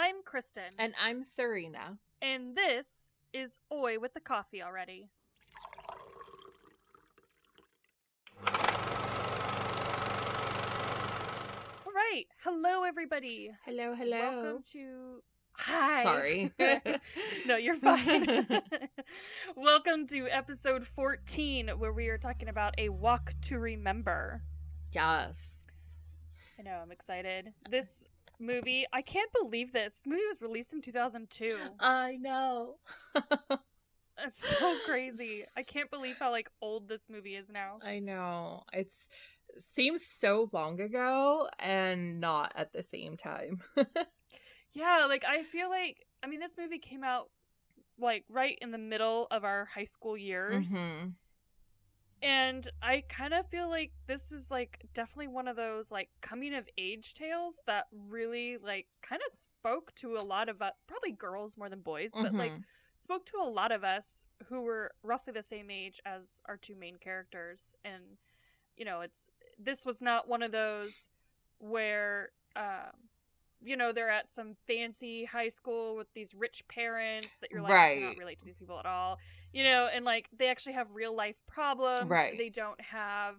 I'm 0.00 0.22
Kristen. 0.24 0.62
And 0.78 0.94
I'm 1.02 1.24
Serena. 1.24 1.98
And 2.22 2.54
this 2.54 3.10
is 3.32 3.58
Oi 3.72 3.98
with 3.98 4.14
the 4.14 4.20
coffee 4.20 4.62
already. 4.62 5.08
All 11.84 11.92
right. 11.92 12.26
Hello, 12.44 12.84
everybody. 12.84 13.50
Hello, 13.64 13.96
hello. 13.96 14.20
Welcome 14.20 14.62
to. 14.70 15.20
Hi. 15.56 16.02
Sorry. 16.04 16.52
no, 17.48 17.56
you're 17.56 17.74
fine. 17.74 18.46
Welcome 19.56 20.06
to 20.06 20.28
episode 20.28 20.84
14, 20.86 21.70
where 21.70 21.92
we 21.92 22.06
are 22.06 22.18
talking 22.18 22.48
about 22.48 22.76
a 22.78 22.90
walk 22.90 23.32
to 23.42 23.58
remember. 23.58 24.42
yes. 24.92 25.56
I 26.56 26.62
know, 26.62 26.78
I'm 26.82 26.92
excited. 26.92 27.52
This 27.68 28.06
movie, 28.40 28.86
I 28.92 29.02
can't 29.02 29.30
believe 29.32 29.72
this. 29.72 29.96
This 29.96 30.06
movie 30.06 30.26
was 30.28 30.40
released 30.40 30.72
in 30.72 30.80
2002. 30.80 31.56
I 31.80 32.16
know. 32.16 32.76
That's 34.16 34.58
so 34.58 34.76
crazy. 34.84 35.42
I 35.56 35.62
can't 35.62 35.90
believe 35.90 36.16
how 36.18 36.30
like 36.30 36.50
old 36.60 36.88
this 36.88 37.02
movie 37.08 37.36
is 37.36 37.50
now. 37.50 37.78
I 37.82 38.00
know. 38.00 38.64
It's 38.72 39.08
seems 39.58 40.04
so 40.04 40.48
long 40.52 40.80
ago 40.80 41.48
and 41.58 42.20
not 42.20 42.52
at 42.56 42.72
the 42.72 42.82
same 42.82 43.16
time. 43.16 43.60
Yeah, 44.72 45.06
like 45.08 45.24
I 45.24 45.44
feel 45.44 45.70
like 45.70 46.06
I 46.22 46.26
mean 46.26 46.40
this 46.40 46.56
movie 46.58 46.78
came 46.78 47.02
out 47.02 47.30
like 47.98 48.24
right 48.28 48.58
in 48.60 48.70
the 48.70 48.78
middle 48.78 49.26
of 49.30 49.42
our 49.42 49.64
high 49.64 49.86
school 49.86 50.16
years. 50.16 50.70
Mhm. 50.72 51.14
And 52.22 52.68
I 52.82 53.04
kind 53.08 53.32
of 53.32 53.46
feel 53.48 53.68
like 53.68 53.92
this 54.06 54.32
is 54.32 54.50
like 54.50 54.80
definitely 54.92 55.28
one 55.28 55.46
of 55.46 55.56
those 55.56 55.90
like 55.90 56.08
coming 56.20 56.52
of 56.54 56.68
age 56.76 57.14
tales 57.14 57.62
that 57.66 57.86
really 57.92 58.58
like 58.58 58.86
kind 59.02 59.22
of 59.26 59.32
spoke 59.38 59.94
to 59.96 60.16
a 60.16 60.22
lot 60.24 60.48
of 60.48 60.60
uh, 60.60 60.72
probably 60.88 61.12
girls 61.12 61.56
more 61.56 61.68
than 61.68 61.80
boys, 61.80 62.18
but 62.20 62.36
like 62.36 62.54
Mhm. 62.54 62.64
spoke 63.00 63.24
to 63.26 63.36
a 63.40 63.48
lot 63.48 63.70
of 63.70 63.84
us 63.84 64.24
who 64.48 64.62
were 64.62 64.90
roughly 65.04 65.32
the 65.32 65.42
same 65.42 65.70
age 65.70 66.00
as 66.04 66.32
our 66.46 66.56
two 66.56 66.74
main 66.74 66.96
characters 66.96 67.74
and 67.84 68.02
you 68.76 68.84
know 68.84 69.00
it's 69.00 69.26
this 69.58 69.84
was 69.86 70.00
not 70.00 70.28
one 70.28 70.42
of 70.42 70.52
those 70.52 71.08
where 71.58 72.30
um 72.56 72.92
you 73.60 73.76
know 73.76 73.92
they're 73.92 74.10
at 74.10 74.30
some 74.30 74.54
fancy 74.66 75.24
high 75.24 75.48
school 75.48 75.96
with 75.96 76.06
these 76.14 76.34
rich 76.34 76.62
parents 76.68 77.38
that 77.40 77.50
you're 77.50 77.62
like 77.62 77.78
I 77.78 77.86
cannot 77.86 78.16
Right. 78.16 78.16
relate 78.16 78.38
to 78.40 78.44
these 78.44 78.56
people 78.58 78.78
at 78.78 78.86
all 78.86 79.18
you 79.52 79.64
know 79.64 79.88
and 79.92 80.04
like 80.04 80.28
they 80.36 80.48
actually 80.48 80.74
have 80.74 80.88
real 80.92 81.14
life 81.14 81.36
problems 81.46 82.10
Right. 82.10 82.36
they 82.36 82.48
don't 82.50 82.80
have 82.80 83.36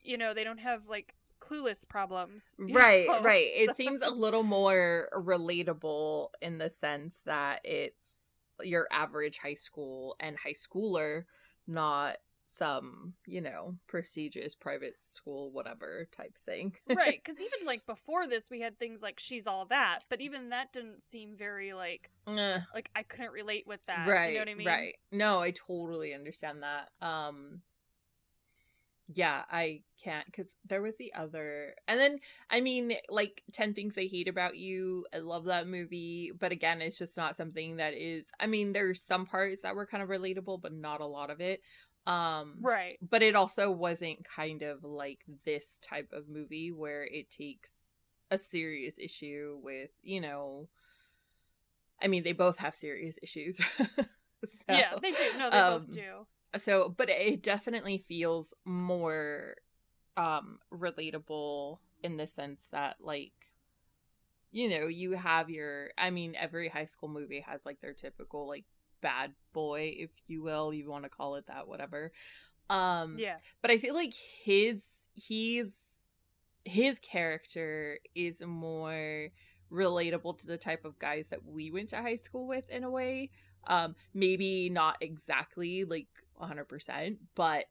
you 0.00 0.16
know 0.16 0.34
they 0.34 0.44
don't 0.44 0.58
have 0.58 0.86
like 0.88 1.14
clueless 1.40 1.86
problems 1.88 2.54
Right, 2.58 3.06
know? 3.08 3.20
right. 3.22 3.48
It 3.54 3.76
seems 3.76 4.00
a 4.00 4.10
little 4.14 4.44
more 4.44 5.08
relatable 5.14 6.28
in 6.40 6.58
the 6.58 6.70
sense 6.70 7.18
that 7.26 7.60
it's 7.64 8.36
your 8.62 8.86
average 8.92 9.38
high 9.38 9.54
school 9.54 10.14
and 10.20 10.36
high 10.36 10.52
schooler, 10.52 11.24
not 11.66 12.18
some, 12.52 13.14
you 13.26 13.40
know, 13.40 13.76
prestigious 13.86 14.54
private 14.54 14.94
school, 15.00 15.50
whatever 15.50 16.08
type 16.16 16.36
thing. 16.44 16.72
right 16.94 17.20
because 17.24 17.40
even 17.40 17.66
like 17.66 17.84
before 17.86 18.26
this 18.26 18.50
we 18.50 18.60
had 18.60 18.78
things 18.78 19.02
like 19.02 19.18
she's 19.18 19.46
all 19.46 19.66
that 19.66 20.00
but 20.08 20.20
even 20.20 20.50
that 20.50 20.72
didn't 20.72 21.02
seem 21.02 21.36
very 21.36 21.72
like 21.72 22.10
Eh, 22.26 22.58
like 22.74 22.90
i 22.94 23.02
couldn't 23.02 23.32
relate 23.32 23.66
with 23.66 23.84
that 23.86 24.08
right, 24.08 24.28
you 24.28 24.34
know 24.34 24.40
what 24.40 24.48
i 24.48 24.54
mean 24.54 24.66
right. 24.66 24.94
No, 25.10 25.40
I 25.40 25.50
totally 25.52 26.14
understand 26.14 26.62
that. 26.62 26.88
Um, 27.06 27.60
yeah, 29.08 29.42
I 29.50 29.82
can't 30.02 30.24
because 30.26 30.46
there 30.66 30.80
was 30.80 30.96
the 30.96 31.12
other, 31.12 31.74
and 31.86 32.00
then 32.00 32.18
I 32.50 32.60
mean, 32.60 32.94
like 33.10 33.42
Ten 33.52 33.74
Things 33.74 33.98
I 33.98 34.06
Hate 34.06 34.28
About 34.28 34.56
You. 34.56 35.04
I 35.14 35.18
love 35.18 35.44
that 35.46 35.66
movie, 35.66 36.32
but 36.38 36.52
again, 36.52 36.80
it's 36.80 36.98
just 36.98 37.16
not 37.16 37.36
something 37.36 37.76
that 37.76 37.94
is. 37.94 38.30
I 38.40 38.46
mean, 38.46 38.72
there's 38.72 39.02
some 39.02 39.26
parts 39.26 39.62
that 39.62 39.74
were 39.74 39.86
kind 39.86 40.02
of 40.02 40.08
relatable, 40.08 40.62
but 40.62 40.72
not 40.72 41.00
a 41.00 41.06
lot 41.06 41.30
of 41.30 41.40
it. 41.40 41.60
Um, 42.06 42.54
right. 42.60 42.98
but 43.00 43.22
it 43.22 43.36
also 43.36 43.70
wasn't 43.70 44.24
kind 44.24 44.62
of 44.62 44.82
like 44.82 45.20
this 45.44 45.78
type 45.80 46.12
of 46.12 46.28
movie 46.28 46.72
where 46.72 47.04
it 47.04 47.30
takes 47.30 47.70
a 48.32 48.38
serious 48.38 48.98
issue 48.98 49.58
with 49.62 49.90
you 50.02 50.20
know 50.20 50.66
i 52.00 52.08
mean 52.08 52.24
they 52.24 52.32
both 52.32 52.58
have 52.58 52.74
serious 52.74 53.18
issues. 53.22 53.60
So, 54.44 54.64
yeah 54.70 54.96
they 55.00 55.12
do. 55.12 55.38
No 55.38 55.50
they 55.50 55.56
um, 55.56 55.72
both 55.78 55.90
do. 55.92 56.26
so 56.56 56.92
but 56.96 57.08
it 57.08 57.44
definitely 57.44 57.98
feels 57.98 58.54
more 58.64 59.54
um 60.16 60.58
relatable 60.74 61.78
in 62.02 62.16
the 62.16 62.26
sense 62.26 62.68
that 62.72 62.96
like 63.00 63.32
you 64.50 64.68
know 64.68 64.88
you 64.88 65.12
have 65.12 65.48
your 65.48 65.90
i 65.96 66.10
mean 66.10 66.34
every 66.36 66.68
high 66.68 66.84
school 66.84 67.08
movie 67.08 67.38
has 67.40 67.64
like 67.64 67.80
their 67.80 67.92
typical 67.92 68.48
like 68.48 68.64
bad 69.02 69.32
boy 69.52 69.94
if 69.98 70.10
you 70.26 70.42
will 70.42 70.72
you 70.72 70.88
want 70.90 71.04
to 71.04 71.10
call 71.10 71.34
it 71.36 71.46
that 71.48 71.68
whatever. 71.68 72.12
Um 72.70 73.16
yeah. 73.18 73.36
but 73.60 73.70
I 73.70 73.78
feel 73.78 73.94
like 73.94 74.14
his 74.14 75.08
he's 75.14 75.84
his 76.64 76.98
character 77.00 77.98
is 78.14 78.42
more 78.44 79.28
relatable 79.72 80.38
to 80.38 80.46
the 80.46 80.58
type 80.58 80.84
of 80.84 80.98
guys 80.98 81.28
that 81.28 81.44
we 81.44 81.70
went 81.70 81.90
to 81.90 81.96
high 81.96 82.16
school 82.16 82.46
with 82.46 82.68
in 82.70 82.84
a 82.84 82.90
way. 82.90 83.30
Um 83.66 83.94
maybe 84.14 84.70
not 84.70 84.96
exactly 85.00 85.84
like 85.84 86.08
100%, 86.40 87.18
but 87.34 87.66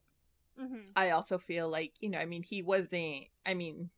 hmm 0.57 0.79
I 0.95 1.11
also 1.11 1.37
feel 1.37 1.69
like, 1.69 1.93
you 1.99 2.09
know, 2.09 2.19
I 2.19 2.25
mean 2.25 2.43
he 2.43 2.61
wasn't 2.61 3.25
I 3.45 3.53
mean 3.53 3.89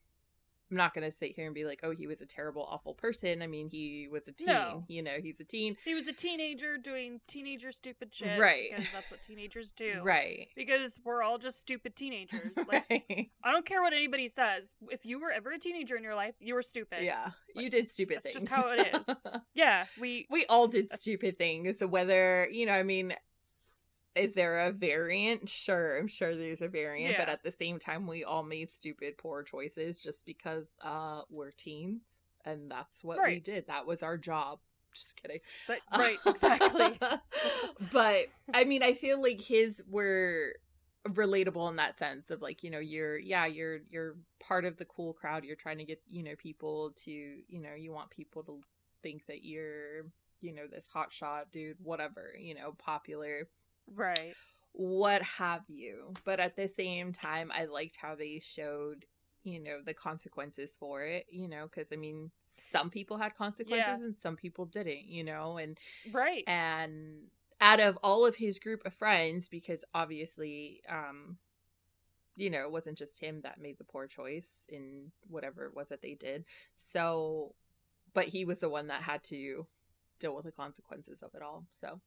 I'm 0.73 0.77
not 0.77 0.95
going 0.95 1.09
to 1.09 1.15
sit 1.15 1.33
here 1.35 1.45
and 1.45 1.53
be 1.53 1.65
like, 1.65 1.81
"Oh, 1.83 1.91
he 1.91 2.07
was 2.07 2.19
a 2.21 2.25
terrible 2.25 2.67
awful 2.69 2.95
person." 2.95 3.41
I 3.43 3.47
mean, 3.47 3.69
he 3.69 4.07
was 4.11 4.27
a 4.27 4.31
teen, 4.31 4.47
No. 4.47 4.83
you 4.87 5.03
know, 5.03 5.17
he's 5.21 5.39
a 5.39 5.43
teen. 5.43 5.77
he 5.85 5.93
was 5.93 6.07
a 6.07 6.13
teenager 6.13 6.77
doing 6.77 7.21
teenager 7.27 7.71
stupid 7.71 8.09
shit 8.13 8.39
Right. 8.39 8.69
because 8.75 8.91
that's 8.91 9.11
what 9.11 9.21
teenagers 9.21 9.71
do 9.71 10.01
Right. 10.01 10.47
because 10.55 10.99
we're 11.05 11.21
all 11.21 11.37
just 11.37 11.59
stupid 11.59 11.95
teenagers 11.95 12.55
like 12.67 12.85
right. 12.89 13.29
i 13.43 13.51
don't 13.51 13.65
care 13.65 13.81
what 13.81 13.93
anybody 13.93 14.27
says 14.27 14.73
if 14.89 15.05
you 15.05 15.19
were 15.19 15.31
ever 15.31 15.51
a 15.51 15.59
teenager 15.59 15.95
in 15.95 16.03
your 16.03 16.15
life 16.15 16.33
you 16.39 16.53
were 16.55 16.61
stupid 16.63 16.99
Yeah. 17.03 17.29
You 17.55 17.69
did 17.69 17.89
stupid 17.89 18.17
that's 18.17 18.31
things. 18.33 18.43
just 18.45 18.49
how 18.49 18.69
it 18.69 18.95
is. 18.95 19.15
yeah 19.53 19.85
we 19.99 20.25
we 20.31 20.45
all 20.47 20.67
did 20.67 20.91
stupid 20.99 21.37
things. 21.37 21.81
Whether 21.87 22.47
you 22.51 22.65
know, 22.65 22.73
I 22.73 22.83
mean, 22.83 23.13
is 24.15 24.33
there 24.33 24.59
a 24.67 24.71
variant? 24.71 25.49
Sure, 25.49 25.97
I'm 25.97 26.07
sure 26.07 26.35
there's 26.35 26.61
a 26.61 26.67
variant, 26.67 27.17
but 27.17 27.29
at 27.29 27.43
the 27.43 27.51
same 27.51 27.79
time, 27.79 28.07
we 28.07 28.23
all 28.23 28.43
made 28.43 28.69
stupid, 28.69 29.17
poor 29.17 29.43
choices 29.43 30.01
just 30.01 30.25
because 30.25 30.69
uh 30.81 31.21
we're 31.29 31.51
teens, 31.51 32.19
and 32.45 32.69
that's 32.69 33.03
what 33.03 33.17
we 33.25 33.39
did. 33.39 33.67
That 33.67 33.85
was 33.85 34.03
our 34.03 34.17
job. 34.17 34.59
Just 34.93 35.19
kidding. 35.19 35.39
but 35.67 35.79
right 35.97 36.17
exactly 36.25 36.99
but 37.91 38.27
I 38.53 38.63
mean, 38.63 38.83
I 38.83 38.93
feel 38.93 39.19
like 39.21 39.41
his 39.41 39.83
were 39.89 40.53
relatable 41.07 41.69
in 41.69 41.75
that 41.77 41.97
sense 41.97 42.29
of 42.29 42.41
like 42.41 42.63
you 42.63 42.69
know 42.69 42.79
you're 42.79 43.17
yeah 43.17 43.45
you're 43.45 43.79
you're 43.89 44.15
part 44.39 44.63
of 44.63 44.77
the 44.77 44.85
cool 44.85 45.11
crowd 45.13 45.43
you're 45.43 45.55
trying 45.55 45.77
to 45.77 45.83
get 45.83 46.01
you 46.07 46.23
know 46.23 46.35
people 46.37 46.93
to 46.95 47.11
you 47.11 47.59
know 47.59 47.73
you 47.77 47.91
want 47.91 48.09
people 48.09 48.41
to 48.41 48.61
think 49.01 49.25
that 49.25 49.43
you're 49.43 50.05
you 50.39 50.53
know 50.53 50.63
this 50.71 50.87
hot 50.87 51.11
shot 51.11 51.51
dude 51.51 51.75
whatever 51.83 52.33
you 52.39 52.55
know 52.55 52.71
popular 52.77 53.49
right. 53.93 54.33
What 54.73 55.21
have 55.21 55.61
you? 55.67 56.13
But 56.25 56.39
at 56.39 56.55
the 56.55 56.67
same 56.67 57.13
time 57.13 57.51
i 57.53 57.65
liked 57.65 57.95
how 57.95 58.15
they 58.15 58.39
showed 58.39 59.05
you 59.43 59.59
know 59.59 59.79
the 59.85 59.93
consequences 59.93 60.77
for 60.79 61.03
it 61.03 61.25
you 61.29 61.49
know 61.49 61.65
because 61.65 61.91
i 61.91 61.97
mean 61.97 62.31
some 62.41 62.89
people 62.89 63.17
had 63.17 63.35
consequences 63.35 63.99
and 63.99 64.15
some 64.15 64.37
people 64.37 64.65
didn't 64.65 65.03
you 65.05 65.21
know 65.21 65.57
and 65.57 65.77
right. 66.13 66.45
and 66.47 67.23
out 67.59 67.79
of 67.79 67.97
all 68.03 68.25
of 68.25 68.35
his 68.35 68.57
group 68.59 68.85
of 68.85 68.93
friends 68.93 69.47
because 69.49 69.83
obviously 69.93 70.81
um 70.89 71.37
you 72.35 72.49
know 72.49 72.61
it 72.61 72.71
wasn't 72.71 72.97
just 72.97 73.19
him 73.19 73.41
that 73.41 73.61
made 73.61 73.77
the 73.77 73.83
poor 73.83 74.07
choice 74.07 74.65
in 74.69 75.11
whatever 75.29 75.65
it 75.65 75.75
was 75.75 75.89
that 75.89 76.01
they 76.01 76.13
did. 76.13 76.45
So 76.91 77.53
but 78.13 78.25
he 78.25 78.45
was 78.45 78.59
the 78.59 78.69
one 78.69 78.87
that 78.87 79.01
had 79.01 79.23
to 79.23 79.65
deal 80.19 80.35
with 80.35 80.45
the 80.45 80.51
consequences 80.51 81.21
of 81.21 81.33
it 81.35 81.41
all 81.41 81.65
so 81.81 81.99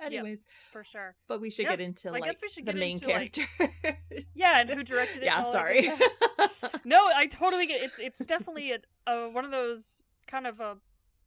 anyways 0.00 0.46
for 0.72 0.84
sure 0.84 1.14
but 1.28 1.40
we 1.40 1.50
should 1.50 1.64
Yep. 1.64 1.72
get 1.72 1.80
into 1.80 2.10
like 2.10 2.24
guess 2.24 2.40
we 2.42 2.48
should 2.48 2.66
the 2.66 2.72
main 2.72 2.92
into, 2.96 3.08
like- 3.08 3.32
character 3.32 3.96
yeah 4.34 4.60
and 4.60 4.70
who 4.70 4.82
directed 4.82 5.22
it 5.22 5.26
yeah 5.26 5.50
sorry 5.50 5.90
no 6.84 7.08
i 7.14 7.26
totally 7.26 7.66
get 7.66 7.82
it's 7.82 7.98
it's 7.98 8.24
definitely 8.24 8.72
a, 8.72 8.78
a 9.10 9.28
one 9.30 9.44
of 9.44 9.50
those 9.50 10.04
kind 10.26 10.46
of 10.46 10.60
a 10.60 10.76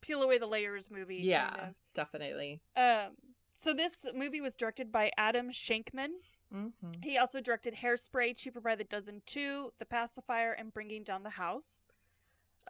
peel 0.02 0.22
away 0.24 0.38
the 0.38 0.48
layers 0.48 0.90
movie 0.90 1.18
kind 1.18 1.26
yeah 1.26 1.68
of. 1.70 1.76
definitely 1.94 2.62
Um, 2.76 3.10
so 3.56 3.74
this 3.74 4.08
movie 4.16 4.42
was 4.42 4.56
directed 4.56 4.92
by 4.92 5.12
Adam 5.18 5.52
Shankman. 5.52 6.08
hmm 6.52 6.70
He 7.04 7.20
also 7.20 7.40
directed 7.40 7.76
Hairspray, 7.76 8.36
Cheaper 8.36 8.60
by 8.60 8.76
the 8.76 8.84
Dozen 8.86 9.22
2, 9.28 9.74
The 9.78 9.86
Pacifier, 9.86 10.54
and 10.54 10.74
Bringing 10.74 11.04
Down 11.04 11.22
the 11.22 11.30
House. 11.30 11.84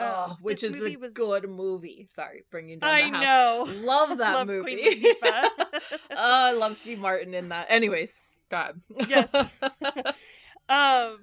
Oh, 0.02 0.32
Um, 0.32 0.38
which 0.42 0.64
is 0.64 0.82
a 0.82 0.96
was- 0.98 1.14
good 1.14 1.50
movie 1.50 2.08
sorry 2.14 2.44
bringing 2.52 2.80
down 2.80 2.90
I 2.90 3.10
know. 3.10 3.66
love 3.82 4.18
that 4.18 4.34
Love 4.34 4.48
movie 4.48 4.76
Queen 4.78 5.00
Latifah. 5.02 5.50
oh, 6.12 6.16
I 6.16 6.52
love 6.54 6.76
Steve 6.76 7.00
Martin 7.00 7.34
in 7.34 7.50
that. 7.50 7.68
Anyways, 7.70 8.20
God. 8.50 8.82
Yes. 9.08 9.34
um, 10.70 11.18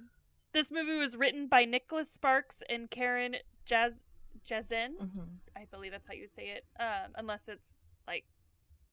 this 0.53 0.71
movie 0.71 0.97
was 0.97 1.17
written 1.17 1.47
by 1.49 1.65
Nicholas 1.65 2.11
Sparks 2.11 2.63
and 2.69 2.91
Karen 2.91 3.37
Jaz- 3.69 4.03
Jezin. 4.49 4.97
Mm-hmm. 5.01 5.21
I 5.57 5.67
believe 5.71 5.93
that's 5.93 6.07
how 6.09 6.15
you 6.15 6.27
say 6.27 6.49
it, 6.49 6.65
um, 6.81 7.13
unless 7.17 7.49
it's 7.49 7.81
like 8.07 8.25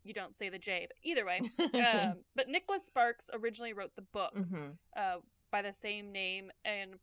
you 0.03 0.13
don't 0.13 0.35
say 0.35 0.49
the 0.49 0.59
J. 0.59 0.87
But 0.87 0.97
either 1.03 1.25
way, 1.25 1.41
um, 1.73 2.15
but 2.35 2.47
Nicholas 2.49 2.85
Sparks 2.85 3.29
originally 3.33 3.73
wrote 3.73 3.95
the 3.95 4.01
book 4.01 4.35
mm-hmm. 4.35 4.71
uh, 4.95 5.15
by 5.51 5.61
the 5.61 5.73
same 5.73 6.11
name, 6.11 6.51
and 6.63 6.95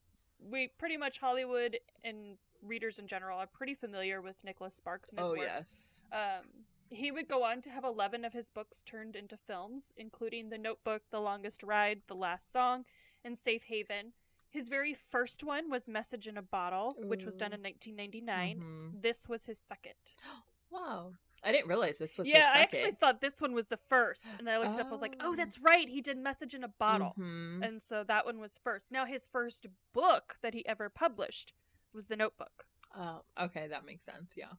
we 0.50 0.70
pretty 0.78 0.96
much 0.96 1.18
Hollywood 1.18 1.78
and 2.04 2.36
readers 2.62 2.98
in 2.98 3.06
general 3.06 3.38
are 3.38 3.46
pretty 3.46 3.74
familiar 3.74 4.20
with 4.20 4.42
Nicholas 4.44 4.74
Sparks 4.74 5.10
and 5.10 5.18
his 5.18 5.28
Oh 5.28 5.32
works. 5.32 5.42
yes. 5.44 6.02
Um, 6.12 6.46
he 6.90 7.10
would 7.10 7.26
go 7.28 7.42
on 7.42 7.60
to 7.62 7.70
have 7.70 7.84
11 7.84 8.24
of 8.24 8.32
his 8.32 8.50
books 8.50 8.82
turned 8.82 9.16
into 9.16 9.36
films, 9.36 9.92
including 9.96 10.50
The 10.50 10.58
Notebook, 10.58 11.02
The 11.10 11.20
Longest 11.20 11.62
Ride, 11.62 12.02
The 12.06 12.14
Last 12.14 12.52
Song, 12.52 12.84
and 13.24 13.36
Safe 13.36 13.64
Haven. 13.64 14.12
His 14.50 14.68
very 14.68 14.92
first 14.92 15.42
one 15.42 15.70
was 15.70 15.88
Message 15.88 16.28
in 16.28 16.36
a 16.36 16.42
Bottle, 16.42 16.94
which 16.98 17.24
was 17.24 17.36
done 17.36 17.54
in 17.54 17.62
1999. 17.62 18.60
Mhm. 18.60 19.02
This 19.02 19.28
was 19.28 19.44
his 19.46 19.58
second. 19.58 19.94
Wow. 20.70 21.12
I 21.44 21.52
didn't 21.52 21.68
realize 21.68 21.98
this 21.98 22.16
was. 22.16 22.26
yeah, 22.26 22.50
I 22.54 22.60
actually 22.60 22.92
thought 22.92 23.20
this 23.20 23.42
one 23.42 23.52
was 23.52 23.66
the 23.66 23.76
first. 23.76 24.36
And 24.38 24.48
I 24.48 24.56
looked 24.58 24.78
up, 24.80 24.86
I 24.86 24.90
was 24.90 25.02
like, 25.02 25.16
oh, 25.20 25.32
Oh. 25.32 25.34
that's 25.36 25.58
right. 25.62 25.86
He 25.86 26.00
did 26.00 26.16
Message 26.16 26.54
in 26.54 26.64
a 26.64 26.68
Bottle. 26.68 27.12
Mhm. 27.18 27.62
And 27.66 27.82
so 27.82 28.02
that 28.04 28.24
one 28.24 28.38
was 28.40 28.56
first. 28.56 28.90
Now, 28.90 29.04
his 29.04 29.28
first 29.28 29.66
book 29.92 30.36
that 30.40 30.54
he 30.54 30.66
ever 30.66 30.88
published 30.88 31.52
was 31.94 32.06
The 32.06 32.16
Notebook. 32.16 32.64
Oh, 32.96 33.22
okay, 33.40 33.68
that 33.68 33.84
makes 33.86 34.04
sense. 34.04 34.32
Yeah. 34.36 34.52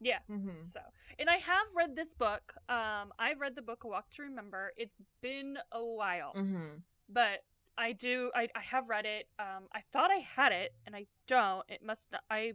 Yeah. 0.00 0.18
Mm-hmm. 0.30 0.62
So, 0.62 0.80
and 1.18 1.30
I 1.30 1.36
have 1.36 1.66
read 1.76 1.94
this 1.94 2.12
book. 2.14 2.54
Um, 2.68 3.12
I've 3.18 3.40
read 3.40 3.54
the 3.54 3.62
book 3.62 3.84
A 3.84 3.88
Walk 3.88 4.10
to 4.12 4.22
Remember. 4.22 4.72
It's 4.76 5.00
been 5.20 5.58
a 5.70 5.84
while, 5.84 6.32
Mm-hmm. 6.36 6.78
but 7.08 7.44
I 7.78 7.92
do. 7.92 8.30
I, 8.34 8.48
I 8.54 8.60
have 8.60 8.88
read 8.88 9.06
it. 9.06 9.28
Um, 9.38 9.64
I 9.72 9.80
thought 9.92 10.10
I 10.10 10.18
had 10.36 10.52
it, 10.52 10.74
and 10.86 10.94
I 10.96 11.06
don't. 11.28 11.64
It 11.68 11.82
must. 11.84 12.08
Not, 12.10 12.22
I 12.28 12.54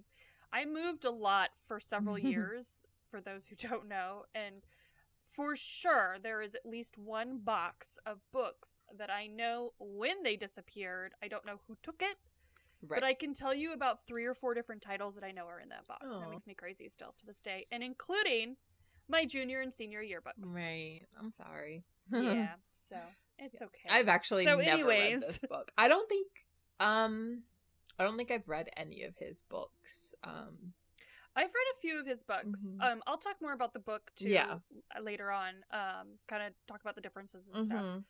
I 0.51 0.65
moved 0.65 1.05
a 1.05 1.11
lot 1.11 1.51
for 1.65 1.79
several 1.79 2.17
years. 2.33 2.85
For 3.09 3.21
those 3.21 3.47
who 3.47 3.55
don't 3.69 3.87
know, 3.87 4.25
and 4.35 4.55
for 5.31 5.55
sure 5.55 6.17
there 6.21 6.41
is 6.41 6.53
at 6.55 6.65
least 6.65 6.97
one 6.97 7.37
box 7.39 7.97
of 8.05 8.19
books 8.33 8.79
that 8.97 9.09
I 9.09 9.27
know 9.27 9.71
when 9.79 10.21
they 10.23 10.35
disappeared. 10.35 11.13
I 11.23 11.29
don't 11.29 11.45
know 11.45 11.61
who 11.67 11.77
took 11.81 12.01
it, 12.01 12.17
Right. 12.81 13.01
but 13.01 13.03
I 13.07 13.13
can 13.13 13.33
tell 13.33 13.53
you 13.53 13.73
about 13.73 14.05
three 14.05 14.25
or 14.25 14.33
four 14.33 14.53
different 14.53 14.81
titles 14.81 15.15
that 15.15 15.23
I 15.23 15.31
know 15.31 15.45
are 15.47 15.59
in 15.59 15.69
that 15.69 15.87
box. 15.87 16.05
Aw. 16.09 16.21
It 16.23 16.29
makes 16.29 16.45
me 16.47 16.53
crazy 16.53 16.87
still 16.89 17.13
to 17.17 17.25
this 17.25 17.39
day, 17.39 17.65
and 17.71 17.81
including 17.83 18.55
my 19.09 19.25
junior 19.25 19.61
and 19.61 19.73
senior 19.73 20.01
yearbooks. 20.03 20.53
right. 20.53 21.01
I'm 21.19 21.31
sorry. 21.31 21.83
Yeah, 22.11 22.55
so 22.71 22.97
it's 23.39 23.61
okay. 23.61 23.89
I've 23.89 24.07
actually 24.07 24.43
So 24.45 24.57
never 24.57 24.61
anyways. 24.69 25.21
read 25.21 25.29
this 25.29 25.39
book. 25.49 25.71
I 25.77 25.87
don't 25.87 26.07
think. 26.07 26.27
Um, 26.79 27.43
I 27.99 28.03
don't 28.03 28.15
think 28.17 28.29
I've 28.31 28.47
read 28.47 28.69
any 28.77 29.03
of 29.03 29.15
his 29.17 29.41
books. 29.49 30.13
Um. 30.23 30.73
I've 31.35 31.45
read 31.53 31.75
a 31.75 31.79
few 31.81 31.99
of 31.99 32.07
his 32.07 32.23
books. 32.23 32.65
Mhm. 32.65 32.81
Um, 32.81 33.03
I'll 33.05 33.17
talk 33.19 33.35
more 33.41 33.53
about 33.53 33.71
the 33.73 33.79
book 33.79 34.11
too 34.15 34.29
Yeah. 34.29 34.57
later 34.99 35.31
on. 35.31 35.63
Um, 35.71 36.17
kind 36.27 36.41
of 36.43 36.53
talk 36.67 36.81
about 36.81 36.95
the 36.95 37.01
differences 37.01 37.47
and 37.53 37.63
stuff. 37.65 37.83
mhm. 37.83 38.03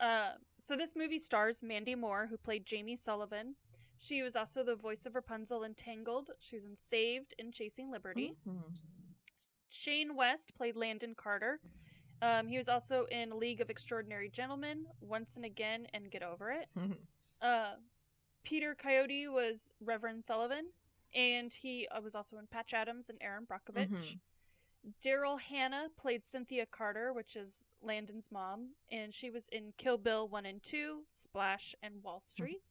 Uh, 0.00 0.32
so 0.58 0.76
this 0.76 0.96
movie 0.96 1.18
stars 1.18 1.62
Mandy 1.62 1.94
Moore, 1.94 2.26
who 2.28 2.36
played 2.36 2.66
Jamie 2.66 2.96
Sullivan. 2.96 3.54
She 4.02 4.22
was 4.22 4.34
also 4.34 4.64
the 4.64 4.74
voice 4.74 5.06
of 5.06 5.14
Rapunzel 5.14 5.62
in 5.62 5.74
Tangled. 5.74 6.30
She 6.40 6.56
was 6.56 6.64
in 6.64 6.76
Saved 6.76 7.34
and 7.38 7.54
Chasing 7.54 7.88
Liberty. 7.88 8.34
Mhm. 8.44 8.76
Shane 9.68 10.16
West 10.16 10.54
played 10.56 10.74
Landon 10.76 11.14
Carter. 11.14 11.60
Um, 12.20 12.48
he 12.48 12.56
was 12.56 12.68
also 12.68 13.04
in 13.06 13.38
League 13.38 13.60
of 13.60 13.70
Extraordinary 13.70 14.28
Gentlemen, 14.28 14.88
Once 15.00 15.36
and 15.36 15.44
Again, 15.44 15.86
and 15.92 16.10
Get 16.10 16.24
Over 16.24 16.50
It. 16.50 16.68
Mhm. 16.74 16.98
Uh, 17.40 17.76
Peter 18.42 18.74
Coyote 18.74 19.28
was 19.28 19.72
Reverend 19.80 20.24
Sullivan, 20.24 20.72
and 21.14 21.52
he 21.52 21.86
uh, 21.88 22.00
was 22.00 22.16
also 22.16 22.38
in 22.38 22.48
Patch 22.48 22.74
Adams 22.74 23.08
and 23.08 23.22
Erin 23.22 23.46
Brockovich. 23.46 23.88
Mhm. 23.88 24.20
Daryl 25.00 25.40
Hannah 25.40 25.90
played 25.90 26.24
Cynthia 26.24 26.66
Carter, 26.66 27.12
which 27.12 27.36
is 27.36 27.64
Landon's 27.80 28.32
mom, 28.32 28.74
and 28.90 29.14
she 29.14 29.30
was 29.30 29.46
in 29.48 29.72
Kill 29.74 29.96
Bill 29.96 30.26
1 30.28 30.44
and 30.44 30.60
2, 30.60 31.04
Splash, 31.08 31.76
and 31.82 32.02
Wall 32.02 32.20
Street. 32.20 32.64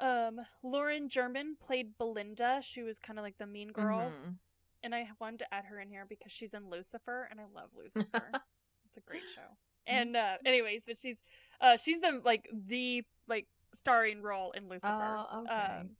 Um, 0.00 0.40
Lauren 0.62 1.08
German 1.08 1.56
played 1.64 1.96
Belinda. 1.98 2.60
She 2.62 2.82
was 2.82 2.98
kind 2.98 3.18
of 3.18 3.24
like 3.24 3.38
the 3.38 3.46
mean 3.46 3.72
girl 3.72 4.00
Mhm. 4.00 4.38
and 4.82 4.94
I 4.94 5.08
wanted 5.20 5.38
to 5.40 5.52
add 5.54 5.64
her 5.66 5.80
in 5.80 5.88
here 5.90 6.06
because 6.08 6.30
she's 6.32 6.54
in 6.54 6.70
Lucifer, 6.70 7.26
and 7.30 7.40
I 7.40 7.44
love 7.54 7.70
Lucifer. 7.76 8.30
it's 8.86 8.96
a 8.96 9.00
great 9.00 9.28
show. 9.34 9.56
And 9.86 10.16
uh, 10.16 10.36
anyways, 10.44 10.84
but 10.86 10.96
she's 10.96 11.22
uh, 11.60 11.76
she's 11.76 12.00
the 12.00 12.20
like 12.24 12.48
the 12.52 13.04
like 13.26 13.46
starring 13.74 14.22
role 14.22 14.52
in 14.52 14.68
Lucifer. 14.68 14.92
Oh, 14.92 15.40
okay. 15.42 15.50
Um, 15.80 15.96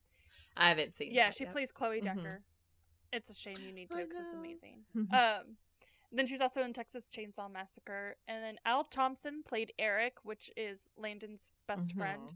I 0.57 0.69
haven't 0.69 0.95
seen. 0.95 1.13
yeah, 1.13 1.31
she 1.31 1.45
yet. 1.45 1.53
plays 1.53 1.73
Chloe 1.73 2.01
Mhm. 2.01 2.05
Decker. 2.05 2.43
It's 3.13 3.31
a 3.31 3.35
shame 3.35 3.57
you 3.65 3.73
need 3.73 3.91
to 3.91 3.97
because 3.97 4.19
it's 4.19 4.35
amazing. 4.35 4.85
Um, 5.13 5.57
then 6.13 6.27
she's 6.27 6.41
also 6.41 6.63
in 6.63 6.73
Texas 6.73 7.11
Chainsaw 7.15 7.51
Massacre, 7.51 8.17
and 8.27 8.43
then 8.43 8.57
Al 8.65 8.83
Thompson 8.85 9.43
played 9.43 9.73
Eric, 9.79 10.15
which 10.23 10.51
is 10.57 10.89
Landon's 10.97 11.51
best 11.67 11.93
friend. 11.93 12.33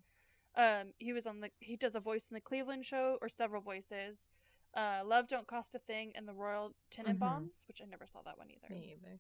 Um, 0.55 0.93
he 0.99 1.13
was 1.13 1.27
on 1.27 1.41
the 1.41 1.51
he 1.61 1.77
does 1.77 1.95
a 1.95 2.01
voice 2.01 2.27
in 2.31 2.35
the 2.35 2.41
Cleveland 2.41 2.85
show 2.85 3.17
or 3.23 3.29
several 3.29 3.63
voices. 3.63 4.29
Uh, 4.75 5.01
Love 5.05 5.29
Don't 5.29 5.47
Cost 5.47 5.75
a 5.75 5.79
Thing 5.79 6.13
and 6.15 6.27
the 6.27 6.33
Royal 6.35 6.75
Tenenbaums, 6.91 7.67
which 7.69 7.81
I 7.83 7.87
never 7.87 8.07
saw 8.07 8.23
that 8.23 8.39
one 8.39 8.49
either. 8.51 8.75
Me 8.75 8.97
either. 8.97 9.19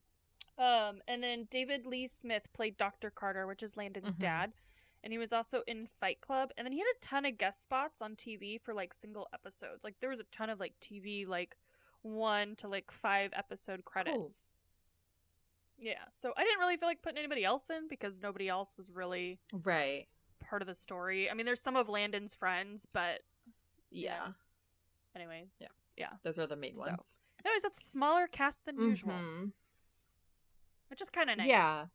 Um, 0.58 1.00
and 1.08 1.22
then 1.22 1.46
David 1.50 1.86
Lee 1.86 2.06
Smith 2.06 2.48
played 2.52 2.76
Dr. 2.76 3.10
Carter, 3.10 3.46
which 3.46 3.62
is 3.62 3.76
Landon's 3.76 4.16
Mhm. 4.16 4.20
dad, 4.20 4.52
and 5.02 5.12
he 5.12 5.18
was 5.18 5.32
also 5.32 5.62
in 5.66 5.86
Fight 5.86 6.20
Club. 6.20 6.52
And 6.56 6.64
then 6.66 6.72
he 6.72 6.78
had 6.78 6.86
a 6.94 7.00
ton 7.00 7.24
of 7.26 7.38
guest 7.38 7.62
spots 7.62 8.00
on 8.02 8.16
TV 8.16 8.58
for 8.58 8.72
like 8.74 8.92
single 8.94 9.28
episodes. 9.32 9.84
Like 9.84 10.00
there 10.00 10.10
was 10.10 10.20
a 10.20 10.24
ton 10.24 10.48
of 10.50 10.60
like 10.60 10.78
TV 10.80 11.26
like 11.26 11.56
one 12.02 12.56
to 12.56 12.68
like 12.68 12.90
five 12.90 13.30
episode 13.34 13.84
credits. 13.84 14.48
Yeah, 15.78 16.04
so 16.12 16.32
I 16.36 16.44
didn't 16.44 16.60
really 16.60 16.76
feel 16.76 16.88
like 16.88 17.02
putting 17.02 17.18
anybody 17.18 17.44
else 17.44 17.68
in 17.70 17.88
because 17.88 18.20
nobody 18.20 18.48
else 18.48 18.76
was 18.76 18.90
really 18.92 19.40
Right. 19.52 20.06
Part 20.52 20.60
of 20.60 20.68
the 20.68 20.74
story. 20.74 21.30
I 21.30 21.34
mean, 21.34 21.46
there's 21.46 21.62
some 21.62 21.76
of 21.76 21.88
Landon's 21.88 22.34
friends, 22.34 22.86
but 22.92 23.22
Yeah. 23.88 24.34
anyways, 25.16 25.48
Yeah. 25.58 25.68
Yeah, 25.96 26.12
those 26.24 26.38
are 26.38 26.46
the 26.46 26.56
main 26.56 26.74
So, 26.76 26.82
ones. 26.82 27.18
anyways, 27.42 27.62
that's 27.62 27.78
a 27.78 27.90
smaller 27.90 28.26
cast 28.26 28.62
than 28.66 28.78
usual, 28.78 29.12
Mhm. 29.12 29.52
which 30.88 31.00
is 31.00 31.08
kind 31.08 31.30
of 31.30 31.38
nice. 31.38 31.46
Yeah. 31.48 31.86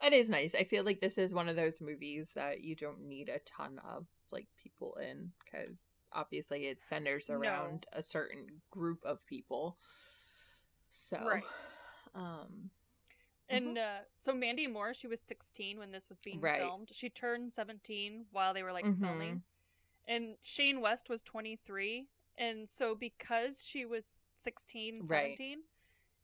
It 0.00 0.12
is 0.12 0.30
nice. 0.30 0.54
I 0.54 0.62
feel 0.62 0.84
like 0.84 1.00
this 1.00 1.18
is 1.18 1.34
one 1.34 1.48
of 1.48 1.56
those 1.56 1.80
movies 1.80 2.32
that 2.34 2.60
you 2.60 2.76
don't 2.76 3.00
need 3.00 3.28
a 3.28 3.40
ton 3.40 3.80
of 3.80 4.06
like 4.30 4.46
people 4.56 4.94
in 4.98 5.32
because 5.44 5.98
obviously 6.12 6.66
it 6.68 6.80
centers 6.80 7.28
No. 7.28 7.34
around 7.36 7.86
a 7.92 8.02
certain 8.02 8.62
group 8.70 9.04
of 9.04 9.26
people. 9.26 9.76
So, 10.88 11.18
Right. 11.18 11.44
um, 12.14 12.70
And 13.48 13.76
uh, 13.78 13.98
so 14.16 14.32
Mandy 14.32 14.66
Moore, 14.66 14.94
she 14.94 15.06
was 15.06 15.20
16 15.20 15.78
when 15.78 15.90
this 15.90 16.08
was 16.08 16.20
being 16.20 16.40
Right. 16.40 16.60
filmed. 16.60 16.88
She 16.92 17.10
turned 17.10 17.52
17 17.52 18.26
while 18.30 18.54
they 18.54 18.62
were 18.62 18.72
like 18.72 18.86
Mhm. 18.86 19.00
filming. 19.00 19.42
And 20.06 20.36
Shane 20.42 20.80
West 20.80 21.08
was 21.08 21.22
23. 21.22 22.08
And 22.36 22.68
so 22.70 22.94
because 22.94 23.62
she 23.64 23.84
was 23.84 24.16
16, 24.36 24.96
and 25.00 25.10
Right. 25.10 25.36
17, 25.36 25.64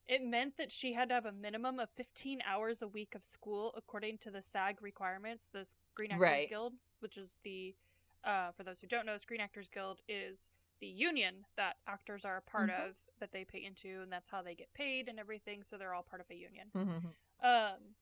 it 0.06 0.22
meant 0.22 0.56
that 0.56 0.72
she 0.72 0.94
had 0.94 1.08
to 1.10 1.14
have 1.14 1.26
a 1.26 1.32
minimum 1.32 1.78
of 1.78 1.90
15 1.90 2.40
hours 2.46 2.80
a 2.80 2.88
week 2.88 3.14
of 3.14 3.24
school 3.24 3.74
according 3.76 4.18
to 4.18 4.30
the 4.30 4.42
SAG 4.42 4.80
requirements, 4.80 5.48
the 5.48 5.66
Screen 5.92 6.10
Actors 6.12 6.22
Right. 6.22 6.48
Guild, 6.48 6.74
which 7.00 7.18
is 7.18 7.38
the, 7.42 7.76
uh, 8.24 8.52
for 8.52 8.64
those 8.64 8.80
who 8.80 8.86
don't 8.86 9.04
know, 9.04 9.18
Screen 9.18 9.40
Actors 9.40 9.68
Guild 9.68 10.00
is 10.08 10.50
the 10.80 10.86
union 10.86 11.46
that 11.56 11.76
actors 11.86 12.24
are 12.24 12.36
a 12.36 12.42
part 12.42 12.70
Mhm. 12.70 12.88
of 12.88 12.94
that 13.20 13.32
they 13.32 13.44
pay 13.44 13.64
into, 13.64 14.00
and 14.02 14.12
that's 14.12 14.28
how 14.30 14.42
they 14.42 14.54
get 14.54 14.72
paid 14.74 15.08
and 15.08 15.18
everything. 15.18 15.62
So 15.62 15.76
they're 15.76 15.94
all 15.94 16.02
part 16.02 16.20
of 16.20 16.30
a 16.30 16.34
union. 16.34 16.70
mhm. 16.74 17.14
Um, 17.40 17.94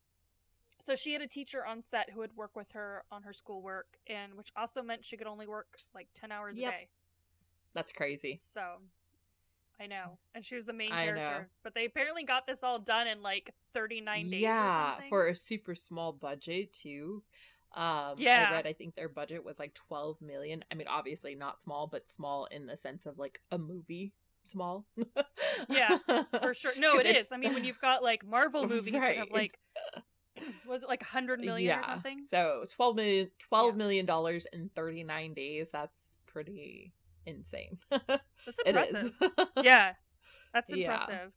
so 0.79 0.95
she 0.95 1.13
had 1.13 1.23
a 1.23 1.27
teacher 1.27 1.65
on 1.65 1.83
set 1.83 2.11
who 2.11 2.21
would 2.21 2.37
work 2.37 2.55
with 2.55 2.73
her 2.73 3.05
on 3.11 3.23
her 3.23 3.33
schoolwork, 3.33 3.99
and 4.07 4.35
which 4.35 4.53
also 4.57 4.83
meant 4.83 5.05
she 5.05 5.17
could 5.17 5.27
only 5.27 5.47
work 5.47 5.79
like 5.95 6.09
ten 6.15 6.31
hours 6.33 6.59
Yep. 6.59 6.69
a 6.69 6.77
day. 6.77 6.89
that's 7.75 7.93
crazy. 7.93 8.41
So, 8.55 8.81
I 9.79 9.87
know, 9.87 10.19
and 10.35 10.45
she 10.45 10.55
was 10.55 10.65
the 10.67 10.73
main 10.73 10.93
I 10.93 11.07
know. 11.07 11.13
character. 11.13 11.49
But 11.63 11.75
they 11.75 11.85
apparently 11.85 12.25
got 12.25 12.47
this 12.47 12.63
all 12.63 12.79
done 12.79 13.07
in 13.07 13.23
like 13.23 13.55
thirty 13.75 14.01
nine 14.01 14.31
days 14.31 14.43
or 14.43 14.43
yeah, 14.43 14.87
something. 14.95 15.09
for 15.11 15.27
a 15.29 15.35
super 15.35 15.75
small 15.75 16.13
budget 16.13 16.73
too. 16.73 17.23
Um, 17.77 18.15
Yeah. 18.19 18.49
I 18.49 18.53
read. 18.55 18.67
I 18.67 18.73
think 18.73 18.95
their 18.97 19.09
budget 19.09 19.45
was 19.45 19.59
like 19.59 19.75
twelve 19.75 20.21
million. 20.23 20.65
I 20.73 20.75
mean, 20.75 20.89
obviously 20.89 21.35
not 21.35 21.61
small, 21.63 21.87
but 21.87 22.09
small 22.09 22.47
in 22.47 22.67
the 22.67 22.77
sense 22.77 23.05
of 23.07 23.19
like 23.19 23.41
a 23.53 23.59
movie 23.59 24.13
small. 24.45 24.87
Yeah, 25.69 25.99
for 26.41 26.55
sure. 26.55 26.73
No, 26.79 26.99
it's- 26.99 27.33
I 27.33 27.37
mean, 27.37 27.53
when 27.55 27.65
you've 27.65 27.81
got 27.81 28.03
like 28.03 28.25
Marvel 28.25 28.67
movies 28.67 28.95
that 28.95 29.17
have 29.17 29.31
like, 29.31 29.59
was 30.67 30.83
it 30.83 30.89
like 30.89 31.03
hundred 31.03 31.41
million 31.41 31.79
or 31.79 31.83
something? 31.85 32.25
So 32.31 32.65
twelve 32.75 32.97
million, 32.97 33.31
twelve 33.39 33.75
Yeah. 33.75 33.79
million 33.79 34.07
dollars 34.07 34.47
in 34.53 34.71
thirty 34.75 35.03
nine 35.05 35.35
days. 35.35 35.69
That's 35.73 36.17
pretty 36.27 36.93
insane. 37.27 37.79
That's 37.91 38.59
impressive. 38.65 39.13
yeah, 39.63 39.93
that's 40.55 40.73
Yeah. 40.73 40.93
impressive. 40.93 41.33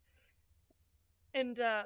And 1.33 1.59
uh, 1.59 1.83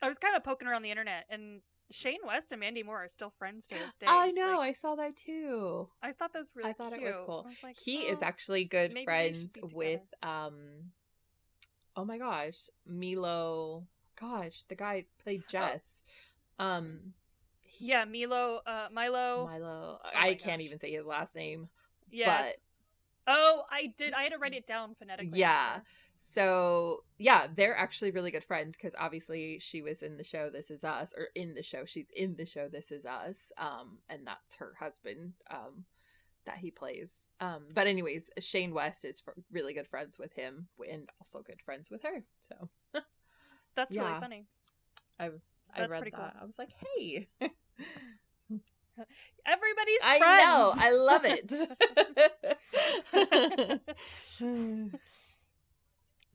I 0.00 0.08
was 0.08 0.18
kind 0.18 0.36
of 0.36 0.42
poking 0.44 0.68
around 0.68 0.82
the 0.82 0.90
internet, 0.90 1.26
and 1.30 1.60
Shane 1.92 2.18
West 2.26 2.50
and 2.52 2.60
Mandy 2.60 2.82
Moore 2.82 3.04
are 3.04 3.08
still 3.08 3.30
friends 3.30 3.66
to 3.68 3.74
this 3.78 3.96
day. 3.96 4.06
I 4.08 4.30
know. 4.32 4.56
Like, 4.58 4.70
I 4.70 4.72
saw 4.72 4.94
that 4.96 5.16
too. 5.16 5.88
I 6.02 6.12
thought 6.12 6.32
that 6.32 6.38
was 6.40 6.52
really 6.54 6.70
I 6.70 6.72
thought 6.72 6.92
cute. 6.92 7.02
it 7.02 7.06
was 7.06 7.22
cool. 7.26 7.44
Was 7.46 7.62
like, 7.62 7.76
he 7.78 8.00
is 8.00 8.18
"Oh." 8.22 8.26
actually 8.26 8.64
good 8.64 8.92
maybe 8.92 9.06
they 9.06 9.32
should 9.32 9.50
friends 9.52 9.74
with 9.74 10.00
um 10.22 10.56
oh 11.96 12.04
my 12.04 12.16
gosh 12.18 12.56
milo 12.86 13.84
gosh 14.18 14.62
the 14.68 14.74
guy 14.74 15.04
played 15.22 15.42
jess 15.48 16.00
um 16.58 17.12
he- 17.60 17.86
Yeah, 17.88 18.04
Milo, 18.04 18.60
uh, 18.66 18.88
Milo. 18.92 19.46
milo 19.46 19.98
Oh 20.02 20.08
i 20.14 20.34
can't 20.34 20.58
gosh. 20.60 20.66
even 20.66 20.78
say 20.78 20.90
his 20.92 21.04
last 21.04 21.34
name 21.34 21.68
yeah. 22.10 22.44
but- 22.44 22.52
Oh, 23.24 23.62
I 23.70 23.94
did. 23.96 24.14
I 24.14 24.24
had 24.24 24.32
to 24.32 24.38
write 24.38 24.52
it 24.52 24.66
down 24.66 24.94
phonetically. 24.96 25.38
Yeah. 25.38 25.78
So 26.34 27.02
yeah 27.18 27.46
they're 27.54 27.76
actually 27.76 28.10
really 28.10 28.30
good 28.30 28.44
friends 28.44 28.76
because 28.76 28.94
obviously 28.98 29.58
she 29.58 29.82
was 29.82 30.02
in 30.02 30.16
the 30.16 30.24
show 30.24 30.48
this 30.50 30.70
is 30.70 30.84
us 30.84 31.12
or 31.16 31.28
in 31.34 31.54
the 31.54 31.62
show 31.62 31.84
she's 31.84 32.10
in 32.14 32.34
the 32.36 32.46
show 32.46 32.68
this 32.68 32.90
is 32.92 33.04
us 33.04 33.50
um 33.58 33.98
and 34.08 34.26
that's 34.26 34.54
her 34.56 34.72
husband 34.78 35.32
um 35.50 35.84
that 36.46 36.56
he 36.58 36.70
plays 36.70 37.12
um 37.40 37.62
but 37.74 37.86
anyways 37.86 38.30
shane 38.38 38.72
west 38.74 39.04
is 39.04 39.22
really 39.50 39.74
good 39.74 39.86
friends 39.86 40.18
with 40.18 40.32
him 40.34 40.66
and 40.90 41.08
also 41.20 41.42
good 41.42 41.60
friends 41.62 41.90
with 41.90 42.02
her 42.02 42.22
so 42.48 42.68
That's 43.74 43.96
really 43.96 44.12
funny. 44.20 44.44
i 45.18 45.80
That's 45.80 45.90
read 45.90 46.04
that 46.04 46.12
cool. 46.14 46.30
i 46.40 46.44
was 46.44 46.58
like 46.58 46.70
hey 46.96 47.28
Everybody's 49.46 49.98
friends. 50.00 50.24
i 50.24 50.44
know 50.44 50.74
i 50.76 50.90
love 50.92 51.24
it 51.24 51.52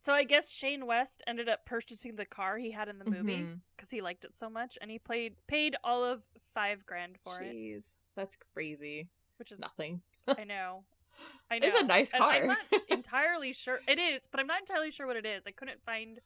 so 0.07 0.13
I 0.13 0.23
guess 0.23 0.49
Shane 0.49 0.85
West 0.85 1.21
ended 1.27 1.49
up 1.49 1.65
purchasing 1.65 2.15
the 2.15 2.23
car 2.23 2.57
he 2.57 2.71
had 2.71 2.87
in 2.87 2.97
the 2.97 3.03
movie 3.03 3.39
mm-hmm. 3.39 3.53
because 3.75 3.89
he 3.89 3.99
liked 3.99 4.23
it 4.23 4.37
so 4.37 4.49
much, 4.49 4.77
and 4.81 4.89
he 4.89 4.99
played 4.99 5.35
paid 5.47 5.75
all 5.83 6.01
of 6.01 6.21
five 6.53 6.85
grand 6.85 7.17
for 7.25 7.41
it, 7.41 7.53
Jeez, 7.53 7.83
that's 8.15 8.37
crazy 8.53 9.09
which 9.35 9.51
is 9.51 9.59
nothing 9.59 9.99
I 10.29 10.45
know. 10.45 10.83
I 11.51 11.59
know. 11.59 11.67
It's 11.67 11.81
a 11.81 11.85
nice 11.85 12.13
And 12.13 12.23
I'm 12.23 12.47
not 12.47 12.57
entirely 12.89 13.51
sure 13.51 13.79
it 13.85 13.99
is, 13.99 14.29
but 14.31 14.39
I'm 14.39 14.47
not 14.47 14.61
entirely 14.61 14.91
sure 14.91 15.07
what 15.07 15.17
it 15.17 15.25
is. 15.25 15.43
I 15.45 15.51
couldn't 15.51 15.81
find. 15.85 16.19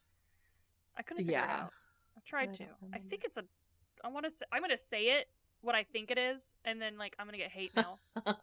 I 0.96 1.02
couldn't 1.02 1.26
figure 1.26 1.40
it 1.40 1.50
out. 1.50 1.72
I 2.16 2.22
tried 2.24 2.50
I 2.50 2.54
to. 2.54 2.58
don't 2.66 2.94
I 2.94 3.00
think 3.10 3.24
it's 3.24 3.38
a. 3.38 3.44
I 4.04 4.10
want 4.10 4.26
to 4.26 4.32
say. 4.32 4.46
I'm 4.52 4.62
gonna 4.62 4.78
say 4.78 5.06
it 5.06 5.28
what 5.62 5.74
I 5.74 5.84
think 5.84 6.12
it 6.12 6.20
is, 6.20 6.54
and 6.66 6.80
then 6.80 7.00
like 7.00 7.16
I'm 7.18 7.26
gonna 7.26 7.38
get 7.38 7.50
hate 7.50 7.76
mail. 7.76 8.00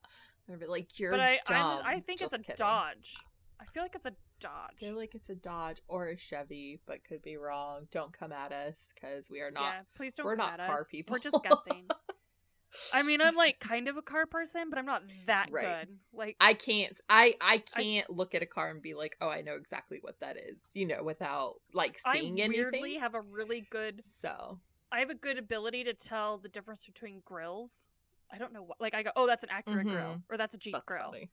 Like 0.66 0.99
you're 0.99 1.11
but 1.11 1.21
I 1.21 1.40
dumb. 1.45 1.83
I 1.85 2.00
think 2.00 2.23
it's 2.23 2.33
a 2.33 2.38
kidding. 2.38 2.54
Dodge. 2.57 3.16
I 3.61 3.66
feel 3.66 3.83
like 3.83 3.95
it's 3.95 4.07
a 4.07 4.14
Dodge. 4.40 4.75
I 4.76 4.87
feel 4.87 4.97
like 4.97 5.14
it's 5.14 5.28
a 5.30 5.35
Dodge 5.35 5.80
or 5.88 6.09
a 6.09 6.16
Chevy, 6.16 6.80
but 6.87 7.04
could 7.04 7.23
be 7.23 7.37
wrong. 7.37 7.87
Don't 7.90 8.12
come 8.12 8.33
at 8.33 8.52
us 8.52 8.92
because 8.95 9.30
we 9.30 9.40
are 9.40 9.50
not. 9.50 9.62
yeah, 9.75 9.80
please 9.95 10.14
don't. 10.14 10.26
we're 10.26 10.37
not 10.37 10.59
car 10.59 10.80
us. 10.80 10.88
people. 10.88 11.14
We're 11.14 11.18
just 11.21 11.42
guessing. 11.42 11.87
I 12.92 13.02
mean, 13.02 13.23
I'm 13.23 13.35
like 13.35 13.61
kind 13.61 13.88
of 13.88 13.97
a 13.97 14.02
car 14.02 14.26
person, 14.26 14.64
but 14.68 14.78
I'm 14.78 14.85
not 14.85 15.02
that 15.26 15.49
Right. 15.50 15.87
good. 15.88 15.99
Like, 16.12 16.37
I 16.38 16.52
can't. 16.52 16.95
I 17.09 17.35
I 17.40 17.54
I- 17.75 17.83
can't 17.83 18.11
look 18.11 18.35
at 18.35 18.42
a 18.42 18.47
car 18.47 18.68
and 18.71 18.83
be 18.83 18.92
like, 18.95 19.16
oh, 19.23 19.28
I 19.28 19.40
know 19.40 19.54
exactly 19.54 19.99
what 20.02 20.21
that 20.21 20.37
is. 20.37 20.61
You 20.75 20.87
know, 20.87 21.02
without 21.02 21.54
like 21.73 21.99
seeing 22.12 22.35
I 22.35 22.37
seeing 22.37 22.49
weirdly 22.50 22.78
anything. 22.80 23.00
have 23.00 23.14
a 23.14 23.23
really 23.23 23.66
good 23.71 23.99
So 24.02 24.59
I 24.92 25.00
have 25.00 25.09
a 25.11 25.14
good 25.14 25.38
ability 25.38 25.85
to 25.85 25.95
tell 25.95 26.37
the 26.38 26.49
difference 26.49 26.85
between 26.85 27.23
grills. 27.25 27.88
I 28.30 28.37
don't 28.37 28.52
know 28.52 28.62
what 28.62 28.78
like 28.80 28.95
I 28.95 29.02
go, 29.02 29.11
oh, 29.16 29.26
that's 29.26 29.45
an 29.45 29.50
Acura 29.50 29.83
grill 29.85 29.95
Mhm. 29.95 30.23
or 30.28 30.37
that's 30.37 30.54
a 30.54 30.59
Jeep 30.59 30.75
that's 30.75 30.85
grill. 30.85 31.04
funny. 31.11 31.30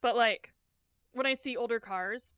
But 0.00 0.16
like 0.16 0.52
when 1.12 1.26
I 1.26 1.34
see 1.34 1.56
older 1.56 1.78
cars, 1.78 2.34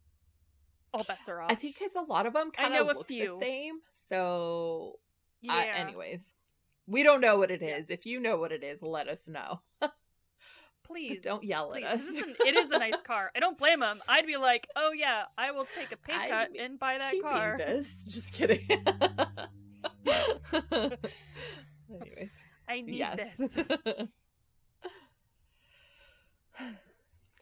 all 0.94 1.04
bets 1.04 1.28
are 1.28 1.42
off. 1.42 1.50
I 1.50 1.54
think 1.54 1.78
because 1.78 1.94
a 1.94 2.00
lot 2.02 2.26
of 2.26 2.32
them 2.32 2.50
kind 2.50 2.74
of 2.74 2.86
look 2.86 3.06
few. 3.06 3.38
the 3.38 3.44
same. 3.44 3.74
So 3.92 4.94
yeah. 5.42 5.52
I- 5.52 5.66
anyways, 5.66 6.34
we 6.86 7.02
don't 7.02 7.20
know 7.20 7.38
what 7.38 7.50
it 7.50 7.62
is. 7.62 7.90
Yeah. 7.90 7.94
If 7.94 8.06
you 8.06 8.20
know 8.20 8.36
what 8.38 8.52
it 8.52 8.62
is, 8.62 8.82
let 8.82 9.08
us 9.08 9.26
know. 9.28 9.60
please 10.84 11.22
don't 11.22 11.42
yell 11.42 11.74
at 11.74 11.82
us. 11.82 12.02
An, 12.20 12.36
it 12.46 12.54
is 12.54 12.70
a 12.70 12.78
nice 12.78 13.00
car. 13.00 13.32
I 13.34 13.40
don't 13.40 13.58
blame 13.58 13.82
him. 13.82 14.00
I'd 14.06 14.26
be 14.26 14.36
like, 14.36 14.68
oh 14.76 14.92
yeah, 14.92 15.24
I 15.36 15.50
will 15.50 15.64
take 15.64 15.90
a 15.92 15.96
pay 15.96 16.12
I'm 16.14 16.28
cut 16.28 16.50
and 16.58 16.78
buy 16.78 16.98
that 16.98 17.14
car. 17.20 17.56
this. 17.58 18.12
Just 18.12 18.32
kidding. 18.32 18.68
Anyways, 21.90 22.32
I 22.68 22.80
need 22.80 22.96
yes. 22.96 23.36
this. 23.36 23.58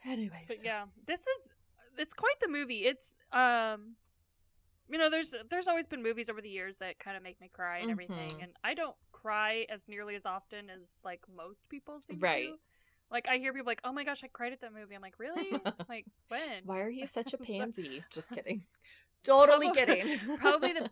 Anyways, 0.04 0.46
But 0.48 0.64
yeah, 0.64 0.84
this 1.06 1.20
is 1.20 1.52
it's 1.98 2.14
quite 2.14 2.38
the 2.40 2.48
movie. 2.48 2.86
It's 2.86 3.14
um 3.32 3.96
you 4.90 4.98
know, 4.98 5.08
there's 5.08 5.34
there's 5.48 5.68
always 5.68 5.86
been 5.86 6.02
movies 6.02 6.28
over 6.28 6.40
the 6.42 6.48
years 6.50 6.78
that 6.78 6.98
kind 6.98 7.16
of 7.16 7.22
make 7.22 7.40
me 7.40 7.48
cry 7.52 7.78
and 7.78 7.90
everything, 7.90 8.30
Mhm. 8.30 8.42
and 8.42 8.52
I 8.62 8.74
don't 8.74 8.96
cry 9.12 9.66
as 9.70 9.88
nearly 9.88 10.14
as 10.14 10.26
often 10.26 10.68
as 10.68 10.98
like 11.04 11.20
most 11.34 11.68
people 11.68 11.98
seem 12.00 12.18
Right. 12.20 12.48
to. 12.48 12.58
Like 13.10 13.28
I 13.28 13.38
hear 13.38 13.52
people 13.52 13.66
like, 13.66 13.80
"Oh 13.84 13.92
my 13.92 14.04
gosh, 14.04 14.24
I 14.24 14.28
cried 14.28 14.52
at 14.52 14.60
that 14.62 14.72
movie." 14.74 14.94
I'm 14.94 15.02
like, 15.02 15.18
"Really? 15.18 15.50
like 15.88 16.06
when?" 16.28 16.64
Why 16.64 16.80
are 16.80 16.90
you 16.90 17.06
such 17.06 17.32
a 17.32 17.38
pansy? 17.50 18.04
Just 18.10 18.28
kidding. 18.30 18.64
Totally 19.24 19.66
Probably- 19.70 19.94
kidding. 19.94 20.36
Probably 20.38 20.72
the 20.72 20.90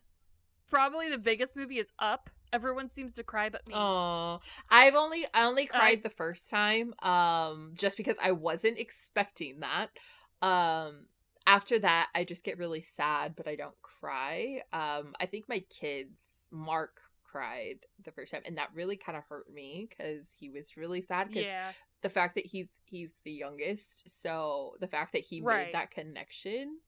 probably 0.69 1.11
the 1.11 1.19
biggest 1.19 1.57
movie 1.57 1.79
is 1.79 1.93
Up. 1.99 2.31
Everyone 2.53 2.89
seems 2.89 3.15
to 3.15 3.23
cry 3.25 3.49
but 3.49 3.67
me. 3.69 3.75
Oh, 3.77 4.41
I've 4.71 4.95
only 4.95 5.27
I 5.35 5.45
only 5.45 5.67
cried 5.67 6.03
the 6.03 6.11
first 6.11 6.49
time, 6.51 6.95
um, 7.01 7.73
just 7.75 7.97
because 7.97 8.17
I 8.23 8.33
wasn't 8.33 8.79
expecting 8.79 9.61
that. 9.61 9.91
Um, 10.43 11.07
after 11.47 11.79
that, 11.81 12.09
I 12.15 12.25
just 12.25 12.45
get 12.45 12.59
really 12.59 12.83
sad, 12.83 13.35
but 13.37 13.49
I 13.49 13.57
don't 13.57 13.81
cry. 13.83 14.63
Um, 14.73 15.15
I 15.21 15.27
think 15.27 15.49
my 15.49 15.61
kids, 15.71 16.49
Mark, 16.51 17.01
cried 17.25 17.79
the 18.05 18.11
first 18.13 18.33
time, 18.33 18.43
and 18.45 18.59
that 18.59 18.69
really 18.75 18.97
kind 18.97 19.17
of 19.17 19.25
hurt 19.29 19.53
me 19.53 19.89
because 19.89 20.31
he 20.39 20.51
was 20.51 20.77
really 20.77 21.03
sad. 21.03 21.29
Because 21.29 21.47
yeah. 21.47 21.73
the 22.03 22.09
fact 22.11 22.35
that 22.37 22.47
he's 22.47 22.69
he's 22.85 23.13
the 23.25 23.33
youngest, 23.33 24.09
so 24.21 24.75
the 24.81 24.89
fact 24.89 25.13
that 25.13 25.23
he 25.23 25.41
Right. 25.41 25.67
made 25.67 25.75
that 25.75 25.91
connection, 25.91 26.79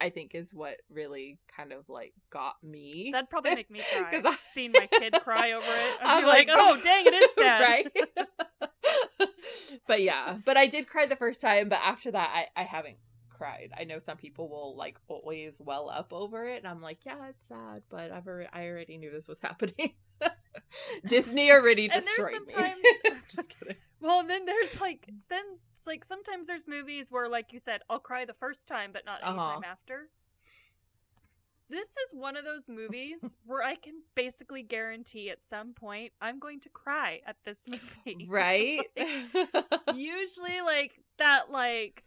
I 0.00 0.10
think, 0.10 0.34
is 0.34 0.52
what 0.54 0.76
really 0.90 1.38
kind 1.56 1.72
of 1.72 1.88
like 1.88 2.12
got 2.30 2.54
me. 2.62 3.10
That'd 3.12 3.30
probably 3.30 3.54
make 3.54 3.70
me 3.70 3.80
cry. 3.92 4.10
Because 4.10 4.26
I've 4.26 4.40
seen 4.40 4.72
my 4.72 4.86
kid 4.88 5.14
cry 5.22 5.52
over 5.52 5.64
it. 5.66 5.96
I'd 6.02 6.16
I'm 6.18 6.22
be 6.22 6.26
like, 6.26 6.48
like, 6.48 6.56
"Oh, 6.58 6.80
dang, 6.82 7.06
it 7.06 7.14
is 7.14 7.34
sad." 7.38 7.62
right? 7.62 7.86
But 9.86 10.02
yeah, 10.02 10.38
but 10.44 10.56
I 10.56 10.66
did 10.66 10.86
cry 10.88 11.06
the 11.06 11.16
first 11.16 11.40
time, 11.40 11.68
but 11.68 11.80
after 11.82 12.10
that, 12.10 12.30
I, 12.56 12.60
I 12.60 12.64
haven't 12.64 12.96
cried. 13.28 13.70
I 13.78 13.84
know 13.84 13.98
some 13.98 14.16
people 14.16 14.48
will 14.48 14.76
like 14.76 14.98
always 15.08 15.60
well 15.60 15.88
up 15.90 16.12
over 16.12 16.46
it, 16.46 16.58
and 16.58 16.66
I'm 16.68 16.80
like, 16.82 16.98
yeah, 17.04 17.28
it's 17.28 17.48
sad, 17.48 17.82
but 17.90 18.10
I've 18.12 18.26
already, 18.26 18.48
I 18.52 18.66
already 18.68 18.98
knew 18.98 19.10
this 19.10 19.28
was 19.28 19.40
happening. 19.40 19.94
Disney 21.06 21.50
already 21.50 21.84
And 21.84 21.92
there's 21.94 22.04
destroyed 22.04 22.32
sometimes- 22.32 22.76
me. 23.04 23.10
Just 23.28 23.48
kidding. 23.58 23.76
Well, 24.00 24.24
then 24.26 24.44
there's 24.46 24.80
like 24.80 25.08
then 25.28 25.44
it's 25.74 25.86
like 25.86 26.04
sometimes 26.04 26.46
there's 26.46 26.66
movies 26.68 27.10
where 27.10 27.28
like 27.28 27.52
you 27.52 27.58
said 27.58 27.80
I'll 27.90 27.98
cry 28.00 28.24
the 28.24 28.32
first 28.34 28.68
time 28.68 28.90
but 28.92 29.04
not 29.04 29.20
any 29.22 29.36
Uh-huh. 29.38 29.52
time 29.54 29.64
after. 29.64 30.08
This 31.72 31.88
is 31.88 32.14
one 32.14 32.36
of 32.36 32.44
those 32.44 32.68
movies 32.68 33.38
where 33.46 33.62
I 33.62 33.76
can 33.76 33.94
basically 34.14 34.62
guarantee 34.62 35.30
at 35.30 35.42
some 35.42 35.72
point 35.72 36.12
I'm 36.20 36.38
going 36.38 36.60
to 36.60 36.68
cry 36.68 37.20
at 37.26 37.36
this 37.44 37.66
movie. 37.68 38.28
Right? 38.30 38.84
Usually 39.92 40.60
like 40.64 40.92
that 41.18 41.50
like 41.50 42.04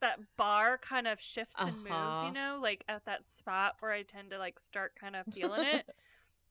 that 0.00 0.18
bar 0.36 0.78
kind 0.78 1.06
of 1.08 1.20
shifts 1.20 1.58
and 1.66 1.76
moves, 1.82 2.22
Uh-huh. 2.22 2.26
you 2.28 2.32
know, 2.32 2.58
like 2.62 2.84
at 2.88 3.04
that 3.06 3.28
spot 3.28 3.74
where 3.80 3.92
I 3.92 4.02
tend 4.02 4.30
to 4.30 4.38
like 4.38 4.58
start 4.58 4.92
kind 5.00 5.16
of 5.16 5.26
feeling 5.34 5.64
it. 5.64 5.84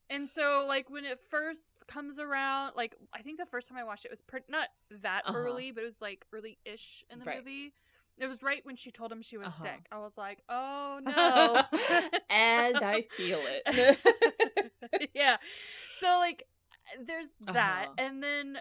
And 0.10 0.30
so, 0.30 0.66
like 0.68 0.90
when 0.90 1.06
it 1.06 1.20
first 1.20 1.74
comes 1.88 2.20
around, 2.20 2.74
like 2.76 2.96
I 3.14 3.22
think 3.22 3.40
the 3.40 3.46
first 3.46 3.70
time 3.70 3.78
I 3.78 3.84
watched 3.86 4.06
it 4.06 4.12
was 4.12 4.22
pretty 4.22 4.48
not 4.50 4.68
that 5.02 5.24
Uh-huh. 5.26 5.38
early, 5.38 5.72
but 5.72 5.82
it 5.84 5.86
was 5.86 6.02
like 6.02 6.26
early-ish 6.34 7.06
in 7.10 7.20
the 7.20 7.26
Right. 7.26 7.38
movie. 7.38 7.74
It 8.22 8.28
was 8.28 8.42
right 8.44 8.64
when 8.64 8.76
she 8.76 8.92
told 8.92 9.12
him 9.12 9.22
she 9.22 9.38
was 9.38 9.48
Uh-huh. 9.48 9.64
sick. 9.64 9.86
I 9.92 9.98
was 9.98 10.16
like, 10.18 10.44
"Oh 10.48 11.00
no!" 11.04 11.64
and 12.30 12.78
I 12.84 13.02
feel 13.18 13.40
it. 13.66 13.98
yeah. 15.14 15.38
So 16.00 16.08
like, 16.20 16.44
there's 17.04 17.34
that, 17.52 17.86
Uh-huh. 17.88 17.94
and 17.98 18.22
then, 18.24 18.60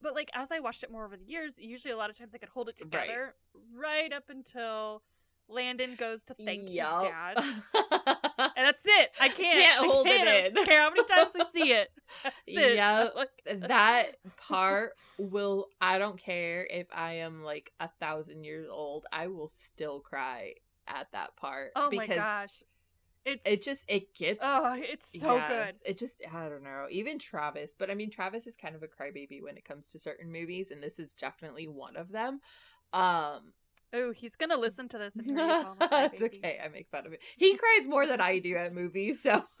but 0.00 0.14
like 0.14 0.30
as 0.34 0.52
I 0.52 0.60
watched 0.60 0.84
it 0.84 0.90
more 0.90 1.04
over 1.04 1.16
the 1.16 1.24
years, 1.24 1.58
usually 1.58 1.92
a 1.92 1.96
lot 1.96 2.10
of 2.10 2.16
times 2.18 2.32
I 2.34 2.38
could 2.38 2.48
hold 2.48 2.68
it 2.68 2.76
together 2.76 3.34
right, 3.74 4.12
up 4.12 4.30
until 4.30 5.02
Landon 5.48 5.96
goes 5.96 6.22
to 6.24 6.34
thank 6.34 6.70
Yup. 6.70 7.02
his 7.02 7.10
dad. 7.10 8.18
And 8.56 8.66
that's 8.66 8.84
it. 8.86 9.10
I 9.20 9.28
can't. 9.28 9.38
Can't 9.38 9.86
hold 9.86 10.06
it 10.06 10.10
can't. 10.10 10.28
I 10.28 10.36
in. 10.46 10.54
don't 10.54 10.68
care 10.68 10.82
how 10.82 10.90
many 10.90 11.04
times 11.04 11.32
I 11.38 11.44
see 11.52 11.72
it. 11.72 11.88
It. 12.46 12.76
Yep. 12.76 13.14
That 13.68 14.16
part 14.36 14.92
will 15.18 15.68
I 15.80 15.98
don't 15.98 16.18
care 16.18 16.66
if 16.70 16.86
I 16.92 17.14
am 17.14 17.42
like 17.42 17.72
a 17.80 17.88
thousand 18.00 18.44
years 18.44 18.66
old, 18.70 19.06
I 19.10 19.28
will 19.28 19.50
still 19.56 20.00
cry 20.00 20.54
at 20.86 21.06
that 21.12 21.36
part. 21.36 21.70
oh 21.74 21.90
my 21.90 22.02
because 22.02 22.16
gosh, 22.16 22.62
it's 23.24 23.46
it 23.46 23.62
just 23.62 23.84
it 23.88 24.14
gets 24.14 24.40
oh, 24.42 24.74
it's 24.76 25.18
so 25.18 25.36
yes, 25.36 25.78
good. 25.78 25.90
It 25.90 25.98
just 25.98 26.20
I 26.32 26.48
don't 26.48 26.64
know. 26.64 26.86
Even 26.90 27.18
Travis, 27.18 27.74
but 27.78 27.90
I 27.90 27.94
mean 27.94 28.10
Travis 28.10 28.46
is 28.46 28.56
kind 28.56 28.74
of 28.74 28.82
a 28.82 28.88
crybaby 28.88 29.42
when 29.42 29.56
it 29.56 29.64
comes 29.64 29.86
to 29.90 29.98
certain 29.98 30.30
movies, 30.30 30.70
and 30.70 30.82
this 30.82 30.98
is 30.98 31.14
definitely 31.14 31.68
one 31.68 31.96
of 31.96 32.10
them. 32.10 32.40
Um 32.92 33.52
Oh, 33.94 34.12
he's 34.12 34.36
gonna 34.36 34.56
mm. 34.56 34.60
listen 34.60 34.88
to 34.88 34.98
this 34.98 35.16
and 35.16 35.26
hear 35.26 35.36
me 35.36 35.64
call 35.64 35.76
it's 35.92 36.22
okay, 36.22 36.58
I 36.64 36.68
make 36.68 36.88
fun 36.90 37.06
of 37.06 37.12
it. 37.12 37.22
He 37.36 37.56
cries 37.56 37.86
more 37.88 38.06
than 38.06 38.20
I 38.20 38.38
do 38.38 38.56
at 38.56 38.74
movies, 38.74 39.22
so 39.22 39.44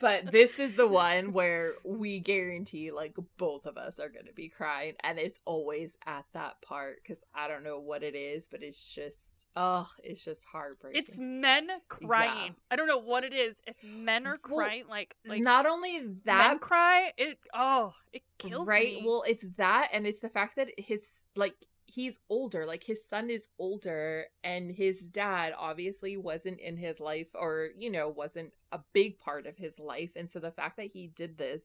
but 0.00 0.30
this 0.30 0.58
is 0.58 0.74
the 0.74 0.86
one 0.86 1.32
where 1.32 1.72
we 1.84 2.20
guarantee 2.20 2.90
like 2.92 3.16
both 3.36 3.66
of 3.66 3.76
us 3.76 3.98
are 3.98 4.08
going 4.08 4.26
to 4.26 4.32
be 4.32 4.48
crying 4.48 4.94
and 5.02 5.18
it's 5.18 5.38
always 5.44 5.96
at 6.06 6.24
that 6.34 6.62
part 6.62 7.04
cuz 7.04 7.18
I 7.34 7.48
don't 7.48 7.64
know 7.64 7.80
what 7.80 8.02
it 8.02 8.14
is, 8.14 8.48
but 8.48 8.62
it's 8.62 8.94
just 8.94 9.46
oh, 9.56 9.88
it's 10.02 10.24
just 10.24 10.44
heartbreaking. 10.44 11.00
It's 11.00 11.18
men 11.18 11.68
crying. 11.88 12.54
Yeah. 12.54 12.70
I 12.70 12.76
don't 12.76 12.86
know 12.86 12.98
what 12.98 13.24
it 13.24 13.32
is. 13.32 13.62
If 13.66 13.82
men 13.82 14.26
are 14.26 14.38
Well, 14.48 14.58
crying, 14.58 14.84
like 14.88 15.16
like 15.26 15.42
Not 15.42 15.66
only 15.66 16.00
that 16.24 16.60
cry, 16.60 17.12
it 17.16 17.38
oh, 17.52 17.94
it 18.12 18.22
kills 18.38 18.68
right? 18.68 18.94
me. 18.94 19.02
Well, 19.04 19.24
it's 19.26 19.44
that 19.56 19.90
and 19.92 20.06
it's 20.06 20.20
the 20.20 20.28
fact 20.28 20.56
that 20.56 20.68
his 20.78 21.08
like 21.36 21.54
he's 21.86 22.18
older, 22.28 22.66
like 22.66 22.84
his 22.84 23.06
son 23.06 23.30
is 23.30 23.48
older 23.58 24.26
and 24.42 24.70
his 24.70 24.98
dad 25.10 25.54
obviously 25.56 26.16
wasn't 26.16 26.60
in 26.60 26.76
his 26.76 27.00
life 27.00 27.28
or, 27.34 27.68
you 27.76 27.90
know, 27.90 28.08
wasn't 28.08 28.52
a 28.72 28.80
big 28.92 29.18
part 29.18 29.46
of 29.46 29.56
his 29.56 29.78
life. 29.78 30.10
And 30.16 30.28
so 30.28 30.40
the 30.40 30.50
fact 30.50 30.76
that 30.78 30.90
he 30.92 31.08
did 31.08 31.38
this 31.38 31.62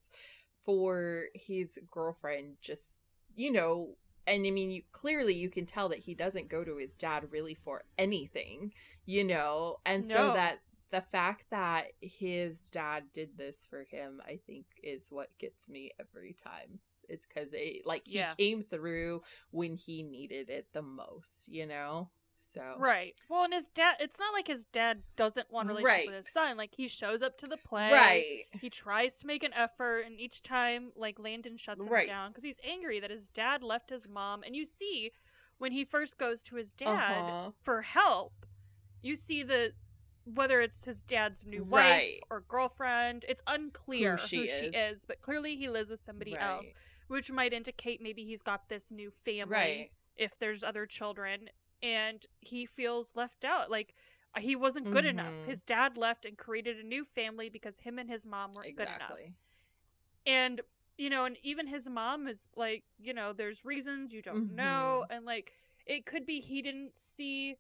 for 0.64 1.24
his 1.34 1.80
girlfriend 1.90 2.58
just, 2.62 3.00
you 3.36 3.52
know, 3.52 3.96
and 4.28 4.46
I 4.46 4.52
mean, 4.52 4.72
you, 4.72 4.84
clearly 4.92 5.34
you 5.34 5.50
can 5.50 5.66
tell 5.66 5.90
that 5.90 6.00
he 6.00 6.14
doesn't 6.14 6.50
go 6.50 6.64
to 6.64 6.78
his 6.78 6.96
dad 6.96 7.32
really 7.32 7.56
for 7.56 7.84
anything, 7.98 8.74
you 9.06 9.24
know, 9.24 9.78
and 9.86 10.06
so 10.06 10.34
that 10.34 10.60
the 10.92 11.04
fact 11.12 11.46
that 11.52 11.88
his 12.02 12.70
dad 12.70 13.04
did 13.14 13.38
this 13.38 13.68
for 13.70 13.86
him, 13.90 14.22
I 14.26 14.40
think, 14.46 14.66
is 14.84 15.08
what 15.10 15.30
gets 15.40 15.70
me 15.70 15.92
every 16.00 16.36
time. 16.44 16.80
It's 17.10 17.26
because 17.26 17.50
it 17.54 17.86
like 17.86 18.06
he 18.08 18.16
Yeah. 18.16 18.34
came 18.38 18.64
through 18.64 19.22
when 19.52 19.76
he 19.76 20.04
needed 20.04 20.50
it 20.50 20.68
the 20.74 20.82
most, 20.82 21.48
you 21.48 21.66
know. 21.66 22.10
So 22.54 22.62
Right. 22.80 23.16
Well, 23.30 23.44
and 23.44 23.54
his 23.54 23.68
dad, 23.68 23.96
it's 24.00 24.20
not 24.20 24.34
like 24.34 24.48
his 24.48 24.66
dad 24.66 25.04
doesn't 25.16 25.52
want 25.52 25.68
a 25.68 25.74
relationship 25.74 25.98
Right. 25.98 26.08
with 26.08 26.16
his 26.16 26.28
son. 26.28 26.58
Like, 26.58 26.74
he 26.76 26.88
shows 26.88 27.22
up 27.22 27.38
to 27.40 27.46
the 27.48 27.58
play. 27.58 27.94
right, 27.94 28.26
He 28.62 28.70
tries 28.70 29.18
to 29.20 29.28
make 29.28 29.44
an 29.44 29.54
effort, 29.54 30.02
and 30.02 30.20
each 30.20 30.42
time, 30.42 30.92
like, 30.96 31.20
Landon 31.20 31.58
shuts 31.58 31.86
him 31.86 31.92
Right. 31.92 32.08
down 32.08 32.32
because 32.32 32.44
he's 32.44 32.60
angry 32.64 33.00
that 33.00 33.12
his 33.12 33.28
dad 33.30 33.64
left 33.64 33.90
his 33.90 34.08
mom. 34.08 34.44
And 34.44 34.56
you 34.56 34.66
see, 34.66 35.12
when 35.60 35.72
he 35.72 35.86
first 35.86 36.18
goes 36.18 36.42
to 36.44 36.56
his 36.56 36.72
dad 36.74 36.88
Uh-huh. 36.88 37.52
for 37.64 37.82
help, 37.82 38.46
you 39.02 39.16
see 39.16 39.44
the 39.44 39.74
whether 40.26 40.62
it's 40.62 40.86
his 40.86 41.02
dad's 41.02 41.46
new 41.46 41.64
Right. 41.64 42.18
wife 42.20 42.24
or 42.30 42.42
girlfriend, 42.42 43.26
it's 43.28 43.42
unclear 43.48 44.16
Who 44.16 44.28
she 44.28 44.42
is. 44.42 44.76
is, 44.76 45.06
but 45.08 45.22
clearly 45.22 45.56
he 45.56 45.70
lives 45.70 45.90
with 45.90 46.00
somebody 46.00 46.34
else, 46.34 46.68
Right. 46.68 46.74
Which 47.10 47.32
might 47.32 47.54
indicate 47.54 48.02
maybe 48.02 48.24
he's 48.24 48.42
got 48.42 48.70
this 48.70 48.92
new 48.92 49.12
family 49.12 49.54
right, 49.54 49.92
if 50.16 50.38
there's 50.40 50.64
other 50.64 50.86
children 50.86 51.50
and 51.84 52.26
he 52.40 52.66
feels 52.66 53.16
left 53.16 53.44
out 53.44 53.70
like 53.70 53.94
uh, 54.36 54.40
he 54.40 54.56
wasn't 54.56 54.90
good 54.92 55.06
enough 55.06 55.34
Mhm. 55.34 55.46
his 55.48 55.64
dad 55.64 55.98
left 55.98 56.26
and 56.26 56.38
created 56.38 56.78
a 56.78 56.84
new 56.84 57.04
family 57.04 57.50
because 57.50 57.82
him 57.82 58.00
and 58.00 58.10
his 58.10 58.26
mom 58.26 58.54
weren't 58.54 58.76
good 58.76 58.88
enough 58.88 59.20
and 60.26 60.62
you 60.98 61.10
know 61.10 61.26
and 61.26 61.38
even 61.44 61.68
his 61.68 61.90
mom 61.90 62.28
is 62.28 62.48
like 62.56 62.84
you 63.00 63.14
know 63.14 63.34
there's 63.34 63.66
reasons 63.66 64.14
you 64.14 64.22
don't 64.22 64.56
know 64.56 65.04
Mm-hmm. 65.04 65.14
and 65.18 65.26
like 65.26 65.52
it 65.86 66.06
could 66.06 66.26
be 66.26 66.40
he 66.40 66.62
didn't 66.62 66.98
see 66.98 67.56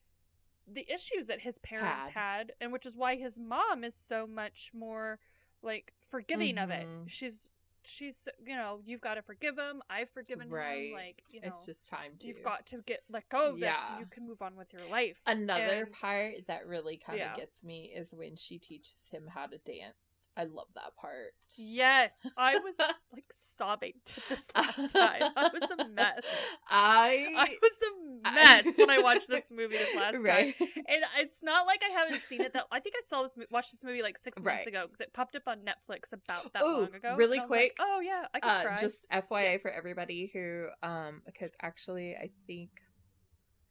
the 0.71 0.85
issues 0.91 1.27
that 1.27 1.39
his 1.41 1.57
parents 1.59 2.05
Had. 2.07 2.13
had, 2.13 2.51
and 2.61 2.71
which 2.71 2.85
is 2.85 2.95
why 2.95 3.15
his 3.15 3.39
mom 3.39 3.83
is 3.83 3.95
so 3.95 4.27
much 4.27 4.71
more 4.73 5.17
like 5.63 5.93
forgiving 6.11 6.57
of 6.59 6.69
it 6.69 6.85
Mhm. 6.87 7.09
she's 7.09 7.49
she's 7.89 8.27
you 8.45 8.55
know 8.55 8.79
you've 8.85 9.01
got 9.01 9.15
to 9.15 9.21
forgive 9.21 9.57
him 9.57 9.81
i've 9.89 10.09
forgiven 10.09 10.49
Right. 10.49 10.87
him 10.89 10.93
like 10.93 11.23
you 11.31 11.41
know 11.41 11.47
It's 11.47 11.65
just 11.65 11.87
time 11.89 12.11
to. 12.19 12.27
you've 12.27 12.43
got 12.43 12.65
to 12.67 12.81
get 12.85 13.01
let 13.09 13.27
go 13.29 13.49
of 13.49 13.59
this 13.59 13.63
Yeah. 13.75 13.91
and 13.91 13.99
you 13.99 14.05
can 14.05 14.27
move 14.27 14.41
on 14.41 14.55
with 14.55 14.71
your 14.73 14.81
life 14.89 15.21
Another 15.25 15.83
And- 15.83 15.91
part 15.91 16.47
that 16.47 16.67
really 16.67 16.97
kind 16.97 17.19
of 17.19 17.25
Yeah. 17.27 17.35
gets 17.35 17.63
me 17.63 17.91
is 17.95 18.11
when 18.13 18.35
she 18.35 18.57
teaches 18.59 19.07
him 19.11 19.27
how 19.27 19.47
to 19.47 19.57
dance. 19.59 19.95
I 20.37 20.43
love 20.45 20.67
that 20.75 20.95
part. 20.99 21.33
yes 21.57 22.25
i 22.37 22.57
was 22.59 22.75
like 23.13 23.25
sobbing 23.31 23.93
to 24.05 24.21
this 24.29 24.47
last 24.55 24.93
time 24.95 25.23
i 25.35 25.49
was 25.51 25.69
a 25.71 25.89
mess 25.89 26.23
I 26.69 27.25
i 27.35 27.55
was 27.61 27.79
a 27.81 28.33
mess 28.33 28.77
when 28.77 28.89
i 28.89 28.99
watched 28.99 29.27
this 29.27 29.49
movie 29.51 29.75
this 29.77 29.93
last 29.95 30.25
time 30.25 30.53
and 30.59 31.03
it's 31.17 31.43
not 31.43 31.65
like 31.67 31.81
i 31.83 31.91
haven't 31.91 32.21
seen 32.23 32.41
it 32.41 32.53
that 32.53 32.65
i 32.71 32.79
think 32.79 32.95
i 32.97 33.01
saw 33.05 33.23
this 33.23 33.31
watched 33.51 33.71
this 33.71 33.83
movie 33.83 34.01
like 34.01 34.17
six 34.17 34.37
months 34.37 34.65
Right. 34.65 34.67
ago 34.67 34.83
because 34.85 35.01
it 35.01 35.11
popped 35.13 35.35
up 35.35 35.43
on 35.47 35.59
netflix 35.59 36.13
about 36.13 36.53
that 36.53 36.63
Ooh, 36.63 36.81
long 36.81 36.93
ago 36.95 37.15
really 37.17 37.39
I 37.39 37.41
was 37.43 37.49
like, 37.49 37.59
quick, 37.59 37.77
oh 37.79 37.99
yeah 38.01 38.25
i 38.33 38.39
could 38.39 38.49
uh, 38.49 38.63
cry 38.63 38.77
just 38.79 39.05
FYI 39.11 39.43
Yes. 39.53 39.61
for 39.61 39.71
everybody 39.71 40.29
who, 40.31 40.67
um, 40.83 41.21
because 41.25 41.55
actually 41.61 42.15
I 42.15 42.29
think 42.47 42.69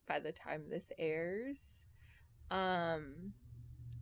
by 0.06 0.18
the 0.20 0.32
time 0.32 0.64
this 0.70 0.90
airs, 0.98 1.60
um, 2.50 3.32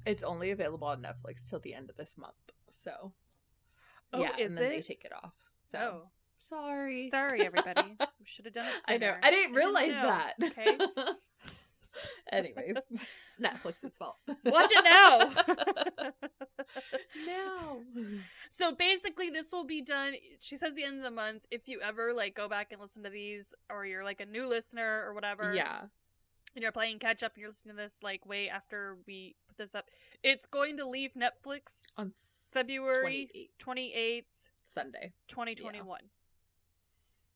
it's 0.06 0.22
only 0.22 0.50
available 0.50 0.86
on 0.88 1.02
Netflix 1.02 1.48
till 1.48 1.58
the 1.60 1.74
end 1.74 1.90
of 1.90 1.96
this 1.96 2.16
month. 2.16 2.34
So 2.84 3.12
Oh, 4.12 4.20
yeah, 4.20 4.36
and 4.38 4.56
then 4.56 4.70
they 4.70 4.80
take 4.80 5.04
it 5.04 5.12
off. 5.12 5.34
So 5.72 6.02
oh 6.04 6.08
sorry, 6.38 7.08
sorry 7.08 7.44
everybody 7.44 7.96
should 8.24 8.44
have 8.44 8.54
done 8.54 8.66
it 8.66 8.82
I 8.88 8.98
know. 8.98 9.06
sooner. 9.08 9.20
I 9.22 9.30
didn't 9.30 9.52
didn't 9.52 9.56
realize 9.56 9.90
know, 9.90 10.02
that. 10.02 10.34
okay 10.42 10.78
Anyways, 12.32 12.76
it's 12.90 13.00
Netflix's 13.40 13.96
fault. 13.96 14.16
watch 14.44 14.70
it 14.72 14.84
now 14.84 15.30
no. 17.26 17.82
So 18.50 18.72
basically, 18.72 19.30
this 19.30 19.52
will 19.52 19.64
be 19.64 19.82
done. 19.82 20.14
She 20.40 20.56
says 20.56 20.74
the 20.74 20.84
end 20.84 20.96
of 20.98 21.02
the 21.04 21.10
month. 21.10 21.44
If 21.50 21.68
you 21.68 21.80
ever 21.80 22.12
like 22.12 22.34
go 22.34 22.48
back 22.48 22.68
and 22.72 22.80
listen 22.80 23.02
to 23.04 23.10
these, 23.10 23.54
or 23.70 23.86
you're 23.86 24.04
like 24.04 24.20
a 24.20 24.26
new 24.26 24.48
listener 24.48 25.04
or 25.06 25.14
whatever, 25.14 25.52
Yeah. 25.54 25.82
and 26.54 26.62
you're 26.62 26.72
playing 26.72 26.98
catch 26.98 27.22
up 27.22 27.34
and 27.34 27.40
you're 27.40 27.50
listening 27.50 27.76
to 27.76 27.82
this 27.82 27.98
like 28.02 28.26
way 28.26 28.48
after 28.48 28.98
we 29.06 29.36
put 29.56 29.62
this 29.62 29.74
up, 29.74 29.86
it's 30.22 30.46
going 30.46 30.76
to 30.78 30.86
leave 30.86 31.12
Netflix 31.14 31.84
On 31.96 32.12
February 32.52 33.28
28th, 33.34 33.48
twenty 33.58 33.92
eighth, 33.94 34.26
Sunday. 34.64 35.12
twenty 35.28 35.54
twenty 35.54 35.80
one. 35.80 36.02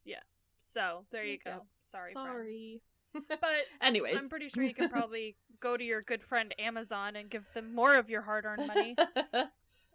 Yeah. 0.05 0.17
So 0.65 1.05
there 1.11 1.25
you 1.25 1.39
Yep. 1.45 1.57
go. 1.57 1.63
Sorry, 1.79 2.13
friends. 2.13 2.27
Sorry. 2.29 2.81
But 3.29 3.41
Anyways, 3.81 4.17
I'm 4.17 4.29
pretty 4.29 4.49
sure 4.49 4.63
you 4.63 4.73
can 4.75 4.89
probably 4.89 5.35
go 5.61 5.77
to 5.77 5.83
your 5.83 6.01
good 6.01 6.23
friend 6.23 6.55
Amazon 6.61 7.17
and 7.17 7.29
give 7.29 7.45
them 7.55 7.75
more 7.75 7.97
of 7.97 8.09
your 8.09 8.23
hard 8.23 8.45
earned 8.45 8.69
money 8.69 8.95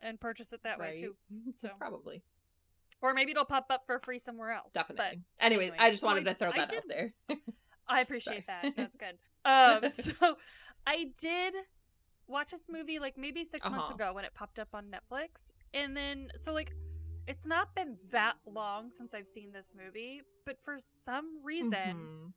and 0.04 0.20
purchase 0.20 0.52
it 0.52 0.64
that 0.64 0.80
way 0.80 0.98
too. 0.98 1.16
So 1.56 1.70
Probably. 1.80 2.22
or 3.02 3.14
maybe 3.14 3.32
it'll 3.32 3.46
pop 3.46 3.68
up 3.70 3.84
for 3.86 4.00
free 4.00 4.20
somewhere 4.20 4.52
else. 4.52 4.74
Definitely. 4.74 5.22
But 5.40 5.46
Anyways, 5.46 5.72
I 5.80 5.92
just 5.92 6.02
so 6.02 6.08
wanted 6.08 6.28
I- 6.28 6.34
to 6.34 6.38
throw 6.40 6.50
I 6.50 6.58
that 6.58 6.70
did- 6.70 6.78
out 6.80 6.84
there. 6.90 7.14
I 7.88 8.02
appreciate 8.02 8.46
Sorry. 8.46 8.60
that. 8.64 8.76
That's 8.76 8.96
good. 8.98 9.18
Um, 9.46 9.88
so 9.90 10.36
I 10.86 11.06
did 11.22 11.54
watch 12.28 12.52
this 12.52 12.68
movie 12.70 13.00
like 13.00 13.18
maybe 13.18 13.44
6 13.44 13.70
months 13.70 13.86
Uh-huh. 13.86 13.96
ago 13.96 14.14
when 14.14 14.26
it 14.26 14.34
popped 14.34 14.60
up 14.60 14.70
on 14.74 14.86
Netflix, 14.92 15.54
and 15.74 15.96
then 15.96 16.30
so 16.36 16.54
like 16.54 16.74
it's 17.28 17.46
not 17.46 17.74
been 17.76 17.98
that 18.12 18.36
long 18.46 18.92
since 18.92 19.14
I've 19.14 19.28
seen 19.28 19.52
this 19.52 19.74
movie, 19.76 20.22
but 20.46 20.58
for 20.64 20.78
some 20.80 21.44
reason 21.44 21.98
Mhm. 21.98 22.34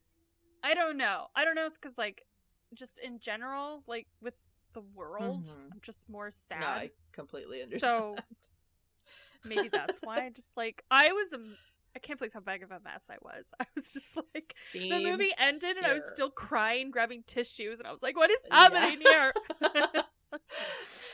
I 0.63 0.75
don't 0.75 0.97
know. 0.97 1.29
I 1.37 1.45
don't 1.45 1.55
know. 1.55 1.67
It's 1.67 1.77
because 1.79 1.97
like 1.99 2.27
just 2.75 2.99
in 2.99 3.19
general, 3.21 3.85
like 3.87 4.09
with 4.21 4.35
the 4.73 4.81
world, 4.81 5.45
Mhm. 5.47 5.73
I'm 5.73 5.81
just 5.83 6.09
more 6.09 6.31
sad. 6.31 6.61
No, 6.61 6.67
I 6.67 6.91
completely 7.13 7.63
understand. 7.63 7.81
so 7.91 8.17
maybe 9.45 9.69
that's 9.69 9.99
why. 10.03 10.25
I 10.27 10.31
just 10.31 10.51
like 10.57 10.85
I 10.91 11.13
was. 11.13 11.35
I 11.99 12.01
can't 12.01 12.17
believe 12.17 12.33
how 12.33 12.39
big 12.39 12.63
of 12.63 12.71
a 12.71 12.79
mess 12.79 13.07
I 13.11 13.17
was. 13.21 13.51
I 13.61 13.67
was 13.75 13.93
just 13.93 14.17
like 14.17 14.55
the 14.73 15.01
movie 15.01 15.33
ended 15.37 15.77
and 15.77 15.85
I 15.85 15.93
was 15.95 16.05
still 16.15 16.31
crying, 16.31 16.93
grabbing 16.93 17.25
tissues, 17.27 17.81
and 17.81 17.89
I 17.89 17.91
was 17.91 18.03
like, 18.03 18.17
"What 18.17 18.31
is 18.31 18.39
Yeah. 18.49 18.57
happening 18.57 19.01
here?" 19.01 19.33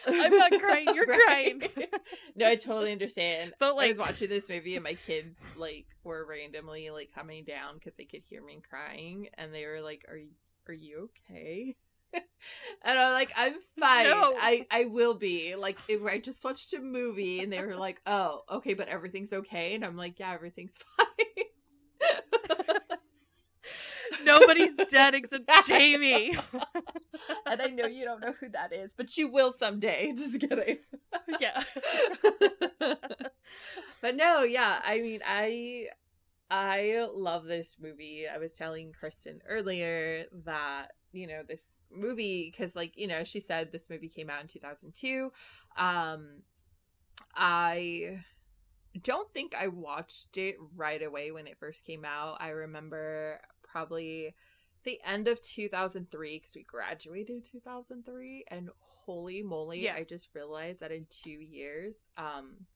I'm 0.07 0.31
not 0.39 0.53
crying, 0.61 0.95
you're 0.95 1.07
crying. 1.25 1.63
no, 2.37 2.49
I 2.49 2.57
totally 2.57 2.93
understand. 2.93 3.55
But 3.59 3.77
like, 3.77 3.87
I 3.87 3.89
was 3.89 3.99
watching 3.99 4.29
this 4.29 4.51
movie 4.51 4.75
and 4.75 4.85
my 4.85 4.93
kids 4.95 5.39
like 5.57 5.87
were 6.03 6.27
randomly 6.29 6.91
like 6.91 7.11
coming 7.15 7.45
down 7.45 7.77
because 7.79 7.95
they 7.97 8.05
could 8.05 8.23
hear 8.29 8.45
me 8.45 8.61
crying 8.69 9.29
and 9.39 9.55
they 9.55 9.65
were 9.65 9.81
like, 9.81 10.05
"Are 10.09 10.19
you 10.19 10.33
are 10.69 10.75
you 10.75 11.09
okay?" 11.31 11.77
And 12.85 12.99
I'm 12.99 13.13
like, 13.13 13.33
"I'm 13.37 13.55
fine. 13.79 14.05
No. 14.05 14.35
I 14.39 14.67
I 14.71 14.85
will 14.87 15.15
be." 15.15 15.55
Like 15.57 15.79
I 15.91 16.21
just 16.21 16.45
watched 16.45 16.73
a 16.75 16.81
movie 16.81 17.41
and 17.41 17.53
they 17.53 17.61
were 17.65 17.77
like, 17.77 18.01
"Oh, 18.07 18.43
okay, 18.51 18.75
but 18.75 18.89
everything's 18.89 19.33
okay," 19.33 19.75
and 19.75 19.85
I'm 19.85 19.97
like, 19.97 20.19
"Yeah, 20.19 20.33
everything's 20.33 20.79
fine." 20.97 21.45
nobody's 24.25 24.75
dead 24.91 25.15
except 25.15 25.49
Jamie. 25.67 26.37
and 27.47 27.63
I 27.63 27.67
know 27.69 27.87
you 27.87 28.05
don't 28.05 28.21
know 28.21 28.35
who 28.39 28.49
that 28.51 28.73
is, 28.73 28.93
but 28.97 29.17
you 29.17 29.31
will 29.31 29.53
someday. 29.53 30.13
Just 30.17 30.41
kidding. 30.41 30.79
yeah. 31.41 31.63
but 34.01 34.17
no, 34.17 34.43
yeah, 34.43 34.81
I 34.83 35.01
mean, 35.01 35.21
I 35.25 35.87
I 36.51 37.07
love 37.13 37.45
this 37.45 37.77
movie. 37.81 38.27
I 38.33 38.39
was 38.39 38.55
telling 38.55 38.93
Kristen 38.93 39.41
earlier 39.49 40.25
that 40.45 40.89
you 41.13 41.27
know 41.27 41.43
this 41.47 41.63
movie 41.97 42.51
because, 42.51 42.75
like, 42.77 42.93
you 42.97 43.07
know, 43.07 43.25
she 43.25 43.41
said 43.41 43.71
this 43.73 43.89
movie 43.91 44.09
came 44.09 44.31
out 44.31 44.41
in 44.41 44.47
two 44.49 44.59
thousand 44.61 44.95
two. 44.95 45.33
Um, 45.77 46.43
I 47.35 48.23
don't 49.03 49.31
think 49.31 49.55
I 49.55 49.69
watched 49.69 50.37
it 50.37 50.57
right 50.77 51.03
away 51.03 51.33
when 51.33 51.47
it 51.47 51.59
first 51.59 51.85
came 51.85 52.05
out. 52.05 52.37
I 52.41 52.51
remember 52.51 53.41
probably 53.63 54.35
the 54.85 55.01
end 55.05 55.29
of 55.29 55.41
2003 55.41 56.39
because 56.39 56.55
we 56.55 56.63
graduated 56.63 57.45
2003 57.51 58.45
and 58.49 58.69
holy 59.07 59.43
moly 59.43 59.85
Yeah. 59.85 59.95
i 59.95 60.05
just 60.05 60.29
realized 60.35 60.81
that 60.81 60.93
in 60.93 61.07
two 61.09 61.31
years 61.31 61.95
um 62.19 62.67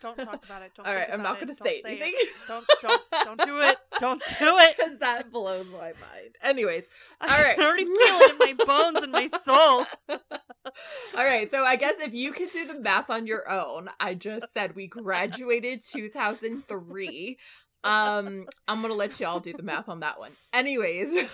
Don't 0.00 0.16
talk 0.16 0.44
about 0.44 0.62
it. 0.62 0.72
Don't 0.76 0.86
all 0.86 0.94
right 0.94 1.08
i'm 1.12 1.22
not 1.22 1.40
gonna 1.40 1.54
don't 1.54 1.68
say 1.68 1.82
anything 1.86 2.14
Don't 2.46 2.66
don't 2.82 3.02
don't 3.24 3.44
do 3.46 3.60
it. 3.60 3.76
Don't 3.98 4.20
do 4.38 4.58
it. 4.58 4.76
because 4.78 4.98
that 4.98 5.30
blows 5.32 5.66
my 5.72 5.78
mind 5.94 6.34
anyways 6.42 6.84
All 7.20 7.28
right. 7.28 7.58
I 7.58 7.62
already 7.66 7.86
feel 7.86 7.94
it 7.96 8.32
in 8.32 8.38
my 8.58 8.64
bones 8.64 9.02
and 9.02 9.10
my 9.12 9.26
soul. 9.26 9.86
all 10.10 11.24
right 11.24 11.50
so 11.50 11.64
i 11.64 11.76
guess 11.76 11.94
if 12.00 12.12
you 12.12 12.32
could 12.32 12.50
do 12.50 12.66
the 12.66 12.78
math 12.78 13.08
on 13.10 13.26
your 13.26 13.50
own 13.50 13.88
i 13.98 14.14
just 14.14 14.46
said 14.52 14.74
we 14.76 14.86
graduated 14.86 15.82
2003 15.82 17.38
um 17.84 18.46
i'm 18.68 18.82
gonna 18.82 18.94
let 18.94 19.18
y'all 19.20 19.40
do 19.40 19.52
the 19.52 19.62
math 19.62 19.88
on 19.88 20.00
that 20.00 20.18
one 20.18 20.32
anyways 20.52 21.30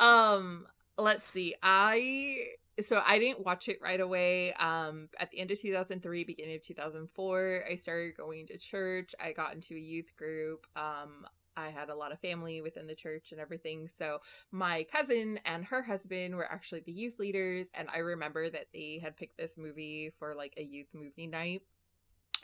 um 0.00 0.66
let's 0.96 1.28
see 1.28 1.54
i 1.62 2.36
so 2.80 3.00
i 3.06 3.18
didn't 3.18 3.44
watch 3.44 3.68
it 3.68 3.78
right 3.82 4.00
away 4.00 4.52
um 4.54 5.08
at 5.18 5.30
the 5.30 5.38
end 5.38 5.50
of 5.50 5.60
2003 5.60 6.24
beginning 6.24 6.56
of 6.56 6.62
2004 6.62 7.64
i 7.70 7.74
started 7.74 8.16
going 8.16 8.46
to 8.46 8.58
church 8.58 9.14
i 9.20 9.32
got 9.32 9.54
into 9.54 9.74
a 9.74 9.78
youth 9.78 10.16
group 10.16 10.66
um 10.76 11.26
I 11.56 11.70
had 11.70 11.88
a 11.88 11.94
lot 11.94 12.12
of 12.12 12.20
family 12.20 12.60
within 12.60 12.86
the 12.86 12.94
church 12.94 13.32
and 13.32 13.40
everything. 13.40 13.88
So 13.88 14.20
my 14.52 14.84
cousin 14.92 15.40
and 15.46 15.64
her 15.64 15.82
husband 15.82 16.36
were 16.36 16.50
actually 16.50 16.80
the 16.80 16.92
youth 16.92 17.18
leaders 17.18 17.70
and 17.74 17.88
I 17.92 17.98
remember 17.98 18.50
that 18.50 18.66
they 18.72 19.00
had 19.02 19.16
picked 19.16 19.38
this 19.38 19.56
movie 19.56 20.12
for 20.18 20.34
like 20.34 20.54
a 20.58 20.62
youth 20.62 20.88
movie 20.92 21.26
night 21.26 21.62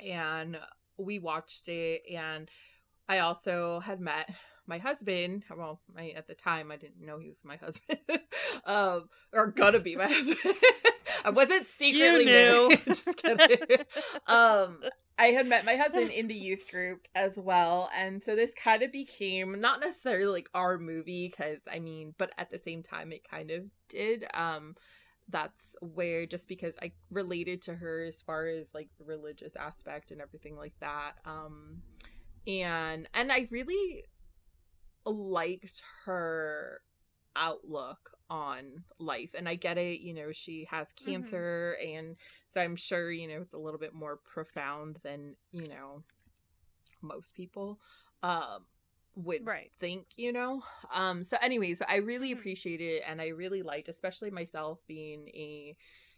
and 0.05 0.59
we 0.97 1.19
watched 1.19 1.69
it 1.69 2.03
and 2.11 2.49
I 3.09 3.19
also 3.19 3.81
had 3.81 4.01
met 4.01 4.35
my 4.67 4.79
husband. 4.79 5.45
Well, 5.55 5.81
my 5.95 6.11
at 6.11 6.27
the 6.27 6.35
time 6.35 6.71
I 6.71 6.77
didn't 6.77 7.05
know 7.05 7.19
he 7.19 7.29
was 7.29 7.41
my 7.45 7.57
husband, 7.57 7.99
um, 8.65 9.09
or 9.33 9.49
gonna 9.49 9.81
be 9.81 9.97
my 9.97 10.07
husband. 10.09 10.57
I 11.25 11.31
wasn't 11.31 11.67
secretly 11.69 12.25
knew. 12.25 12.69
married. 12.69 12.85
Just 12.87 13.17
kidding. 13.17 13.59
um, 14.27 14.81
I 15.19 15.27
had 15.27 15.47
met 15.47 15.65
my 15.65 15.77
husband 15.77 16.11
in 16.11 16.27
the 16.27 16.35
youth 16.35 16.71
group 16.71 17.07
as 17.15 17.39
well, 17.39 17.91
and 17.97 18.23
so 18.23 18.35
this 18.35 18.55
kind 18.55 18.83
of 18.83 18.93
became 18.93 19.61
not 19.61 19.81
necessarily 19.81 20.27
like 20.27 20.49
our 20.55 20.79
movie 20.79 21.29
because 21.29 21.63
I 21.71 21.79
mean, 21.79 22.15
but 22.19 22.33
at 22.39 22.51
the 22.51 22.59
same 22.59 22.83
time, 22.83 23.13
it 23.13 23.29
kind 23.29 23.51
of 23.51 23.65
did. 23.89 24.25
Um, 24.35 24.75
that's 25.29 25.77
where 25.81 26.27
just 26.27 26.49
because 26.49 26.77
I 26.83 26.93
related 27.11 27.63
to 27.63 27.75
her 27.75 28.05
as 28.05 28.23
far 28.23 28.47
as 28.49 28.67
like 28.75 28.89
the 28.99 29.05
religious 29.05 29.55
aspect 29.57 30.11
and 30.11 30.21
everything 30.21 30.57
like 30.57 30.75
that. 30.81 31.13
Um, 31.25 31.83
and 32.47 33.09
and 33.15 33.31
I 33.31 33.47
really 33.51 34.05
liked 35.07 35.83
her 36.05 36.81
outlook 37.35 38.11
on 38.31 38.85
life 38.99 39.31
and 39.35 39.49
i 39.49 39.55
get 39.55 39.79
it 39.79 40.01
you 40.01 40.13
know 40.15 40.33
she 40.33 40.67
has 40.71 40.93
cancer 40.93 41.77
and 41.85 42.17
so 42.49 42.61
i'm 42.61 42.77
sure 42.77 43.11
you 43.11 43.27
know 43.27 43.41
it's 43.41 43.55
a 43.55 43.59
little 43.59 43.81
bit 43.81 43.95
more 43.95 44.19
profound 44.25 44.99
than 45.03 45.35
you 45.51 45.67
know 45.67 46.03
most 47.03 47.35
people 47.35 47.79
um 48.23 48.65
would 49.15 49.43
Right. 49.45 49.71
think 49.81 50.07
you 50.17 50.33
know 50.33 50.63
um 50.95 51.23
so 51.23 51.37
anyways 51.43 51.83
i 51.89 51.97
really 51.97 52.33
Mhm. 52.33 52.39
appreciate 52.39 52.81
it 52.81 53.03
and 53.07 53.21
i 53.21 53.29
really 53.29 53.63
liked 53.63 53.89
especially 53.89 54.31
myself 54.31 54.79
being 54.87 55.29
a 55.29 55.77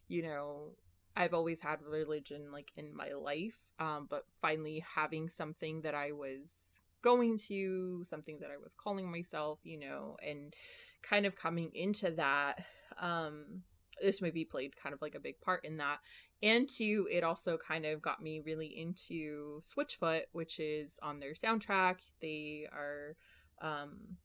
you 0.09 0.23
know 0.23 0.73
i've 1.17 1.35
always 1.35 1.61
had 1.61 1.81
religion 1.83 2.53
like 2.53 2.71
in 2.77 2.95
my 2.95 3.13
life 3.13 3.59
um 3.81 4.07
but 4.09 4.25
finally 4.41 4.85
having 4.95 5.29
something 5.29 5.81
that 5.83 5.95
i 5.95 6.13
was 6.13 6.79
going 7.05 7.37
to 7.37 8.03
something 8.05 8.39
that 8.41 8.51
i 8.51 8.57
was 8.61 8.75
calling 8.83 9.11
myself 9.11 9.59
you 9.63 9.79
know 9.79 10.17
and 10.27 10.55
kind 11.03 11.27
of 11.27 11.37
coming 11.37 11.71
into 11.75 12.11
that 12.11 12.65
um 12.99 13.63
this 14.03 14.21
movie 14.23 14.45
played 14.45 14.75
kind 14.83 14.93
of 14.95 15.01
like 15.03 15.15
a 15.15 15.21
big 15.21 15.39
part 15.41 15.65
in 15.65 15.77
that 15.77 15.99
and 16.43 16.69
two 16.69 17.07
it 17.11 17.23
also 17.23 17.57
kind 17.57 17.85
of 17.85 18.01
got 18.03 18.23
me 18.23 18.41
really 18.45 18.67
into 18.67 19.61
switchfoot 19.61 20.23
which 20.33 20.59
is 20.59 20.99
on 21.03 21.21
their 21.21 21.35
soundtrack 21.35 21.97
they 22.23 22.67
are 22.73 23.15
um 23.61 24.17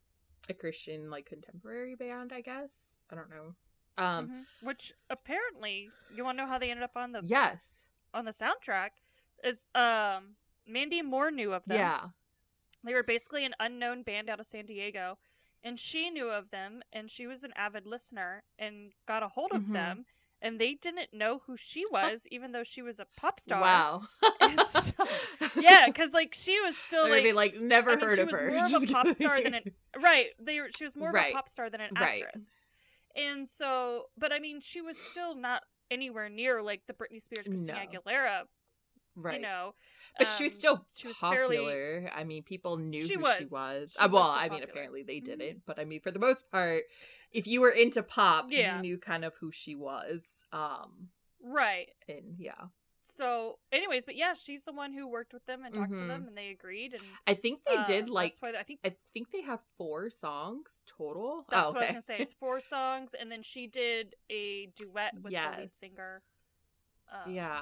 a 0.49 0.53
christian 0.53 1.09
like 1.09 1.25
contemporary 1.27 1.95
band 1.95 2.31
i 2.33 2.41
guess 2.41 2.95
i 3.11 3.15
don't 3.15 3.29
know 3.29 3.53
um 4.03 4.29
Mhm. 4.29 4.43
Which 4.63 4.93
apparently, 5.09 5.89
you 6.15 6.23
want 6.23 6.37
to 6.37 6.43
know 6.43 6.49
how 6.49 6.57
they 6.57 6.71
ended 6.71 6.83
up 6.83 6.95
on 6.95 7.11
the 7.11 7.21
yes 7.23 7.85
on 8.13 8.23
the 8.25 8.31
soundtrack? 8.31 8.91
It's 9.43 9.67
um 9.75 10.35
Mandy 10.65 11.01
Moore 11.01 11.31
knew 11.31 11.53
of 11.53 11.65
them. 11.65 11.77
yeah 11.77 12.01
They 12.83 12.93
were 12.93 13.03
basically 13.03 13.45
an 13.45 13.53
unknown 13.59 14.03
band 14.03 14.29
out 14.29 14.39
of 14.39 14.45
San 14.45 14.65
Diego, 14.65 15.17
and 15.63 15.77
she 15.77 16.09
knew 16.09 16.29
of 16.29 16.49
them, 16.51 16.81
and 16.93 17.09
she 17.11 17.27
was 17.27 17.43
an 17.43 17.51
avid 17.55 17.85
listener 17.85 18.43
and 18.57 18.91
got 19.07 19.23
a 19.23 19.27
hold 19.27 19.51
of 19.51 19.63
Mhm. 19.63 19.73
them, 19.73 20.05
and 20.41 20.57
they 20.59 20.75
didn't 20.75 21.13
know 21.13 21.39
who 21.45 21.57
she 21.57 21.83
was, 21.91 22.25
even 22.31 22.53
though 22.53 22.63
she 22.63 22.81
was 22.81 22.99
a 22.99 23.05
pop 23.17 23.39
star. 23.39 23.59
wow 23.61 24.01
so- 24.69 25.05
Yeah, 25.61 25.87
because 25.87 26.13
like 26.13 26.33
she 26.33 26.59
was 26.61 26.77
still 26.77 27.09
like 27.09 27.23
be 27.23 27.33
like 27.33 27.55
never 27.59 27.91
I 27.91 27.95
mean, 27.95 28.05
heard 28.05 28.15
she 28.15 28.21
of 28.21 28.27
was 28.31 28.39
her 28.39 28.51
more 28.51 28.65
of 28.65 28.83
a 28.83 28.87
pop 28.87 29.07
star 29.09 29.41
than 29.43 29.53
an- 29.55 29.71
right. 30.01 30.27
They 30.39 30.59
were 30.61 30.69
she 30.77 30.85
was 30.85 30.95
more 30.95 31.09
of 31.09 31.15
a 31.15 31.31
pop 31.33 31.49
star 31.49 31.69
than 31.69 31.81
an 31.81 31.91
Right. 31.99 32.23
actress, 32.23 32.55
and 33.15 33.45
so 33.47 34.05
but 34.17 34.31
I 34.31 34.39
mean 34.39 34.61
she 34.61 34.81
was 34.81 34.97
still 34.97 35.35
not 35.35 35.63
anywhere 35.91 36.29
near 36.29 36.61
like 36.61 36.85
the 36.85 36.93
Britney 36.93 37.21
Spears, 37.21 37.47
Christina 37.47 37.83
No. 37.91 37.99
Aguilera, 37.99 38.43
right 39.21 39.35
you 39.35 39.41
know. 39.41 39.73
But 40.17 40.27
she 40.27 40.43
was 40.45 40.53
um, 40.53 40.57
still 40.59 40.85
she 40.93 41.07
was 41.07 41.17
popular. 41.17 41.47
fairly- 42.01 42.09
I 42.09 42.23
mean, 42.23 42.43
people 42.43 42.77
knew 42.77 43.03
She 43.03 43.15
who 43.15 43.21
was. 43.21 43.37
she 43.37 43.45
was. 43.45 43.95
She 43.97 44.03
Uh, 44.03 44.09
well, 44.09 44.25
still 44.25 44.35
I 44.35 44.49
mean, 44.49 44.63
apparently 44.63 45.03
they 45.03 45.19
didn't, 45.19 45.61
but 45.65 45.79
I 45.79 45.85
mean, 45.85 46.01
for 46.01 46.11
the 46.11 46.19
most 46.19 46.49
part, 46.51 46.83
if 47.31 47.47
you 47.47 47.61
were 47.61 47.69
into 47.69 48.03
pop, 48.03 48.47
Yeah. 48.49 48.75
you 48.77 48.81
knew 48.81 48.97
kind 48.97 49.23
of 49.23 49.33
who 49.35 49.51
she 49.51 49.75
was. 49.75 50.43
Um, 50.51 51.09
right. 51.41 51.89
and 52.07 52.35
yeah, 52.37 52.67
So, 53.01 53.57
anyways, 53.71 54.05
but 54.05 54.15
yeah, 54.15 54.33
she's 54.33 54.65
the 54.65 54.73
one 54.73 54.93
who 54.93 55.07
worked 55.07 55.33
with 55.33 55.45
them 55.45 55.63
and 55.63 55.73
talked 55.73 55.91
Mhm. 55.91 56.01
to 56.01 56.07
them, 56.07 56.27
and 56.27 56.37
they 56.37 56.49
agreed. 56.49 56.93
And 56.93 57.01
I 57.25 57.33
think 57.33 57.63
they 57.65 57.77
uh, 57.77 57.83
did 57.85 58.09
like. 58.09 58.33
that's 58.33 58.41
why 58.41 58.59
I 58.59 58.63
think 58.63 58.81
I 58.83 58.95
think 59.13 59.31
they 59.31 59.41
have 59.41 59.61
four 59.77 60.09
songs 60.11 60.83
total. 60.85 61.45
that's 61.49 61.69
oh, 61.69 61.73
what 61.73 61.77
I 61.77 61.85
was 61.85 61.89
gonna 61.91 62.01
say. 62.01 62.17
It's 62.19 62.33
four 62.33 62.59
songs, 62.59 63.13
and 63.19 63.31
then 63.31 63.41
she 63.41 63.65
did 63.67 64.15
a 64.29 64.67
duet 64.75 65.13
with 65.15 65.31
the 65.33 65.39
lead 65.57 65.73
singer. 65.73 66.21
Um, 67.11 67.33
yeah. 67.33 67.61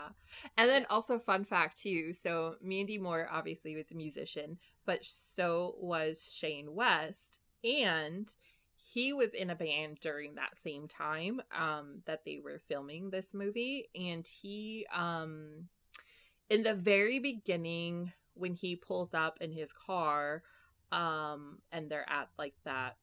And 0.57 0.69
then 0.69 0.81
yes. 0.81 0.91
also 0.91 1.19
fun 1.19 1.45
fact 1.45 1.77
too. 1.81 2.13
So 2.13 2.55
Mandy 2.61 2.97
Moore 2.97 3.29
obviously 3.31 3.75
was 3.75 3.91
a 3.91 3.95
musician, 3.95 4.57
but 4.85 4.99
so 5.03 5.75
was 5.79 6.31
Shane 6.33 6.75
West 6.75 7.39
and 7.63 8.33
he 8.93 9.11
was 9.13 9.33
in 9.33 9.49
a 9.49 9.55
band 9.55 9.99
during 9.99 10.35
that 10.35 10.57
same 10.57 10.87
time 10.87 11.41
um 11.57 12.01
that 12.05 12.23
they 12.25 12.39
were 12.43 12.61
filming 12.67 13.09
this 13.09 13.33
movie 13.33 13.89
and 13.95 14.27
he 14.27 14.85
um 14.95 15.67
in 16.49 16.63
the 16.63 16.73
very 16.73 17.19
beginning 17.19 18.11
when 18.35 18.53
he 18.53 18.75
pulls 18.75 19.13
up 19.13 19.37
in 19.41 19.51
his 19.51 19.73
car 19.73 20.43
um 20.91 21.57
and 21.71 21.89
they're 21.89 22.09
at 22.09 22.29
like 22.37 22.53
that 22.63 22.95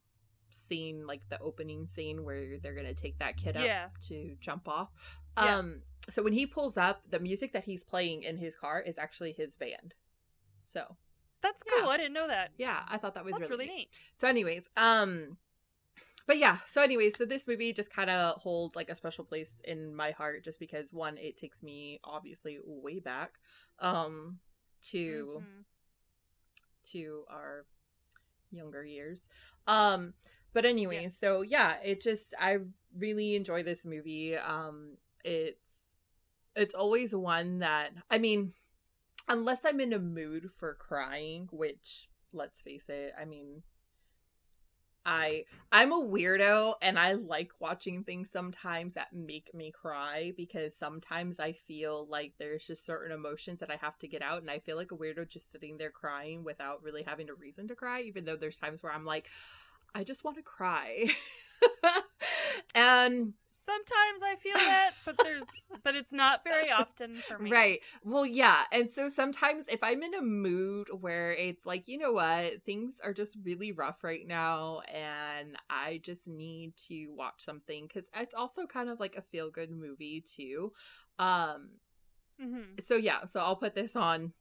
scene 0.50 1.06
like 1.06 1.28
the 1.28 1.40
opening 1.40 1.86
scene 1.86 2.24
where 2.24 2.58
they're 2.62 2.74
gonna 2.74 2.94
take 2.94 3.18
that 3.18 3.36
kid 3.36 3.56
up 3.56 3.64
to 4.00 4.36
jump 4.40 4.68
off 4.68 4.90
Yeah. 5.36 5.58
um 5.58 5.82
so 6.10 6.22
when 6.22 6.32
he 6.32 6.46
pulls 6.46 6.76
up 6.76 7.02
the 7.10 7.18
music 7.18 7.52
that 7.52 7.64
he's 7.64 7.82
playing 7.84 8.22
in 8.22 8.36
his 8.36 8.54
car 8.56 8.80
is 8.80 8.98
actually 8.98 9.32
his 9.32 9.56
band 9.56 9.94
so 10.60 10.96
That's 11.42 11.62
cool. 11.62 11.82
Yeah. 11.86 11.88
I 11.88 11.96
didn't 11.96 12.12
know 12.14 12.26
that. 12.28 12.50
yeah 12.58 12.80
i 12.88 12.98
thought 12.98 13.14
that 13.14 13.24
was 13.24 13.34
really, 13.34 13.48
really 13.48 13.66
neat. 13.66 13.74
neat. 13.76 13.88
so 14.14 14.28
anyways 14.28 14.68
um 14.76 15.36
but 16.26 16.38
yeah 16.38 16.58
so 16.66 16.80
anyways 16.82 17.16
so 17.18 17.24
this 17.24 17.46
movie 17.48 17.72
just 17.72 17.90
kind 17.92 18.10
of 18.10 18.36
holds 18.40 18.74
like 18.76 18.88
a 18.90 18.94
special 18.94 19.24
place 19.24 19.60
in 19.64 19.94
my 19.94 20.10
heart 20.12 20.42
just 20.44 20.58
because 20.60 20.92
one 20.92 21.16
it 21.18 21.36
takes 21.36 21.62
me 21.62 22.00
obviously 22.04 22.58
way 22.64 22.98
back 22.98 23.34
um 23.80 24.38
to 24.90 25.42
Mhm. 25.42 25.64
to 26.90 27.24
our 27.30 27.64
younger 28.50 28.84
years. 28.84 29.28
Um 29.66 30.14
but 30.52 30.64
anyways, 30.64 31.02
Yes. 31.02 31.18
so 31.18 31.40
yeah, 31.42 31.76
it 31.82 32.00
just 32.00 32.34
I 32.38 32.58
really 32.96 33.34
enjoy 33.34 33.62
this 33.64 33.84
movie. 33.84 34.36
Um 34.36 34.96
it's 35.24 35.83
it's 36.56 36.74
always 36.74 37.14
one 37.14 37.60
that 37.60 37.92
I 38.10 38.18
mean 38.18 38.52
unless 39.28 39.60
I'm 39.64 39.80
in 39.80 39.92
a 39.92 39.98
mood 39.98 40.50
for 40.58 40.74
crying, 40.74 41.48
which 41.50 42.08
let's 42.32 42.60
face 42.60 42.88
it, 42.88 43.12
I 43.20 43.24
mean 43.24 43.62
I 45.06 45.44
I'm 45.70 45.92
a 45.92 46.00
weirdo 46.00 46.74
and 46.80 46.98
I 46.98 47.12
like 47.12 47.50
watching 47.60 48.04
things 48.04 48.30
sometimes 48.30 48.94
that 48.94 49.12
make 49.12 49.54
me 49.54 49.70
cry 49.70 50.32
because 50.36 50.74
sometimes 50.74 51.38
I 51.38 51.52
feel 51.52 52.06
like 52.08 52.32
there's 52.38 52.66
just 52.66 52.86
certain 52.86 53.12
emotions 53.12 53.60
that 53.60 53.70
I 53.70 53.76
have 53.76 53.98
to 53.98 54.08
get 54.08 54.22
out 54.22 54.40
and 54.40 54.50
I 54.50 54.60
feel 54.60 54.76
like 54.76 54.92
a 54.92 54.96
weirdo 54.96 55.28
just 55.28 55.52
sitting 55.52 55.76
there 55.76 55.90
crying 55.90 56.42
without 56.42 56.82
really 56.82 57.02
having 57.02 57.28
a 57.28 57.34
reason 57.34 57.68
to 57.68 57.74
cry 57.74 58.00
even 58.02 58.24
though 58.24 58.36
there's 58.36 58.58
times 58.58 58.82
where 58.82 58.92
I'm 58.92 59.04
like 59.04 59.28
I 59.94 60.04
just 60.04 60.24
want 60.24 60.36
to 60.38 60.42
cry. 60.42 61.06
and 62.74 63.34
sometimes 63.50 64.22
I 64.22 64.36
feel 64.36 64.54
that, 64.54 64.92
but 65.04 65.16
there's 65.22 65.46
but 65.82 65.94
it's 65.94 66.12
not 66.12 66.42
very 66.44 66.70
often 66.70 67.22
for 67.26 67.38
me. 67.38 67.50
Right. 67.50 67.80
Well, 68.04 68.26
yeah. 68.26 68.62
And 68.72 68.90
so 68.90 69.08
sometimes 69.08 69.64
if 69.68 69.82
I'm 69.82 70.02
in 70.02 70.14
a 70.14 70.22
mood 70.22 70.88
where 71.00 71.32
it's 71.32 71.66
like, 71.66 71.88
you 71.88 71.98
know 71.98 72.12
what, 72.12 72.62
things 72.64 72.98
are 73.02 73.12
just 73.12 73.36
really 73.44 73.72
rough 73.72 74.02
right 74.02 74.26
now 74.26 74.80
and 74.92 75.56
I 75.70 76.00
just 76.02 76.26
need 76.26 76.76
to 76.88 77.08
watch 77.16 77.44
something 77.44 77.88
cuz 77.88 78.08
it's 78.14 78.34
also 78.34 78.66
kind 78.66 78.88
of 78.88 79.00
like 79.00 79.16
a 79.16 79.22
feel 79.22 79.50
good 79.50 79.70
movie 79.70 80.20
too. 80.20 80.72
Um 81.18 81.70
Mm-hmm. 82.40 82.78
so 82.80 82.96
yeah, 82.96 83.26
so 83.26 83.40
I'll 83.40 83.56
put 83.56 83.74
this 83.74 83.94
on 83.96 84.32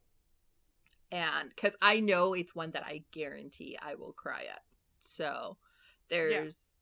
and 1.12 1.56
cuz 1.56 1.76
I 1.82 2.00
know 2.00 2.34
it's 2.34 2.56
one 2.56 2.72
that 2.72 2.84
I 2.86 3.04
guarantee 3.12 3.78
I 3.82 3.96
will 3.96 4.14
cry 4.14 4.46
at. 4.50 4.64
So 5.02 5.58
there's 6.10 6.73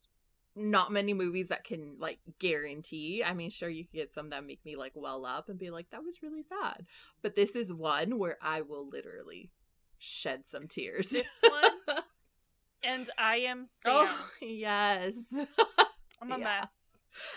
not 0.55 0.91
many 0.91 1.13
movies 1.13 1.49
that 1.49 1.63
can 1.63 1.95
like 1.99 2.19
guarantee. 2.39 3.23
I 3.23 3.33
mean, 3.33 3.49
sure 3.49 3.69
you 3.69 3.85
can 3.85 3.99
get 3.99 4.13
some 4.13 4.29
that 4.31 4.45
make 4.45 4.63
me 4.65 4.75
like 4.75 4.91
well 4.95 5.25
up 5.25 5.49
and 5.49 5.57
be 5.57 5.69
like 5.69 5.89
that 5.91 6.03
was 6.03 6.21
really 6.21 6.43
sad. 6.43 6.85
But 7.21 7.35
this 7.35 7.55
is 7.55 7.71
one 7.73 8.17
where 8.19 8.37
I 8.41 8.61
will 8.61 8.87
literally 8.89 9.51
shed 9.97 10.45
some 10.45 10.67
tears. 10.67 11.09
This 11.09 11.25
one? 11.41 11.97
And 12.83 13.07
I 13.15 13.37
am 13.41 13.61
oh, 13.61 13.65
Sam. 13.65 13.93
oh, 14.07 14.29
yes. 14.41 15.13
I'm 16.19 16.31
a 16.31 16.37
yeah. 16.39 16.43
mess. 16.43 16.75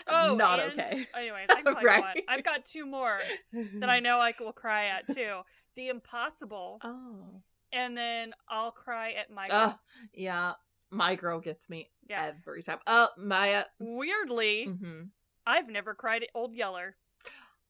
Oh, 0.07 0.33
not 0.35 0.59
and- 0.59 0.71
okay. 0.71 1.05
Anyways, 1.15 1.45
I 1.51 1.55
can 1.55 1.63
probably 1.65 1.83
go 1.83 1.89
on. 1.91 2.01
Right. 2.01 2.23
I've 2.27 2.43
got 2.43 2.65
two 2.65 2.85
more 2.87 3.19
that 3.79 3.87
I 3.89 3.99
know 3.99 4.17
I 4.19 4.33
will 4.39 4.53
cry 4.53 4.87
at 4.87 5.07
too. 5.07 5.41
The 5.75 5.89
Impossible, 5.89 6.79
Oh. 6.83 7.43
and 7.71 7.95
then 7.95 8.33
I'll 8.49 8.71
cry 8.71 9.11
at 9.11 9.29
my. 9.29 9.47
Oh, 9.51 9.77
yeah. 10.13 10.53
My 10.91 11.15
girl 11.15 11.39
gets 11.39 11.69
me 11.69 11.89
yeah. 12.07 12.31
every 12.37 12.63
time. 12.63 12.79
Oh, 12.87 13.09
Maya. 13.17 13.65
Weirdly, 13.79 14.65
hmm 14.65 15.03
I've 15.47 15.69
never 15.69 15.93
cried 15.93 16.23
at 16.23 16.29
Old 16.33 16.53
Yeller. 16.55 16.95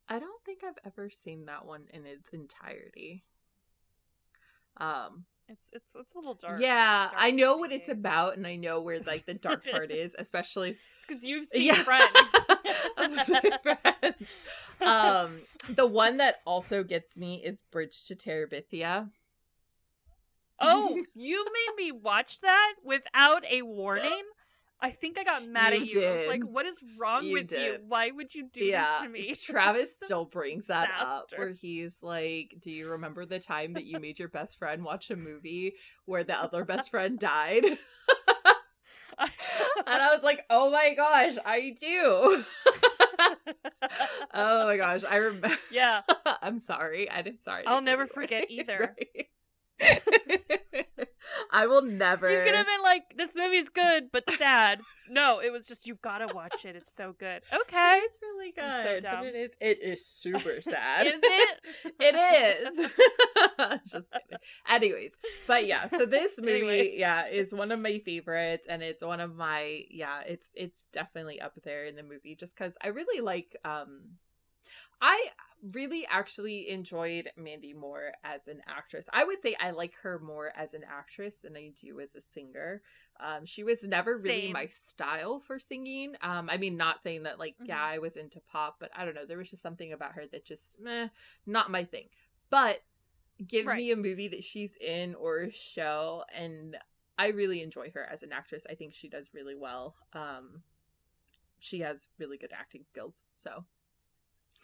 I 0.08 0.20
don't 0.20 0.44
think 0.46 0.60
I've 0.64 0.78
ever 0.86 1.10
seen 1.10 1.46
that 1.46 1.66
one 1.66 1.86
in 1.94 2.06
its 2.06 2.30
entirety. 2.32 3.26
Um, 4.78 5.26
It's 5.48 5.70
it's 5.74 5.96
it's 5.96 6.14
a 6.14 6.18
little 6.18 6.36
dark. 6.36 6.60
yeah, 6.62 7.06
dark 7.06 7.14
I 7.18 7.32
know 7.32 7.58
what 7.58 7.72
it's 7.72 7.90
about, 7.90 8.38
and 8.38 8.46
I 8.46 8.56
know 8.56 8.82
where 8.82 9.00
like 9.02 9.26
the 9.26 9.34
dark 9.48 9.64
part 9.70 9.92
is, 9.92 10.16
especially 10.18 10.78
because 11.08 11.24
you've 11.24 11.46
seen 11.52 11.64
yeah. 11.64 11.76
Friends. 11.84 12.36
Gonna 12.98 13.60
Friends. 13.64 14.16
Um, 14.86 15.40
the 15.70 15.86
one 15.88 16.18
that 16.18 16.38
also 16.46 16.84
gets 16.84 17.18
me 17.18 17.42
is 17.44 17.62
Bridge 17.72 18.06
to 18.08 18.16
Terabithia. 18.16 19.10
Oh, 20.60 20.98
you 21.16 21.46
made 21.46 21.86
me 21.86 21.92
watch 21.92 22.42
that 22.42 22.74
without 22.84 23.44
a 23.50 23.62
warning. 23.62 24.24
I 24.82 24.92
think 24.92 25.18
I 25.18 25.24
got 25.24 25.48
mad 25.48 25.74
You 25.74 25.82
at 25.82 25.88
you. 25.88 26.06
I 26.06 26.12
was 26.12 26.28
like, 26.28 26.44
"What 26.44 26.66
is 26.66 26.84
wrong 27.00 27.26
You 27.26 27.34
with 27.34 27.52
you? 27.52 27.78
Why 27.88 28.12
would 28.12 28.36
you 28.36 28.50
do 28.52 28.64
yeah, 28.64 28.94
this 28.94 29.02
to 29.04 29.10
me?" 29.10 29.34
Travis 29.44 29.96
still 29.96 30.26
brings 30.26 30.68
that 30.68 30.92
up 31.00 31.32
where 31.36 31.54
he's 31.54 31.98
like, 32.02 32.56
"Do 32.60 32.72
you 32.72 32.92
remember 32.92 33.26
the 33.26 33.40
time 33.40 33.74
that 33.74 33.86
you 33.86 34.00
made 34.00 34.20
your 34.20 34.28
best 34.28 34.60
friend 34.60 34.84
watch 34.84 35.10
a 35.10 35.16
movie 35.16 35.76
where 36.06 36.24
the 36.24 36.40
other 36.40 36.66
best 36.66 36.92
friend 36.92 37.18
died?" 37.18 37.64
and 37.66 37.78
I 39.88 40.14
was 40.14 40.24
like, 40.24 40.44
"Oh 40.50 40.70
my 40.70 40.94
gosh, 40.94 41.38
I 41.46 41.74
do." 41.80 42.44
oh 44.34 44.66
my 44.68 44.78
gosh, 44.78 45.04
I 45.10 45.16
remember. 45.16 45.50
"Yeah, 45.72 46.02
I'm 46.42 46.60
sorry. 46.60 47.10
I 47.10 47.22
didn't. 47.22 47.44
Sorry. 47.44 47.66
I'll 47.66 47.82
never 47.82 48.06
forget 48.06 48.52
either. 48.52 48.94
Right. 48.98 49.28
I 51.52 51.68
will 51.68 51.82
never. 51.84 52.30
you 52.30 52.44
could 52.46 52.56
have 52.56 52.66
been 52.66 52.82
like, 52.84 53.16
this 53.18 53.36
movie's 53.36 53.70
good 53.70 54.06
but 54.12 54.30
sad." 54.38 54.82
No, 55.10 55.40
it 55.40 55.52
was 55.52 55.68
just 55.68 55.86
you've 55.88 56.02
got 56.02 56.18
to 56.20 56.34
watch 56.34 56.66
it. 56.66 56.76
It's 56.76 56.92
so 56.94 57.14
good. 57.18 57.44
Okay, 57.54 58.00
It's 58.04 58.18
really 58.22 58.52
good. 58.52 59.02
So 59.04 59.10
but 59.18 59.26
it 59.26 59.36
is. 59.36 59.52
It 59.62 59.84
is 59.84 60.06
super 60.06 60.62
sad. 60.62 61.08
is 61.08 61.20
it? 61.22 61.94
It 62.00 62.16
is. 62.16 62.92
Just 63.92 64.08
kidding. 64.12 64.40
Anyways, 64.68 65.12
but 65.48 65.66
yeah, 65.66 65.88
so 65.88 66.06
this 66.06 66.34
movie, 66.40 66.54
Anyways. 66.58 67.00
yeah, 67.00 67.28
is 67.28 67.54
one 67.54 67.72
of 67.72 67.80
my 67.80 68.00
favorites, 68.00 68.66
and 68.70 68.82
it's 68.82 69.04
one 69.04 69.20
of 69.20 69.36
my 69.36 69.82
yeah, 69.90 70.22
it's 70.28 70.48
it's 70.56 70.86
definitely 70.92 71.40
up 71.40 71.54
there 71.64 71.86
in 71.86 71.96
the 71.96 72.04
movie 72.04 72.36
just 72.36 72.56
because 72.56 72.74
I 72.82 72.88
really 72.88 73.22
like 73.22 73.56
um, 73.64 74.16
I 75.02 75.28
really 75.72 76.06
actually 76.10 76.70
enjoyed 76.70 77.30
Mandy 77.38 77.74
Moore 77.74 78.14
as 78.24 78.48
an 78.48 78.62
actress. 78.68 79.06
I 79.12 79.24
would 79.24 79.42
say 79.42 79.56
I 79.60 79.72
like 79.72 79.96
her 80.04 80.20
more 80.20 80.52
as 80.56 80.74
an 80.74 80.84
actress 80.88 81.38
than 81.38 81.56
I 81.58 81.72
do 81.80 82.00
as 82.00 82.14
a 82.16 82.22
singer. 82.22 82.82
Um, 83.20 83.46
she 83.46 83.64
was 83.64 83.82
never 83.82 84.12
really 84.18 84.44
Same. 84.44 84.54
my 84.54 84.68
style 84.68 85.40
for 85.40 85.58
singing. 85.58 86.16
Um, 86.22 86.50
I 86.50 86.58
mean, 86.58 86.78
not 86.78 87.02
saying 87.02 87.24
that 87.24 87.40
like 87.40 87.56
yeah, 87.64 87.78
Mhm. 87.78 87.94
I 87.96 87.98
was 88.00 88.16
into 88.16 88.40
pop, 88.42 88.78
but 88.80 88.92
I 88.96 89.06
don't 89.06 89.16
know. 89.16 89.26
There 89.26 89.38
was 89.38 89.50
just 89.50 89.64
something 89.64 89.94
about 89.94 90.14
her 90.14 90.28
that 90.28 90.46
just 90.46 90.80
meh, 90.80 91.10
not 91.46 91.72
my 91.72 91.84
thing. 91.84 92.10
But 92.50 92.84
give 93.46 93.66
Right. 93.66 93.78
me 93.78 93.92
a 93.92 93.96
movie 93.96 94.28
that 94.30 94.44
she's 94.44 94.76
in 94.76 95.16
or 95.16 95.40
a 95.42 95.52
show, 95.52 96.26
and 96.34 96.78
I 97.18 97.28
really 97.30 97.62
enjoy 97.62 97.92
her 97.92 98.04
as 98.04 98.24
an 98.24 98.32
actress. 98.34 98.66
I 98.70 98.76
think 98.76 98.94
she 98.94 99.10
does 99.10 99.34
really 99.34 99.56
well. 99.56 99.96
Um, 100.14 100.64
she 101.60 101.80
has 101.80 102.08
really 102.20 102.38
good 102.38 102.52
acting 102.54 102.84
skills. 102.86 103.24
So 103.36 103.66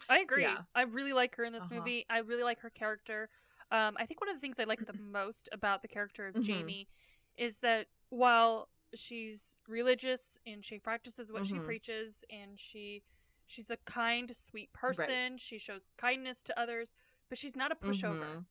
I 0.08 0.20
agree. 0.20 0.42
Yeah. 0.42 0.58
I 0.74 0.82
really 0.82 1.12
like 1.12 1.36
her 1.36 1.44
in 1.44 1.52
this 1.52 1.64
Uh-huh. 1.64 1.78
movie. 1.80 2.06
I 2.10 2.18
really 2.18 2.42
like 2.42 2.60
her 2.60 2.70
character. 2.70 3.28
Um, 3.70 3.96
I 3.98 4.06
think 4.06 4.20
one 4.20 4.28
of 4.28 4.36
the 4.36 4.40
things 4.40 4.58
I 4.60 4.64
like 4.64 4.84
the 4.86 4.92
most 5.12 5.48
about 5.52 5.82
the 5.82 5.88
character 5.88 6.26
of 6.26 6.34
Mhm. 6.34 6.44
Jamie 6.44 6.88
is 7.36 7.60
that 7.60 7.86
while 8.10 8.68
she's 8.94 9.56
religious 9.68 10.38
and 10.46 10.62
she 10.64 10.78
practices 10.78 11.32
what 11.32 11.46
she 11.46 11.54
Mhm. 11.54 11.64
preaches 11.64 12.24
and 12.30 12.58
she 12.58 13.02
she's 13.46 13.70
a 13.70 13.76
kind, 13.86 14.34
sweet 14.36 14.72
person, 14.72 15.36
she 15.38 15.58
shows 15.58 15.88
kindness 15.96 16.42
to 16.42 16.60
others, 16.60 16.92
but 17.28 17.38
she's 17.38 17.56
not 17.56 17.72
a 17.72 17.74
pushover. 17.74 18.18
Mhm. 18.24 18.46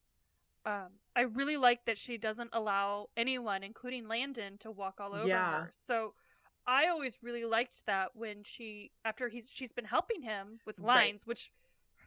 Um, 0.66 1.00
I 1.16 1.22
really 1.22 1.58
like 1.58 1.86
that 1.86 1.98
she 1.98 2.18
doesn't 2.18 2.50
allow 2.54 3.10
anyone, 3.18 3.64
including 3.64 4.08
Landon, 4.08 4.58
to 4.60 4.72
walk 4.72 5.00
all 5.00 5.14
over 5.14 5.28
Yeah. 5.28 5.50
her. 5.52 5.72
So 5.74 6.14
I 6.68 6.88
always 6.88 7.20
really 7.22 7.46
liked 7.46 7.86
that 7.86 8.16
when 8.16 8.44
she, 8.44 8.92
after 9.04 9.30
he's 9.30 9.50
she's 9.50 9.72
been 9.72 9.86
helping 9.86 10.22
him 10.22 10.60
with 10.66 10.80
Right. 10.80 10.88
lines, 10.88 11.26
which 11.26 11.52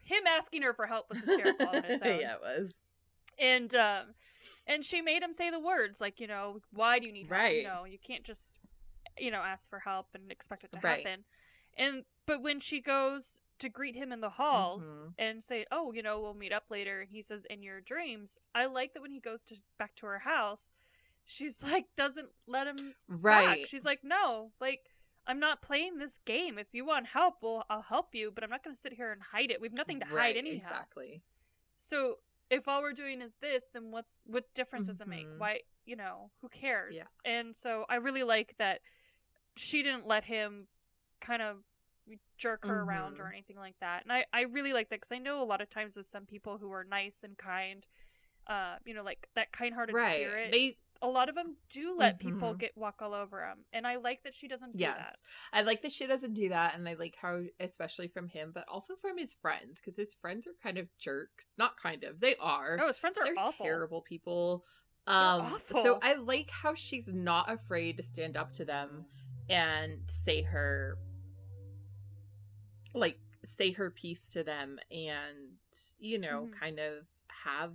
him 0.03 0.23
asking 0.27 0.61
her 0.61 0.73
for 0.73 0.85
help 0.87 1.09
was 1.09 1.19
hysterical 1.19 1.67
on 1.67 1.85
its 1.85 2.01
own. 2.01 2.19
yeah, 2.21 2.33
it 2.35 2.41
was. 2.41 2.73
And 3.39 3.75
um, 3.75 4.05
and 4.67 4.83
she 4.83 5.01
made 5.01 5.21
him 5.21 5.33
say 5.33 5.49
the 5.51 5.59
words 5.59 5.99
like, 5.99 6.19
you 6.19 6.27
know, 6.27 6.61
why 6.71 6.99
do 6.99 7.07
you 7.07 7.13
need 7.13 7.27
help? 7.27 7.41
Right. 7.41 7.57
You 7.57 7.63
know, 7.63 7.83
you 7.85 7.97
can't 7.99 8.23
just, 8.23 8.53
you 9.17 9.31
know, 9.31 9.41
ask 9.41 9.69
for 9.69 9.79
help 9.79 10.07
and 10.13 10.31
expect 10.31 10.63
it 10.63 10.71
to 10.73 10.79
Right. 10.79 10.99
happen. 10.99 11.25
And 11.77 12.03
but 12.25 12.41
when 12.41 12.59
she 12.59 12.81
goes 12.81 13.41
to 13.59 13.69
greet 13.69 13.95
him 13.95 14.11
in 14.11 14.21
the 14.21 14.29
halls 14.31 15.01
Mhm. 15.03 15.13
and 15.17 15.43
say, 15.43 15.65
"Oh, 15.71 15.91
you 15.93 16.01
know, 16.01 16.19
we'll 16.19 16.33
meet 16.33 16.51
up 16.53 16.65
later," 16.69 17.01
and 17.01 17.09
he 17.11 17.21
says, 17.21 17.45
"In 17.45 17.61
your 17.63 17.81
dreams," 17.81 18.39
I 18.53 18.65
like 18.65 18.93
that 18.93 19.01
when 19.01 19.11
he 19.11 19.19
goes 19.19 19.43
to 19.45 19.55
back 19.77 19.95
to 19.95 20.05
her 20.07 20.19
house, 20.19 20.69
she's 21.25 21.61
like 21.63 21.85
doesn't 21.97 22.29
let 22.47 22.67
him 22.67 22.95
Right. 23.07 23.59
back. 23.61 23.67
She's 23.67 23.85
like, 23.85 24.03
"No, 24.03 24.51
like." 24.59 24.81
I'm 25.27 25.39
not 25.39 25.59
playing 25.59 25.97
this 25.97 26.19
game. 26.23 26.59
If 26.59 26.67
you 26.71 26.85
want 26.85 27.07
help, 27.07 27.37
well, 27.41 27.65
I'll 27.67 27.81
help 27.81 28.13
you, 28.13 28.29
but 28.29 28.43
I'm 28.43 28.49
not 28.51 28.63
going 28.63 28.75
to 28.75 28.79
sit 28.79 28.93
here 28.93 29.11
and 29.11 29.19
hide 29.23 29.49
it. 29.49 29.59
We've 29.59 29.73
nothing 29.73 29.99
to 30.01 30.05
right, 30.05 30.35
hide 30.35 30.37
anyhow. 30.37 30.67
Exactly. 30.67 31.23
So 31.79 32.19
if 32.51 32.67
all 32.67 32.83
we're 32.83 32.93
doing 32.93 33.23
is 33.23 33.33
this, 33.41 33.71
then 33.73 33.89
what's 33.89 34.19
what 34.25 34.53
difference 34.53 34.85
does 34.85 35.01
it 35.01 35.07
make? 35.07 35.25
Mhm. 35.25 35.39
Why 35.39 35.61
you 35.83 35.95
know 35.95 36.29
who 36.41 36.49
cares? 36.49 36.97
Yeah. 36.97 37.07
And 37.25 37.55
so 37.55 37.85
I 37.89 37.95
really 37.95 38.21
like 38.21 38.53
that 38.59 38.81
she 39.57 39.81
didn't 39.81 40.05
let 40.05 40.25
him 40.25 40.67
kind 41.21 41.41
of 41.41 41.63
jerk 42.37 42.63
her 42.67 42.83
around 42.83 43.19
or 43.19 43.23
Mhm. 43.23 43.31
anything 43.33 43.57
like 43.57 43.79
that. 43.79 44.03
And 44.03 44.13
I 44.13 44.25
I 44.31 44.41
really 44.41 44.73
like 44.73 44.89
that 44.89 44.97
because 44.97 45.11
I 45.11 45.17
know 45.17 45.41
a 45.41 45.43
lot 45.43 45.59
of 45.59 45.71
times 45.71 45.95
with 45.95 46.05
some 46.05 46.27
people 46.27 46.59
who 46.59 46.71
are 46.71 46.83
nice 46.83 47.23
and 47.23 47.35
kind, 47.35 47.87
uh, 48.45 48.77
you 48.85 48.93
know, 48.93 49.01
like 49.01 49.27
that 49.33 49.51
kind-hearted 49.51 49.95
Right. 49.95 50.13
spirit. 50.27 50.51
They 50.51 50.77
a 51.01 51.07
lot 51.07 51.29
of 51.29 51.35
them 51.35 51.55
do 51.69 51.95
let 51.97 52.19
people 52.19 52.53
Mhm. 52.53 52.59
get 52.59 52.77
walk 52.77 53.01
all 53.01 53.13
over 53.13 53.39
them, 53.39 53.65
and 53.73 53.85
I 53.85 53.97
like 53.97 54.23
that 54.23 54.33
she 54.33 54.47
doesn't 54.47 54.77
do 54.77 54.83
yes. 54.83 54.97
that. 54.97 55.19
I 55.53 55.61
like 55.63 55.81
that 55.83 55.91
she 55.91 56.07
doesn't 56.07 56.33
do 56.33 56.49
that 56.49 56.75
and 56.75 56.87
I 56.87 56.93
like 56.93 57.15
how 57.15 57.43
especially 57.59 58.07
from 58.07 58.27
him, 58.29 58.51
but 58.53 58.67
also 58.67 58.95
from 58.95 59.17
his 59.17 59.33
friends, 59.33 59.79
because 59.79 59.95
his 59.95 60.13
friends 60.13 60.47
are 60.47 60.53
kind 60.63 60.77
of 60.77 60.87
jerks. 60.97 61.47
Not 61.57 61.77
kind 61.77 62.03
of. 62.03 62.19
They 62.19 62.35
are. 62.37 62.79
Oh, 62.81 62.87
his 62.87 62.97
friends 62.99 63.17
are 63.17 63.25
They're 63.25 63.37
awful. 63.37 63.65
terrible 63.65 64.01
people. 64.01 64.65
Um 65.07 65.41
awful. 65.41 65.83
so 65.83 65.99
I 66.01 66.13
like 66.13 66.49
how 66.49 66.73
she's 66.73 67.11
not 67.13 67.51
afraid 67.51 67.97
to 67.97 68.03
stand 68.03 68.35
up 68.37 68.51
to 68.53 68.65
them 68.65 69.05
and 69.49 70.09
say 70.09 70.41
her 70.41 70.97
like 72.93 73.19
say 73.43 73.71
her 73.71 73.91
piece 73.91 74.31
to 74.33 74.43
them 74.43 74.79
and 74.89 75.57
you 75.99 76.17
know 76.17 76.47
Mhm. 76.47 76.59
kind 76.59 76.79
of 76.79 77.05
have 77.27 77.73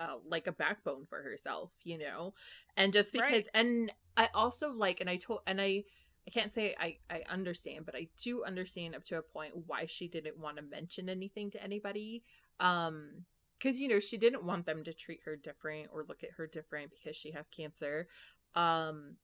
uh, 0.00 0.16
like 0.26 0.46
a 0.48 0.52
backbone 0.52 1.06
for 1.06 1.22
herself 1.22 1.70
you 1.84 1.98
know 1.98 2.34
and 2.76 2.92
just 2.92 3.12
because 3.12 3.30
Right. 3.30 3.48
and 3.54 3.92
i 4.16 4.28
also 4.34 4.70
like 4.72 5.00
and 5.00 5.10
i 5.10 5.16
told 5.16 5.40
and 5.46 5.60
i 5.60 5.84
i 6.26 6.30
can't 6.32 6.52
say 6.52 6.74
i 6.80 6.96
i 7.10 7.22
understand 7.30 7.86
but 7.86 7.94
i 7.94 8.08
do 8.22 8.42
understand 8.44 8.96
up 8.96 9.04
to 9.04 9.18
a 9.18 9.22
point 9.22 9.52
why 9.66 9.86
she 9.86 10.08
didn't 10.08 10.38
want 10.38 10.56
to 10.56 10.62
mention 10.62 11.08
anything 11.08 11.50
to 11.50 11.62
anybody 11.62 12.24
um 12.60 13.26
because 13.58 13.78
you 13.78 13.88
know 13.88 13.98
she 14.00 14.16
didn't 14.16 14.44
want 14.44 14.64
them 14.66 14.82
to 14.84 14.94
treat 14.94 15.20
her 15.26 15.36
different 15.36 15.88
or 15.92 16.04
look 16.08 16.24
at 16.24 16.30
her 16.38 16.46
different 16.46 16.90
because 16.90 17.14
she 17.14 17.32
has 17.32 17.48
cancer 17.48 18.08
um 18.54 19.16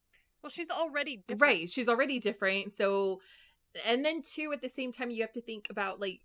Well, 0.42 0.50
she's 0.50 0.70
already 0.70 1.24
different. 1.26 1.40
Right. 1.40 1.70
She's 1.70 1.88
already 1.88 2.20
different. 2.20 2.72
So 2.74 3.20
and 3.86 4.04
then 4.04 4.22
too 4.22 4.52
at 4.52 4.62
the 4.62 4.68
same 4.68 4.92
time 4.92 5.10
you 5.10 5.22
have 5.22 5.32
to 5.32 5.42
think 5.42 5.66
about 5.70 6.00
like 6.00 6.20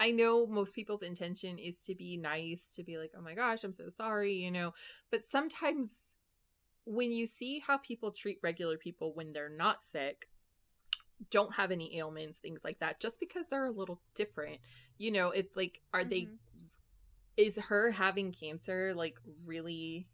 I 0.00 0.10
know 0.12 0.46
most 0.46 0.74
people's 0.74 1.02
intention 1.02 1.58
is 1.58 1.80
to 1.82 1.94
be 1.94 2.16
nice, 2.16 2.74
to 2.76 2.84
be 2.84 2.98
like, 2.98 3.12
"Oh 3.16 3.20
my 3.20 3.34
gosh, 3.34 3.64
I'm 3.64 3.72
so 3.72 3.88
sorry," 3.88 4.34
you 4.34 4.50
know, 4.50 4.72
but 5.10 5.24
sometimes 5.24 6.02
when 6.84 7.12
you 7.12 7.26
see 7.26 7.58
how 7.58 7.76
people 7.76 8.10
treat 8.10 8.38
regular 8.42 8.78
people 8.78 9.12
when 9.12 9.32
they're 9.32 9.50
not 9.50 9.82
sick, 9.82 10.28
don't 11.30 11.54
have 11.54 11.70
any 11.70 11.98
ailments, 11.98 12.38
things 12.38 12.64
like 12.64 12.78
that, 12.78 13.00
just 13.00 13.20
because 13.20 13.46
they're 13.48 13.66
a 13.66 13.70
little 13.70 14.00
different, 14.14 14.58
you 14.96 15.10
know, 15.10 15.30
it's 15.30 15.56
like, 15.56 15.80
are 15.92 16.00
mm-hmm. 16.00 16.08
they, 16.08 16.28
is 17.36 17.56
her 17.56 17.90
having 17.90 18.32
cancer 18.32 18.94
like 18.94 19.16
really 19.46 20.08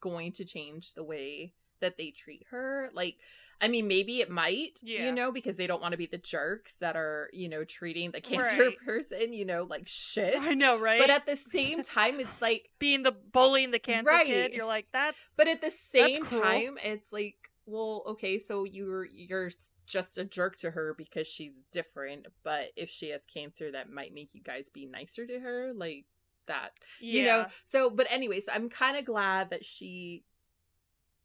going 0.00 0.32
to 0.32 0.44
change 0.44 0.94
the 0.94 1.04
way 1.04 1.52
that 1.84 1.98
they 1.98 2.10
treat 2.10 2.44
her. 2.50 2.90
Like, 2.92 3.16
I 3.60 3.68
mean, 3.68 3.86
maybe 3.86 4.20
it 4.20 4.30
might, 4.30 4.80
yeah. 4.82 5.06
you 5.06 5.12
know, 5.12 5.30
because 5.30 5.56
they 5.56 5.66
don't 5.66 5.80
want 5.80 5.92
to 5.92 5.98
be 5.98 6.06
the 6.06 6.18
jerks 6.18 6.76
that 6.78 6.96
are, 6.96 7.28
you 7.32 7.48
know, 7.48 7.62
treating 7.64 8.10
the 8.10 8.20
cancer 8.20 8.64
right. 8.64 8.78
person, 8.84 9.32
you 9.32 9.44
know, 9.44 9.64
like 9.68 9.86
shit. 9.86 10.36
I 10.40 10.54
know, 10.54 10.78
right? 10.78 11.00
But 11.00 11.10
at 11.10 11.26
the 11.26 11.36
same 11.36 11.82
time, 11.82 12.20
it's 12.20 12.42
like 12.42 12.70
being 12.78 13.02
the 13.02 13.12
bullying 13.12 13.70
the 13.70 13.78
cancer 13.78 14.10
right. 14.10 14.26
kid. 14.26 14.52
You're 14.52 14.66
like, 14.66 14.86
that's. 14.92 15.34
But 15.36 15.48
at 15.48 15.60
the 15.60 15.70
same 15.70 16.24
time, 16.24 16.76
it's 16.82 17.12
like, 17.12 17.36
well, 17.66 18.02
okay, 18.08 18.38
so 18.38 18.64
you're 18.64 19.06
you're 19.06 19.50
just 19.86 20.18
a 20.18 20.24
jerk 20.24 20.56
to 20.58 20.70
her 20.70 20.94
because 20.96 21.26
she's 21.26 21.54
different. 21.72 22.26
But 22.42 22.66
if 22.76 22.90
she 22.90 23.10
has 23.10 23.22
cancer, 23.32 23.72
that 23.72 23.90
might 23.90 24.12
make 24.12 24.34
you 24.34 24.42
guys 24.42 24.68
be 24.68 24.86
nicer 24.86 25.26
to 25.26 25.38
her, 25.38 25.72
like 25.74 26.06
that, 26.46 26.72
yeah. 27.00 27.12
you 27.12 27.26
know. 27.26 27.46
So, 27.64 27.90
but 27.90 28.06
anyways, 28.10 28.48
I'm 28.52 28.68
kind 28.68 28.96
of 28.96 29.04
glad 29.04 29.50
that 29.50 29.64
she 29.64 30.24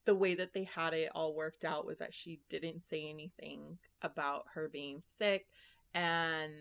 the 0.10 0.15
way 0.15 0.34
that 0.34 0.56
they 0.56 0.63
had 0.63 0.95
it 0.95 1.12
all 1.13 1.36
worked 1.36 1.63
out 1.63 1.86
was 1.86 2.00
that 2.00 2.15
she 2.15 2.39
didn't 2.50 2.82
say 2.82 3.08
anything 3.08 3.78
about 4.02 4.45
her 4.56 4.67
being 4.67 5.04
sick 5.04 5.45
and 5.93 6.52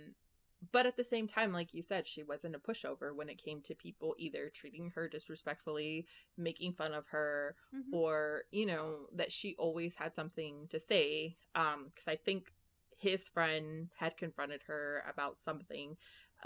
but 0.70 0.84
at 0.84 0.98
the 0.98 1.04
same 1.04 1.26
time 1.26 1.50
like 1.50 1.72
you 1.72 1.80
said 1.80 2.06
she 2.06 2.22
wasn't 2.22 2.54
a 2.54 2.58
pushover 2.58 3.16
when 3.16 3.30
it 3.30 3.42
came 3.42 3.62
to 3.62 3.74
people 3.74 4.14
either 4.18 4.52
treating 4.54 4.90
her 4.90 5.08
disrespectfully 5.08 6.06
making 6.36 6.74
fun 6.74 6.92
of 6.92 7.06
her 7.08 7.56
mm-hmm. 7.74 7.94
or 7.94 8.42
you 8.50 8.66
know 8.66 9.06
that 9.14 9.32
she 9.32 9.56
always 9.58 9.96
had 9.96 10.14
something 10.14 10.66
to 10.68 10.78
say 10.78 11.34
um 11.54 11.86
because 11.86 12.06
i 12.06 12.16
think 12.16 12.52
his 12.98 13.30
friend 13.30 13.88
had 13.98 14.14
confronted 14.18 14.60
her 14.66 15.02
about 15.08 15.40
something 15.40 15.96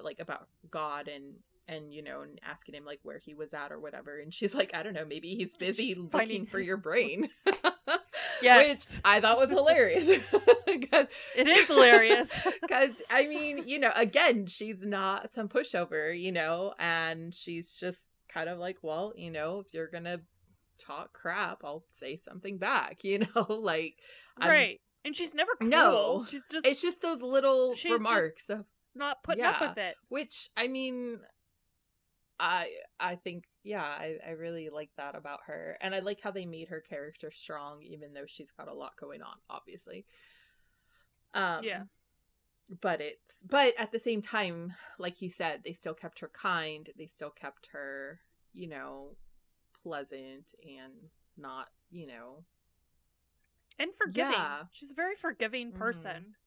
like 0.01 0.21
about 0.21 0.47
god 0.71 1.09
and 1.09 1.35
and 1.69 1.93
you 1.93 2.03
know 2.03 2.23
and 2.23 2.41
asking 2.45 2.75
him 2.75 2.85
like 2.85 3.01
where 3.03 3.19
he 3.19 3.35
was 3.35 3.55
at 3.55 3.71
or 3.71 3.79
whatever 3.79 4.19
and 4.19 4.35
she's 4.35 4.55
like 4.55 4.71
i 4.75 4.83
don't 4.83 4.95
know 4.95 5.05
maybe 5.05 5.35
he's 5.35 5.57
busy 5.59 5.89
She's 5.89 5.99
looking 5.99 6.11
finding... 6.11 6.47
for 6.47 6.59
your 6.59 6.77
brain 6.77 7.29
yes 8.43 8.91
which 8.91 9.01
i 9.05 9.21
thought 9.21 9.39
was 9.39 9.51
hilarious 9.51 10.09
it 10.67 11.49
is 11.49 11.69
hilarious 11.69 12.47
because 12.61 12.91
i 13.11 13.27
mean 13.27 13.65
you 13.67 13.79
know 13.79 13.93
again 13.95 14.47
she's 14.47 14.83
not 14.83 15.31
some 15.31 15.49
pushover 15.49 16.19
you 16.19 16.33
know 16.33 16.75
and 16.79 17.35
she's 17.35 17.75
just 17.75 18.01
kind 18.29 18.49
of 18.49 18.59
like 18.59 18.79
well 18.83 19.13
you 19.17 19.31
know 19.31 19.63
if 19.65 19.73
you're 19.73 19.89
gonna 19.89 20.21
talk 20.79 21.13
crap 21.13 21.63
i'll 21.65 21.85
say 21.93 22.17
something 22.17 22.59
back 22.59 23.05
you 23.05 23.21
know 23.21 23.47
like 23.49 23.95
right 24.41 24.81
I'm... 25.05 25.09
and 25.09 25.17
she's 25.17 25.35
never 25.35 25.53
cruel. 25.59 25.71
no 25.71 26.27
she's 26.29 26.47
just 26.51 26.67
it's 26.67 26.83
just 26.83 27.01
those 27.03 27.23
little 27.23 27.75
remarks 27.85 28.49
of 28.51 28.65
not 28.95 29.23
putting 29.23 29.45
yeah. 29.45 29.51
up 29.51 29.61
with 29.61 29.79
it. 29.79 29.97
Which 30.09 30.51
I 30.57 30.69
mean, 30.69 31.21
I 32.43 32.71
I 32.99 33.15
think 33.15 33.45
yeah, 33.63 33.85
I, 33.85 34.17
I 34.27 34.31
really 34.33 34.69
like 34.69 34.91
that 34.97 35.15
about 35.15 35.41
her. 35.47 35.79
And 35.81 35.95
I 35.95 36.01
like 36.01 36.21
how 36.21 36.33
they 36.33 36.45
made 36.45 36.69
her 36.69 36.81
character 36.81 37.31
strong 37.31 37.83
even 37.85 38.13
though 38.13 38.27
she's 38.27 38.51
got 38.51 38.67
a 38.67 38.75
lot 38.75 38.97
going 39.01 39.23
on, 39.23 39.37
obviously. 39.49 40.05
Um 41.35 41.63
Yeah. 41.63 41.83
But 42.81 43.01
it's 43.01 43.43
but 43.49 43.75
at 43.79 43.93
the 43.93 43.99
same 44.01 44.21
time, 44.21 44.75
like 44.99 45.23
you 45.23 45.31
said, 45.31 45.63
they 45.65 45.73
still 45.73 45.95
kept 45.95 46.19
her 46.19 46.31
kind, 46.35 46.91
they 46.99 47.07
still 47.07 47.31
kept 47.31 47.69
her, 47.73 48.21
you 48.53 48.69
know, 48.69 49.17
pleasant 49.85 50.53
and 50.65 50.95
not, 51.37 51.69
you 51.91 52.09
know, 52.09 52.45
and 53.79 53.95
forgiving. 53.95 54.33
Yeah. 54.33 54.63
She's 54.73 54.91
a 54.91 54.95
very 54.95 55.15
forgiving 55.15 55.71
person. 55.71 56.11
Mm-hmm 56.11 56.42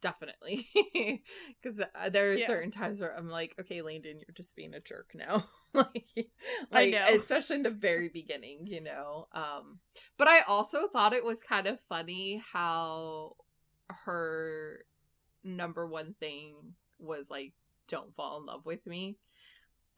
definitely. 0.00 0.68
Because 1.62 1.80
uh, 1.80 2.10
there 2.10 2.30
are 2.30 2.34
yeah. 2.34 2.46
certain 2.46 2.70
times 2.70 3.00
where 3.00 3.16
i'm 3.16 3.28
like 3.28 3.54
okay 3.60 3.82
landon 3.82 4.18
you're 4.18 4.34
just 4.34 4.54
being 4.56 4.74
a 4.74 4.80
jerk 4.80 5.12
now. 5.14 5.44
Like, 5.74 6.30
like 6.72 6.94
especially 6.94 7.56
in 7.56 7.62
the 7.62 7.70
very 7.70 8.08
beginning 8.08 8.66
you 8.66 8.80
know 8.80 9.28
um 9.32 9.78
but 10.16 10.26
i 10.26 10.40
also 10.48 10.88
thought 10.88 11.12
it 11.12 11.22
was 11.24 11.42
kind 11.42 11.66
of 11.66 11.78
funny 11.86 12.42
how 12.50 13.36
her 13.88 14.78
number 15.44 15.86
one 15.86 16.14
thing 16.18 16.54
was 16.98 17.28
like 17.28 17.52
don't 17.88 18.14
fall 18.14 18.38
in 18.38 18.46
love 18.46 18.64
with 18.64 18.86
me 18.86 19.18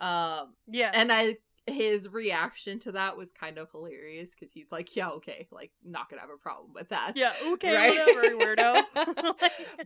um 0.00 0.54
yeah 0.66 0.90
and 0.94 1.12
i 1.12 1.36
his 1.68 2.08
reaction 2.08 2.78
to 2.80 2.92
that 2.92 3.16
was 3.16 3.30
kind 3.32 3.58
of 3.58 3.70
hilarious 3.70 4.30
because 4.30 4.52
he's 4.52 4.70
like, 4.70 4.94
"Yeah, 4.96 5.10
okay, 5.10 5.48
like 5.50 5.72
not 5.84 6.08
gonna 6.08 6.20
have 6.20 6.30
a 6.30 6.36
problem 6.36 6.72
with 6.74 6.88
that." 6.90 7.16
Yeah, 7.16 7.32
okay, 7.52 7.74
right? 7.74 7.90
whatever, 7.90 8.36
weirdo. 8.36 8.82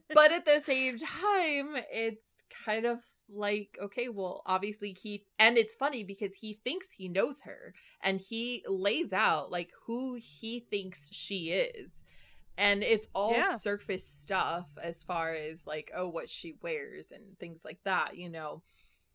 but 0.14 0.32
at 0.32 0.44
the 0.44 0.60
same 0.60 0.96
time, 0.98 1.76
it's 1.92 2.26
kind 2.64 2.86
of 2.86 3.00
like, 3.28 3.76
okay, 3.82 4.08
well, 4.08 4.42
obviously 4.46 4.92
he, 4.92 5.24
and 5.38 5.56
it's 5.56 5.74
funny 5.74 6.04
because 6.04 6.34
he 6.34 6.60
thinks 6.64 6.90
he 6.90 7.08
knows 7.08 7.40
her, 7.42 7.74
and 8.02 8.20
he 8.20 8.64
lays 8.68 9.12
out 9.12 9.50
like 9.50 9.70
who 9.86 10.18
he 10.20 10.66
thinks 10.70 11.08
she 11.12 11.50
is. 11.50 12.04
And 12.58 12.82
it's 12.82 13.08
all 13.14 13.32
yeah. 13.32 13.56
surface 13.56 14.06
stuff 14.06 14.68
as 14.80 15.02
far 15.02 15.32
as 15.32 15.66
like, 15.66 15.90
oh, 15.96 16.08
what 16.08 16.28
she 16.28 16.54
wears 16.62 17.10
and 17.10 17.38
things 17.38 17.62
like 17.64 17.78
that, 17.84 18.18
you 18.18 18.28
know 18.28 18.62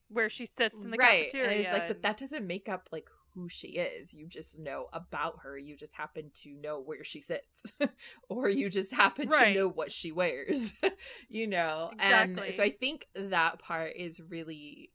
where 0.10 0.30
she 0.30 0.46
sits 0.46 0.84
in 0.84 0.92
the 0.92 0.98
right. 0.98 1.24
cafeteria. 1.24 1.52
And 1.52 1.60
it's 1.62 1.74
like, 1.74 1.82
and... 1.84 1.90
but 1.90 2.02
that 2.04 2.18
doesn't 2.18 2.46
make 2.46 2.70
up 2.70 2.90
like 2.92 3.10
who 3.34 3.48
she 3.48 3.70
is. 3.70 4.14
You 4.14 4.28
just 4.28 4.58
know 4.58 4.88
about 4.92 5.40
her. 5.44 5.58
You 5.58 5.78
just 5.78 5.94
happen 5.94 6.32
to 6.42 6.54
know 6.54 6.80
where 6.80 7.04
she 7.04 7.22
sits, 7.22 7.64
or 8.30 8.50
you 8.50 8.70
just 8.70 8.94
happen 8.94 9.30
right. 9.30 9.54
to 9.54 9.60
know 9.60 9.70
what 9.70 9.92
she 9.92 10.12
wears. 10.12 10.74
you 11.30 11.48
know, 11.48 11.92
exactly. 11.94 12.48
and 12.48 12.56
so 12.56 12.64
I 12.64 12.72
think 12.72 13.08
that 13.14 13.60
part 13.60 13.94
is 13.96 14.20
really 14.20 14.92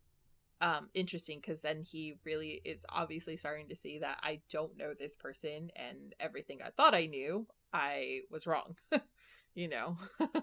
um 0.61 0.89
interesting 0.95 1.41
because 1.41 1.61
then 1.61 1.83
he 1.83 2.15
really 2.25 2.61
is 2.65 2.85
obviously 2.89 3.37
starting 3.37 3.69
to 3.69 3.77
see 3.77 3.99
that 3.99 4.19
I 4.23 4.41
don't 4.51 4.77
know 4.77 4.93
this 4.99 5.17
person 5.17 5.71
and 5.75 6.15
everything 6.21 6.61
I 6.65 6.71
thought 6.71 6.95
I 6.95 7.07
knew 7.07 7.47
I 7.73 8.21
was 8.31 8.47
wrong. 8.47 8.77
you 9.55 9.69
know. 9.69 9.97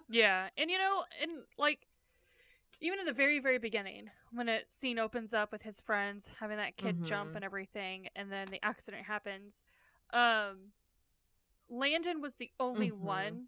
yeah, 0.09 0.49
and 0.57 0.69
you 0.69 0.77
know, 0.77 1.03
and 1.21 1.31
like 1.57 1.85
even 2.81 2.99
in 2.99 3.05
the 3.05 3.13
very 3.13 3.39
very 3.39 3.57
beginning 3.57 4.09
when 4.31 4.49
a 4.49 4.59
scene 4.67 4.99
opens 4.99 5.33
up 5.33 5.51
with 5.51 5.61
his 5.61 5.81
friends 5.81 6.29
having 6.39 6.57
that 6.57 6.77
kid 6.77 6.95
mm-hmm. 6.95 7.05
jump 7.05 7.35
and 7.35 7.43
everything 7.43 8.07
and 8.15 8.31
then 8.31 8.47
the 8.49 8.63
accident 8.63 9.03
happens 9.05 9.63
um 10.13 10.71
landon 11.69 12.21
was 12.21 12.35
the 12.35 12.51
only 12.59 12.89
mm-hmm. 12.89 13.05
one 13.05 13.45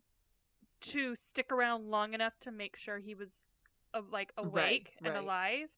to 0.79 1.15
stick 1.15 1.51
around 1.51 1.85
long 1.85 2.13
enough 2.13 2.33
to 2.39 2.51
make 2.51 2.75
sure 2.75 2.97
he 2.97 3.15
was 3.15 3.43
uh, 3.93 4.01
like 4.11 4.31
awake 4.37 4.53
right, 4.53 4.89
and 5.03 5.13
right. 5.13 5.23
alive 5.23 5.69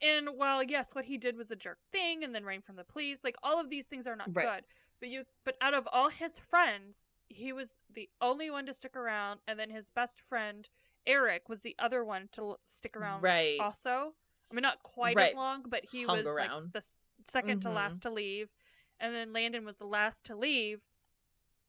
and 0.00 0.28
while 0.36 0.62
yes 0.62 0.94
what 0.94 1.04
he 1.04 1.16
did 1.16 1.36
was 1.36 1.50
a 1.50 1.56
jerk 1.56 1.78
thing 1.92 2.22
and 2.22 2.34
then 2.34 2.44
ran 2.44 2.60
from 2.60 2.76
the 2.76 2.84
police 2.84 3.20
like 3.24 3.36
all 3.42 3.60
of 3.60 3.70
these 3.70 3.86
things 3.86 4.06
are 4.06 4.16
not 4.16 4.28
right. 4.34 4.46
good 4.46 4.64
but 5.00 5.08
you 5.08 5.24
but 5.44 5.56
out 5.60 5.74
of 5.74 5.88
all 5.92 6.08
his 6.08 6.38
friends 6.38 7.06
he 7.28 7.52
was 7.52 7.76
the 7.94 8.08
only 8.20 8.50
one 8.50 8.66
to 8.66 8.74
stick 8.74 8.96
around 8.96 9.40
and 9.46 9.58
then 9.58 9.70
his 9.70 9.90
best 9.90 10.20
friend 10.20 10.68
Eric 11.08 11.48
was 11.48 11.62
the 11.62 11.74
other 11.78 12.04
one 12.04 12.28
to 12.32 12.56
stick 12.66 12.96
around. 12.96 13.22
Right. 13.22 13.58
Also, 13.58 14.12
I 14.50 14.54
mean, 14.54 14.62
not 14.62 14.82
quite 14.82 15.16
right. 15.16 15.30
as 15.30 15.34
long, 15.34 15.64
but 15.66 15.84
he 15.90 16.04
Hung 16.04 16.18
was 16.18 16.26
around. 16.26 16.70
like 16.74 16.84
the 16.84 17.32
2nd 17.32 17.44
mm-hmm. 17.44 17.58
to 17.60 17.70
last 17.70 18.02
to 18.02 18.10
leave, 18.10 18.52
and 19.00 19.14
then 19.14 19.32
Landon 19.32 19.64
was 19.64 19.78
the 19.78 19.86
last 19.86 20.24
to 20.26 20.36
leave, 20.36 20.82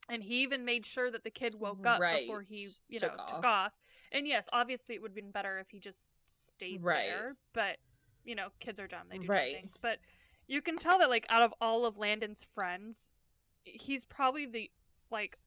and 0.08 0.22
he 0.22 0.42
even 0.42 0.64
made 0.64 0.86
sure 0.86 1.10
that 1.10 1.24
the 1.24 1.30
kid 1.30 1.54
woke 1.58 1.84
up 1.84 2.00
right. 2.00 2.20
before 2.20 2.42
he, 2.42 2.68
you 2.88 2.98
took 2.98 3.16
know, 3.16 3.22
off. 3.22 3.34
took 3.34 3.44
off. 3.44 3.72
And 4.12 4.26
yes, 4.26 4.46
obviously, 4.52 4.94
it 4.94 5.02
would 5.02 5.12
have 5.12 5.16
been 5.16 5.30
better 5.30 5.58
if 5.58 5.70
he 5.70 5.78
just 5.80 6.10
stayed 6.26 6.82
right. 6.82 7.06
there, 7.06 7.36
but 7.54 7.78
you 8.24 8.34
know, 8.34 8.48
kids 8.60 8.78
are 8.78 8.86
dumb; 8.86 9.06
they 9.10 9.18
do 9.18 9.26
right. 9.26 9.54
things. 9.54 9.78
But 9.80 9.98
you 10.46 10.60
can 10.60 10.76
tell 10.76 10.98
that, 10.98 11.08
like, 11.08 11.26
out 11.30 11.42
of 11.42 11.54
all 11.60 11.86
of 11.86 11.96
Landon's 11.96 12.44
friends, 12.54 13.12
he's 13.64 14.04
probably 14.04 14.46
the 14.46 14.70
like 15.10 15.38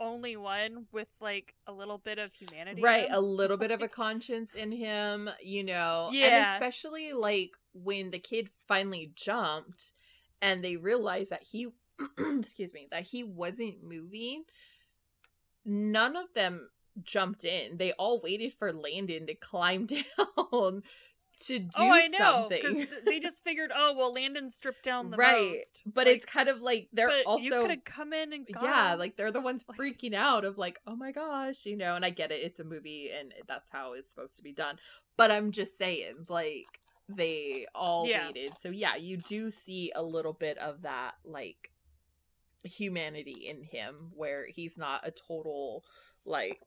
only 0.00 0.36
one 0.36 0.86
with 0.92 1.08
like 1.20 1.54
a 1.66 1.72
little 1.72 1.98
bit 1.98 2.18
of 2.18 2.32
humanity. 2.32 2.82
Right, 2.82 3.08
a 3.10 3.20
little 3.20 3.56
bit 3.56 3.70
of 3.70 3.82
a 3.82 3.88
conscience 3.88 4.54
in 4.54 4.72
him, 4.72 5.28
you 5.42 5.64
know. 5.64 6.10
Yeah. 6.12 6.26
And 6.26 6.46
especially 6.46 7.12
like 7.12 7.52
when 7.72 8.10
the 8.10 8.18
kid 8.18 8.48
finally 8.66 9.12
jumped 9.14 9.92
and 10.40 10.62
they 10.62 10.76
realized 10.76 11.30
that 11.30 11.42
he 11.42 11.68
excuse 12.18 12.72
me, 12.72 12.86
that 12.90 13.02
he 13.02 13.24
wasn't 13.24 13.82
moving, 13.82 14.44
none 15.64 16.16
of 16.16 16.26
them 16.34 16.68
jumped 17.02 17.44
in. 17.44 17.76
They 17.76 17.92
all 17.92 18.20
waited 18.20 18.54
for 18.54 18.72
Landon 18.72 19.26
to 19.26 19.34
climb 19.34 19.86
down 19.86 20.82
to 21.46 21.54
oh, 21.56 21.58
do 21.58 21.68
oh, 21.78 21.90
I 21.92 22.06
know, 22.08 22.18
something. 22.18 22.60
because 22.62 22.86
they 23.06 23.20
just 23.20 23.42
figured, 23.44 23.70
oh 23.74 23.94
well, 23.96 24.12
Landon 24.12 24.48
stripped 24.50 24.82
down 24.82 25.10
the 25.10 25.16
right. 25.16 25.50
most. 25.52 25.82
But 25.86 26.06
Like, 26.06 26.16
it's 26.16 26.26
kind 26.26 26.48
of 26.48 26.60
like 26.62 26.88
they're 26.92 27.10
also 27.26 27.44
you 27.44 27.50
could 27.50 27.70
have 27.70 27.84
come 27.84 28.12
in 28.12 28.32
and 28.32 28.46
gone. 28.52 28.64
yeah, 28.64 28.94
like 28.94 29.16
they're 29.16 29.30
the 29.32 29.40
ones 29.40 29.64
Like- 29.68 29.78
freaking 29.78 30.14
out 30.14 30.44
of 30.44 30.58
like, 30.58 30.78
oh 30.86 30.96
my 30.96 31.12
gosh, 31.12 31.64
you 31.66 31.76
know. 31.76 31.94
And 31.94 32.04
I 32.04 32.10
get 32.10 32.30
it; 32.32 32.42
it's 32.42 32.60
a 32.60 32.64
movie, 32.64 33.10
and 33.16 33.32
that's 33.46 33.70
how 33.70 33.92
it's 33.92 34.10
supposed 34.10 34.36
to 34.36 34.42
be 34.42 34.52
done. 34.52 34.78
But 35.16 35.30
I'm 35.30 35.52
just 35.52 35.78
saying, 35.78 36.26
like 36.28 36.66
they 37.08 37.66
all 37.74 38.06
Yeah. 38.06 38.26
waited, 38.26 38.58
so 38.58 38.68
yeah, 38.68 38.96
you 38.96 39.16
do 39.16 39.50
see 39.50 39.92
a 39.94 40.02
little 40.02 40.32
bit 40.34 40.58
of 40.58 40.82
that, 40.82 41.14
like 41.24 41.70
humanity 42.64 43.46
in 43.48 43.62
him, 43.62 44.10
where 44.14 44.46
he's 44.46 44.76
not 44.76 45.06
a 45.06 45.10
total 45.10 45.84
like 46.24 46.60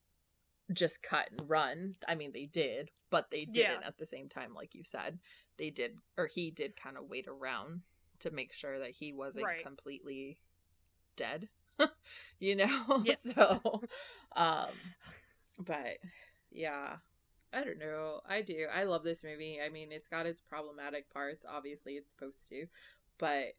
just 0.74 1.02
cut 1.04 1.30
and 1.32 1.50
run. 1.50 1.94
I 2.08 2.16
mean, 2.16 2.32
they 2.34 2.46
did, 2.46 2.92
but 3.10 3.32
they 3.32 3.46
didn't 3.46 3.82
Yeah. 3.82 3.88
at 3.88 3.98
the 3.98 4.06
same 4.06 4.30
time, 4.30 4.54
like 4.54 4.74
you 4.76 4.84
said. 4.84 5.20
They 5.58 5.70
did, 5.70 5.98
or 6.18 6.28
he 6.28 6.52
did 6.52 6.76
kind 6.76 6.98
of 6.98 7.10
wait 7.10 7.28
around 7.28 7.82
to 8.20 8.32
make 8.32 8.54
sure 8.54 8.80
that 8.80 8.92
he 8.92 9.14
wasn't 9.14 9.46
Right. 9.46 9.64
completely 9.64 10.40
dead. 11.16 11.50
you 12.40 12.56
know? 12.56 12.68
Yes. 13.06 13.22
So, 13.34 13.82
um, 14.36 14.70
but 15.60 15.98
yeah. 16.52 16.98
I 17.54 17.66
don't 17.66 17.80
know. 17.80 18.22
I 18.26 18.42
do. 18.44 18.68
I 18.74 18.84
love 18.84 19.04
this 19.04 19.26
movie. 19.26 19.60
I 19.62 19.68
mean, 19.68 19.92
it's 19.92 20.08
got 20.08 20.26
its 20.26 20.40
problematic 20.40 21.10
parts. 21.10 21.44
Obviously, 21.46 21.96
it's 21.96 22.12
supposed 22.12 22.48
to, 22.48 22.68
but 23.18 23.56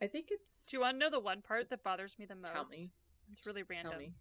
I 0.00 0.06
think 0.06 0.28
it's. 0.30 0.66
Do 0.66 0.76
you 0.76 0.80
want 0.82 0.94
to 0.94 0.98
know 1.00 1.10
the 1.10 1.18
one 1.18 1.42
part 1.42 1.68
that 1.70 1.82
bothers 1.82 2.16
me 2.16 2.26
the 2.26 2.36
most? 2.36 2.52
Tell 2.52 2.66
me. 2.66 2.92
It's 3.32 3.44
really 3.44 3.64
random. 3.64 4.14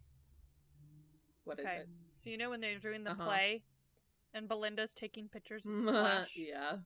What 1.48 1.60
is 1.60 1.66
okay. 1.66 1.78
it? 1.78 1.88
So 2.12 2.30
you 2.30 2.38
know 2.38 2.50
when 2.50 2.62
they're 2.62 2.80
doing 2.80 3.04
the 3.04 3.12
Uh-huh. 3.12 3.24
play, 3.26 3.64
and 4.34 4.48
Belinda's 4.48 4.94
taking 4.94 5.28
pictures 5.30 5.64
with 5.66 5.86
the 5.86 5.92
flash. 5.92 6.36
yeah. 6.36 6.78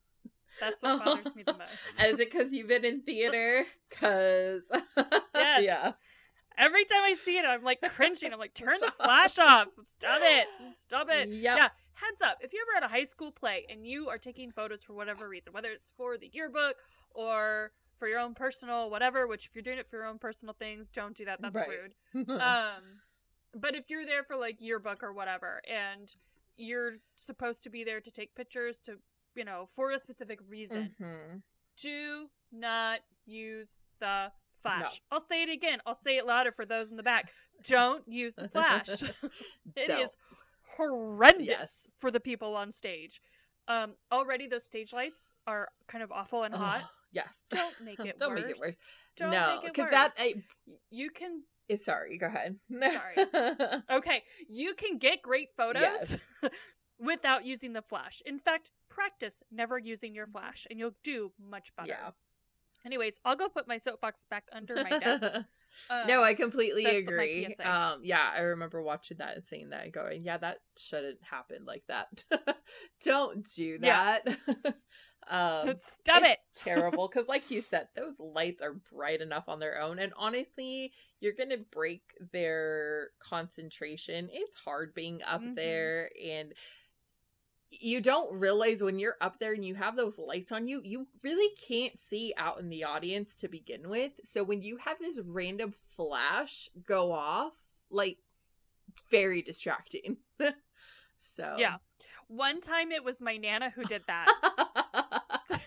That's 0.60 0.82
what 0.82 1.04
bothers 1.04 1.34
me 1.34 1.42
the 1.42 1.54
most. 1.54 2.02
Is 2.04 2.18
it 2.20 2.30
because 2.30 2.52
you've 2.52 2.68
been 2.68 2.84
in 2.84 3.02
theater? 3.02 3.64
Because 3.90 4.64
Yes. 5.34 5.62
yeah, 5.62 5.92
Every 6.56 6.84
time 6.84 7.02
I 7.04 7.12
see 7.14 7.36
it, 7.38 7.44
I'm 7.44 7.62
like 7.62 7.80
cringing. 7.82 8.32
I'm 8.32 8.38
like, 8.38 8.54
turn 8.54 8.76
the 8.80 8.90
flash 8.92 9.38
off. 9.38 9.68
Stop 9.84 10.20
it. 10.22 10.46
Stop 10.74 11.08
it. 11.10 11.28
Yep. 11.28 11.56
Yeah. 11.58 11.68
Heads 11.94 12.22
up. 12.22 12.38
If 12.40 12.52
you're 12.54 12.62
ever 12.74 12.84
at 12.84 12.90
a 12.90 12.92
high 12.92 13.04
school 13.04 13.30
play 13.30 13.66
and 13.70 13.86
you 13.86 14.08
are 14.08 14.16
taking 14.18 14.50
photos 14.50 14.82
for 14.82 14.94
whatever 14.94 15.28
reason, 15.28 15.52
whether 15.52 15.70
it's 15.70 15.90
for 15.96 16.16
the 16.18 16.30
yearbook 16.32 16.76
or 17.10 17.72
for 17.98 18.08
your 18.08 18.18
own 18.18 18.34
personal 18.34 18.88
whatever, 18.90 19.26
which 19.26 19.44
if 19.46 19.54
you're 19.54 19.62
doing 19.62 19.78
it 19.78 19.86
for 19.86 19.96
your 19.96 20.06
own 20.06 20.18
personal 20.18 20.54
things, 20.58 20.88
don't 20.88 21.14
do 21.16 21.24
that. 21.26 21.40
That's 21.42 21.54
Right. 21.56 21.68
rude. 22.14 22.28
um 22.30 22.82
but 23.54 23.74
if 23.74 23.90
you're 23.90 24.06
there 24.06 24.22
for 24.24 24.36
like 24.36 24.60
yearbook 24.60 25.02
or 25.02 25.12
whatever 25.12 25.60
and 25.68 26.14
you're 26.56 26.94
supposed 27.16 27.62
to 27.64 27.70
be 27.70 27.84
there 27.84 28.00
to 28.00 28.10
take 28.10 28.34
pictures 28.34 28.80
to 28.80 28.96
you 29.34 29.44
know 29.44 29.66
for 29.74 29.90
a 29.92 29.98
specific 29.98 30.38
reason 30.48 30.94
Mhm. 31.00 31.42
do 31.80 32.28
not 32.50 33.00
use 33.26 33.76
the 34.00 34.30
flash 34.62 35.00
i'll 35.10 35.20
say 35.20 35.42
it 35.42 35.48
again 35.48 35.80
i'll 35.86 35.94
say 35.94 36.16
it 36.18 36.26
louder 36.26 36.52
for 36.52 36.64
those 36.66 36.90
in 36.90 36.96
the 36.96 37.02
back 37.02 37.32
don't 37.64 38.06
use 38.06 38.34
the 38.36 38.48
flash 38.48 38.88
It 39.76 39.90
is 39.90 40.10
So, 40.12 40.16
horrendous 40.76 41.46
Yes. 41.48 41.96
for 41.98 42.10
the 42.10 42.20
people 42.20 42.54
on 42.56 42.72
stage 42.72 43.20
um 43.68 43.94
already 44.10 44.46
those 44.48 44.64
stage 44.64 44.92
lights 44.92 45.32
are 45.46 45.68
kind 45.88 46.02
of 46.04 46.10
awful 46.12 46.42
and 46.44 46.54
hot 46.54 46.84
yes. 47.12 47.42
don't 47.50 47.80
make 47.80 47.98
it 48.00 48.04
worse. 48.04 48.14
Don't 48.18 48.30
worse 48.30 48.40
make 48.42 48.50
it 48.50 48.58
worse. 48.58 48.80
don't 49.16 49.30
no, 49.30 49.54
make 49.54 49.64
it 49.64 49.72
because 49.74 49.90
that 49.90 50.12
I, 50.18 50.34
you 50.90 51.10
can 51.10 51.42
is 51.68 51.84
sorry. 51.84 52.18
Go 52.18 52.26
ahead. 52.26 52.56
Sorry. 52.70 53.82
Okay, 53.90 54.22
you 54.48 54.74
can 54.74 54.98
get 54.98 55.22
great 55.22 55.48
photos 55.56 55.82
Yes. 55.82 56.18
without 56.98 57.44
using 57.44 57.72
the 57.72 57.82
flash. 57.82 58.22
In 58.26 58.38
fact, 58.38 58.70
practice 58.88 59.42
never 59.50 59.78
using 59.78 60.14
your 60.14 60.26
flash 60.26 60.66
and 60.70 60.78
you'll 60.78 60.94
do 61.02 61.32
much 61.40 61.74
better. 61.76 61.88
yeah. 61.88 62.10
Anyways, 62.84 63.20
I'll 63.24 63.36
go 63.36 63.48
put 63.48 63.68
my 63.68 63.78
soapbox 63.78 64.24
back 64.28 64.44
under 64.52 64.74
my 64.74 64.98
desk. 64.98 65.22
Um, 65.22 65.44
no, 66.08 66.22
I 66.22 66.34
completely 66.34 66.84
agree. 66.84 67.46
Um, 67.64 68.00
yeah, 68.02 68.28
I 68.36 68.40
remember 68.40 68.82
watching 68.82 69.18
that 69.18 69.36
and 69.36 69.44
saying 69.44 69.70
that 69.70 69.84
and 69.84 69.92
going, 69.92 70.22
yeah, 70.22 70.36
that 70.38 70.58
shouldn't 70.76 71.22
happen 71.22 71.64
like 71.64 71.84
that. 71.88 72.24
Don't 73.04 73.48
do 73.54 73.78
Yeah. 73.80 74.18
Um, 75.28 75.76
Stop 75.78 76.22
it. 76.24 76.38
it's 76.38 76.48
terrible 76.54 77.08
because, 77.08 77.28
like 77.28 77.50
you 77.50 77.60
said, 77.62 77.88
those 77.96 78.18
lights 78.20 78.62
are 78.62 78.74
bright 78.74 79.20
enough 79.20 79.48
on 79.48 79.58
their 79.60 79.80
own, 79.80 79.98
and 79.98 80.12
honestly, 80.16 80.92
you're 81.20 81.32
gonna 81.32 81.58
break 81.58 82.02
their 82.32 83.10
concentration. 83.20 84.28
It's 84.32 84.56
hard 84.56 84.94
being 84.94 85.22
up 85.22 85.40
Mhm. 85.42 85.54
there, 85.56 86.10
and 86.22 86.52
you 87.70 88.00
don't 88.02 88.38
realize 88.38 88.82
when 88.82 88.98
you're 88.98 89.16
up 89.20 89.38
there 89.38 89.54
and 89.54 89.64
you 89.64 89.74
have 89.74 89.96
those 89.96 90.18
lights 90.18 90.52
on 90.52 90.68
you, 90.68 90.82
you 90.84 91.06
really 91.22 91.54
can't 91.56 91.98
see 91.98 92.34
out 92.36 92.60
in 92.60 92.68
the 92.68 92.84
audience 92.84 93.36
to 93.38 93.48
begin 93.48 93.88
with. 93.88 94.12
So 94.24 94.42
when 94.44 94.60
you 94.62 94.76
have 94.76 94.98
this 94.98 95.18
random 95.24 95.72
flash 95.96 96.68
go 96.86 97.12
off, 97.12 97.54
like 97.90 98.18
it's 98.88 99.04
very 99.10 99.40
distracting. 99.42 100.18
so 101.18 101.56
Yeah. 101.58 101.76
One 102.34 102.62
time 102.62 102.92
it 102.92 103.04
was 103.04 103.20
my 103.20 103.36
Nana 103.36 103.68
who 103.68 103.84
did 103.84 104.00
that. 104.06 104.26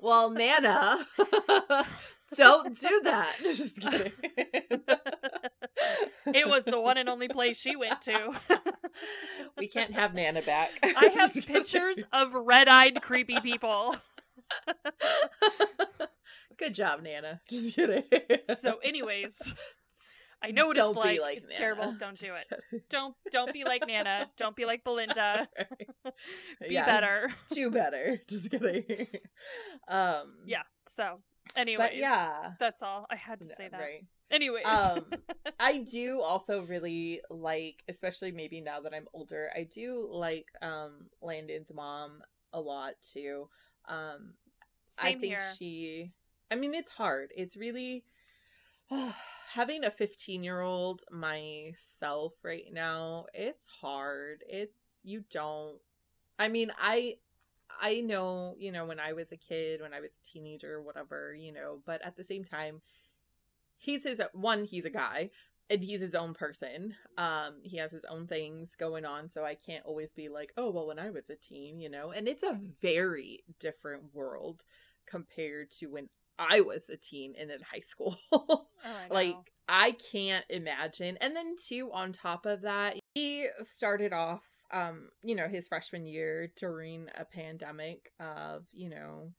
well, 0.00 0.30
Nana, 0.30 1.06
don't 2.34 2.76
do 2.76 3.00
that. 3.04 3.36
Just 3.42 3.80
kidding. 3.80 4.10
it 6.26 6.48
was 6.48 6.64
the 6.64 6.80
one 6.80 6.98
and 6.98 7.08
only 7.08 7.28
place 7.28 7.56
she 7.60 7.76
went 7.76 8.02
to. 8.02 8.32
we 9.56 9.68
can't 9.68 9.92
have 9.94 10.12
Nana 10.12 10.42
back. 10.42 10.70
I 10.82 11.12
have 11.14 11.32
Just 11.32 11.46
pictures 11.46 12.02
of 12.12 12.34
red-eyed 12.34 13.00
creepy 13.00 13.38
people. 13.40 13.94
Good 16.58 16.74
job, 16.74 17.02
Nana. 17.04 17.40
Just 17.48 17.76
kidding. 17.76 18.02
So 18.56 18.78
anyways, 18.82 19.54
I 20.42 20.50
know 20.52 20.66
what 20.68 20.76
Don't 20.76 20.88
it's 20.90 20.96
like. 20.96 21.20
like 21.20 21.36
it's 21.38 21.48
Nana. 21.50 21.58
terrible. 21.58 21.94
Don't 21.98 22.18
do 22.18 22.26
it. 22.34 22.46
kidding. 22.70 22.84
Don't 22.90 23.14
don't 23.32 23.52
be 23.52 23.64
like 23.64 23.86
Nana. 23.86 24.30
Don't 24.36 24.54
be 24.54 24.64
like 24.66 24.84
Belinda. 24.84 25.48
Be 26.60 26.74
Yes, 26.74 26.86
better. 26.86 27.30
Do 27.50 27.70
better. 27.70 28.20
Just 28.28 28.50
kidding. 28.50 28.84
Um 29.88 30.34
Yeah. 30.46 30.62
So, 30.88 31.20
anyways, 31.56 31.98
yeah. 31.98 32.52
that's 32.58 32.82
all. 32.82 33.06
I 33.10 33.16
had 33.16 33.40
to 33.40 33.46
No, 33.48 33.54
say 33.56 33.68
that. 33.68 33.80
Right. 33.80 34.04
Anyways, 34.30 34.66
um 34.66 35.06
i 35.58 35.78
do 35.78 36.20
also 36.20 36.62
really 36.64 37.22
like 37.30 37.82
especially 37.88 38.30
maybe 38.30 38.60
now 38.60 38.78
that 38.78 38.92
i'm 38.92 39.06
older 39.14 39.50
i 39.56 39.62
do 39.64 40.06
like 40.12 40.46
um 40.60 41.06
landon's 41.22 41.72
mom 41.74 42.20
a 42.52 42.60
lot 42.60 42.92
too 43.00 43.48
um 43.88 44.34
same 44.86 45.06
i 45.06 45.12
think 45.12 45.32
here. 45.32 45.40
she 45.56 46.12
i 46.50 46.54
mean 46.54 46.74
it's 46.74 46.90
hard 46.90 47.32
it's 47.34 47.56
really 47.56 48.04
having 49.54 49.82
a 49.84 49.90
15 49.90 50.42
year 50.44 50.60
old 50.60 51.02
myself 51.10 52.34
right 52.42 52.66
now 52.72 53.24
it's 53.32 53.66
hard 53.68 54.44
it's 54.48 54.76
you 55.02 55.24
don't 55.30 55.78
i 56.38 56.48
mean 56.48 56.72
i 56.78 57.14
i 57.80 58.00
know 58.00 58.54
you 58.58 58.72
know 58.72 58.84
when 58.84 59.00
i 59.00 59.12
was 59.12 59.32
a 59.32 59.36
kid 59.36 59.80
when 59.80 59.92
i 59.92 60.00
was 60.00 60.12
a 60.12 60.26
teenager 60.26 60.82
whatever 60.82 61.34
you 61.34 61.52
know 61.52 61.78
but 61.86 62.00
at 62.04 62.16
the 62.16 62.24
same 62.24 62.44
time 62.44 62.80
he's 63.76 64.04
his 64.04 64.20
one 64.32 64.64
he's 64.64 64.84
a 64.84 64.90
guy 64.90 65.30
and 65.70 65.82
he's 65.82 66.00
his 66.00 66.14
own 66.14 66.34
person 66.34 66.94
um 67.16 67.54
he 67.62 67.76
has 67.76 67.92
his 67.92 68.04
own 68.04 68.26
things 68.26 68.74
going 68.74 69.04
on 69.04 69.28
so 69.28 69.44
i 69.44 69.54
can't 69.54 69.84
always 69.84 70.12
be 70.12 70.28
like 70.28 70.52
oh 70.56 70.70
well 70.70 70.86
when 70.86 70.98
i 70.98 71.10
was 71.10 71.30
a 71.30 71.36
teen 71.36 71.78
you 71.78 71.88
know 71.88 72.10
and 72.10 72.28
it's 72.28 72.42
a 72.42 72.58
very 72.80 73.44
different 73.58 74.02
world 74.14 74.64
compared 75.06 75.70
to 75.70 75.86
when 75.86 76.08
i 76.38 76.60
was 76.60 76.88
a 76.88 76.96
teen 76.96 77.34
and 77.38 77.50
in 77.50 77.60
high 77.60 77.80
school. 77.80 78.16
Oh, 78.32 78.66
I 79.10 79.12
like 79.12 79.52
i 79.68 79.90
can't 79.90 80.44
imagine 80.48 81.16
and 81.20 81.34
then 81.34 81.56
too 81.56 81.90
on 81.92 82.12
top 82.12 82.46
of 82.46 82.60
that 82.62 82.96
he 83.14 83.48
started 83.60 84.12
off 84.12 84.44
um 84.72 85.08
you 85.22 85.34
know 85.34 85.48
his 85.48 85.68
freshman 85.68 86.06
year 86.06 86.52
during 86.56 87.08
a 87.16 87.24
pandemic 87.24 88.12
of 88.20 88.64
you 88.72 88.88
know 88.88 89.32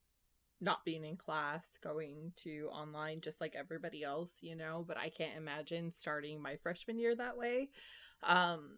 not 0.62 0.86
being 0.86 1.06
in 1.06 1.18
class 1.18 1.78
going 1.84 2.32
to 2.36 2.70
online 2.72 3.22
just 3.22 3.42
like 3.42 3.56
everybody 3.56 4.04
else 4.04 4.40
you 4.42 4.56
know 4.56 4.84
but 4.88 4.98
i 4.98 5.10
can't 5.10 5.38
imagine 5.38 5.92
starting 5.92 6.42
my 6.42 6.56
freshman 6.58 7.00
year 7.00 7.16
that 7.16 7.38
way 7.38 7.70
um 8.24 8.78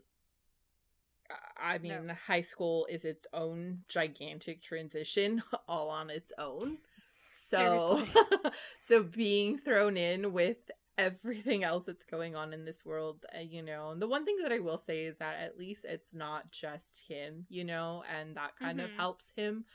I- 1.30 1.76
I 1.76 1.78
No. 1.84 2.02
mean, 2.02 2.10
high 2.10 2.42
school 2.42 2.86
is 2.90 3.06
its 3.06 3.28
own 3.34 3.84
gigantic 3.88 4.62
transition 4.62 5.44
all 5.68 5.90
on 5.90 6.10
its 6.10 6.32
own. 6.38 6.80
So, 7.26 8.02
so 8.80 9.04
being 9.04 9.58
thrown 9.58 9.98
in 9.98 10.34
with 10.34 10.58
everything 11.02 11.64
else 11.66 11.86
that's 11.86 12.06
going 12.06 12.36
on 12.36 12.54
in 12.54 12.66
this 12.66 12.86
world, 12.86 13.26
uh, 13.36 13.42
you 13.42 13.64
know, 13.64 13.92
and 13.92 14.02
the 14.02 14.08
one 14.08 14.26
thing 14.26 14.38
that 14.44 14.52
I 14.54 14.60
will 14.60 14.78
say 14.78 15.06
is 15.06 15.18
that 15.20 15.40
at 15.40 15.58
least 15.58 15.86
it's 15.86 16.14
not 16.14 16.52
just 16.52 17.02
him, 17.08 17.46
you 17.50 17.66
know, 17.66 18.04
and 18.16 18.36
that 18.38 18.56
kind 18.62 18.80
of 18.82 18.90
Mhm. 18.90 18.96
helps 18.98 19.32
him 19.36 19.66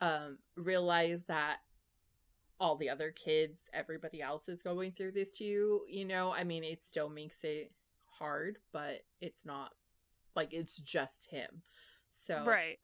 um 0.00 0.38
realize 0.56 1.24
that 1.26 1.58
all 2.60 2.76
the 2.76 2.90
other 2.90 3.10
kids, 3.12 3.68
everybody 3.72 4.22
else 4.22 4.48
is 4.48 4.62
going 4.62 4.92
through 4.92 5.12
this 5.12 5.32
too, 5.32 5.82
you 5.88 6.04
know. 6.04 6.32
I 6.32 6.44
mean, 6.44 6.64
it 6.64 6.82
still 6.84 7.08
makes 7.10 7.44
it 7.44 7.72
hard, 8.18 8.58
but 8.72 9.02
it's 9.20 9.44
not 9.44 9.72
like 10.36 10.52
it's 10.52 10.76
just 10.78 11.30
him. 11.30 11.62
So, 12.10 12.40
right. 12.46 12.78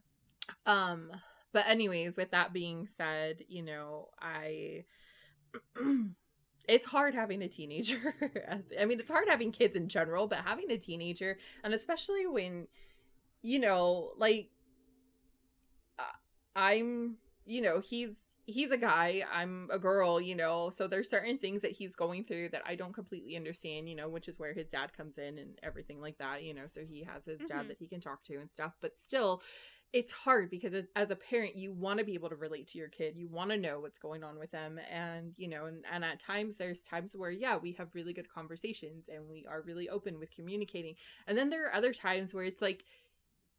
um 0.66 1.10
but 1.52 1.66
anyways, 1.68 2.16
with 2.16 2.30
that 2.32 2.52
being 2.52 2.86
said, 2.88 3.38
you 3.48 3.62
know, 3.62 4.08
I 4.20 4.84
it's 6.70 6.86
hard 6.86 7.14
having 7.14 7.42
a 7.42 7.48
teenager. 7.48 8.14
As 8.46 8.64
I 8.80 8.84
mean, 8.84 9.00
it's 9.00 9.10
hard 9.10 9.28
having 9.28 9.50
kids 9.50 9.74
in 9.74 9.88
general, 9.88 10.28
but 10.28 10.38
having 10.38 10.70
a 10.70 10.78
teenager, 10.78 11.36
and 11.64 11.74
especially 11.74 12.26
when, 12.26 12.68
you 13.42 13.58
know, 13.58 14.12
like, 14.16 14.50
uh, 15.98 16.04
I'm, 16.54 17.16
you 17.44 17.60
know, 17.60 17.80
he's 17.80 18.16
he's 18.46 18.70
a 18.70 18.76
guy, 18.76 19.22
I'm 19.32 19.68
a 19.72 19.78
girl, 19.78 20.20
you 20.20 20.34
know, 20.34 20.70
so 20.70 20.88
there's 20.88 21.08
certain 21.08 21.38
things 21.38 21.62
that 21.62 21.70
he's 21.72 21.94
going 21.94 22.24
through 22.24 22.48
that 22.50 22.62
I 22.66 22.74
don't 22.74 22.92
completely 22.92 23.36
understand, 23.36 23.88
you 23.88 23.94
know, 23.94 24.08
which 24.08 24.28
is 24.28 24.40
where 24.40 24.54
his 24.54 24.70
dad 24.70 24.92
comes 24.92 25.18
in 25.18 25.38
and 25.38 25.58
everything 25.62 26.00
like 26.00 26.18
that, 26.18 26.42
you 26.42 26.52
know, 26.54 26.66
so 26.66 26.80
he 26.84 27.04
has 27.04 27.24
his 27.26 27.38
dad 27.40 27.66
Mhm. 27.66 27.68
that 27.68 27.78
he 27.78 27.86
can 27.86 28.00
talk 28.00 28.24
to 28.24 28.38
and 28.38 28.50
stuff, 28.50 28.76
but 28.80 28.96
still 28.98 29.40
it's 29.92 30.12
hard 30.12 30.50
because 30.50 30.72
it, 30.72 30.86
as 30.94 31.10
a 31.10 31.16
parent 31.16 31.56
you 31.56 31.72
want 31.72 31.98
to 31.98 32.04
be 32.04 32.14
able 32.14 32.28
to 32.28 32.36
relate 32.36 32.66
to 32.68 32.78
your 32.78 32.88
kid 32.88 33.16
you 33.16 33.28
want 33.28 33.50
to 33.50 33.56
know 33.56 33.80
what's 33.80 33.98
going 33.98 34.22
on 34.22 34.38
with 34.38 34.50
them 34.50 34.78
and 34.90 35.32
you 35.36 35.48
know 35.48 35.66
and, 35.66 35.84
and 35.92 36.04
at 36.04 36.20
times 36.20 36.56
there's 36.56 36.82
times 36.82 37.14
where 37.16 37.30
yeah 37.30 37.56
we 37.56 37.72
have 37.72 37.94
really 37.94 38.12
good 38.12 38.32
conversations 38.32 39.08
and 39.08 39.28
we 39.28 39.46
are 39.50 39.62
really 39.62 39.88
open 39.88 40.18
with 40.18 40.30
communicating 40.30 40.94
and 41.26 41.36
then 41.36 41.50
there 41.50 41.66
are 41.66 41.74
other 41.74 41.92
times 41.92 42.32
where 42.32 42.44
it's 42.44 42.62
like 42.62 42.84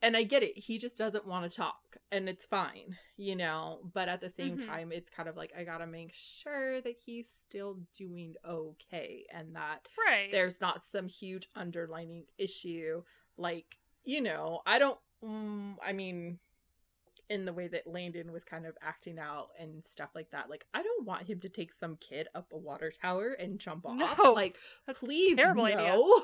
and 0.02 0.16
i 0.16 0.24
get 0.24 0.42
it 0.44 0.58
he 0.58 0.78
just 0.78 0.98
doesn't 0.98 1.28
want 1.28 1.50
to 1.50 1.56
talk 1.56 1.98
and 2.12 2.30
it's 2.30 2.46
fine 2.46 2.96
you 3.18 3.36
know 3.36 3.80
but 3.94 4.08
at 4.08 4.22
the 4.22 4.30
same 4.30 4.58
Mhm. 4.58 4.66
time 4.66 4.92
it's 4.92 5.10
kind 5.10 5.28
of 5.28 5.36
like 5.36 5.52
i 5.58 5.64
gotta 5.64 5.86
make 5.86 6.14
sure 6.14 6.82
that 6.82 6.96
he's 7.06 7.30
still 7.30 7.78
doing 7.94 8.36
okay 8.48 9.26
and 9.34 9.56
that 9.56 9.86
Right. 10.08 10.32
there's 10.32 10.62
not 10.62 10.82
some 10.84 11.08
huge 11.08 11.50
underlining 11.56 12.24
issue 12.38 13.04
like 13.38 13.78
you 14.04 14.22
know 14.22 14.62
i 14.66 14.80
don't 14.80 14.98
mm, 15.24 15.76
i 15.86 15.94
mean 15.94 16.40
in 17.30 17.46
the 17.46 17.54
way 17.54 17.66
that 17.66 17.88
landon 17.88 18.34
was 18.34 18.44
kind 18.44 18.66
of 18.66 18.78
acting 18.82 19.18
out 19.18 19.48
and 19.58 19.86
stuff 19.86 20.10
like 20.14 20.30
that 20.32 20.50
like 20.50 20.66
i 20.74 20.84
don't 20.84 21.06
want 21.08 21.26
him 21.26 21.40
to 21.40 21.48
take 21.48 21.72
some 21.72 21.96
kid 21.96 22.28
up 22.36 22.48
a 22.52 22.58
water 22.58 22.92
tower 22.92 23.32
and 23.32 23.58
jump 23.58 23.86
off. 23.86 24.18
No, 24.18 24.34
like 24.34 24.58
please 24.96 25.38
no. 25.38 26.22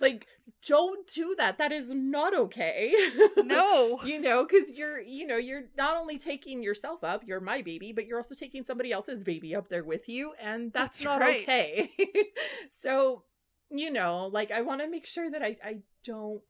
Like 0.00 0.28
don't 0.66 1.06
do 1.08 1.34
that. 1.38 1.58
That 1.58 1.72
is 1.72 1.92
not 1.92 2.36
okay. 2.38 2.94
No. 3.36 4.00
you 4.04 4.20
know 4.20 4.46
because 4.46 4.70
you're 4.72 5.00
you 5.00 5.26
know 5.26 5.36
you're 5.36 5.64
not 5.76 5.96
only 5.96 6.18
taking 6.18 6.62
yourself 6.62 7.02
up 7.02 7.22
you're 7.26 7.40
my 7.40 7.60
baby 7.62 7.92
but 7.92 8.06
you're 8.06 8.18
also 8.18 8.34
taking 8.36 8.62
somebody 8.62 8.92
else's 8.92 9.24
baby 9.24 9.56
up 9.56 9.66
there 9.68 9.82
with 9.84 10.08
you 10.08 10.34
and 10.40 10.72
that's, 10.72 10.98
That's 11.00 11.04
not 11.04 11.20
right. 11.20 11.42
okay. 11.42 11.90
So 12.70 13.24
you 13.70 13.90
know 13.90 14.28
like 14.32 14.50
i 14.52 14.60
want 14.60 14.82
to 14.82 14.88
make 14.88 15.06
sure 15.06 15.28
that 15.30 15.42
i 15.42 15.56
i 15.64 15.78
don't 16.04 16.42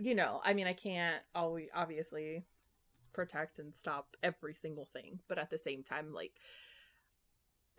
you 0.00 0.14
know 0.14 0.40
i 0.44 0.52
mean 0.52 0.66
i 0.66 0.72
can't 0.72 1.22
always 1.34 1.68
obviously 1.74 2.44
protect 3.12 3.58
and 3.58 3.74
stop 3.74 4.16
every 4.22 4.54
single 4.54 4.84
thing 4.84 5.20
but 5.28 5.38
at 5.38 5.50
the 5.50 5.58
same 5.58 5.82
time 5.82 6.12
like 6.12 6.32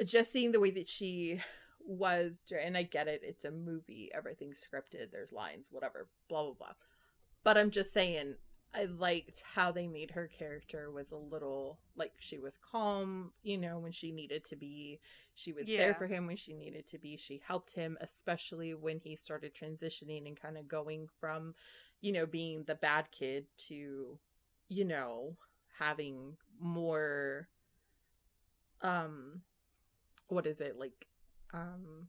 just 0.03 0.32
seeing 0.32 0.51
the 0.51 0.59
way 0.59 0.72
that 0.72 0.88
she 0.88 1.39
was 1.86 2.43
and 2.59 2.76
i 2.76 2.84
get 2.84 3.07
it 3.07 3.22
it's 3.24 3.45
a 3.45 3.51
movie 3.51 4.09
everything's 4.13 4.65
scripted 4.65 5.11
there's 5.11 5.32
lines 5.32 5.70
whatever 5.72 6.07
blah 6.28 6.43
blah 6.43 6.53
blah. 6.53 6.74
But 7.43 7.57
i'm 7.57 7.70
just 7.72 7.93
saying 7.93 8.36
i 8.74 8.86
liked 8.86 9.43
how 9.55 9.72
they 9.72 9.88
made 9.88 10.11
her 10.11 10.28
character 10.28 10.91
was 10.91 11.11
a 11.11 11.18
little 11.18 11.80
like 11.95 12.13
she 12.20 12.38
was 12.38 12.57
calm 12.57 13.32
you 13.43 13.57
know 13.57 13.80
when 13.80 13.91
she 13.91 14.11
needed 14.11 14.43
to 14.43 14.55
be. 14.55 14.99
She 15.36 15.53
was 15.53 15.68
there 15.68 15.93
for 15.93 16.07
him 16.07 16.26
when 16.26 16.36
she 16.36 16.53
needed 16.53 16.88
to 16.88 16.97
be. 16.97 17.15
She 17.15 17.41
helped 17.47 17.72
him 17.72 17.95
especially 18.01 18.74
when 18.74 18.99
he 18.99 19.15
started 19.15 19.53
transitioning 19.53 20.26
and 20.26 20.39
kind 20.39 20.57
of 20.57 20.68
going 20.68 21.07
from 21.20 21.53
you 22.01 22.11
know 22.11 22.26
being 22.26 22.63
the 22.63 22.76
bad 22.76 23.11
kid 23.11 23.45
to 23.68 24.18
you 24.68 24.86
know 24.86 25.38
having 25.78 26.38
more 26.59 27.47
um 28.82 29.41
what 30.28 30.45
is 30.47 30.59
it 30.59 30.78
like 30.78 31.05
um 31.53 32.07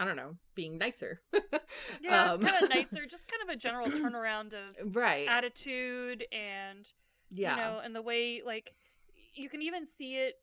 i 0.00 0.04
don't 0.04 0.16
know 0.16 0.36
being 0.54 0.78
nicer 0.78 1.20
Yeah, 2.02 2.32
Um, 2.32 2.40
kind 2.40 2.62
of 2.64 2.68
nicer. 2.76 3.06
Just 3.06 3.26
kind 3.30 3.42
of 3.48 3.54
a 3.54 3.56
general 3.58 3.88
turnaround 3.88 4.52
of 4.54 4.94
right 4.94 5.28
attitude 5.28 6.24
and 6.32 6.90
yeah 7.30 7.50
you 7.50 7.56
know, 7.62 7.80
and 7.84 7.94
the 7.94 8.02
way 8.02 8.42
like 8.44 8.74
you 9.34 9.48
can 9.48 9.62
even 9.62 9.84
see 9.86 10.16
it. 10.16 10.34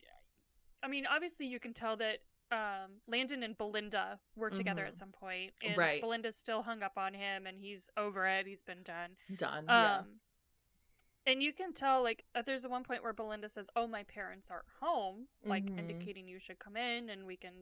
I 0.83 0.87
mean, 0.87 1.05
obviously, 1.05 1.45
you 1.47 1.59
can 1.59 1.73
tell 1.73 1.95
that 1.97 2.19
um, 2.51 3.01
Landon 3.07 3.41
and 3.43 3.57
Belinda 3.57 4.19
were 4.35 4.49
together 4.49 4.83
at 4.85 4.93
Mhm. 4.93 4.99
some 4.99 5.11
point, 5.11 5.53
and 5.63 5.77
Right. 5.77 6.01
Belinda's 6.01 6.35
still 6.35 6.61
hung 6.63 6.83
up 6.83 6.97
on 6.97 7.13
him, 7.13 7.47
and 7.47 7.57
he's 7.57 7.89
over 7.97 8.25
it. 8.27 8.45
He's 8.45 8.61
been 8.61 8.83
done. 8.83 9.11
done 9.35 9.65
Um, 9.67 9.81
yeah 9.81 10.01
and 11.25 11.41
you 11.41 11.53
can 11.53 11.73
tell 11.73 12.03
like 12.03 12.25
uh, 12.35 12.41
there's 12.45 12.65
a 12.65 12.69
one 12.69 12.83
point 12.83 13.01
where 13.03 13.13
Belinda 13.13 13.47
says, 13.49 13.69
"Oh, 13.75 13.87
my 13.87 14.03
parents 14.03 14.51
aren't 14.51 14.65
home," 14.81 15.27
like 15.45 15.63
Mhm. 15.71 15.79
indicating 15.79 16.27
you 16.27 16.39
should 16.39 16.59
come 16.59 16.75
in 16.75 17.09
and 17.09 17.25
we 17.25 17.37
can 17.37 17.53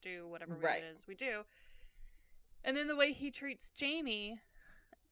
do 0.00 0.26
whatever 0.28 0.54
Right. 0.54 0.82
it 0.82 0.86
is 0.94 1.06
we 1.06 1.14
do. 1.14 1.44
And 2.64 2.76
then 2.76 2.88
the 2.88 2.96
way 2.96 3.12
he 3.12 3.30
treats 3.30 3.70
Jamie 3.70 4.38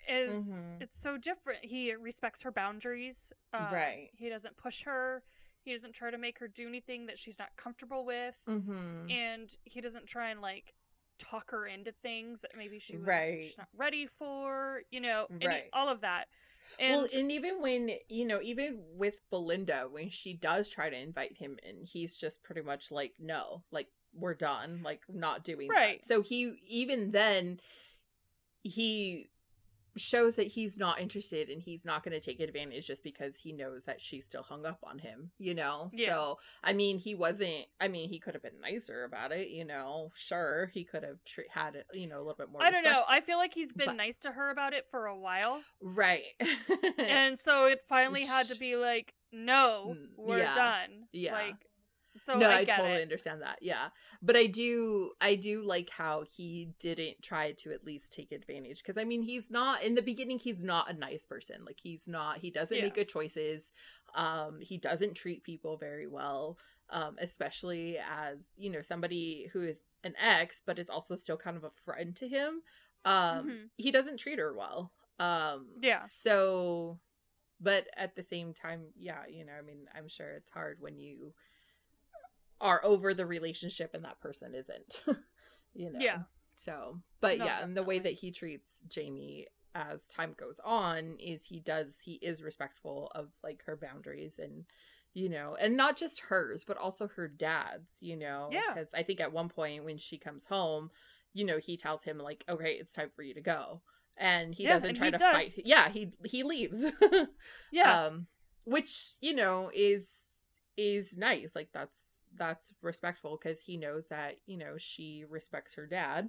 is 0.06 0.58
Mhm. 0.58 0.82
it's 0.82 0.96
so 0.98 1.16
different. 1.16 1.64
He 1.64 1.94
respects 1.94 2.42
her 2.42 2.50
boundaries. 2.52 3.32
Um, 3.52 3.72
Right. 3.72 4.10
He 4.14 4.28
doesn't 4.28 4.56
push 4.56 4.82
her. 4.84 5.22
He 5.64 5.72
doesn't 5.72 5.92
try 5.92 6.10
to 6.10 6.18
make 6.18 6.38
her 6.38 6.48
do 6.48 6.66
anything 6.66 7.06
that 7.06 7.18
she's 7.18 7.38
not 7.38 7.54
comfortable 7.56 8.04
with, 8.04 8.34
mm-hmm. 8.46 9.10
and 9.10 9.54
he 9.64 9.80
doesn't 9.80 10.06
try 10.06 10.30
and 10.30 10.40
like 10.40 10.74
talk 11.18 11.50
her 11.50 11.66
into 11.66 11.90
things 11.92 12.40
that 12.42 12.56
maybe 12.56 12.78
she 12.78 12.96
was 12.96 13.06
Right. 13.06 13.44
she's 13.44 13.58
not 13.58 13.68
ready 13.74 14.06
for. 14.06 14.82
You 14.90 15.00
know, 15.00 15.26
any- 15.30 15.46
Right. 15.46 15.68
all 15.72 15.88
of 15.88 16.00
that. 16.02 16.28
And 16.78 16.96
well, 16.96 17.08
and 17.14 17.32
even 17.32 17.60
when 17.60 17.98
you 18.08 18.24
know, 18.26 18.40
even 18.42 18.96
with 18.96 19.20
Belinda, 19.30 19.88
when 19.88 20.10
she 20.10 20.34
does 20.34 20.70
try 20.70 20.88
to 20.90 20.96
invite 20.96 21.36
him 21.38 21.58
in, 21.62 21.82
he's 21.82 22.16
just 22.18 22.42
pretty 22.42 22.60
much 22.62 22.90
like, 22.90 23.18
"No, 23.18 23.64
like 23.70 23.90
we're 24.12 24.34
done, 24.34 24.80
like 24.84 25.02
not 25.08 25.44
doing 25.44 25.68
Right. 25.68 26.00
that." 26.00 26.06
So 26.06 26.22
he 26.22 26.54
even 26.66 27.10
then 27.12 27.60
he 28.62 29.30
shows 29.96 30.36
that 30.36 30.46
he's 30.46 30.78
not 30.78 31.00
interested 31.00 31.48
and 31.48 31.60
he's 31.60 31.84
not 31.84 32.04
going 32.04 32.12
to 32.12 32.20
take 32.20 32.38
advantage 32.38 32.86
just 32.86 33.02
because 33.02 33.34
he 33.34 33.52
knows 33.52 33.84
that 33.84 34.00
she's 34.00 34.24
still 34.24 34.44
hung 34.44 34.64
up 34.64 34.78
on 34.84 34.96
him, 35.00 35.32
you 35.38 35.54
know? 35.56 35.90
Yeah. 35.92 36.10
So, 36.14 36.38
I 36.62 36.72
mean, 36.72 36.98
he 36.98 37.16
wasn't, 37.16 37.66
I 37.80 37.88
mean, 37.88 38.08
he 38.08 38.20
could 38.20 38.34
have 38.34 38.42
been 38.42 38.60
nicer 38.60 39.02
about 39.02 39.32
it, 39.32 39.48
you 39.48 39.64
know? 39.64 40.12
Sure, 40.14 40.70
he 40.72 40.84
could 40.84 41.02
have 41.02 41.16
tr- 41.24 41.40
had, 41.50 41.74
it, 41.74 41.86
you 41.92 42.06
know, 42.06 42.18
a 42.18 42.22
little 42.22 42.36
bit 42.36 42.48
more 42.48 42.62
I 42.62 42.70
don't 42.70 42.84
know. 42.84 43.02
I 43.08 43.20
feel 43.22 43.38
like 43.38 43.52
he's 43.54 43.72
been 43.72 43.86
but- 43.86 43.96
nice 43.96 44.20
to 44.20 44.30
her 44.30 44.50
about 44.50 44.72
it 44.72 44.86
for 44.88 45.06
a 45.06 45.18
while. 45.18 45.60
Right. 45.82 46.22
and 46.98 47.36
so 47.36 47.64
it 47.66 47.80
finally 47.88 48.24
had 48.24 48.46
to 48.46 48.54
be 48.56 48.76
like, 48.76 49.14
no, 49.32 49.96
Mm, 49.96 50.06
we're 50.16 50.38
yeah, 50.38 50.54
done. 50.54 51.08
yeah. 51.12 51.32
Like, 51.32 51.56
so 52.20 52.38
no, 52.38 52.48
I, 52.48 52.60
I, 52.60 52.64
totally 52.64 53.00
it. 53.00 53.02
understand 53.02 53.42
that. 53.42 53.58
Yeah, 53.60 53.88
but 54.22 54.36
I 54.36 54.46
do, 54.46 55.12
I 55.20 55.34
do 55.36 55.62
like 55.62 55.90
how 55.90 56.24
he 56.36 56.70
didn't 56.78 57.22
try 57.22 57.52
to 57.52 57.72
at 57.72 57.84
least 57.84 58.12
take 58.12 58.32
advantage 58.32 58.82
because 58.82 58.98
I 58.98 59.04
mean, 59.04 59.22
he's 59.22 59.50
not 59.50 59.82
in 59.82 59.94
the 59.94 60.02
beginning. 60.02 60.38
He's 60.38 60.62
not 60.62 60.90
a 60.90 60.94
nice 60.94 61.24
person. 61.26 61.64
Like 61.64 61.78
he's 61.82 62.06
not. 62.08 62.38
He 62.38 62.50
doesn't 62.50 62.76
Yeah. 62.76 62.84
make 62.84 62.94
good 62.94 63.08
choices. 63.08 63.72
Um, 64.14 64.58
he 64.60 64.78
doesn't 64.78 65.14
treat 65.14 65.42
people 65.44 65.76
very 65.76 66.06
well. 66.06 66.58
Um, 66.90 67.16
especially 67.20 67.98
as 67.98 68.50
you 68.56 68.70
know 68.70 68.80
somebody 68.80 69.50
who 69.52 69.62
is 69.62 69.78
an 70.04 70.14
ex, 70.18 70.62
but 70.64 70.78
is 70.78 70.88
also 70.88 71.16
still 71.16 71.36
kind 71.36 71.56
of 71.56 71.64
a 71.64 71.70
friend 71.70 72.16
to 72.16 72.26
him. 72.26 72.62
Um, 73.04 73.46
Mhm. 73.48 73.70
he 73.76 73.90
doesn't 73.90 74.16
treat 74.18 74.38
her 74.38 74.54
well. 74.54 74.92
Um, 75.18 75.68
Yeah. 75.82 75.98
So, 75.98 76.98
but 77.60 77.88
at 77.96 78.14
the 78.14 78.22
same 78.22 78.54
time, 78.54 78.86
yeah, 78.96 79.26
you 79.28 79.44
know, 79.44 79.52
I 79.52 79.62
mean, 79.62 79.86
I'm 79.94 80.08
sure 80.08 80.30
it's 80.32 80.50
hard 80.50 80.80
when 80.80 80.98
you 80.98 81.34
are 82.60 82.80
over 82.84 83.14
the 83.14 83.26
relationship 83.26 83.90
and 83.94 84.04
that 84.04 84.20
person 84.20 84.54
isn't. 84.54 85.02
you 85.74 85.90
know. 85.92 85.98
Yeah. 86.00 86.18
So, 86.56 87.00
but 87.20 87.38
No, 87.38 87.44
yeah, 87.44 87.62
and 87.62 87.76
the 87.76 87.82
way 87.84 87.98
that 88.00 88.14
he 88.14 88.30
treats 88.32 88.82
Jamie 88.88 89.46
as 89.74 90.08
time 90.08 90.34
goes 90.36 90.60
on 90.64 91.16
is 91.20 91.44
he 91.44 91.60
does 91.60 92.00
he 92.04 92.14
is 92.14 92.42
respectful 92.42 93.12
of 93.14 93.28
like 93.44 93.62
her 93.66 93.76
boundaries 93.76 94.38
and 94.42 94.64
you 95.14 95.28
know, 95.28 95.56
and 95.60 95.76
not 95.76 95.96
just 95.96 96.20
hers, 96.20 96.64
but 96.64 96.76
also 96.76 97.08
her 97.08 97.28
dad's, 97.28 97.92
you 98.00 98.16
know, 98.16 98.50
Yeah. 98.52 98.60
because 98.68 98.92
I 98.94 99.02
think 99.02 99.20
at 99.20 99.32
one 99.32 99.48
point 99.48 99.84
when 99.84 99.98
she 99.98 100.18
comes 100.18 100.44
home, 100.44 100.90
you 101.32 101.44
know, 101.44 101.58
he 101.58 101.76
tells 101.76 102.02
him 102.02 102.18
like, 102.18 102.44
"Okay, 102.48 102.72
it's 102.72 102.92
time 102.92 103.10
for 103.16 103.22
you 103.22 103.34
to 103.34 103.40
go." 103.40 103.80
And 104.16 104.54
he 104.54 104.64
Yeah, 104.64 104.74
doesn't 104.74 104.90
and 104.90 104.98
try 104.98 105.06
he 105.06 105.12
to 105.12 105.18
does. 105.18 105.32
fight. 105.32 105.52
Yeah, 105.64 105.88
he 105.88 106.12
he 106.24 106.42
leaves. 106.42 106.84
Yeah. 107.72 108.00
um 108.06 108.26
which 108.64 109.14
you 109.20 109.34
know 109.34 109.70
is 109.74 110.10
is 110.76 111.16
nice 111.16 111.52
like 111.56 111.70
that's 111.72 112.17
that's 112.38 112.72
respectful 112.82 113.38
because 113.40 113.58
he 113.60 113.76
knows 113.76 114.06
that 114.08 114.36
you 114.46 114.56
know 114.56 114.76
she 114.78 115.24
respects 115.28 115.74
her 115.74 115.86
dad 115.86 116.28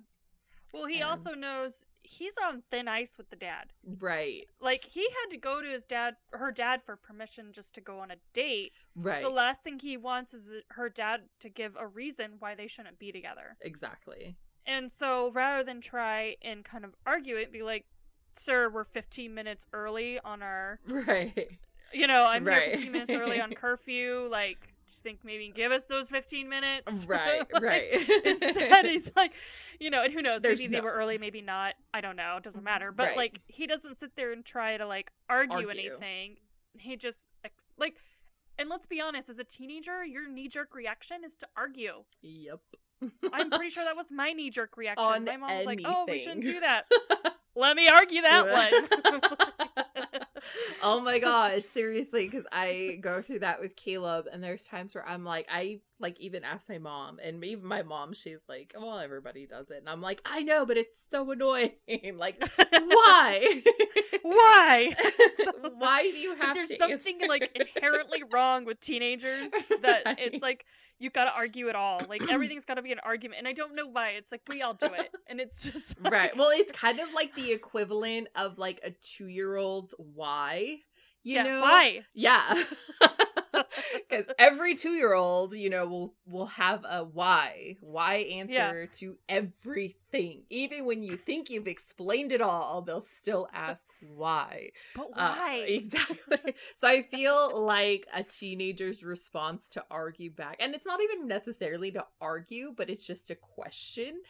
well, 0.71 0.85
he 0.85 0.95
and- 0.99 1.05
also 1.05 1.33
knows 1.33 1.83
he's 2.03 2.35
on 2.37 2.61
thin 2.69 2.87
ice 2.87 3.17
with 3.17 3.29
the 3.31 3.35
dad. 3.35 3.73
right 3.83 4.45
Like, 4.61 4.83
he 4.85 5.01
had 5.01 5.31
to 5.31 5.37
go 5.37 5.63
to 5.63 5.67
his 5.67 5.83
dad, 5.83 6.15
her 6.31 6.51
dad, 6.51 6.83
for 6.85 6.95
permission 6.95 7.51
just 7.53 7.73
to 7.75 7.81
go 7.81 7.97
on 7.99 8.11
a 8.11 8.17
date. 8.33 8.73
right 8.95 9.23
The 9.23 9.29
last 9.31 9.63
thing 9.63 9.79
he 9.79 9.97
wants 9.97 10.31
is 10.31 10.51
her 10.69 10.87
dad 10.87 11.21
to 11.39 11.49
give 11.49 11.75
a 11.75 11.87
reason 11.87 12.33
why 12.37 12.53
they 12.53 12.67
shouldn't 12.67 12.99
be 12.99 13.11
together. 13.11 13.57
exactly 13.61 14.37
And 14.67 14.91
so 14.91 15.31
rather 15.31 15.63
than 15.63 15.81
try 15.81 16.35
and 16.43 16.63
kind 16.63 16.85
of 16.85 16.93
argue 17.03 17.35
it, 17.37 17.51
be 17.51 17.63
like, 17.63 17.85
sir, 18.35 18.69
we're 18.69 18.83
15 18.83 19.33
minutes 19.33 19.65
early 19.73 20.19
on 20.23 20.43
our 20.43 20.79
right 20.87 21.49
You 21.91 22.05
know, 22.05 22.25
I'm 22.25 22.45
Right. 22.45 22.61
here 22.65 22.71
15 22.73 22.91
minutes 22.91 23.13
early 23.15 23.41
on 23.41 23.53
curfew. 23.55 24.27
Like, 24.29 24.75
think 24.97 25.19
maybe 25.23 25.51
give 25.55 25.71
us 25.71 25.85
those 25.85 26.09
15 26.09 26.49
minutes? 26.49 27.05
Right, 27.07 27.45
Like, 27.53 27.63
right. 27.63 28.23
Instead, 28.25 28.85
he's 28.85 29.11
like, 29.15 29.33
you 29.79 29.89
know, 29.89 30.03
and 30.03 30.11
who 30.13 30.21
knows? 30.21 30.41
There's 30.41 30.59
maybe 30.59 30.75
they 30.75 30.81
were 30.81 30.91
early, 30.91 31.17
maybe 31.17 31.41
not. 31.41 31.75
I 31.93 32.01
don't 32.01 32.15
know. 32.15 32.35
It 32.37 32.43
doesn't 32.43 32.63
matter. 32.63 32.91
But 32.91 33.09
Right. 33.09 33.17
like, 33.17 33.41
he 33.47 33.67
doesn't 33.67 33.99
sit 33.99 34.15
there 34.15 34.31
and 34.31 34.43
try 34.43 34.77
to 34.77 34.85
like 34.87 35.11
argue, 35.29 35.67
Argue. 35.67 35.69
anything. 35.69 36.37
He 36.77 36.95
just 36.97 37.29
like, 37.77 37.95
and 38.57 38.69
let's 38.69 38.85
be 38.85 38.99
honest, 39.01 39.29
as 39.29 39.39
a 39.39 39.43
teenager, 39.43 40.03
your 40.03 40.27
knee 40.27 40.47
jerk 40.47 40.75
reaction 40.75 41.23
is 41.23 41.35
to 41.37 41.47
argue. 41.55 42.03
yep. 42.21 42.59
I'm 43.31 43.49
pretty 43.49 43.69
sure 43.69 43.85
that 43.85 43.95
was 43.97 44.11
my 44.11 44.33
knee 44.33 44.49
jerk 44.49 44.75
reaction. 44.75 45.05
On 45.05 45.23
my 45.23 45.37
mom 45.37 45.55
was 45.57 45.65
like, 45.65 45.79
"Oh, 45.85 46.05
we 46.05 46.19
shouldn't 46.19 46.41
do 46.41 46.59
that." 46.59 46.83
Let 47.55 47.77
me 47.77 47.87
argue 47.87 48.21
that 48.21 48.45
one. 49.73 49.85
Oh 50.83 50.99
my 51.01 51.19
gosh, 51.19 51.63
seriously, 51.63 52.25
because 52.25 52.45
I 52.51 52.99
go 53.01 53.21
through 53.21 53.39
that 53.39 53.59
with 53.59 53.75
Caleb, 53.75 54.27
and 54.31 54.43
there's 54.43 54.63
times 54.63 54.95
where 54.95 55.07
I'm 55.07 55.23
like, 55.23 55.47
I 55.51 55.79
like 55.99 56.19
even 56.19 56.43
ask 56.43 56.69
my 56.69 56.77
mom, 56.77 57.19
and 57.23 57.43
even 57.43 57.65
my 57.67 57.83
mom, 57.83 58.13
she's 58.13 58.43
like, 58.47 58.73
well, 58.79 58.99
everybody 58.99 59.45
does 59.45 59.69
it, 59.69 59.77
and 59.79 59.89
I'm 59.89 60.01
like, 60.01 60.21
I 60.25 60.43
know, 60.43 60.65
but 60.65 60.77
it's 60.77 61.05
so 61.11 61.29
annoying. 61.31 61.71
like, 62.17 62.41
why? 62.71 63.61
Why? 64.21 64.93
why 65.77 66.01
do 66.03 66.17
you 66.17 66.35
have 66.35 66.53
to?" 66.53 66.53
There's 66.55 66.77
something 66.77 67.19
like 67.27 67.49
inherently 67.55 68.21
wrong 68.31 68.65
with 68.65 68.79
teenagers 68.79 69.49
that 69.81 70.01
Right. 70.05 70.19
it's 70.19 70.41
like 70.41 70.65
you 70.99 71.09
gotta 71.09 71.31
argue 71.35 71.67
it 71.69 71.75
all. 71.75 72.01
Like 72.07 72.29
everything's 72.29 72.65
gotta 72.65 72.81
be 72.81 72.91
an 72.91 72.99
argument, 73.03 73.39
and 73.39 73.47
I 73.47 73.53
don't 73.53 73.75
know 73.75 73.87
why. 73.87 74.09
It's 74.11 74.31
like 74.31 74.41
we 74.49 74.61
all 74.61 74.73
do 74.73 74.87
it, 74.87 75.09
and 75.27 75.39
it's 75.39 75.63
just 75.63 75.99
like- 76.01 76.13
right. 76.13 76.37
Well, 76.37 76.49
it's 76.53 76.71
kind 76.71 76.99
of 76.99 77.11
like 77.13 77.33
the 77.35 77.51
equivalent 77.53 78.27
of 78.35 78.57
like 78.57 78.81
a 78.83 78.91
two 78.91 79.27
year 79.27 79.55
old's 79.55 79.95
why. 79.97 80.77
You 81.23 81.35
yeah, 81.35 81.43
know 81.43 81.61
why? 81.61 82.01
Yeah. 82.13 82.63
Because 84.09 84.25
every 84.37 84.75
two 84.75 84.91
year 84.91 85.13
old, 85.13 85.53
you 85.53 85.69
know, 85.69 85.87
will 85.87 86.13
will 86.25 86.45
have 86.47 86.83
a 86.83 87.03
why. 87.03 87.75
Why 87.81 88.15
answer 88.15 88.87
to 88.99 89.17
everything. 89.27 90.43
Even 90.49 90.85
when 90.85 91.03
you 91.03 91.17
think 91.17 91.49
you've 91.49 91.67
explained 91.67 92.31
it 92.31 92.41
all, 92.41 92.81
they'll 92.81 93.01
still 93.01 93.47
ask 93.53 93.85
why. 94.15 94.71
But 94.95 95.09
Uh, 95.13 95.35
why? 95.35 95.55
exactly. 95.67 96.55
so 96.75 96.87
I 96.87 97.03
feel 97.03 97.59
like 97.61 98.07
a 98.13 98.23
teenager's 98.23 99.03
response 99.03 99.69
to 99.69 99.83
argue 99.91 100.31
back, 100.31 100.57
and 100.59 100.73
it's 100.73 100.85
not 100.85 101.01
even 101.01 101.27
necessarily 101.27 101.91
to 101.91 102.05
argue, 102.19 102.73
but 102.75 102.89
it's 102.89 103.05
just 103.05 103.29
a 103.29 103.35
question. 103.35 104.21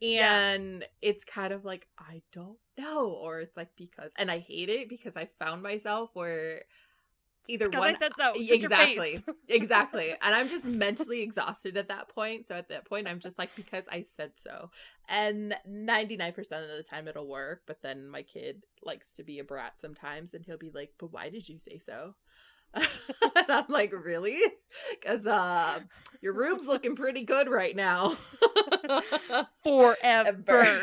Yeah. 0.00 0.50
And 0.50 0.84
it's 1.00 1.24
kind 1.24 1.52
of 1.52 1.64
like, 1.64 1.86
I 1.98 2.22
don't 2.32 2.58
know. 2.76 3.08
Or 3.08 3.40
it's 3.40 3.56
like, 3.56 3.70
because, 3.76 4.10
and 4.16 4.30
I 4.30 4.38
hate 4.38 4.68
it 4.68 4.88
because 4.88 5.16
I 5.16 5.28
found 5.38 5.62
myself 5.62 6.10
where 6.14 6.62
either 7.48 7.68
Because 7.68 7.80
one 7.80 7.94
I 7.94 7.98
said 7.98 8.12
so. 8.16 8.32
Exactly. 8.36 9.18
exactly. 9.48 10.10
And 10.10 10.34
i'm 10.34 10.48
just 10.48 10.64
mentally 10.64 11.22
exhausted 11.22 11.76
at 11.76 11.88
that 11.88 12.08
point. 12.08 12.46
So 12.48 12.54
at 12.54 12.68
that 12.68 12.84
point 12.86 13.08
i'm 13.08 13.18
just 13.20 13.38
like 13.38 13.54
because 13.56 13.84
i 13.90 14.04
said 14.16 14.32
so. 14.36 14.70
And 15.08 15.54
99% 15.68 16.38
of 16.38 16.76
the 16.76 16.82
time 16.82 17.08
it'll 17.08 17.28
work 17.28 17.62
but 17.66 17.82
then 17.82 18.08
my 18.08 18.22
kid 18.22 18.62
likes 18.82 19.14
to 19.14 19.22
be 19.22 19.38
a 19.38 19.44
brat 19.44 19.78
sometimes 19.78 20.34
and 20.34 20.44
he'll 20.44 20.58
be 20.58 20.70
like 20.74 20.92
but 20.98 21.12
why 21.12 21.28
did 21.30 21.48
you 21.48 21.58
say 21.58 21.78
so? 21.78 22.14
And 22.74 23.50
i'm 23.50 23.66
like 23.68 23.92
really? 23.92 24.40
Because 25.00 25.26
uh 25.26 25.80
your 26.20 26.34
room's 26.34 26.66
looking 26.66 26.96
pretty 26.96 27.22
good 27.24 27.48
right 27.48 27.76
now 27.76 28.16
Forever. 29.62 30.82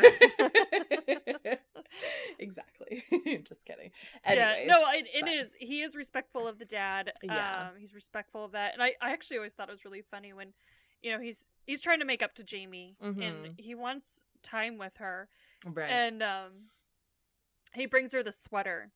exactly 2.38 3.02
just 3.44 3.64
kidding 3.64 3.90
yeah, 4.28 4.54
no, 4.66 4.82
it, 4.92 5.06
it 5.12 5.28
is. 5.28 5.54
He 5.58 5.82
is 5.82 5.94
respectful 5.94 6.46
of 6.48 6.58
the 6.58 6.64
dad. 6.64 7.12
Yeah. 7.22 7.68
Um, 7.70 7.76
he's 7.78 7.92
respectful 7.94 8.44
of 8.44 8.52
that, 8.52 8.72
and 8.72 8.82
I, 8.82 8.94
I 9.00 9.12
actually 9.12 9.36
always 9.36 9.54
thought 9.54 9.68
it 9.68 9.72
was 9.72 9.84
really 9.84 10.02
funny 10.02 10.32
when, 10.32 10.48
you 11.02 11.12
know, 11.12 11.20
he's 11.20 11.48
he's 11.66 11.80
trying 11.80 11.98
to 12.00 12.04
make 12.06 12.22
up 12.22 12.34
to 12.36 12.44
Jamie, 12.44 12.96
and 13.00 13.16
Mhm. 13.18 13.52
he 13.58 13.74
wants 13.74 14.24
time 14.42 14.78
with 14.78 14.96
her, 14.98 15.28
right 15.66 15.90
and 15.90 16.22
um, 16.22 16.50
he 17.74 17.86
brings 17.86 18.12
her 18.12 18.22
the 18.22 18.32
sweater, 18.32 18.90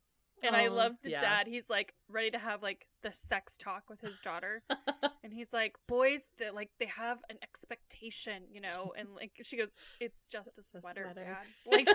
and 0.45 0.55
I 0.57 0.67
Oh, 0.67 0.73
love 0.75 0.93
the 1.03 1.11
yeah. 1.11 1.21
dad. 1.21 1.47
He's 1.47 1.69
like 1.71 1.95
ready 2.09 2.31
to 2.31 2.39
have 2.39 2.63
like 2.63 2.87
the 3.03 3.13
sex 3.13 3.57
talk 3.57 3.85
with 3.89 4.01
his 4.01 4.19
daughter, 4.19 4.63
and 5.25 5.33
he's 5.33 5.53
like, 5.53 5.75
boys, 5.89 6.31
that 6.39 6.55
like 6.55 6.71
they 6.79 6.87
have 6.87 7.19
an 7.31 7.37
expectation, 7.43 8.45
you 8.51 8.61
know, 8.61 8.93
and 8.99 9.09
like 9.15 9.33
she 9.43 9.57
goes, 9.57 9.77
it's 10.01 10.27
just 10.29 10.59
a 10.59 10.61
It's 10.61 10.75
a 10.75 10.81
sweater, 10.81 11.11
sweater. 11.15 11.25
dad. 11.25 11.47
Like. 11.67 11.89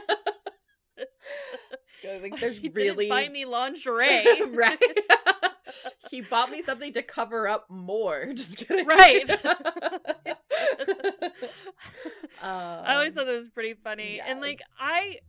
Think 2.02 2.40
there's 2.40 2.58
he 2.62 2.70
really 2.70 3.06
didn't 3.06 3.10
buy 3.10 3.30
me 3.30 3.46
lingerie, 3.46 4.26
right. 4.52 4.78
he 6.10 6.22
bought 6.22 6.50
me 6.52 6.62
something 6.64 6.92
to 6.94 7.02
cover 7.04 7.48
up 7.48 7.70
more. 7.70 8.26
Just 8.34 8.58
kidding. 8.58 8.86
Right. 8.88 9.30
I 12.42 12.94
always 12.96 13.16
Um, 13.18 13.22
thought 13.22 13.28
that 13.28 13.36
was 13.36 13.48
pretty 13.48 13.74
funny. 13.76 14.20
And 14.26 14.42
like. 14.42 14.62
I 14.80 15.20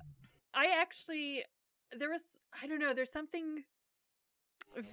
I 0.54 0.66
actually 0.80 1.44
there 1.98 2.10
was 2.10 2.38
I 2.62 2.66
don't 2.66 2.78
know, 2.78 2.94
there's 2.94 3.12
something 3.12 3.64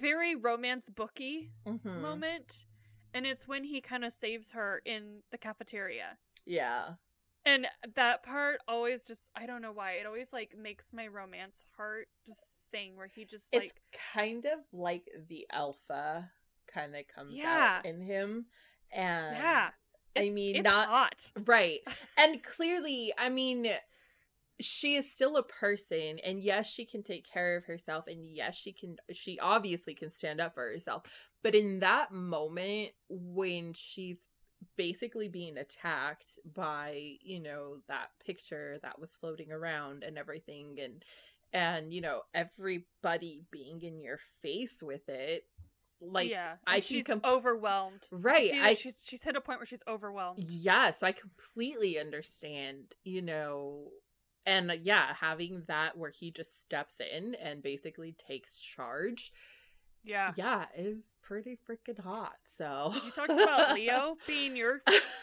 very 0.00 0.34
romance 0.34 0.90
booky 0.90 1.50
mhm. 1.66 2.00
moment. 2.00 2.66
And 3.12 3.26
it's 3.26 3.48
when 3.48 3.64
he 3.64 3.80
kind 3.80 4.04
of 4.04 4.12
saves 4.12 4.52
her 4.52 4.80
in 4.84 5.22
the 5.32 5.38
cafeteria. 5.38 6.18
Yeah. 6.46 6.90
And 7.44 7.66
that 7.96 8.22
part 8.22 8.60
always 8.68 9.06
just 9.06 9.24
I 9.34 9.46
don't 9.46 9.62
know 9.62 9.72
why. 9.72 9.92
It 9.92 10.06
always 10.06 10.32
like 10.32 10.54
makes 10.56 10.92
my 10.92 11.06
romance 11.08 11.64
heart 11.76 12.08
just 12.26 12.42
sing 12.70 12.96
where 12.96 13.08
he 13.08 13.24
just 13.24 13.48
It's 13.52 13.64
like 13.64 13.74
kind 14.14 14.44
of 14.44 14.60
like 14.72 15.08
the 15.28 15.46
alpha 15.52 16.30
kind 16.72 16.94
of 16.94 17.06
comes 17.08 17.34
Yeah. 17.34 17.78
out 17.78 17.86
in 17.86 18.00
him. 18.00 18.46
And 18.92 19.36
Yeah. 19.36 19.70
I 20.16 20.30
mean, 20.30 20.56
it's 20.56 20.64
not- 20.64 20.88
hot. 20.88 21.30
Right. 21.46 21.80
And 22.18 22.42
clearly, 22.42 23.12
I 23.16 23.28
mean, 23.30 23.66
she 24.60 24.94
is 24.94 25.10
still 25.10 25.36
a 25.36 25.42
person 25.42 26.18
and 26.24 26.42
yes, 26.42 26.70
she 26.70 26.84
can 26.84 27.02
take 27.02 27.28
care 27.30 27.56
of 27.56 27.64
herself 27.64 28.06
and 28.06 28.24
yes, 28.24 28.56
she 28.56 28.72
can 28.72 28.96
she 29.12 29.38
obviously 29.38 29.94
can 29.94 30.10
stand 30.10 30.40
up 30.40 30.54
for 30.54 30.70
herself. 30.70 31.30
But 31.42 31.54
in 31.54 31.80
that 31.80 32.12
moment 32.12 32.90
when 33.08 33.72
she's 33.72 34.28
basically 34.76 35.28
being 35.28 35.56
attacked 35.56 36.38
by, 36.54 37.16
you 37.22 37.40
know, 37.40 37.78
that 37.88 38.08
picture 38.24 38.78
that 38.82 38.98
was 38.98 39.16
floating 39.16 39.50
around 39.50 40.02
and 40.02 40.18
everything 40.18 40.78
and 40.82 41.04
and 41.52 41.92
you 41.92 42.00
know, 42.00 42.20
everybody 42.34 43.42
being 43.50 43.82
in 43.82 44.00
your 44.00 44.18
face 44.40 44.82
with 44.82 45.08
it, 45.08 45.44
like 46.00 46.30
yeah. 46.30 46.54
I 46.66 46.80
she's 46.80 47.06
com- 47.06 47.22
overwhelmed. 47.24 48.06
right, 48.10 48.52
I 48.54 48.74
she's 48.74 49.02
she's 49.06 49.22
hit 49.22 49.36
a 49.36 49.40
point 49.40 49.58
where 49.58 49.66
she's 49.66 49.82
overwhelmed. 49.88 50.44
yeah, 50.48 50.90
so 50.92 51.06
I 51.06 51.12
completely 51.12 51.98
understand, 51.98 52.94
you 53.04 53.22
know, 53.22 53.88
and 54.46 54.70
uh, 54.70 54.74
yeah, 54.80 55.14
having 55.20 55.62
that 55.68 55.96
where 55.98 56.10
he 56.10 56.30
just 56.30 56.60
steps 56.60 57.00
in 57.00 57.34
and 57.34 57.62
basically 57.62 58.12
takes 58.12 58.58
charge, 58.58 59.32
Yeah. 60.04 60.32
yeah, 60.36 60.66
is 60.76 61.14
pretty 61.22 61.58
freaking 61.68 61.98
hot. 62.00 62.36
So 62.46 62.92
You 63.04 63.10
talked 63.10 63.30
about 63.30 63.74
Leo 63.74 64.16
being 64.26 64.56
your 64.56 64.80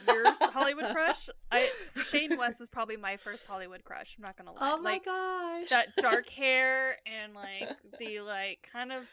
your 0.07 0.23
Hollywood 0.51 0.91
crush. 0.93 1.29
I 1.51 1.69
Shane 2.09 2.37
West 2.37 2.61
is 2.61 2.69
probably 2.69 2.97
my 2.97 3.17
first 3.17 3.47
Hollywood 3.47 3.83
crush. 3.83 4.15
I'm 4.17 4.23
not 4.23 4.37
gonna 4.37 4.51
lie. 4.51 4.57
Oh 4.73 4.77
my 4.77 4.91
like 4.91 5.05
gosh, 5.05 5.69
that 5.69 5.95
dark 5.97 6.29
hair 6.41 6.97
and 7.05 7.33
like 7.33 7.75
the 7.99 8.19
like 8.21 8.67
kind 8.71 8.91
of 8.91 9.03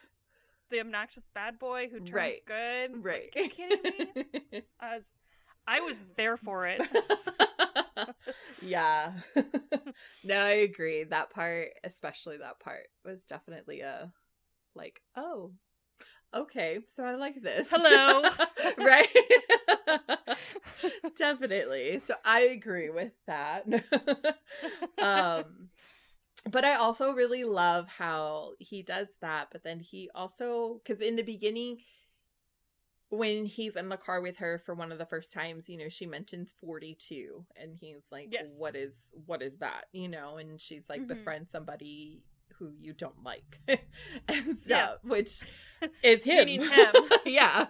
the 0.71 0.81
obnoxious 0.81 1.25
bad 1.35 1.59
boy 1.59 1.89
who 1.91 1.99
turns 2.01 2.11
Right. 2.13 2.45
good. 2.47 3.05
right? 3.05 3.31
Are 3.37 3.43
you 3.43 3.49
kidding 3.49 3.79
me? 3.83 4.63
I 4.81 4.97
was 4.97 5.05
I 5.67 5.81
was 5.81 5.99
there 6.17 6.37
for 6.37 6.67
it. 6.67 6.83
yeah, 8.63 9.13
no, 10.25 10.37
I 10.37 10.51
agree. 10.51 11.05
That 11.05 11.31
part, 11.31 11.69
especially 11.83 12.39
that 12.39 12.61
part, 12.61 12.89
was 13.05 13.27
definitely 13.27 13.81
a 13.81 14.13
like, 14.75 15.01
oh, 15.17 15.53
okay, 16.35 16.81
so 16.87 17.05
I 17.05 17.15
like 17.15 17.41
this. 17.41 17.69
Hello. 17.71 18.29
right? 18.79 19.09
Definitely. 21.17 22.01
So 22.01 22.15
I 22.25 22.43
agree 22.43 22.91
with 22.91 23.15
that. 23.27 23.65
um 24.99 25.69
but 26.51 26.65
I 26.65 26.75
also 26.75 27.13
really 27.13 27.45
love 27.45 27.89
how 27.89 28.51
he 28.59 28.83
does 28.83 29.09
that, 29.23 29.49
but 29.51 29.65
then 29.65 29.81
he 29.81 30.11
also 30.15 30.81
cuz 30.85 31.01
in 31.01 31.17
the 31.17 31.23
beginning 31.23 31.79
when 33.11 33.45
he's 33.45 33.77
in 33.77 33.89
the 33.89 33.97
car 33.97 34.21
with 34.21 34.39
her 34.39 34.59
for 34.59 34.75
one 34.75 34.91
of 34.91 34.99
the 34.99 35.07
first 35.07 35.33
times, 35.33 35.69
you 35.69 35.79
know, 35.79 35.89
she 35.89 36.07
mentions 36.07 36.53
42 36.61 37.45
and 37.57 37.77
he's 37.81 38.07
like 38.11 38.29
Yes. 38.33 38.51
what 38.59 38.75
is 38.75 39.13
what 39.27 39.43
is 39.43 39.59
that, 39.59 39.87
you 39.93 40.09
know, 40.09 40.37
and 40.39 40.61
she's 40.61 40.89
like 40.89 41.03
Mhm. 41.03 41.09
befriend 41.09 41.49
somebody 41.49 42.23
who 42.59 42.73
you 42.79 42.93
don't 42.93 43.23
like 43.25 43.61
and 44.29 44.57
stuff, 44.59 44.99
Yeah. 45.05 45.11
which 45.11 45.43
is 46.03 46.25
him. 46.25 46.49
Him. 46.49 46.95
yeah. 47.27 47.67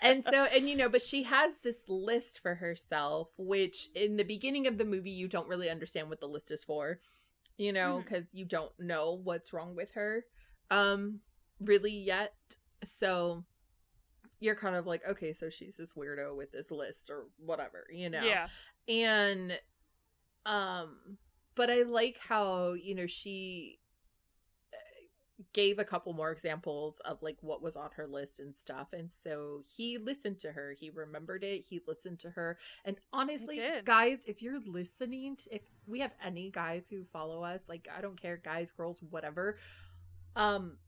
and 0.00 0.24
so, 0.24 0.44
and 0.44 0.68
you 0.68 0.76
know, 0.76 0.88
but 0.88 1.02
she 1.02 1.24
has 1.24 1.58
this 1.58 1.82
list 1.88 2.38
for 2.38 2.56
herself, 2.56 3.28
which 3.38 3.88
in 3.94 4.16
the 4.16 4.24
beginning 4.24 4.66
of 4.66 4.78
the 4.78 4.84
movie, 4.84 5.10
you 5.10 5.28
don't 5.28 5.48
really 5.48 5.68
understand 5.70 6.08
what 6.08 6.20
the 6.20 6.26
list 6.28 6.50
is 6.50 6.62
for, 6.64 6.98
you 7.58 7.72
know, 7.72 8.02
because 8.04 8.26
you 8.32 8.44
don't 8.44 8.72
know 8.78 9.20
what's 9.22 9.52
wrong 9.52 9.74
with 9.74 9.92
her. 9.92 10.24
Um, 10.70 11.20
really 11.60 11.92
yet. 11.92 12.34
So 12.84 13.44
you're 14.42 14.56
kind 14.56 14.74
of 14.74 14.86
like, 14.86 15.02
okay, 15.08 15.32
so 15.32 15.48
she's 15.48 15.76
this 15.76 15.92
weirdo 15.92 16.36
with 16.36 16.50
this 16.50 16.70
list 16.70 17.10
or 17.10 17.26
whatever, 17.38 17.86
you 17.92 18.10
know. 18.10 18.24
Yeah. 18.24 18.48
And 18.88 19.58
um 20.44 21.18
but 21.54 21.70
I 21.70 21.82
like 21.82 22.18
how, 22.18 22.72
you 22.72 22.94
know, 22.94 23.06
she 23.06 23.78
uh, 24.72 25.04
gave 25.52 25.78
a 25.78 25.84
couple 25.84 26.12
more 26.14 26.32
examples 26.32 26.98
of 27.04 27.22
like 27.22 27.36
what 27.40 27.62
was 27.62 27.76
on 27.76 27.90
her 27.96 28.06
list 28.06 28.40
and 28.40 28.56
stuff 28.56 28.88
and 28.92 29.12
so 29.12 29.62
he 29.76 29.98
listened 29.98 30.38
to 30.40 30.52
her 30.52 30.74
he 30.78 30.90
remembered 30.90 31.44
it 31.44 31.64
he 31.68 31.80
listened 31.86 32.18
to 32.18 32.30
her 32.30 32.56
and 32.84 32.96
honestly 33.12 33.62
guys 33.84 34.18
if 34.26 34.40
you're 34.40 34.60
listening 34.60 35.36
to, 35.36 35.54
if 35.54 35.62
we 35.86 36.00
have 36.00 36.14
any 36.24 36.50
guys 36.50 36.84
who 36.88 37.04
follow 37.12 37.42
us 37.42 37.62
like 37.68 37.86
i 37.96 38.00
don't 38.00 38.20
care 38.20 38.38
guys 38.42 38.72
girls 38.72 39.02
whatever 39.10 39.56
um 40.36 40.78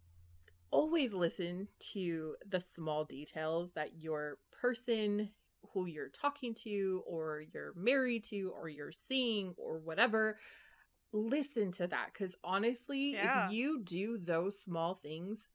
always 0.75 1.15
listen 1.15 1.69
to 1.79 2.35
the 2.49 2.61
small 2.61 3.05
details 3.05 3.73
that 3.75 4.03
your 4.03 4.39
person 4.61 5.31
who 5.73 5.87
you're 5.87 6.09
talking 6.09 6.55
to 6.55 7.03
or 7.07 7.43
you're 7.55 7.73
married 7.77 8.25
to 8.25 8.53
or 8.61 8.69
you're 8.69 8.93
seeing 8.93 9.55
or 9.57 9.79
whatever 9.79 10.37
listen 11.13 11.71
to 11.73 11.87
that 11.87 12.11
because 12.13 12.35
honestly 12.45 13.13
Yeah. 13.13 13.47
if 13.47 13.53
you 13.53 13.81
do 13.85 14.19
those 14.19 14.61
small 14.61 14.95
things 14.95 15.49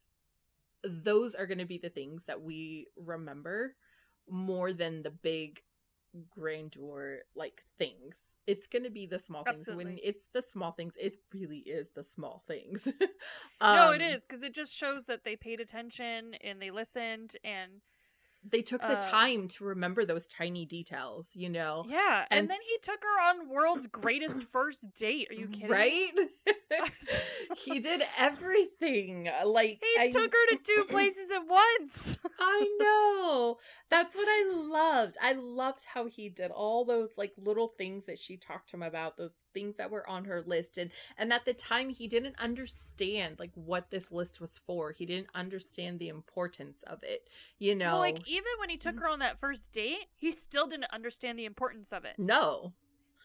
those 0.84 1.34
are 1.34 1.46
going 1.46 1.58
to 1.58 1.66
be 1.66 1.78
the 1.78 1.90
things 1.90 2.24
that 2.26 2.40
we 2.40 2.86
remember 2.96 3.74
more 4.28 4.72
than 4.72 5.02
the 5.02 5.10
big 5.10 5.60
grandeur 6.28 7.20
like 7.34 7.62
things. 7.78 8.34
It's 8.46 8.66
going 8.66 8.84
to 8.84 8.90
be 8.90 9.06
the 9.06 9.18
small 9.18 9.44
things. 9.44 9.68
When 9.72 9.98
it's 10.02 10.28
the 10.28 10.42
small 10.42 10.72
things 10.72 10.94
it 10.98 11.16
really 11.32 11.58
is 11.58 11.92
the 11.92 12.04
small 12.04 12.42
things. 12.46 12.92
No, 13.62 13.92
it 13.92 14.00
Um, 14.00 14.20
because 14.26 14.42
it 14.42 14.54
just 14.54 14.74
shows 14.74 15.04
that 15.04 15.24
they 15.24 15.36
paid 15.36 15.60
attention 15.60 16.34
and 16.42 16.62
they 16.62 16.70
listened 16.70 17.36
and 17.44 17.82
they 18.48 18.62
took 18.62 18.80
the 18.80 18.98
Uh, 18.98 19.00
time 19.10 19.48
to 19.48 19.64
remember 19.64 20.04
those 20.04 20.26
tiny 20.26 20.64
details 20.64 21.30
you 21.34 21.48
know 21.48 21.84
yeah, 21.88 22.24
and, 22.30 22.40
And 22.40 22.50
then 22.50 22.58
he 22.62 22.78
took 22.82 23.02
her 23.02 23.28
on 23.30 23.48
world's 23.48 23.86
greatest 23.86 24.42
first 24.44 24.94
date. 24.94 25.28
Are 25.30 25.34
you 25.34 25.46
kidding? 25.52 25.68
right 25.68 26.10
he 27.56 27.80
did 27.80 28.02
everything 28.18 29.28
like 29.44 29.82
He 29.82 30.00
I, 30.02 30.08
took 30.10 30.32
her 30.32 30.56
to 30.56 30.58
two 30.62 30.84
places 30.88 31.30
at 31.30 31.46
once. 31.46 32.16
I 32.38 32.76
know 32.80 33.58
that's 33.90 34.14
what 34.14 34.26
i 34.28 34.50
loved 34.52 35.16
i 35.20 35.32
loved 35.32 35.84
how 35.84 36.06
he 36.06 36.28
did 36.28 36.50
all 36.50 36.84
those 36.84 37.10
like 37.16 37.32
little 37.36 37.68
things 37.68 38.06
that 38.06 38.18
she 38.18 38.36
talked 38.36 38.70
to 38.70 38.76
him 38.76 38.82
about 38.82 39.16
those 39.16 39.34
things 39.52 39.76
that 39.76 39.90
were 39.90 40.08
on 40.08 40.24
her 40.24 40.42
list 40.42 40.78
and 40.78 40.90
and 41.18 41.32
at 41.32 41.44
the 41.44 41.52
time 41.52 41.90
he 41.90 42.06
didn't 42.06 42.38
understand 42.38 43.36
like 43.38 43.50
what 43.54 43.90
this 43.90 44.10
list 44.12 44.40
was 44.40 44.58
for 44.66 44.92
he 44.92 45.04
didn't 45.06 45.28
understand 45.34 45.98
the 45.98 46.08
importance 46.08 46.82
of 46.84 47.02
it 47.02 47.28
you 47.58 47.74
know 47.74 47.92
Well, 47.92 48.00
like 48.00 48.18
even 48.30 48.52
when 48.58 48.70
he 48.70 48.76
took 48.76 48.96
Mm. 48.96 49.00
her 49.00 49.08
on 49.08 49.18
that 49.20 49.38
first 49.38 49.72
date, 49.72 50.06
he 50.16 50.30
still 50.30 50.66
didn't 50.66 50.92
understand 50.92 51.38
the 51.38 51.44
importance 51.44 51.92
of 51.92 52.04
it. 52.04 52.16
no 52.18 52.72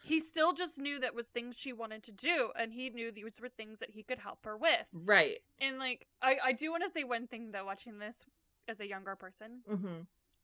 He 0.02 0.20
still 0.20 0.54
just 0.54 0.78
knew 0.78 1.00
that 1.00 1.16
was 1.16 1.30
things 1.30 1.58
she 1.58 1.74
wanted 1.74 2.04
to 2.04 2.12
do, 2.12 2.52
and 2.56 2.72
he 2.74 2.90
knew 2.90 3.12
these 3.12 3.42
were 3.42 3.50
things 3.50 3.80
that 3.80 3.90
he 3.92 4.04
could 4.04 4.20
help 4.20 4.46
her 4.46 4.56
with. 4.58 4.88
right 4.94 5.40
And 5.60 5.80
like, 5.80 6.08
I 6.22 6.38
I 6.44 6.52
do 6.54 6.72
want 6.72 6.84
to 6.84 6.90
say 6.90 7.04
one 7.04 7.28
thing 7.28 7.52
though, 7.52 7.66
watching 7.66 7.98
this 8.00 8.26
as 8.68 8.80
a 8.80 8.88
younger 8.88 9.16
person 9.16 9.62
hmm 9.68 10.02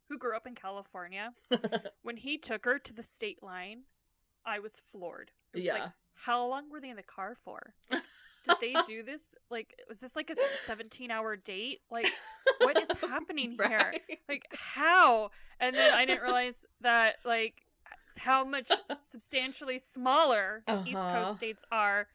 who 0.09 0.17
grew 0.17 0.35
up 0.35 0.47
in 0.47 0.55
California, 0.55 1.33
when 2.03 2.17
he 2.17 2.37
took 2.37 2.65
her 2.65 2.79
to 2.79 2.93
the 2.93 3.03
state 3.03 3.41
line, 3.43 3.83
I 4.45 4.59
was 4.59 4.79
floored. 4.79 5.31
It 5.53 5.57
was 5.57 5.65
yeah 5.65 5.73
like, 5.73 5.91
how 6.25 6.45
long 6.47 6.69
were 6.69 6.79
they 6.79 6.89
in 6.89 6.95
the 6.95 7.03
car 7.03 7.35
for? 7.43 7.73
Did 7.89 8.55
they 8.59 8.75
do 8.87 9.03
this? 9.11 9.21
Like, 9.49 9.75
was 9.87 9.99
this 9.99 10.15
like 10.15 10.29
a 10.29 10.35
17 10.57 11.11
hour 11.11 11.35
date? 11.35 11.81
Like, 11.91 12.07
what 12.61 12.77
is 12.81 12.89
happening 13.01 13.57
here? 13.59 13.93
Like, 14.29 14.45
how? 14.51 15.31
And 15.59 15.75
then 15.75 15.93
I 15.93 16.05
didn't 16.05 16.23
realize 16.23 16.65
that, 16.81 17.15
like, 17.25 17.55
how 18.17 18.43
much 18.43 18.69
substantially 18.99 19.79
smaller 19.79 20.63
East 20.85 20.97
Uh-huh. 20.97 21.25
Coast 21.25 21.37
states 21.37 21.63
are 21.71 22.07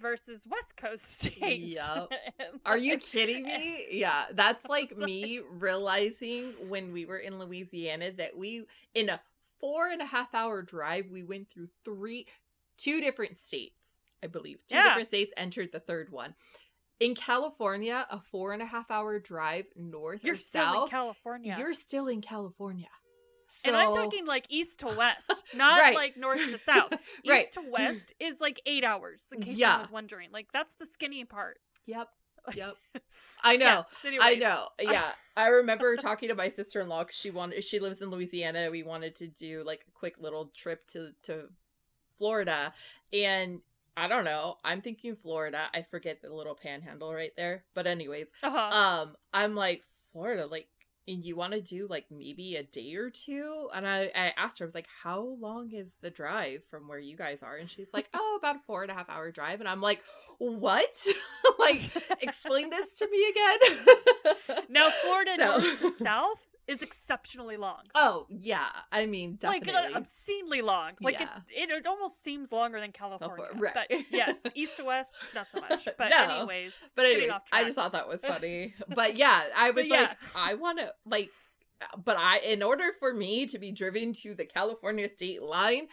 versus 0.00 0.46
West 0.48 0.76
Coast 0.76 1.04
states. 1.20 1.74
Yup. 1.74 2.12
And, 2.38 2.60
Are 2.64 2.78
you 2.78 2.98
kidding 2.98 3.44
me? 3.44 3.86
Yeah, 3.90 4.26
that's 4.32 4.64
like 4.66 4.90
was 4.90 4.98
like- 5.00 5.06
me 5.06 5.40
realizing 5.50 6.54
when 6.68 6.92
we 6.92 7.04
were 7.04 7.18
in 7.18 7.38
Louisiana 7.38 8.10
that 8.12 8.36
we, 8.36 8.64
in 8.94 9.08
a 9.08 9.20
four 9.58 9.88
and 9.88 10.00
a 10.00 10.06
half 10.06 10.34
hour 10.34 10.62
drive, 10.62 11.06
we 11.10 11.24
went 11.24 11.50
through 11.50 11.68
three, 11.84 12.26
two 12.78 13.00
different 13.00 13.36
states, 13.36 13.80
I 14.22 14.26
believe. 14.28 14.64
Two 14.66 14.76
Yeah. 14.76 14.84
different 14.84 15.08
states 15.08 15.32
entered 15.36 15.70
the 15.72 15.80
third 15.80 16.10
one. 16.10 16.34
In 17.00 17.14
California, 17.14 18.06
a 18.10 18.20
four 18.20 18.52
and 18.52 18.62
a 18.62 18.66
half 18.66 18.90
hour 18.90 19.18
drive 19.20 19.66
north 19.76 20.24
You're 20.24 20.34
or 20.34 20.36
still 20.38 20.64
in 20.66 20.72
south, 20.80 20.90
California. 20.90 21.54
you're 21.58 21.74
still 21.74 22.08
in 22.08 22.20
California. 22.22 22.88
So, 23.50 23.68
and 23.68 23.76
I'm 23.76 23.94
talking 23.94 24.26
like 24.26 24.46
east 24.50 24.80
to 24.80 24.86
west, 24.88 25.42
not 25.54 25.78
Right. 25.80 25.94
like 25.94 26.16
north 26.16 26.44
to 26.44 26.58
south. 26.58 26.92
East 26.92 27.02
Right. 27.26 27.52
to 27.52 27.62
west 27.70 28.12
is 28.18 28.40
like 28.40 28.60
eight 28.66 28.84
hours, 28.84 29.28
in 29.32 29.40
case 29.42 29.56
Yeah. 29.56 29.68
someone 29.68 29.80
was 29.82 29.90
wondering. 29.90 30.30
Like 30.32 30.52
that's 30.52 30.74
the 30.76 30.86
skinny 30.86 31.24
part. 31.24 31.60
Yep. 31.86 32.08
Yep. 32.54 32.76
I 33.42 33.56
know. 33.58 33.64
Yeah, 33.66 33.82
so 34.00 34.10
I 34.20 34.34
know. 34.36 34.68
Yeah. 34.80 35.12
I 35.36 35.48
remember 35.48 35.96
talking 35.96 36.30
to 36.30 36.34
my 36.34 36.48
sister-in-law 36.48 37.04
cuz 37.04 37.14
she 37.16 37.30
wanted 37.30 37.62
she 37.62 37.78
lives 37.78 38.00
in 38.00 38.10
Louisiana. 38.10 38.70
We 38.70 38.82
wanted 38.82 39.14
to 39.16 39.26
do 39.28 39.62
like 39.64 39.84
a 39.86 39.90
quick 39.90 40.18
little 40.18 40.46
trip 40.56 40.86
to 40.88 41.12
to 41.24 41.50
Florida 42.18 42.72
and 43.12 43.60
I 43.96 44.06
don't 44.06 44.24
know. 44.24 44.56
I'm 44.62 44.80
thinking 44.80 45.16
Florida. 45.16 45.66
I 45.74 45.82
forget 45.82 46.22
the 46.22 46.32
little 46.32 46.54
panhandle 46.54 47.12
right 47.12 47.32
there. 47.36 47.64
But 47.74 47.86
anyways, 47.88 48.28
Uh-huh. 48.42 48.76
um 49.04 49.16
I'm 49.32 49.54
like 49.54 49.82
Florida 50.12 50.46
like 50.46 50.68
and 51.08 51.24
you 51.24 51.36
want 51.36 51.54
to 51.54 51.60
do 51.62 51.86
like 51.88 52.04
maybe 52.10 52.56
a 52.56 52.62
day 52.62 52.94
or 52.94 53.08
two 53.08 53.68
and 53.74 53.88
I, 53.88 54.10
I 54.14 54.34
asked 54.36 54.58
her 54.58 54.64
i 54.64 54.66
was 54.66 54.74
like 54.74 54.88
how 55.02 55.20
long 55.40 55.72
is 55.72 55.94
the 56.02 56.10
drive 56.10 56.62
from 56.70 56.86
where 56.86 56.98
you 56.98 57.16
guys 57.16 57.42
are 57.42 57.56
and 57.56 57.68
she's 57.68 57.88
like 57.94 58.10
oh 58.14 58.36
about 58.38 58.56
a 58.56 58.60
four 58.66 58.82
and 58.82 58.90
a 58.90 58.94
half 58.94 59.08
hour 59.08 59.30
drive 59.30 59.60
and 59.60 59.68
i'm 59.70 59.80
like 59.80 60.02
what 60.36 61.06
like 61.58 61.80
explain 62.22 62.68
this 62.68 62.98
to 62.98 63.08
me 63.10 63.24
again 63.30 64.64
now 64.68 64.90
Florida 65.02 65.30
So- 65.38 65.44
north 65.46 65.80
to 65.80 65.90
south 65.92 66.46
is 66.68 66.82
exceptionally 66.82 67.56
long. 67.56 67.82
oh 67.94 68.26
yeah 68.28 68.68
i 68.92 69.06
mean 69.06 69.36
definitely 69.36 69.72
Like 69.72 69.94
uh, 69.94 69.98
obscenely 69.98 70.60
long. 70.62 70.92
Like 71.00 71.18
Yeah. 71.18 71.38
it, 71.48 71.70
it, 71.70 71.78
it 71.78 71.86
almost 71.86 72.22
seems 72.22 72.52
longer 72.52 72.78
than 72.80 72.92
California. 72.92 73.46
right. 73.56 73.74
But 73.74 73.90
yes, 74.10 74.44
east 74.54 74.76
to 74.76 74.84
west, 74.84 75.14
not 75.34 75.50
so 75.50 75.60
much. 75.60 75.88
But 75.98 76.10
No. 76.10 76.36
anyways, 76.38 76.74
but 76.94 77.06
anyways 77.06 77.30
off 77.30 77.42
i 77.52 77.64
just 77.64 77.76
thought 77.76 77.92
that 77.92 78.06
was 78.08 78.20
funny 78.32 78.68
but 78.94 79.16
yeah 79.16 79.42
i 79.56 79.70
was 79.70 79.86
But 79.88 79.98
like 80.00 80.16
i 80.34 80.54
want 80.54 80.78
to 80.78 80.92
like 81.06 81.30
but 82.04 82.16
i 82.18 82.38
in 82.38 82.62
order 82.62 82.86
for 82.98 83.14
me 83.14 83.46
to 83.46 83.58
be 83.58 83.70
driven 83.72 84.12
to 84.12 84.34
the 84.34 84.44
california 84.44 85.08
state 85.08 85.40
line 85.42 85.86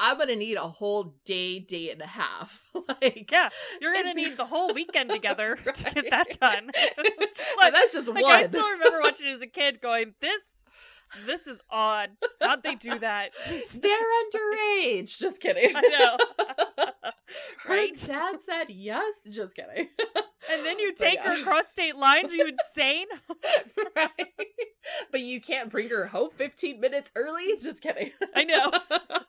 i'm 0.00 0.18
gonna 0.18 0.34
need 0.34 0.56
a 0.56 0.60
whole 0.68 1.14
day 1.24 1.60
day 1.60 1.90
and 1.90 2.00
a 2.02 2.06
half 2.06 2.64
like 3.00 3.30
Yeah, 3.30 3.50
you're 3.80 3.94
gonna 3.94 4.14
need 4.14 4.36
the 4.36 4.46
whole 4.52 4.72
weekend 4.74 5.10
together 5.10 5.56
to 5.74 5.84
get 5.94 6.10
that 6.10 6.40
done. 6.40 6.70
Which 6.96 7.30
is 7.30 7.40
And 7.40 7.56
what- 7.56 7.72
that's 7.72 7.92
just 7.92 8.08
like 8.08 8.22
one 8.24 8.34
I 8.34 8.46
still 8.46 8.68
remember 8.70 9.00
watching 9.00 9.28
it 9.28 9.34
as 9.34 9.42
a 9.42 9.46
kid, 9.46 9.80
going, 9.80 10.14
"This, 10.20 10.42
this 11.26 11.46
is 11.46 11.60
odd. 11.70 12.10
How'd 12.40 12.62
they 12.62 12.74
do 12.74 12.98
that?" 12.98 13.32
They're 13.80 13.92
underage. 14.24 15.18
Just 15.18 15.40
kidding. 15.40 15.72
I 15.76 15.80
know. 15.80 16.86
Her 17.64 17.72
Right? 17.74 17.94
dad 18.06 18.36
said 18.44 18.70
yes. 18.70 19.14
Just 19.30 19.54
kidding. 19.54 19.88
And 20.52 20.64
then 20.64 20.78
you 20.78 20.94
take 20.94 21.14
yeah. 21.14 21.34
her 21.34 21.40
across 21.40 21.68
state 21.68 21.96
lines. 21.96 22.32
Are 22.32 22.36
you 22.36 22.46
insane? 22.48 23.06
right. 23.96 24.10
But 25.10 25.20
you 25.20 25.40
can't 25.40 25.70
bring 25.70 25.88
her 25.90 26.06
home 26.06 26.30
15 26.36 26.80
minutes 26.80 27.12
early. 27.16 27.56
Just 27.60 27.82
kidding. 27.82 28.10
I 28.34 28.44
know. 28.44 28.72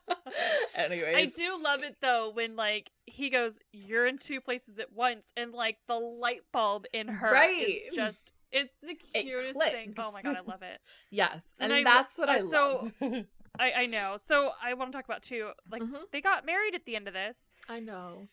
Anyways. 0.74 1.16
I 1.16 1.24
do 1.26 1.62
love 1.62 1.82
it 1.82 1.96
though 2.00 2.30
when 2.32 2.56
like 2.56 2.90
he 3.06 3.30
goes, 3.30 3.58
"You're 3.72 4.06
in 4.06 4.18
two 4.18 4.40
places 4.40 4.78
at 4.78 4.92
once," 4.92 5.32
and 5.36 5.52
like 5.52 5.78
the 5.88 5.94
light 5.96 6.40
bulb 6.52 6.86
in 6.92 7.08
her 7.08 7.30
Right. 7.30 7.66
is 7.88 7.94
just. 7.94 8.32
It's 8.50 8.76
the 8.82 8.98
It 9.14 9.22
cutest 9.24 9.62
thing. 9.62 9.94
Oh 9.98 10.12
my 10.12 10.20
god, 10.22 10.36
I 10.36 10.40
love 10.50 10.62
it. 10.62 10.78
Yes. 11.10 11.54
And, 11.58 11.72
And 11.72 11.86
I- 11.88 11.90
that's 11.90 12.18
what 12.18 12.28
I 12.28 12.36
uh, 12.40 12.42
so- 12.46 12.90
love. 13.00 13.24
I 13.58 13.72
I 13.72 13.86
know. 13.86 14.16
So 14.22 14.50
I 14.62 14.74
want 14.74 14.92
to 14.92 14.96
talk 14.98 15.04
about 15.06 15.22
too. 15.22 15.50
Like 15.70 15.82
Mhm. 15.82 16.00
they 16.10 16.20
got 16.20 16.44
married 16.46 16.74
at 16.74 16.84
the 16.86 16.96
end 16.96 17.08
of 17.08 17.14
this, 17.14 17.50
I 17.68 17.80
know. 17.80 18.28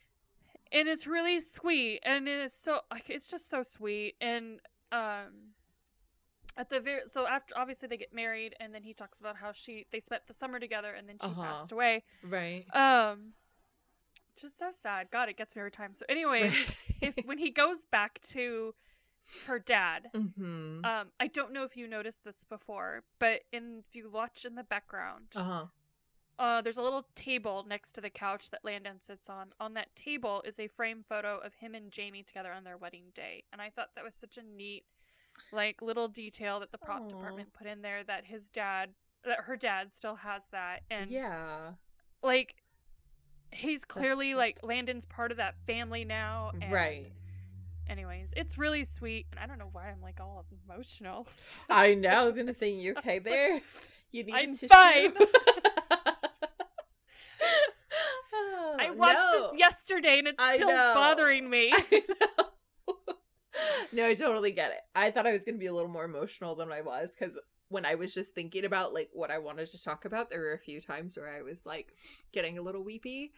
And 0.71 0.87
it's 0.87 1.07
really 1.07 1.39
sweet 1.39 1.99
and 2.03 2.27
it 2.27 2.39
is 2.39 2.53
so 2.53 2.81
like 2.91 3.09
it's 3.09 3.29
just 3.29 3.49
so 3.49 3.63
sweet 3.63 4.15
and 4.21 4.59
um 4.91 5.53
at 6.57 6.69
the 6.69 6.79
very 6.79 7.01
so 7.07 7.25
after 7.27 7.53
obviously 7.57 7.87
they 7.87 7.97
get 7.97 8.13
married 8.13 8.53
and 8.59 8.73
then 8.73 8.83
he 8.83 8.93
talks 8.93 9.19
about 9.19 9.35
how 9.37 9.51
she 9.51 9.85
they 9.91 9.99
spent 9.99 10.23
the 10.27 10.33
summer 10.33 10.59
together 10.59 10.93
and 10.93 11.07
then 11.07 11.17
she 11.21 11.27
Uh-huh. 11.27 11.41
passed 11.41 11.71
away 11.71 12.03
Right. 12.23 12.65
um 12.75 13.33
just 14.39 14.57
so 14.57 14.69
sad 14.71 15.07
god 15.11 15.29
it 15.29 15.37
gets 15.37 15.55
me 15.55 15.59
every 15.61 15.71
time 15.71 15.93
so 15.93 16.05
anyway 16.09 16.51
if 17.01 17.15
when 17.25 17.37
he 17.37 17.49
goes 17.49 17.85
back 17.85 18.19
to 18.21 18.73
her 19.45 19.59
dad 19.59 20.09
mm-hmm. 20.15 20.83
um 20.83 21.07
i 21.19 21.27
don't 21.27 21.51
know 21.53 21.63
if 21.63 21.75
you 21.77 21.87
noticed 21.87 22.23
this 22.23 22.43
before 22.49 23.03
but 23.19 23.41
in 23.51 23.83
if 23.87 23.95
you 23.95 24.09
watch 24.09 24.43
in 24.45 24.55
the 24.55 24.63
background 24.63 25.25
Uh-huh. 25.35 25.65
Uh, 26.39 26.61
there's 26.61 26.77
a 26.77 26.81
little 26.81 27.05
table 27.15 27.65
next 27.67 27.91
to 27.91 28.01
the 28.01 28.09
couch 28.09 28.49
that 28.49 28.63
Landon 28.63 29.01
sits 29.01 29.29
on. 29.29 29.47
On 29.59 29.73
that 29.73 29.93
table 29.95 30.41
is 30.45 30.57
a 30.59 30.67
frame 30.67 31.03
photo 31.07 31.37
of 31.39 31.53
him 31.55 31.75
and 31.75 31.91
Jamie 31.91 32.23
together 32.23 32.53
on 32.53 32.63
their 32.63 32.77
wedding 32.77 33.11
day, 33.13 33.43
and 33.51 33.61
I 33.61 33.69
thought 33.69 33.89
that 33.95 34.05
was 34.05 34.15
such 34.15 34.37
a 34.37 34.41
neat, 34.57 34.85
like 35.51 35.81
little 35.81 36.07
detail 36.07 36.61
that 36.61 36.71
the 36.71 36.77
prop 36.77 37.01
Aw. 37.01 37.07
department 37.09 37.53
put 37.53 37.67
in 37.67 37.81
there 37.81 38.03
that 38.05 38.25
his 38.25 38.47
dad, 38.47 38.91
that 39.25 39.41
her 39.41 39.57
dad 39.57 39.91
still 39.91 40.15
has 40.15 40.47
that, 40.53 40.83
and 40.89 41.11
yeah. 41.11 41.71
like 42.23 42.55
he's 43.51 43.83
clearly 43.83 44.33
like 44.33 44.59
Landon's 44.63 45.05
part 45.05 45.31
of 45.31 45.37
that 45.37 45.55
family 45.67 46.05
now, 46.05 46.51
and 46.61 46.71
Right. 46.71 47.11
Anyways, 47.89 48.33
it's 48.37 48.55
really 48.57 48.83
sweet, 48.85 49.25
and 49.31 49.39
I 49.39 49.47
don't 49.47 49.57
know 49.57 49.69
why 49.71 49.89
I'm 49.89 50.01
like 50.01 50.19
all 50.21 50.45
emotional. 50.65 51.27
I 51.69 51.95
know. 51.95 52.09
I 52.09 52.23
was 52.23 52.35
gonna 52.35 52.53
say 52.53 52.69
you 52.69 52.93
okay 52.99 53.15
was 53.17 53.25
like, 53.25 53.33
there. 53.33 53.61
you 54.11 54.23
need 54.23 54.35
I'm 54.35 54.53
tissue? 54.53 54.67
fine. 54.67 55.11
I 58.89 58.95
watched 58.95 59.21
no. 59.33 59.47
this 59.47 59.57
yesterday, 59.57 60.19
and 60.19 60.27
it's 60.27 60.41
I 60.41 60.55
still 60.55 60.69
know. 60.69 60.91
bothering 60.95 61.49
me. 61.49 61.71
I 61.75 62.03
know. 62.09 62.95
no, 63.91 64.05
I 64.07 64.13
totally 64.15 64.51
get 64.51 64.71
it. 64.71 64.81
I 64.95 65.11
thought 65.11 65.27
I 65.27 65.31
was 65.31 65.45
going 65.45 65.55
to 65.55 65.59
be 65.59 65.67
a 65.67 65.73
little 65.73 65.89
more 65.89 66.05
emotional 66.05 66.55
than 66.55 66.71
I 66.71 66.81
was 66.81 67.11
because 67.17 67.39
when 67.69 67.85
I 67.85 67.95
was 67.95 68.13
just 68.13 68.33
thinking 68.33 68.65
about 68.65 68.93
like 68.93 69.09
what 69.13 69.31
I 69.31 69.37
wanted 69.37 69.67
to 69.67 69.83
talk 69.83 70.05
about, 70.05 70.29
there 70.29 70.41
were 70.41 70.53
a 70.53 70.59
few 70.59 70.81
times 70.81 71.17
where 71.17 71.29
I 71.29 71.41
was 71.41 71.65
like 71.65 71.93
getting 72.31 72.57
a 72.57 72.61
little 72.61 72.83
weepy. 72.83 73.33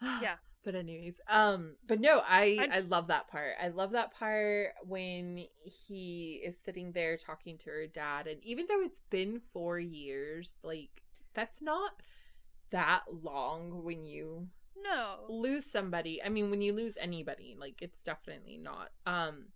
Yeah. 0.22 0.36
But 0.64 0.74
anyways, 0.74 1.20
um, 1.28 1.76
but 1.86 2.00
no, 2.00 2.22
I 2.26 2.56
I'm- 2.58 2.72
I 2.72 2.80
love 2.80 3.08
that 3.08 3.28
part. 3.28 3.52
I 3.60 3.68
love 3.68 3.90
that 3.90 4.14
part 4.14 4.70
when 4.86 5.44
he 5.62 6.40
is 6.42 6.58
sitting 6.58 6.92
there 6.92 7.18
talking 7.18 7.58
to 7.58 7.70
her 7.70 7.86
dad, 7.86 8.26
and 8.26 8.42
even 8.42 8.66
though 8.66 8.80
it's 8.80 9.02
been 9.10 9.42
four 9.52 9.78
years, 9.78 10.56
like 10.62 11.02
that's 11.34 11.60
not 11.60 11.92
that 12.70 13.02
long 13.22 13.84
when 13.84 14.06
you 14.06 14.48
No. 14.82 15.24
lose 15.28 15.64
somebody 15.66 16.22
i 16.22 16.28
mean 16.28 16.50
when 16.50 16.60
you 16.62 16.72
lose 16.72 16.96
anybody 17.00 17.56
like 17.58 17.80
it's 17.80 18.02
definitely 18.02 18.58
not 18.58 18.90
um 19.06 19.46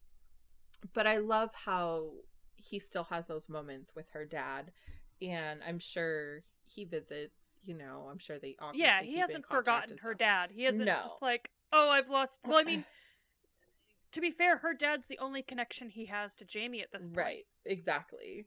but 0.95 1.07
i 1.07 1.19
love 1.19 1.51
how 1.55 2.11
he 2.57 2.79
still 2.81 3.05
has 3.05 3.27
those 3.27 3.49
moments 3.49 3.95
with 3.95 4.09
her 4.11 4.25
dad 4.25 4.73
and 5.21 5.61
i'm 5.67 5.79
sure 5.79 6.43
he 6.65 6.85
visits 6.85 7.59
you 7.65 7.75
know 7.75 8.09
i'm 8.11 8.19
sure 8.19 8.39
they 8.39 8.57
obviously 8.61 8.85
Yeah, 8.87 9.03
he 9.03 9.19
hasn't 9.19 9.47
forgotten 9.47 9.97
her 10.03 10.15
dad. 10.15 10.51
He 10.53 10.65
hasn't 10.65 10.87
No. 10.87 11.01
just 11.03 11.23
like, 11.23 11.51
oh, 11.73 11.89
I've 11.91 12.09
lost. 12.11 12.41
Well, 12.47 12.59
I 12.59 12.63
mean, 12.65 12.85
to 14.13 14.21
be 14.21 14.31
fair, 14.31 14.59
her 14.59 14.75
dad's 14.75 15.09
the 15.09 15.19
only 15.19 15.43
connection 15.43 15.89
he 15.91 16.07
has 16.07 16.35
to 16.37 16.45
Jamie 16.45 16.81
at 16.83 16.91
this 16.93 17.09
point. 17.09 17.17
right 17.19 17.47
exactly 17.65 18.47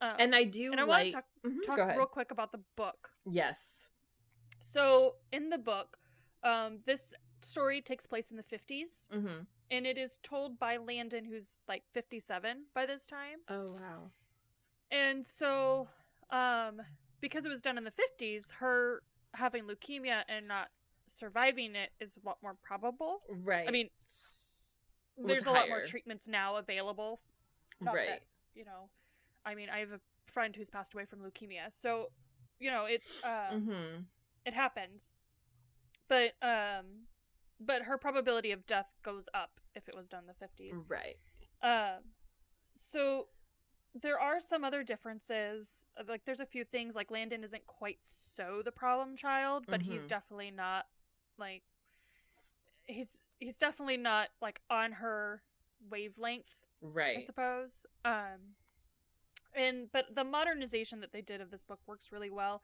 Um, 0.00 0.14
and 0.18 0.34
i 0.34 0.44
do 0.44 0.72
and 0.72 0.80
I 0.80 0.84
want 0.84 1.04
to 1.06 1.12
talk, 1.12 1.24
Mhm, 1.46 1.62
talk 1.64 1.78
real 1.96 2.06
quick 2.06 2.30
about 2.32 2.52
the 2.52 2.60
book. 2.76 3.10
yes 3.30 3.88
So 4.60 5.16
in 5.32 5.48
the 5.50 5.58
book, 5.58 5.96
um, 6.44 6.78
this 6.86 7.14
story 7.42 7.80
takes 7.80 8.06
place 8.06 8.30
in 8.30 8.36
the 8.36 8.42
50s, 8.42 9.08
mm-hmm. 9.14 9.42
and 9.70 9.86
it 9.86 9.98
is 9.98 10.18
told 10.22 10.58
by 10.58 10.76
Landon, 10.76 11.24
who's 11.24 11.56
like 11.68 11.82
57 11.92 12.64
by 12.74 12.86
this 12.86 13.06
time. 13.06 13.38
oh 13.48 13.72
wow 13.80 14.10
And 14.90 15.26
so, 15.26 15.88
um, 16.30 16.82
because 17.20 17.46
it 17.46 17.48
was 17.48 17.62
done 17.62 17.78
in 17.78 17.84
the 17.84 17.92
50s, 17.92 18.52
her 18.58 19.02
having 19.34 19.64
leukemia 19.64 20.22
and 20.28 20.46
not 20.46 20.68
surviving 21.08 21.74
it 21.74 21.90
is 22.00 22.16
a 22.22 22.26
lot 22.26 22.38
more 22.42 22.54
probable. 22.62 23.22
right 23.28 23.66
I 23.66 23.70
mean, 23.70 23.88
there's 25.18 25.46
a 25.46 25.50
lot 25.50 25.68
more 25.68 25.82
treatments 25.82 26.28
now 26.28 26.56
available. 26.56 27.20
not 27.80 27.94
right 27.94 28.08
that- 28.08 28.22
You 28.54 28.64
know, 28.64 28.90
I 29.44 29.54
mean, 29.54 29.68
I 29.70 29.78
have 29.78 29.92
a 29.92 30.00
friend 30.26 30.54
who's 30.54 30.70
passed 30.70 30.94
away 30.94 31.04
from 31.04 31.20
leukemia, 31.20 31.72
so 31.72 32.10
you 32.60 32.70
know, 32.70 32.84
it's 32.84 33.22
uh, 33.24 33.54
mm-hmm. 33.54 34.02
it 34.46 34.54
happens. 34.54 35.14
But 36.12 36.34
um, 36.46 36.84
but 37.58 37.82
her 37.84 37.96
probability 37.96 38.52
of 38.52 38.66
death 38.66 38.90
goes 39.02 39.30
up 39.32 39.60
if 39.74 39.88
it 39.88 39.96
was 39.96 40.10
done 40.10 40.24
in 40.24 40.26
the 40.26 40.34
50s. 40.34 40.84
right 40.90 41.16
Um, 41.62 42.02
so 42.74 43.28
there 43.94 44.20
are 44.20 44.38
some 44.38 44.62
other 44.62 44.82
differences. 44.82 45.86
Uh, 45.98 46.02
Like 46.06 46.26
there's 46.26 46.40
a 46.40 46.44
few 46.44 46.64
things 46.64 46.94
like 46.94 47.10
Landon 47.10 47.42
isn't 47.42 47.66
quite 47.66 47.96
so 48.00 48.60
the 48.62 48.72
problem 48.72 49.16
child, 49.16 49.64
but 49.66 49.80
he's 49.80 50.04
Mhm. 50.04 50.08
definitely 50.10 50.50
not 50.50 50.86
like 51.38 51.62
he's 52.84 53.18
he's 53.38 53.56
definitely 53.56 53.96
not 53.96 54.28
like 54.42 54.60
on 54.68 54.92
her 54.92 55.42
wavelength, 55.88 56.60
right? 56.82 57.18
I 57.22 57.24
suppose. 57.24 57.86
Um 58.04 58.56
and 59.54 59.90
but 59.92 60.14
the 60.14 60.24
modernization 60.24 61.00
that 61.00 61.12
they 61.12 61.22
did 61.22 61.40
of 61.40 61.50
this 61.50 61.64
book 61.64 61.80
works 61.86 62.12
really 62.12 62.30
well. 62.30 62.62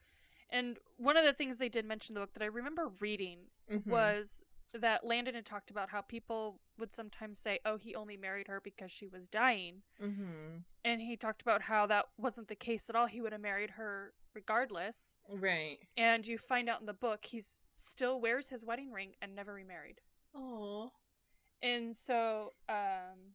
And 0.51 0.79
one 0.97 1.17
of 1.17 1.25
the 1.25 1.33
things 1.33 1.59
they 1.59 1.69
did 1.69 1.85
mention 1.85 2.13
in 2.13 2.21
the 2.21 2.27
book 2.27 2.33
that 2.35 2.43
I 2.43 2.47
remember 2.47 2.89
reading 3.01 3.51
Mhm. 3.71 3.87
was 3.87 4.43
that 4.73 5.05
Landon 5.05 5.35
had 5.35 5.47
talked 5.47 5.71
about 5.71 5.89
how 5.91 6.03
people 6.03 6.61
would 6.77 6.93
sometimes 6.93 7.39
say, 7.39 7.59
"Oh, 7.65 7.77
he 7.77 7.95
only 7.95 8.17
married 8.17 8.49
her 8.49 8.61
because 8.61 8.91
she 8.93 9.07
was 9.09 9.27
dying," 9.29 9.83
mm-hmm. 10.01 10.59
and 10.85 11.01
he 11.01 11.17
talked 11.17 11.41
about 11.43 11.63
how 11.63 11.87
that 11.87 12.07
wasn't 12.19 12.49
the 12.49 12.55
case 12.57 12.89
at 12.91 12.97
all. 12.97 13.07
He 13.07 13.21
would 13.21 13.33
have 13.33 13.41
married 13.41 13.71
her 13.73 14.15
regardless. 14.35 15.17
right 15.29 15.81
And 15.97 16.27
you 16.27 16.39
find 16.39 16.69
out 16.69 16.81
in 16.81 16.87
the 16.87 16.93
book 16.93 17.25
he's 17.27 17.63
still 17.73 18.21
wears 18.21 18.51
his 18.51 18.65
wedding 18.65 18.93
ring 18.93 19.17
and 19.21 19.35
never 19.35 19.53
remarried. 19.55 20.01
oh 20.35 20.93
And 21.61 21.97
so, 21.97 22.55
um, 22.69 23.35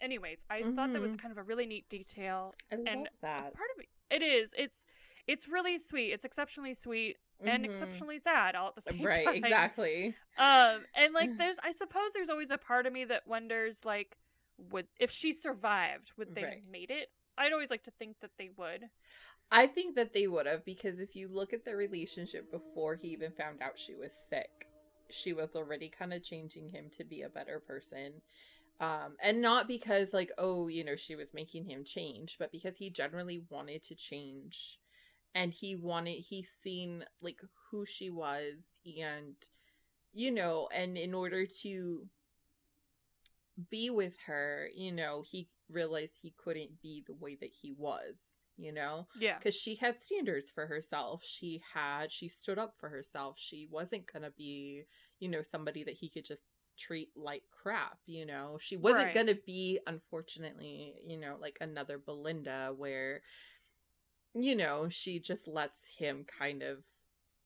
anyways, 0.00 0.44
I 0.50 0.62
thought 0.74 0.92
that 0.92 1.00
was 1.00 1.14
Mhm. 1.14 1.18
kind 1.20 1.32
of 1.32 1.38
a 1.38 1.42
really 1.42 1.66
neat 1.66 1.88
detail. 1.88 2.54
i 2.72 2.74
love 2.76 2.86
And 2.86 3.08
that 3.20 3.52
Part 3.54 3.70
of 3.76 3.80
it, 3.80 3.88
it 4.10 4.22
is. 4.22 4.54
It's 4.58 4.84
it's 5.28 5.48
really 5.48 5.78
sweet. 5.78 6.12
It's 6.12 6.26
exceptionally 6.26 6.74
sweet 6.74 7.18
and 7.46 7.64
Mhm. 7.64 7.66
exceptionally 7.66 8.18
sad 8.18 8.56
all 8.56 8.68
at 8.68 8.76
the 8.76 8.82
same 8.82 9.04
right 9.04 9.20
time. 9.24 9.34
Right, 9.42 9.52
exactly 9.52 10.16
um 10.38 10.86
and 10.94 11.14
like 11.14 11.30
there's 11.38 11.56
i 11.64 11.72
suppose 11.72 12.12
there's 12.14 12.30
always 12.30 12.50
a 12.50 12.58
part 12.58 12.86
of 12.86 12.92
me 12.92 13.04
that 13.04 13.26
wonders 13.26 13.84
like 13.84 14.16
would 14.70 14.86
if 15.00 15.10
she 15.10 15.32
survived 15.32 16.12
would 16.16 16.28
they 16.34 16.42
Right. 16.42 16.50
have 16.50 16.72
made 16.72 16.90
it 16.90 17.10
i'd 17.38 17.52
always 17.52 17.70
like 17.70 17.82
to 17.84 17.92
think 17.92 18.16
that 18.20 18.32
they 18.38 18.50
would 18.56 18.84
I 19.50 19.66
think 19.66 19.94
that 19.96 20.12
they 20.12 20.26
would 20.26 20.46
have 20.46 20.64
because 20.64 20.98
if 20.98 21.16
you 21.16 21.28
look 21.28 21.52
at 21.52 21.64
the 21.64 21.74
relationship 21.76 22.50
before 22.50 22.96
he 22.96 23.08
even 23.08 23.32
found 23.32 23.62
out 23.62 23.78
she 23.78 23.94
was 23.94 24.12
sick, 24.28 24.68
she 25.10 25.32
was 25.32 25.54
already 25.56 25.88
kind 25.88 26.12
of 26.12 26.22
changing 26.22 26.68
him 26.68 26.90
to 26.92 27.04
be 27.04 27.22
a 27.22 27.30
better 27.30 27.60
person. 27.60 28.20
Um, 28.80 29.16
and 29.22 29.40
not 29.42 29.68
because 29.68 30.12
like, 30.12 30.30
oh, 30.38 30.68
you 30.68 30.84
know, 30.84 30.96
she 30.96 31.16
was 31.16 31.34
making 31.34 31.66
him 31.66 31.84
change, 31.84 32.36
but 32.38 32.52
because 32.52 32.78
he 32.78 32.90
generally 32.90 33.42
wanted 33.50 33.82
to 33.84 33.94
change 33.94 34.78
and 35.34 35.52
he 35.52 35.76
wanted 35.76 36.12
he 36.20 36.46
seen 36.62 37.04
like 37.20 37.40
who 37.70 37.84
she 37.86 38.10
was 38.10 38.68
and 39.00 39.34
you 40.14 40.30
know, 40.32 40.68
and 40.74 40.96
in 40.98 41.14
order 41.14 41.46
to 41.62 42.06
be 43.70 43.90
with 43.90 44.14
her, 44.26 44.68
you 44.74 44.92
know, 44.92 45.22
he 45.28 45.48
realized 45.70 46.18
he 46.20 46.34
couldn't 46.36 46.80
be 46.80 47.02
the 47.06 47.14
way 47.14 47.36
that 47.40 47.50
he 47.52 47.72
was, 47.76 48.24
you 48.56 48.72
know? 48.72 49.06
yeah 49.14 49.38
because 49.38 49.54
she 49.54 49.76
had 49.76 50.00
standards 50.00 50.50
for 50.50 50.66
herself 50.66 51.22
she 51.24 51.62
had 51.74 52.10
she 52.10 52.28
stood 52.28 52.58
up 52.58 52.74
for 52.76 52.88
herself 52.88 53.38
she 53.38 53.68
wasn't 53.70 54.04
gonna 54.12 54.30
be 54.36 54.82
you 55.20 55.28
know 55.28 55.42
somebody 55.42 55.84
that 55.84 55.94
he 55.94 56.08
could 56.08 56.24
just 56.24 56.44
treat 56.76 57.08
like 57.16 57.42
crap 57.52 57.98
you 58.06 58.26
know 58.26 58.58
she 58.60 58.76
wasn't 58.76 59.12
Right. 59.12 59.12
gonna 59.12 59.36
be 59.46 59.78
unfortunately 59.86 60.94
you 61.06 61.16
know 61.16 61.36
like 61.40 61.56
another 61.60 61.98
belinda 61.98 62.72
where 62.76 63.22
you 64.42 64.54
know 64.54 64.88
she 64.88 65.18
just 65.20 65.48
lets 65.48 65.88
him 65.96 66.24
kind 66.24 66.62
of 66.62 66.84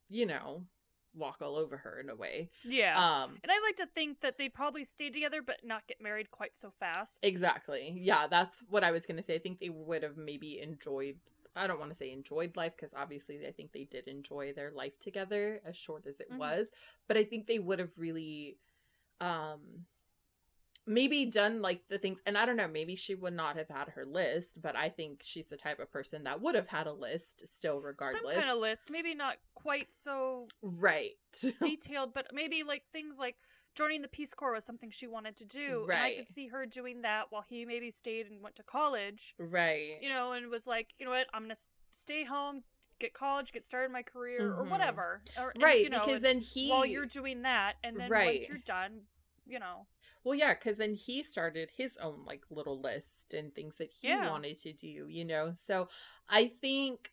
you 0.09 0.26
know 0.26 0.66
walk 1.14 1.38
all 1.43 1.57
over 1.57 1.76
her 1.76 2.01
in 2.01 2.09
a 2.11 2.16
way 2.16 2.51
yeah 2.64 3.03
um 3.03 3.40
and 3.43 3.51
i 3.51 3.59
like 3.61 3.76
to 3.76 3.86
think 3.95 4.20
that 4.20 4.38
they'd 4.38 4.55
probably 4.55 4.84
stay 4.84 5.11
together 5.11 5.43
but 5.43 5.59
not 5.64 5.86
get 5.86 6.01
married 6.01 6.30
quite 6.30 6.57
so 6.57 6.70
fast 6.70 7.24
Exactly. 7.24 7.97
Yeah, 8.01 8.26
that's 8.26 8.61
what 8.68 8.82
I 8.82 8.90
was 8.90 9.07
going 9.07 9.16
to 9.16 9.22
say. 9.22 9.36
I 9.36 9.38
think 9.38 9.61
they 9.61 9.68
would 9.70 10.03
have 10.03 10.16
maybe 10.16 10.61
enjoyed 10.61 11.20
I 11.55 11.66
don't 11.66 11.78
want 11.78 11.90
to 11.90 11.95
say 11.97 12.11
enjoyed 12.11 12.57
life 12.57 12.72
because 12.74 12.95
obviously 12.95 13.47
I 13.47 13.53
think 13.53 13.72
they 13.72 13.84
did 13.84 14.09
enjoy 14.09 14.55
their 14.55 14.70
life 14.70 14.99
together 14.99 15.61
as 15.66 15.76
short 15.76 16.07
as 16.07 16.18
it 16.18 16.30
Mhm. 16.30 16.32
was, 16.32 16.72
but 17.07 17.18
I 17.18 17.24
think 17.24 17.47
they 17.47 17.59
would 17.59 17.78
have 17.78 17.99
really 17.99 18.59
um 19.20 19.86
maybe 20.87 21.26
done 21.26 21.62
like 21.62 21.83
the 21.89 21.99
things 21.99 22.20
and 22.26 22.37
I 22.37 22.45
don't 22.47 22.57
know, 22.57 22.68
maybe 22.68 22.97
she 22.97 23.14
would 23.14 23.33
not 23.35 23.57
have 23.57 23.68
had 23.68 23.89
her 23.91 24.05
list, 24.05 24.61
but 24.61 24.76
I 24.76 24.89
think 24.89 25.20
she's 25.22 25.47
the 25.47 25.57
type 25.57 25.78
of 25.78 25.91
person 25.93 26.24
that 26.24 26.41
would 26.41 26.55
have 26.55 26.68
had 26.68 26.87
a 26.87 26.93
list 26.93 27.47
still 27.47 27.80
regardless. 27.80 28.22
some 28.22 28.41
kind 28.43 28.51
of 28.51 28.59
list 28.59 28.83
maybe 28.91 29.14
not 29.14 29.37
quite 29.55 29.93
so 29.93 30.49
right. 30.62 31.12
detailed 31.62 32.12
but 32.14 32.26
maybe 32.33 32.62
like 32.62 32.83
things 32.93 33.18
like 33.18 33.37
joining 33.74 34.03
the 34.03 34.09
peace 34.09 34.35
corps 34.35 34.53
was 34.53 34.64
something 34.64 34.91
she 34.91 35.07
wanted 35.07 35.35
to 35.37 35.47
do 35.47 35.87
and 35.91 36.03
i 36.03 36.14
could 36.14 36.28
see 36.28 36.47
her 36.49 36.66
doing 36.66 37.01
that 37.03 37.24
while 37.30 37.45
he 37.49 37.64
maybe 37.64 37.91
stayed 37.91 38.26
and 38.26 38.43
went 38.43 38.55
to 38.55 38.62
college 38.62 39.35
right. 39.39 39.99
you 40.01 40.09
know, 40.09 40.33
and 40.33 40.49
was 40.51 40.66
like, 40.66 40.89
you 40.99 41.07
know 41.07 41.12
what, 41.12 41.26
I'm 41.33 41.43
gonna 41.43 41.55
stay 41.91 42.24
home, 42.24 42.62
get 42.99 43.14
college, 43.14 43.53
get 43.53 43.64
started 43.64 43.87
in 43.87 43.93
my 43.93 44.03
career, 44.03 44.53
or 44.59 44.64
Mhm. 44.64 44.70
whatever. 44.70 45.22
Or, 45.39 45.51
and, 45.55 45.62
right, 45.62 45.83
you 45.83 45.91
know, 45.91 46.01
because 46.01 46.16
and 46.16 46.24
then 46.24 46.41
he 46.41 46.68
while 46.70 46.85
you're 46.87 47.07
doing 47.07 47.43
that, 47.43 47.74
and 47.85 47.97
then 47.99 48.11
Right. 48.11 48.26
once 48.26 48.49
you're 48.49 48.59
done, 48.59 49.03
you 49.47 49.59
know, 49.59 49.86
Well, 50.24 50.34
yeah, 50.34 50.55
because 50.55 50.76
then 50.76 50.95
he 50.95 51.22
started 51.22 51.70
his 51.76 51.97
own 51.97 52.24
like 52.24 52.45
little 52.51 52.80
list 52.80 53.34
and 53.34 53.55
things 53.55 53.76
that 53.78 53.90
he 53.90 54.16
Yeah. 54.16 54.18
wanted 54.18 54.59
to 54.61 54.72
do, 54.72 55.07
you 55.09 55.24
know. 55.24 55.53
So 55.55 55.88
I 56.28 56.49
think 56.61 57.11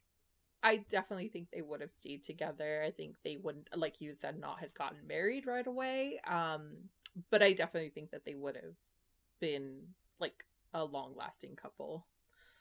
I 0.64 0.78
definitely 0.78 1.30
think 1.30 1.50
they 1.52 1.62
would 1.62 1.82
have 1.82 1.92
stayed 1.92 2.24
together. 2.24 2.84
I 2.86 2.92
think 2.92 3.18
they 3.24 3.38
wouldn't, 3.38 3.70
like 3.78 4.02
you 4.02 4.14
said, 4.14 4.40
not 4.40 4.60
had 4.60 4.74
gotten 4.74 5.08
married 5.08 5.48
right 5.48 5.68
away. 5.68 6.20
Um, 6.28 6.90
but 7.32 7.44
I 7.44 7.54
definitely 7.54 7.92
think 7.92 8.12
that 8.12 8.26
they 8.26 8.36
would 8.36 8.56
have 8.56 8.76
been 9.40 9.82
like 10.20 10.46
a 10.74 10.84
long 10.86 11.16
lasting 11.16 11.56
couple. 11.56 12.08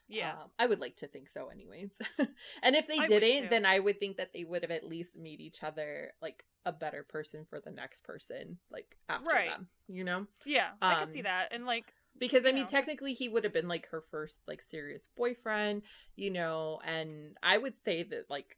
Yeah. 0.07 0.31
Um, 0.33 0.49
I 0.57 0.65
would 0.65 0.79
like 0.79 0.97
to 0.97 1.07
think 1.07 1.29
so, 1.29 1.47
anyways. 1.49 1.97
and 2.63 2.75
if 2.75 2.87
they 2.87 2.99
I 2.99 3.07
didn't, 3.07 3.49
then 3.49 3.65
I 3.65 3.79
would 3.79 3.99
think 3.99 4.17
that 4.17 4.33
they 4.33 4.43
would 4.43 4.63
have 4.63 4.71
at 4.71 4.85
least 4.87 5.17
made 5.17 5.39
each 5.41 5.63
other 5.63 6.13
like 6.21 6.43
a 6.65 6.71
better 6.71 7.03
person 7.03 7.45
for 7.49 7.59
the 7.59 7.71
next 7.71 8.03
person, 8.03 8.57
like 8.71 8.97
after 9.07 9.25
Right. 9.27 9.51
them, 9.51 9.67
you 9.87 10.03
know? 10.03 10.27
yeah, 10.45 10.69
I 10.87 10.95
can 10.95 11.07
see 11.07 11.21
um, 11.21 11.23
that. 11.23 11.49
And 11.51 11.65
like 11.65 11.93
Because 12.17 12.45
I 12.45 12.51
mean, 12.51 12.63
know, 12.63 12.69
technically, 12.71 13.13
he 13.13 13.29
would 13.29 13.43
have 13.43 13.53
been 13.53 13.67
like 13.67 13.87
her 13.89 14.01
first 14.11 14.47
like 14.47 14.61
serious 14.61 15.07
boyfriend, 15.15 15.83
you 16.15 16.31
know, 16.31 16.79
and 16.85 17.37
I 17.43 17.57
would 17.57 17.75
say 17.75 18.03
that 18.03 18.29
like 18.29 18.57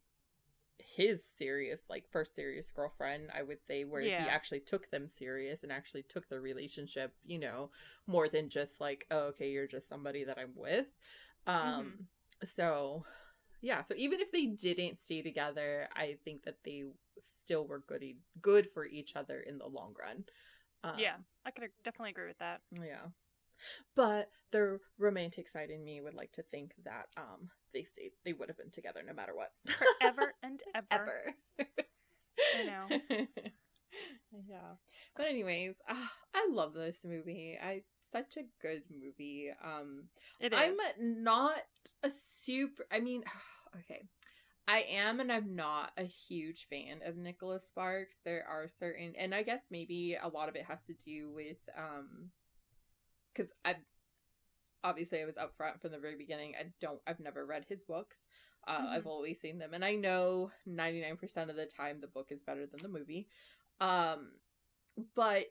his 0.95 1.23
serious 1.23 1.85
like 1.89 2.05
first 2.11 2.35
serious 2.35 2.71
girlfriend 2.71 3.29
i 3.33 3.41
would 3.41 3.63
say 3.63 3.83
where 3.85 4.01
Yeah. 4.01 4.23
he 4.23 4.29
actually 4.29 4.59
took 4.59 4.89
them 4.89 5.07
serious 5.07 5.63
and 5.63 5.71
actually 5.71 6.03
took 6.03 6.27
the 6.27 6.39
relationship 6.39 7.13
you 7.25 7.39
know 7.39 7.69
more 8.07 8.27
than 8.27 8.49
just 8.49 8.81
like 8.81 9.05
oh, 9.11 9.27
okay 9.27 9.51
you're 9.51 9.67
just 9.67 9.87
somebody 9.87 10.23
that 10.23 10.37
i'm 10.39 10.51
with 10.55 10.87
um 11.47 11.93
so 12.43 13.05
yeah 13.61 13.81
so 13.81 13.93
even 13.97 14.19
if 14.19 14.31
they 14.31 14.45
didn't 14.45 14.99
stay 14.99 15.21
together 15.21 15.87
i 15.95 16.15
think 16.25 16.43
that 16.43 16.57
they 16.65 16.83
still 17.17 17.65
were 17.65 17.83
good 17.87 18.03
good 18.41 18.69
for 18.69 18.85
each 18.85 19.15
other 19.15 19.39
in 19.41 19.57
the 19.57 19.67
long 19.67 19.93
run 19.99 20.23
um, 20.83 20.93
yeah, 20.97 21.13
I 21.45 21.51
could 21.51 21.69
definitely 21.83 22.09
agree 22.09 22.27
with 22.27 22.39
that. 22.39 22.61
yeah 22.83 23.05
but 23.95 24.29
the 24.51 24.79
romantic 24.97 25.47
side 25.47 25.69
in 25.69 25.83
me 25.83 26.01
would 26.01 26.15
like 26.15 26.31
to 26.33 26.43
think 26.43 26.73
that 26.85 27.05
um 27.17 27.49
they 27.73 27.83
stayed 27.83 28.11
they 28.25 28.33
would 28.33 28.49
have 28.49 28.57
been 28.57 28.71
together 28.71 29.01
no 29.05 29.13
matter 29.13 29.33
what 29.35 29.51
Forever 29.67 30.33
and 30.43 30.61
ever. 30.75 30.87
ever 31.59 31.67
I 32.59 32.63
know. 32.63 32.99
yeah 34.49 34.75
but 35.15 35.25
anyways 35.27 35.75
ah, 35.89 36.11
i 36.33 36.47
love 36.51 36.73
this 36.73 37.05
movie 37.05 37.57
i 37.61 37.81
such 38.11 38.37
a 38.37 38.43
good 38.61 38.83
movie 38.91 39.49
um 39.63 40.03
It 40.39 40.53
is. 40.53 40.59
i'm 40.59 41.23
not 41.23 41.53
a 42.03 42.09
super 42.09 42.85
i 42.91 42.99
mean 42.99 43.23
okay. 43.77 44.03
I 44.67 44.85
am 44.93 45.19
and 45.19 45.31
i'm 45.31 45.55
not 45.55 45.91
a 45.97 46.03
huge 46.03 46.67
fan 46.69 47.01
of 47.05 47.17
nicholas 47.17 47.67
sparks. 47.67 48.17
There 48.23 48.45
are 48.47 48.67
certain 48.67 49.13
and 49.17 49.33
i 49.35 49.43
guess 49.43 49.65
maybe 49.71 50.17
a 50.21 50.27
lot 50.27 50.49
of 50.49 50.55
it 50.55 50.65
has 50.65 50.85
to 50.85 50.93
do 51.05 51.29
with 51.33 51.57
um 51.77 52.29
because 53.33 53.51
i 53.65 53.75
obviously 54.83 55.21
i 55.21 55.25
was 55.25 55.37
upfront 55.37 55.81
from 55.81 55.91
the 55.91 55.99
very 55.99 56.15
beginning. 56.17 56.53
I 56.59 56.65
don't 56.79 56.99
i've 57.07 57.19
never 57.19 57.45
read 57.45 57.65
his 57.67 57.83
books. 57.83 58.27
Uh, 58.67 58.79
Mhm. 58.79 58.87
i've 58.93 59.07
always 59.07 59.39
seen 59.41 59.57
them 59.57 59.73
and 59.73 59.83
i 59.83 59.95
know 59.95 60.51
99% 60.67 61.49
of 61.49 61.55
the 61.55 61.65
time 61.65 61.99
the 61.99 62.07
book 62.07 62.27
is 62.31 62.43
better 62.43 62.65
than 62.67 62.81
the 62.81 62.87
movie. 62.89 63.27
Um 63.79 64.31
but 65.15 65.45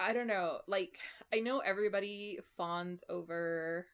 i 0.00 0.12
don't 0.12 0.26
know 0.26 0.58
like 0.66 0.98
i 1.32 1.40
know 1.40 1.58
everybody 1.58 2.38
fawns 2.56 3.02
over 3.08 3.86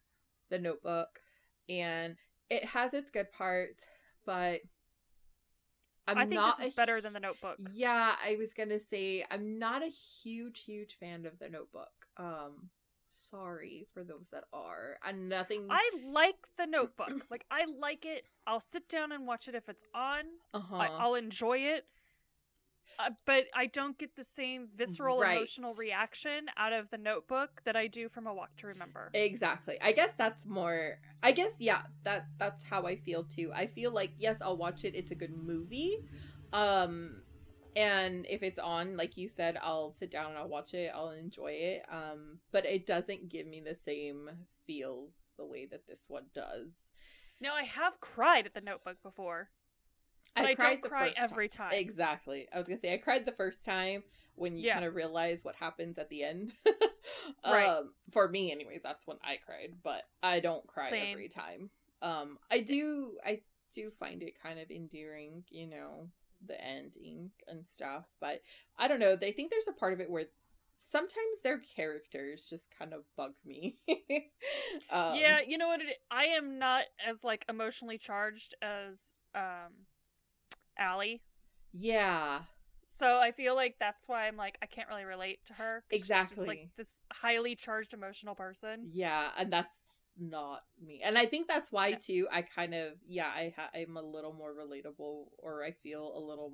the 0.50 0.58
notebook 0.58 1.20
and 1.68 2.16
it 2.50 2.64
has 2.64 2.94
its 2.94 3.10
good 3.10 3.30
parts 3.32 3.86
but 4.24 4.60
i'm 6.06 6.18
I 6.18 6.20
think 6.26 6.40
not 6.40 6.56
this 6.58 6.68
is 6.68 6.72
a 6.72 6.76
better 6.76 7.00
than 7.00 7.12
the 7.12 7.20
Notebook. 7.20 7.56
yeah, 7.74 8.14
I 8.24 8.36
was 8.36 8.54
gonna 8.54 8.78
say 8.78 9.24
I'm 9.30 9.58
not 9.58 9.82
a 9.82 9.88
huge, 9.88 10.62
huge 10.64 10.96
fan 11.00 11.26
of 11.26 11.38
the 11.40 11.48
Notebook. 11.48 11.90
Um, 12.16 12.70
sorry 13.28 13.86
for 13.92 14.04
those 14.04 14.28
that 14.32 14.44
are. 14.52 14.98
And 15.04 15.28
nothing. 15.28 15.66
I 15.68 15.90
like 16.06 16.36
the 16.56 16.66
Notebook. 16.66 17.26
like 17.30 17.44
I 17.50 17.64
like 17.78 18.04
it. 18.06 18.24
I'll 18.46 18.60
sit 18.60 18.88
down 18.88 19.12
and 19.12 19.26
watch 19.26 19.48
it 19.48 19.54
if 19.54 19.68
it's 19.68 19.84
on. 19.94 20.24
uh-huh. 20.54 20.76
I, 20.76 20.86
I'll 20.86 21.14
enjoy 21.16 21.58
it. 21.58 21.86
Uh, 22.98 23.10
but 23.26 23.44
I 23.54 23.66
don't 23.66 23.98
get 23.98 24.16
the 24.16 24.24
same 24.24 24.68
visceral 24.74 25.20
Right. 25.20 25.36
emotional 25.36 25.74
reaction 25.74 26.46
out 26.56 26.72
of 26.72 26.88
the 26.90 26.98
Notebook 26.98 27.62
that 27.64 27.76
I 27.76 27.86
do 27.88 28.08
from 28.08 28.26
A 28.26 28.32
Walk 28.34 28.56
to 28.58 28.66
Remember. 28.68 29.10
Exactly. 29.12 29.76
I 29.82 29.92
guess 29.92 30.10
that's 30.16 30.46
more. 30.46 30.98
I 31.22 31.32
guess 31.32 31.52
yeah. 31.58 31.82
That 32.04 32.26
that's 32.38 32.64
how 32.64 32.84
I 32.86 32.96
feel 32.96 33.24
too. 33.24 33.50
I 33.54 33.66
feel 33.66 33.90
like 33.90 34.12
yes, 34.18 34.40
I'll 34.40 34.56
watch 34.56 34.84
it. 34.84 34.94
It's 34.94 35.10
a 35.10 35.14
good 35.14 35.36
movie. 35.36 35.98
Um, 36.52 37.22
and 37.74 38.24
if 38.30 38.42
it's 38.42 38.58
on, 38.58 38.96
like 38.96 39.18
you 39.18 39.28
said, 39.28 39.58
I'll 39.62 39.92
sit 39.92 40.10
down 40.10 40.30
and 40.30 40.38
I'll 40.38 40.48
watch 40.48 40.72
it. 40.72 40.90
I'll 40.94 41.10
enjoy 41.10 41.52
it. 41.52 41.82
Um, 41.90 42.38
but 42.50 42.64
it 42.64 42.86
doesn't 42.86 43.28
give 43.28 43.46
me 43.46 43.60
the 43.60 43.74
same 43.74 44.30
feels 44.66 45.32
the 45.36 45.44
way 45.44 45.66
that 45.66 45.86
this 45.86 46.06
one 46.08 46.24
does. 46.34 46.92
Now 47.40 47.54
I 47.54 47.64
have 47.64 48.00
cried 48.00 48.46
at 48.46 48.54
the 48.54 48.62
Notebook 48.62 49.02
before, 49.02 49.50
but 50.36 50.46
I, 50.46 50.54
don't 50.54 50.82
cry 50.82 51.12
every 51.16 51.48
time. 51.48 51.72
Exactly. 51.72 52.46
I 52.52 52.58
was 52.58 52.68
gonna 52.68 52.80
say 52.80 52.94
I 52.94 52.98
cried 52.98 53.24
the 53.24 53.32
first 53.32 53.64
time 53.64 54.02
when 54.34 54.56
you 54.58 54.66
Yeah. 54.66 54.74
kind 54.74 54.84
of 54.84 54.94
realize 54.94 55.44
what 55.44 55.56
happens 55.56 55.98
at 55.98 56.08
the 56.10 56.22
end. 56.22 56.52
Right. 57.44 57.66
Um, 57.66 57.92
for 58.12 58.28
me, 58.28 58.50
anyways, 58.50 58.82
that's 58.82 59.06
when 59.06 59.18
I 59.22 59.38
cried, 59.44 59.74
but 59.82 60.02
I 60.22 60.40
don't 60.40 60.66
cry 60.66 60.90
Same. 60.90 61.12
every 61.12 61.28
time. 61.28 61.70
Um, 62.02 62.38
I 62.50 62.60
do. 62.60 63.12
I 63.24 63.40
do 63.72 63.90
find 63.90 64.22
it 64.22 64.40
kind 64.40 64.58
of 64.58 64.70
endearing, 64.70 65.44
you 65.50 65.66
know, 65.66 66.08
the 66.44 66.60
ending 66.62 67.30
and 67.46 67.66
stuff. 67.66 68.06
But 68.20 68.42
I 68.76 68.88
don't 68.88 69.00
know. 69.00 69.16
They 69.16 69.32
think 69.32 69.50
there's 69.50 69.68
a 69.68 69.72
part 69.72 69.92
of 69.92 70.00
it 70.00 70.10
where 70.10 70.26
sometimes 70.78 71.40
their 71.42 71.58
characters 71.58 72.46
just 72.48 72.68
kind 72.76 72.92
of 72.92 73.04
bug 73.16 73.32
me. 73.44 73.76
um, 74.90 75.16
yeah, 75.16 75.40
you 75.46 75.58
know 75.58 75.68
what? 75.68 75.80
It, 75.80 75.96
I 76.10 76.26
am 76.26 76.58
not 76.58 76.84
as 77.06 77.24
like 77.24 77.44
emotionally 77.48 77.98
charged 77.98 78.54
as 78.62 79.14
um, 79.34 79.72
Allie. 80.78 81.22
Yeah. 81.72 82.40
So 82.88 83.18
I 83.18 83.32
feel 83.32 83.54
like 83.54 83.76
that's 83.80 84.06
why 84.08 84.26
I'm 84.28 84.36
like 84.36 84.58
I 84.62 84.66
can't 84.66 84.88
really 84.88 85.04
relate 85.04 85.44
to 85.46 85.52
her. 85.54 85.82
she's 85.90 86.02
just, 86.06 86.10
Exactly. 86.10 86.46
like 86.46 86.68
this 86.76 87.02
highly 87.12 87.54
charged 87.56 87.92
emotional 87.94 88.34
person. 88.34 88.88
Yeah, 88.92 89.30
and 89.36 89.52
that's 89.52 89.76
not 90.18 90.62
me. 90.82 91.00
And 91.04 91.18
I 91.18 91.26
think 91.26 91.48
that's 91.48 91.70
why 91.72 91.88
Yeah. 91.88 91.96
too. 91.98 92.28
I 92.30 92.42
kind 92.42 92.74
of 92.74 92.92
yeah, 93.06 93.26
I 93.26 93.52
ha- 93.56 93.70
I'm 93.74 93.96
a 93.96 94.02
little 94.02 94.32
more 94.32 94.54
relatable, 94.54 95.26
or 95.38 95.64
I 95.64 95.72
feel 95.72 96.12
a 96.16 96.20
little. 96.20 96.52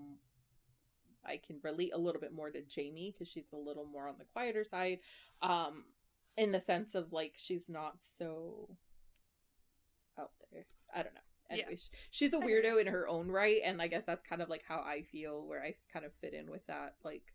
I 1.25 1.37
can 1.47 1.61
relate 1.62 1.93
a 1.95 1.99
little 1.99 2.20
bit 2.20 2.33
more 2.33 2.51
to 2.51 2.62
Jamie 2.62 3.12
because 3.12 3.29
she's 3.29 3.53
a 3.53 3.57
little 3.57 3.85
more 3.85 4.09
on 4.09 4.16
the 4.18 4.25
quieter 4.25 4.64
side, 4.64 4.99
um, 5.41 5.85
in 6.37 6.51
the 6.51 6.61
sense 6.61 6.97
of 6.97 7.12
like 7.12 7.35
she's 7.37 7.68
not 7.68 8.01
so 8.16 8.77
out 10.18 10.33
there. 10.51 10.66
I 10.95 11.03
don't 11.05 11.14
know. 11.14 11.20
Yeah. 11.51 11.64
She's 12.11 12.32
a 12.32 12.38
weirdo 12.38 12.80
in 12.80 12.86
her 12.86 13.09
own 13.09 13.28
right, 13.28 13.61
and 13.64 13.82
I 13.82 13.88
guess 13.88 14.05
that's 14.05 14.22
kind 14.22 14.40
of 14.40 14.49
like 14.49 14.64
how 14.66 14.78
I 14.78 15.03
feel, 15.03 15.47
where 15.47 15.62
I 15.62 15.74
kind 15.93 16.05
of 16.05 16.12
fit 16.20 16.34
in 16.34 16.51
with 16.51 16.66
that 16.66 16.95
like 17.05 17.34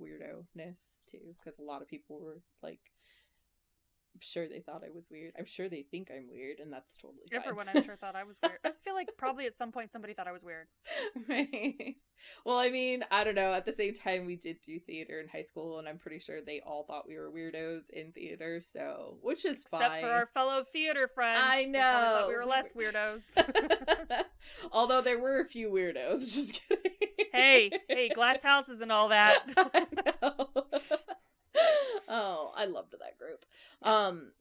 weirdo 0.00 0.44
ness 0.54 1.02
too, 1.10 1.34
because 1.36 1.58
a 1.58 1.62
lot 1.62 1.82
of 1.82 1.88
people 1.88 2.20
were 2.20 2.40
like, 2.62 2.80
I'm 4.14 4.20
sure 4.20 4.46
they 4.46 4.60
thought 4.60 4.82
I 4.86 4.90
was 4.94 5.08
weird. 5.10 5.32
I'm 5.38 5.46
sure 5.46 5.68
they 5.68 5.82
think 5.90 6.10
I'm 6.14 6.28
weird, 6.30 6.58
and 6.60 6.70
that's 6.72 6.96
totally 6.96 7.22
fine. 7.30 7.40
Everyone 7.40 7.68
I'm 7.74 7.82
sure 7.82 7.96
thought 7.96 8.14
I 8.14 8.24
was 8.24 8.38
weird. 8.42 8.58
I 8.64 8.70
feel 8.84 8.94
like 8.94 9.08
probably 9.16 9.46
at 9.46 9.54
some 9.54 9.72
point 9.72 9.90
somebody 9.90 10.12
thought 10.12 10.28
I 10.28 10.32
was 10.32 10.44
weird. 10.44 10.66
right. 11.28 11.96
Well, 12.44 12.58
I 12.58 12.68
mean, 12.70 13.04
I 13.10 13.24
don't 13.24 13.34
know. 13.34 13.52
At 13.52 13.64
the 13.64 13.72
same 13.72 13.94
time, 13.94 14.26
we 14.26 14.36
did 14.36 14.58
do 14.62 14.78
theater 14.78 15.18
in 15.20 15.28
high 15.28 15.42
school, 15.42 15.78
and 15.78 15.88
I'm 15.88 15.98
pretty 15.98 16.18
sure 16.20 16.40
they 16.40 16.60
all 16.60 16.84
thought 16.84 17.08
we 17.08 17.16
were 17.16 17.32
weirdos 17.32 17.90
in 17.90 18.12
theater. 18.12 18.60
So, 18.60 19.16
which 19.22 19.44
is 19.44 19.62
Except 19.62 19.82
fine. 19.82 20.02
for 20.02 20.10
our 20.10 20.26
fellow 20.26 20.62
theater 20.72 21.08
friends. 21.08 21.38
I 21.42 21.64
They 21.64 21.78
probably 21.78 21.80
thought 21.80 22.20
know. 22.22 22.28
we 22.28 22.34
were 22.36 22.46
less 22.46 22.72
weirdos. 22.74 24.24
Although 24.72 25.02
there 25.02 25.18
were 25.18 25.40
a 25.40 25.44
few 25.44 25.70
weirdos. 25.70 26.18
Just 26.20 26.60
kidding. 26.68 26.92
hey, 27.32 27.70
hey, 27.88 28.08
glass 28.10 28.42
houses 28.42 28.80
and 28.82 28.92
all 28.92 29.08
that. 29.08 29.42
I 29.56 29.86
know. 30.22 30.61
I 32.62 32.66
loved 32.66 32.92
that 32.92 33.18
group. 33.18 33.44
Um 33.82 34.32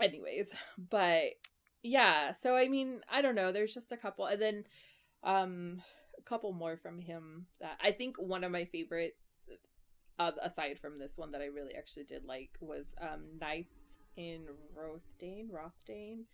anyways, 0.00 0.54
but 0.90 1.32
yeah, 1.82 2.32
so 2.32 2.56
I 2.56 2.68
mean, 2.68 3.00
I 3.10 3.22
don't 3.22 3.34
know, 3.34 3.52
there's 3.52 3.74
just 3.74 3.92
a 3.92 3.96
couple 3.96 4.26
and 4.26 4.40
then 4.40 4.64
um 5.22 5.82
a 6.18 6.22
couple 6.22 6.52
more 6.52 6.76
from 6.76 6.98
him 7.00 7.46
that 7.60 7.78
I 7.82 7.92
think 7.92 8.16
one 8.16 8.44
of 8.44 8.52
my 8.52 8.64
favorites 8.64 9.26
uh, 10.18 10.32
aside 10.42 10.78
from 10.80 10.98
this 10.98 11.16
one 11.16 11.30
that 11.32 11.40
I 11.40 11.46
really 11.46 11.74
actually 11.76 12.04
did 12.04 12.24
like 12.24 12.50
was 12.60 12.92
um 13.00 13.22
Nights 13.40 13.98
in 14.16 14.46
Rothdane, 14.76 15.48
Rothdane. 15.50 16.24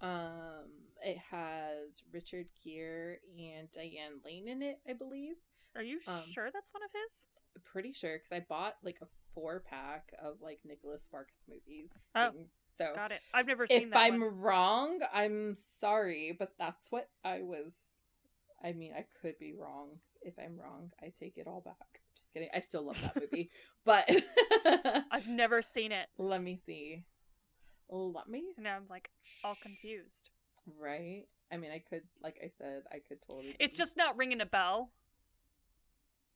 Um 0.00 0.70
it 1.02 1.18
has 1.30 2.02
Richard 2.12 2.46
Gere 2.62 3.18
and 3.38 3.70
Diane 3.72 4.20
Lane 4.24 4.48
in 4.48 4.62
it, 4.62 4.78
I 4.88 4.92
believe 4.94 5.34
Are 5.76 5.82
you 5.82 5.98
Um, 6.06 6.22
sure 6.32 6.50
that's 6.52 6.72
one 6.72 6.82
of 6.82 6.90
his? 6.92 7.24
pretty 7.64 7.92
sure 7.92 8.18
because 8.18 8.32
I 8.32 8.44
bought 8.48 8.76
like 8.82 8.98
a 9.02 9.06
four 9.34 9.60
pack 9.68 10.12
of 10.22 10.36
like 10.40 10.60
Nicholas 10.64 11.02
Sparks 11.04 11.44
movies 11.48 11.90
Oh, 12.14 12.30
things. 12.30 12.54
So 12.76 12.92
Got 12.94 13.12
it. 13.12 13.20
I've 13.32 13.46
never 13.46 13.66
seen 13.66 13.82
if 13.84 13.90
that 13.90 13.98
I'm 13.98 14.20
one. 14.20 14.40
wrong, 14.40 15.00
I'm 15.12 15.54
sorry, 15.54 16.34
but 16.38 16.52
that's 16.58 16.86
what 16.90 17.08
I 17.24 17.42
was. 17.42 17.76
I 18.62 18.72
mean, 18.72 18.92
I 18.96 19.04
could 19.20 19.38
be 19.38 19.52
wrong. 19.58 19.98
If 20.22 20.34
I'm 20.38 20.56
wrong, 20.58 20.90
I 21.02 21.12
take 21.18 21.36
it 21.36 21.46
all 21.46 21.60
back. 21.60 22.00
Just 22.16 22.32
kidding. 22.32 22.48
I 22.54 22.60
still 22.60 22.86
love 22.86 23.00
that 23.02 23.20
movie, 23.20 23.50
but 23.84 24.08
I've 25.10 25.28
never 25.28 25.60
seen 25.60 25.92
it. 25.92 26.06
let 26.16 26.42
me 26.42 26.56
see. 26.56 27.04
Let 27.90 28.28
me 28.28 28.44
So 28.56 28.62
now 28.62 28.76
I'm 28.76 28.86
like 28.88 29.10
all 29.44 29.56
confused. 29.60 30.30
right. 30.80 31.24
I 31.52 31.56
mean, 31.58 31.70
I 31.70 31.78
could, 31.78 32.02
like 32.22 32.38
I 32.42 32.48
said, 32.48 32.82
I 32.90 33.00
could 33.06 33.18
totally. 33.28 33.54
It's 33.60 33.76
just 33.76 33.96
not 33.98 34.16
ringing 34.16 34.40
a 34.40 34.46
bell. 34.46 34.90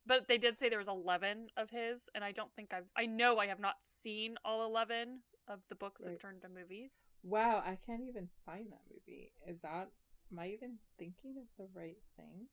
But 0.09 0.27
they 0.27 0.39
did 0.39 0.57
say 0.57 0.71
there 0.71 0.79
was 0.79 0.89
11 0.89 1.49
of 1.59 1.69
his, 1.71 2.09
and 2.15 2.25
I 2.25 2.33
don't 2.33 2.53
think 2.57 2.73
I've. 2.73 2.89
I 2.97 3.05
know 3.07 3.39
I 3.39 3.47
have 3.47 3.61
not 3.61 3.77
seen 3.83 4.37
all 4.45 4.65
11 4.65 5.21
of 5.47 5.61
the 5.69 5.75
books 5.75 6.03
that 6.03 6.19
turned 6.19 6.43
to 6.43 6.49
movies. 6.49 7.05
wow. 7.23 7.63
I 7.65 7.79
can't 7.87 8.03
even 8.03 8.29
find 8.45 8.67
that 8.73 8.81
movie. 8.91 9.33
Is 9.47 9.61
that? 9.61 9.91
Am 10.33 10.39
I 10.39 10.49
even 10.49 10.79
thinking 10.99 11.37
of 11.39 11.47
the 11.59 11.69
right 11.79 11.97
thing? 12.17 12.47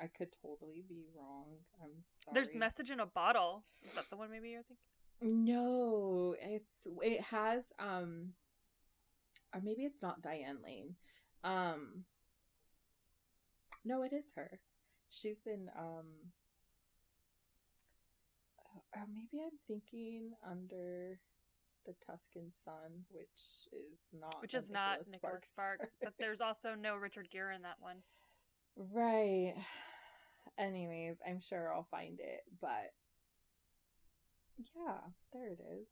I 0.00 0.06
could 0.06 0.28
totally 0.42 0.84
be 0.88 1.04
wrong. 1.16 1.46
I'm 1.82 1.90
sorry. 2.22 2.34
There's 2.34 2.54
Message 2.54 2.90
in 2.90 3.00
a 3.00 3.06
Bottle. 3.06 3.64
Is 3.84 3.92
that 3.92 4.08
the 4.10 4.16
one 4.16 4.30
maybe 4.30 4.50
you're 4.50 4.62
thinking? 4.62 5.44
No, 5.44 6.36
it's 6.40 6.86
it 7.02 7.20
has 7.22 7.64
um 7.80 8.34
or 9.52 9.60
maybe 9.60 9.82
it's 9.82 10.00
not 10.00 10.22
Diane 10.22 10.58
Lane. 10.64 10.94
Um 11.42 12.04
No, 13.84 14.02
it 14.02 14.12
is 14.12 14.26
her. 14.36 14.60
She's 15.10 15.46
in 15.46 15.68
um 15.76 16.06
uh, 18.96 19.00
maybe 19.14 19.42
I'm 19.44 19.58
thinking 19.66 20.32
under 20.48 21.18
the 21.86 21.94
Tuscan 22.04 22.52
Sun, 22.52 23.04
which 23.10 23.68
is 23.72 24.00
not 24.18 24.40
Which 24.42 24.54
is 24.54 24.70
not 24.70 24.98
Nicholas 24.98 25.12
Nicholas 25.12 25.44
Sparks, 25.44 25.96
but 26.02 26.12
there's 26.18 26.40
also 26.40 26.74
no 26.74 26.96
Richard 26.96 27.28
Gere 27.30 27.54
in 27.54 27.62
that 27.62 27.76
one. 27.80 27.96
Right. 28.76 29.54
Anyways, 30.58 31.18
I'm 31.26 31.40
sure 31.40 31.72
I'll 31.72 31.86
find 31.90 32.20
it, 32.20 32.42
but 32.60 32.92
yeah, 34.58 34.98
there 35.32 35.48
it 35.48 35.60
is. 35.80 35.88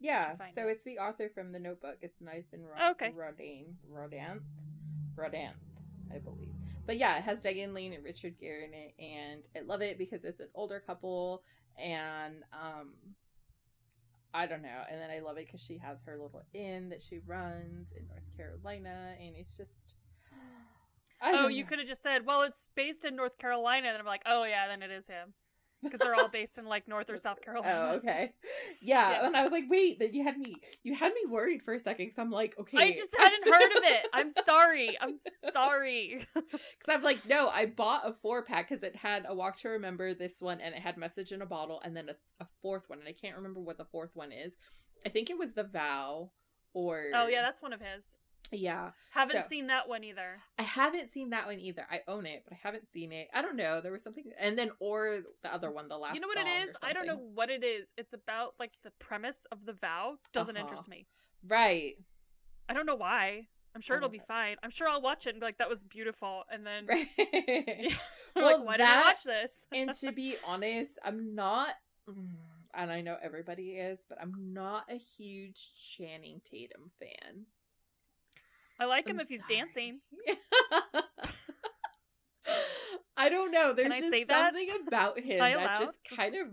Yeah, 0.00 0.34
so 0.52 0.68
it. 0.68 0.72
it's 0.72 0.84
the 0.84 0.98
author 0.98 1.30
from 1.34 1.48
the 1.48 1.58
Notebook. 1.58 1.96
It's 2.02 2.20
Nathan 2.20 2.64
Rod- 2.64 2.80
Oh, 2.80 2.90
okay. 2.92 3.12
Rodan, 3.14 3.76
Rodan, 3.88 4.40
Rodan, 5.16 5.54
I 6.14 6.18
believe. 6.18 6.57
But 6.88 6.96
yeah, 6.96 7.18
it 7.18 7.24
has 7.24 7.42
Diane 7.42 7.74
Lane 7.74 7.92
and 7.92 8.02
Richard 8.02 8.38
Gere 8.40 8.64
in 8.64 8.72
it, 8.72 8.94
and 8.98 9.46
I 9.54 9.60
love 9.60 9.82
it 9.82 9.98
because 9.98 10.24
it's 10.24 10.40
an 10.40 10.48
older 10.54 10.80
couple, 10.80 11.42
and 11.78 12.36
um, 12.54 12.94
I 14.32 14.46
don't 14.46 14.62
know. 14.62 14.84
And 14.90 14.98
then 14.98 15.10
I 15.10 15.18
love 15.18 15.36
it 15.36 15.44
because 15.44 15.60
she 15.60 15.76
has 15.76 15.98
her 16.06 16.12
little 16.12 16.42
inn 16.54 16.88
that 16.88 17.02
she 17.02 17.18
runs 17.26 17.92
in 17.94 18.08
North 18.08 18.34
Carolina, 18.34 19.10
and 19.20 19.36
it's 19.36 19.54
just. 19.54 19.96
I 21.20 21.32
Oh, 21.32 21.48
you 21.48 21.66
could 21.66 21.78
have 21.78 21.86
just 21.88 22.02
said, 22.02 22.24
"Well, 22.24 22.40
it's 22.40 22.68
based 22.74 23.04
in 23.04 23.14
North 23.14 23.36
Carolina," 23.36 23.88
and 23.88 23.98
I'm 23.98 24.06
like, 24.06 24.22
"Oh 24.24 24.44
yeah, 24.44 24.66
then 24.66 24.80
it 24.80 24.90
is 24.90 25.08
him," 25.08 25.34
because 25.82 26.00
they're 26.00 26.14
all 26.14 26.28
based 26.28 26.58
in 26.58 26.64
like 26.66 26.88
North 26.88 27.10
or 27.10 27.16
South 27.16 27.38
oh, 27.42 27.44
Carolina. 27.44 27.90
Oh, 27.92 27.96
okay. 27.96 28.32
Yeah, 28.80 29.10
Yeah. 29.10 29.26
and 29.26 29.36
I 29.36 29.42
was 29.42 29.52
like, 29.52 29.64
wait, 29.68 29.98
then 29.98 30.14
you 30.14 30.22
had 30.24 30.38
me, 30.38 30.54
you 30.82 30.94
had 30.94 31.12
me 31.12 31.22
worried 31.28 31.62
for 31.62 31.74
a 31.74 31.80
second 31.80 32.06
because 32.06 32.18
I'm 32.18 32.30
like, 32.30 32.54
okay, 32.58 32.78
I 32.78 32.92
just 32.92 33.14
hadn't 33.18 33.44
heard 33.44 33.76
of 33.76 33.82
it. 33.84 34.06
I'm 34.12 34.30
sorry. 34.30 34.96
I'm 35.00 35.18
sorry. 35.52 36.24
Because 36.34 36.88
I'm 36.88 37.02
like, 37.02 37.26
no, 37.26 37.48
I 37.48 37.66
bought 37.66 38.08
a 38.08 38.12
four 38.12 38.42
pack 38.44 38.68
because 38.68 38.82
it 38.82 38.96
had 38.96 39.24
a 39.28 39.34
Walk 39.34 39.56
to 39.58 39.68
Remember 39.68 40.14
this 40.14 40.40
one, 40.40 40.60
and 40.60 40.74
it 40.74 40.80
had 40.80 40.96
Message 40.96 41.32
in 41.32 41.42
a 41.42 41.46
Bottle, 41.46 41.80
and 41.84 41.96
then 41.96 42.08
a, 42.08 42.42
a 42.42 42.46
fourth 42.62 42.88
one, 42.88 42.98
and 43.00 43.08
I 43.08 43.12
can't 43.12 43.36
remember 43.36 43.60
what 43.60 43.78
the 43.78 43.84
fourth 43.84 44.10
one 44.14 44.32
is. 44.32 44.56
I 45.06 45.08
think 45.08 45.30
it 45.30 45.38
was 45.38 45.54
The 45.54 45.64
Vow, 45.64 46.30
or 46.72 47.04
Oh 47.14 47.26
yeah, 47.26 47.42
that's 47.42 47.62
one 47.62 47.72
of 47.72 47.80
his. 47.80 48.18
Yeah. 48.52 48.90
Haven't 49.12 49.42
So- 49.42 49.48
seen 49.48 49.66
that 49.68 49.88
one 49.88 50.04
either. 50.04 50.40
I 50.58 50.62
haven't 50.62 51.10
seen 51.10 51.30
that 51.30 51.46
one 51.46 51.58
either. 51.60 51.86
I 51.90 52.00
own 52.08 52.24
it, 52.26 52.44
but 52.44 52.54
I 52.54 52.58
haven't 52.62 52.88
seen 52.90 53.12
it. 53.12 53.28
I 53.34 53.42
don't 53.42 53.56
know. 53.56 53.80
There 53.80 53.92
was 53.92 54.02
something, 54.02 54.24
and 54.38 54.58
then 54.58 54.70
or 54.80 55.20
the 55.42 55.52
other 55.52 55.70
one, 55.70 55.88
the 55.88 55.98
last. 55.98 56.14
You 56.14 56.20
know 56.20 56.28
what 56.28 56.38
it 56.38 56.48
is? 56.62 56.74
I 56.82 56.92
don't 56.92 57.06
know 57.06 57.16
what 57.18 57.50
it 57.50 57.62
is. 57.62 57.92
It's 57.96 58.12
about 58.14 58.54
like 58.58 58.72
the 58.84 58.90
premise 58.98 59.46
of 59.52 59.64
the 59.66 59.72
vow 59.74 60.18
doesn't 60.32 60.56
Uh-huh. 60.56 60.64
interest 60.66 60.88
me. 60.88 61.06
Right. 61.46 61.94
I 62.68 62.74
don't 62.74 62.86
know 62.86 62.94
why. 62.96 63.48
I'm 63.74 63.82
sure 63.82 63.96
it'll 63.98 64.08
be 64.08 64.18
fine. 64.18 64.56
I'm 64.62 64.70
sure 64.70 64.88
I'll 64.88 65.02
watch 65.02 65.26
it 65.26 65.30
and 65.30 65.40
be 65.40 65.46
like, 65.46 65.58
"That 65.58 65.68
was 65.68 65.84
beautiful," 65.84 66.44
and 66.50 66.66
then 66.66 66.86
Right. 66.86 67.06
I'm 67.18 68.42
Well, 68.42 68.58
like, 68.58 68.66
"Why 68.66 68.76
did 68.78 68.86
I 68.86 69.00
watch 69.02 69.22
this?" 69.24 69.64
and 69.72 69.92
to 69.96 70.10
be 70.12 70.36
honest, 70.44 70.98
I'm 71.04 71.34
not, 71.34 71.74
mm, 72.08 72.28
and 72.74 72.90
I 72.90 73.02
know 73.02 73.16
everybody 73.22 73.72
is, 73.76 74.04
but 74.08 74.18
I'm 74.20 74.52
not 74.52 74.90
a 74.90 74.96
huge 74.96 75.74
Channing 75.96 76.40
Tatum 76.44 76.90
fan. 76.98 77.46
I 78.78 78.84
like 78.86 79.08
him 79.08 79.16
I'm 79.16 79.20
if 79.20 79.28
he's 79.28 79.40
sorry. 79.40 79.56
dancing. 79.56 80.00
I 83.16 83.28
don't 83.28 83.50
know. 83.50 83.72
There's 83.72 83.98
just 83.98 84.28
something 84.28 84.68
about 84.86 85.18
him 85.24 85.38
that 85.38 85.78
just 85.80 85.98
kind 86.16 86.36
of 86.36 86.48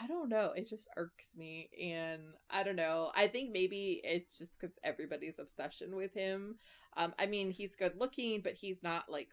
I 0.00 0.06
don't 0.06 0.28
know. 0.28 0.52
It 0.56 0.66
just 0.68 0.88
irks 0.96 1.32
me, 1.36 1.68
and 1.80 2.22
I 2.50 2.62
don't 2.62 2.76
know. 2.76 3.10
I 3.14 3.28
think 3.28 3.52
maybe 3.52 4.00
it's 4.02 4.38
just 4.38 4.52
because 4.58 4.76
everybody's 4.82 5.38
obsession 5.38 5.94
with 5.94 6.12
him. 6.14 6.56
Um, 6.96 7.14
I 7.18 7.26
mean, 7.26 7.50
he's 7.50 7.76
good 7.76 7.92
looking, 7.98 8.40
but 8.42 8.54
he's 8.54 8.82
not 8.82 9.04
like 9.08 9.28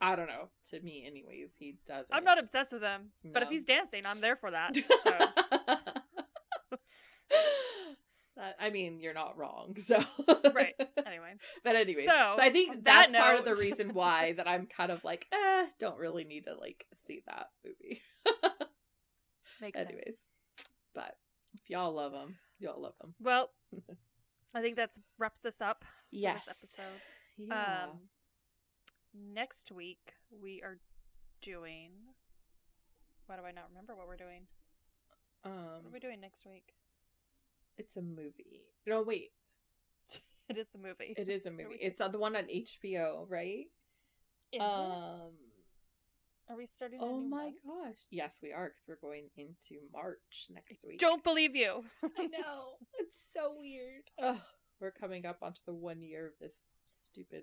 I 0.00 0.14
don't 0.16 0.28
know. 0.28 0.50
To 0.70 0.80
me, 0.80 1.04
anyways, 1.06 1.50
he 1.58 1.78
doesn't. 1.86 2.12
I'm 2.12 2.24
not 2.24 2.38
obsessed 2.38 2.72
with 2.72 2.82
him, 2.82 3.10
but 3.32 3.42
if 3.42 3.48
he's 3.48 3.64
dancing, 3.64 4.06
I'm 4.06 4.20
there 4.20 4.36
for 4.36 4.50
that. 4.50 4.74
So 4.76 4.82
That- 5.04 5.97
I 8.60 8.70
mean, 8.70 9.00
you're 9.00 9.14
not 9.14 9.36
wrong. 9.36 9.76
So 9.88 9.96
right. 10.54 10.74
Anyways, 11.06 11.40
But 11.64 11.76
anyways, 11.76 12.06
So, 12.06 12.34
so, 12.36 12.42
I 12.42 12.50
think 12.50 12.84
that's 12.84 13.12
that 13.12 13.20
part 13.20 13.38
of 13.38 13.44
the 13.44 13.54
reason 13.54 13.94
why 13.94 14.32
that 14.34 14.46
I'm 14.46 14.66
kind 14.66 14.90
of 14.90 15.02
like, 15.02 15.26
eh, 15.32 15.66
don't 15.78 15.98
really 15.98 16.24
need 16.24 16.44
to 16.44 16.54
like 16.54 16.84
see 17.06 17.22
that 17.26 17.48
movie. 17.64 18.02
makes 19.60 19.80
anyways, 19.80 20.04
sense. 20.04 20.28
but 20.94 21.16
if 21.54 21.70
y'all 21.70 21.92
love 21.92 22.12
them, 22.12 22.36
y'all 22.58 22.80
love 22.80 22.94
them. 23.00 23.14
Well, 23.20 23.50
I 24.54 24.60
think 24.60 24.76
that's 24.76 24.98
wraps 25.18 25.40
this 25.40 25.60
up. 25.60 25.84
Yes. 26.10 26.44
This 26.46 26.78
episode. 26.78 27.00
Yeah. 27.38 27.84
Um, 27.84 28.00
next 29.14 29.72
week 29.72 30.14
we 30.30 30.62
are 30.62 30.78
doing. 31.40 31.92
Why 33.26 33.36
do 33.36 33.42
I 33.42 33.52
not 33.52 33.66
remember 33.70 33.94
what 33.94 34.06
we're 34.06 34.16
doing? 34.16 34.46
What 35.42 35.52
are 35.52 35.76
um, 35.78 35.92
we 35.92 36.00
doing 36.00 36.20
next 36.20 36.46
week? 36.46 36.74
It's 37.78 37.96
a 37.96 38.02
movie. 38.02 38.62
No, 38.86 39.02
wait, 39.02 39.30
It 40.48 40.56
is 40.58 40.74
a 40.74 40.78
movie. 40.78 41.14
it 41.16 41.28
is 41.28 41.46
a 41.46 41.50
movie. 41.50 41.76
It's 41.80 42.00
uh, 42.00 42.08
the 42.08 42.18
one 42.18 42.34
on 42.36 42.44
HBO, 42.44 43.24
right? 43.28 43.66
Is 44.52 44.60
it? 44.60 44.60
um. 44.60 45.32
Are 46.50 46.56
we 46.56 46.64
starting? 46.64 46.98
a 47.00 47.04
Oh 47.04 47.20
my 47.20 47.42
month? 47.44 47.56
gosh! 47.66 47.98
Yes, 48.10 48.38
we 48.42 48.52
are 48.54 48.68
because 48.68 48.84
we're 48.88 48.96
going 49.08 49.24
into 49.36 49.80
March 49.92 50.46
next 50.50 50.82
week. 50.86 50.98
Don't 50.98 51.22
believe 51.22 51.54
you. 51.54 51.84
I 52.18 52.22
know. 52.26 52.64
It's 52.98 53.22
so 53.34 53.52
weird. 53.58 54.04
Ugh. 54.18 54.38
We're 54.80 54.90
coming 54.92 55.26
up 55.26 55.38
onto 55.42 55.60
the 55.66 55.74
one 55.74 56.02
year 56.02 56.24
of 56.26 56.32
this 56.40 56.76
stupid 56.86 57.42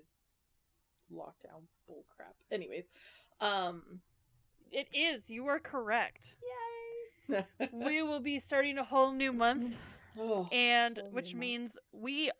lockdown 1.12 1.68
bullcrap. 1.88 2.34
Anyways, 2.50 2.86
um 3.40 4.00
it 4.72 4.88
is. 4.92 5.30
You 5.30 5.46
are 5.46 5.60
correct. 5.60 6.34
yay. 7.28 7.46
we 7.70 8.02
will 8.02 8.18
be 8.20 8.40
starting 8.40 8.78
a 8.78 8.84
whole 8.84 9.12
new 9.12 9.32
month. 9.32 9.76
Oh, 10.18 10.48
and 10.52 10.96
new 10.96 11.10
which 11.10 11.34
means 11.34 11.78
we 11.92 12.30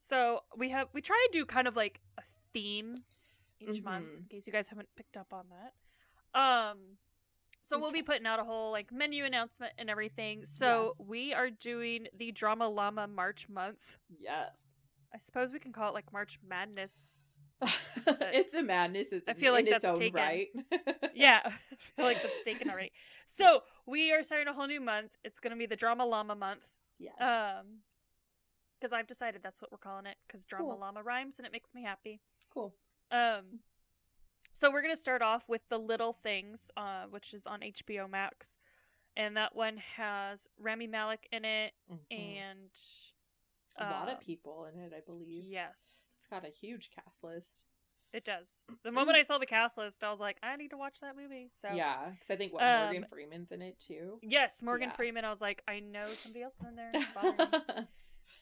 so 0.00 0.40
we 0.56 0.70
have 0.70 0.88
we 0.92 1.00
try 1.00 1.16
to 1.30 1.38
do 1.38 1.44
kind 1.44 1.66
of 1.68 1.76
like 1.76 2.00
a 2.18 2.22
theme 2.52 2.94
each 3.60 3.82
month 3.82 4.06
in 4.16 4.24
case 4.30 4.46
you 4.46 4.52
guys 4.52 4.68
haven't 4.68 4.88
picked 4.96 5.16
up 5.16 5.32
on 5.32 5.44
that 5.50 6.38
um 6.40 6.78
so 7.60 7.76
We 7.76 7.82
we'll 7.82 7.90
be 7.92 8.02
putting 8.02 8.26
out 8.26 8.38
a 8.38 8.44
whole 8.44 8.70
like 8.70 8.92
menu 8.92 9.24
announcement 9.24 9.72
and 9.78 9.90
everything 9.90 10.44
so 10.44 10.94
Yes. 10.98 11.08
we 11.08 11.34
are 11.34 11.50
doing 11.50 12.06
the 12.16 12.30
drama 12.32 12.68
llama 12.68 13.08
march 13.08 13.48
month 13.48 13.98
yes. 14.18 14.62
i 15.14 15.18
suppose 15.18 15.52
we 15.52 15.58
can 15.58 15.72
call 15.72 15.88
it 15.90 15.94
like 15.94 16.12
march 16.12 16.38
madness 16.48 17.20
it's 18.06 18.54
a 18.54 18.62
madness. 18.62 19.12
I 19.26 19.32
feel 19.32 19.52
like 19.52 19.66
its 19.66 19.82
that's 19.82 19.98
taken. 19.98 20.14
right. 20.20 20.46
yeah 21.14 21.40
i 21.44 21.50
feel 21.96 22.04
like 22.04 22.22
that's 22.22 22.44
taken 22.44 22.70
already 22.70 22.92
so 23.26 23.62
we 23.84 24.12
are 24.12 24.22
starting 24.22 24.46
a 24.46 24.52
whole 24.52 24.68
new 24.68 24.80
month 24.80 25.10
it's 25.24 25.40
going 25.40 25.50
to 25.50 25.56
be 25.56 25.66
the 25.66 25.74
drama 25.74 26.06
llama 26.06 26.36
month 26.36 26.70
yes. 26.98 27.14
um 27.20 27.78
because 28.78 28.92
i've 28.92 29.06
decided 29.06 29.42
that's 29.42 29.60
what 29.60 29.70
we're 29.72 29.78
calling 29.78 30.06
it 30.06 30.16
because 30.26 30.44
drama 30.44 30.66
Cool. 30.70 30.78
llama 30.78 31.02
rhymes 31.02 31.38
and 31.38 31.46
it 31.46 31.52
makes 31.52 31.74
me 31.74 31.82
happy 31.82 32.20
cool. 32.52 32.74
Um, 33.10 33.60
so 34.52 34.70
we're 34.70 34.82
gonna 34.82 34.96
start 34.96 35.22
off 35.22 35.48
with 35.48 35.62
the 35.68 35.78
Little 35.78 36.12
Things, 36.12 36.70
uh, 36.76 37.04
which 37.10 37.32
is 37.34 37.46
on 37.46 37.60
HBO 37.60 38.08
Max, 38.10 38.56
and 39.16 39.36
that 39.36 39.54
one 39.54 39.76
has 39.96 40.46
Rami 40.58 40.86
Malek 40.86 41.26
in 41.32 41.44
it, 41.44 41.72
Mhm. 41.90 41.98
and 42.10 42.70
a 43.76 43.84
lot 43.90 44.08
uh, 44.08 44.12
of 44.12 44.20
people 44.20 44.64
in 44.66 44.78
it, 44.80 44.92
I 44.94 45.00
believe. 45.00 45.44
yes, 45.46 46.14
It's 46.16 46.26
got 46.26 46.44
a 46.44 46.48
huge 46.50 46.90
cast 46.90 47.22
list. 47.24 47.64
It 48.12 48.24
does. 48.24 48.64
The 48.84 48.90
moment 48.92 49.16
I 49.18 49.22
saw 49.22 49.38
the 49.38 49.46
cast 49.46 49.76
list, 49.78 50.02
I 50.02 50.10
was 50.10 50.20
like, 50.20 50.38
I 50.42 50.56
need 50.56 50.70
to 50.70 50.76
watch 50.76 51.00
that 51.00 51.16
movie. 51.16 51.48
So 51.60 51.68
Yeah, 51.74 52.10
because 52.10 52.30
I 52.30 52.36
think 52.36 52.52
what 52.52 52.62
Um, 52.62 52.84
Morgan 52.84 53.06
Freeman's 53.10 53.50
in 53.52 53.62
it 53.62 53.78
too. 53.78 54.18
yes, 54.22 54.62
Morgan 54.62 54.88
Yeah. 54.90 54.96
Freeman. 54.96 55.24
I 55.24 55.30
was 55.30 55.40
like, 55.40 55.62
I 55.68 55.80
know 55.80 56.06
somebody 56.06 56.42
else 56.42 56.54
in 56.66 56.76
there. 56.76 56.90
there 56.92 57.02
It's 57.02 57.12
bothering 57.14 57.36
me. 57.76 57.86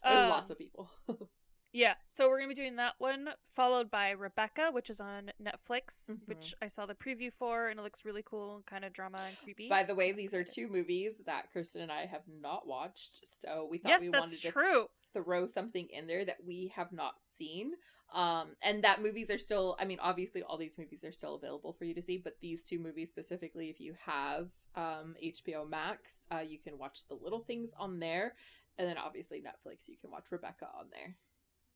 are 0.05 0.29
lots 0.29 0.51
Um, 0.51 0.53
of 0.53 0.59
people. 0.59 0.91
Yeah, 1.73 1.93
so 2.11 2.27
we're 2.31 2.39
gonna 2.39 2.49
be 2.49 2.55
doing 2.55 2.77
that 2.77 2.95
one, 2.97 3.29
followed 3.55 3.91
by 3.91 4.11
Rebecca, 4.13 4.71
which 4.73 4.89
is 4.89 4.99
on 4.99 5.31
Netflix, 5.43 6.09
Mhm. 6.11 6.27
which 6.27 6.55
I 6.63 6.69
saw 6.69 6.87
the 6.87 6.95
preview 6.95 7.31
for, 7.31 7.69
and 7.69 7.79
it 7.79 7.83
looks 7.83 8.03
really 8.03 8.23
cool 8.23 8.57
and 8.57 8.65
kind 8.65 8.83
of 8.83 8.95
drama 8.95 9.19
and 9.29 9.37
creepy. 9.41 9.69
By 9.69 9.83
the 9.83 9.95
way, 9.95 10.13
these 10.13 10.33
are 10.33 10.43
two 10.43 10.69
movies 10.69 11.19
that 11.27 11.51
Kristen 11.53 11.83
and 11.83 11.93
I 11.93 12.07
have 12.07 12.27
not 12.29 12.67
watched, 12.67 13.27
so 13.27 13.67
we 13.71 13.77
thought 13.77 13.91
yes, 13.91 14.01
we 14.01 14.09
wanted 14.09 14.39
to 14.41 14.51
true. 14.53 14.89
throw 15.13 15.45
something 15.47 15.87
in 15.91 16.07
there 16.07 16.25
that 16.25 16.43
we 16.45 16.69
have 16.69 16.93
not 16.93 17.17
seen. 17.35 17.75
Um, 18.13 18.49
and 18.63 18.85
that 18.85 19.03
movies 19.03 19.31
are 19.31 19.39
still, 19.39 19.77
I 19.81 19.85
mean, 19.85 19.99
obviously 20.01 20.43
all 20.43 20.57
these 20.57 20.79
movies 20.79 21.05
are 21.05 21.13
still 21.13 21.35
available 21.35 21.73
for 21.73 21.85
you 21.85 21.95
to 21.95 22.03
see, 22.03 22.19
but 22.19 22.37
these 22.41 22.65
two 22.65 22.79
movies 22.79 23.11
specifically, 23.11 23.69
if 23.69 23.81
you 23.81 23.95
have 24.05 24.49
um, 24.75 25.17
HBO 25.23 25.69
Max, 25.69 26.21
uh, 26.31 26.39
you 26.39 26.59
can 26.59 26.79
watch 26.79 27.07
the 27.09 27.15
little 27.15 27.41
things 27.41 27.73
on 27.79 27.99
there. 27.99 28.35
And 28.79 28.89
then 28.89 28.97
obviously 28.99 29.39
Netflix, 29.39 29.89
you 29.89 29.97
can 30.01 30.11
watch 30.11 30.27
Rebecca 30.31 30.69
on 30.79 30.87
there. 30.93 31.17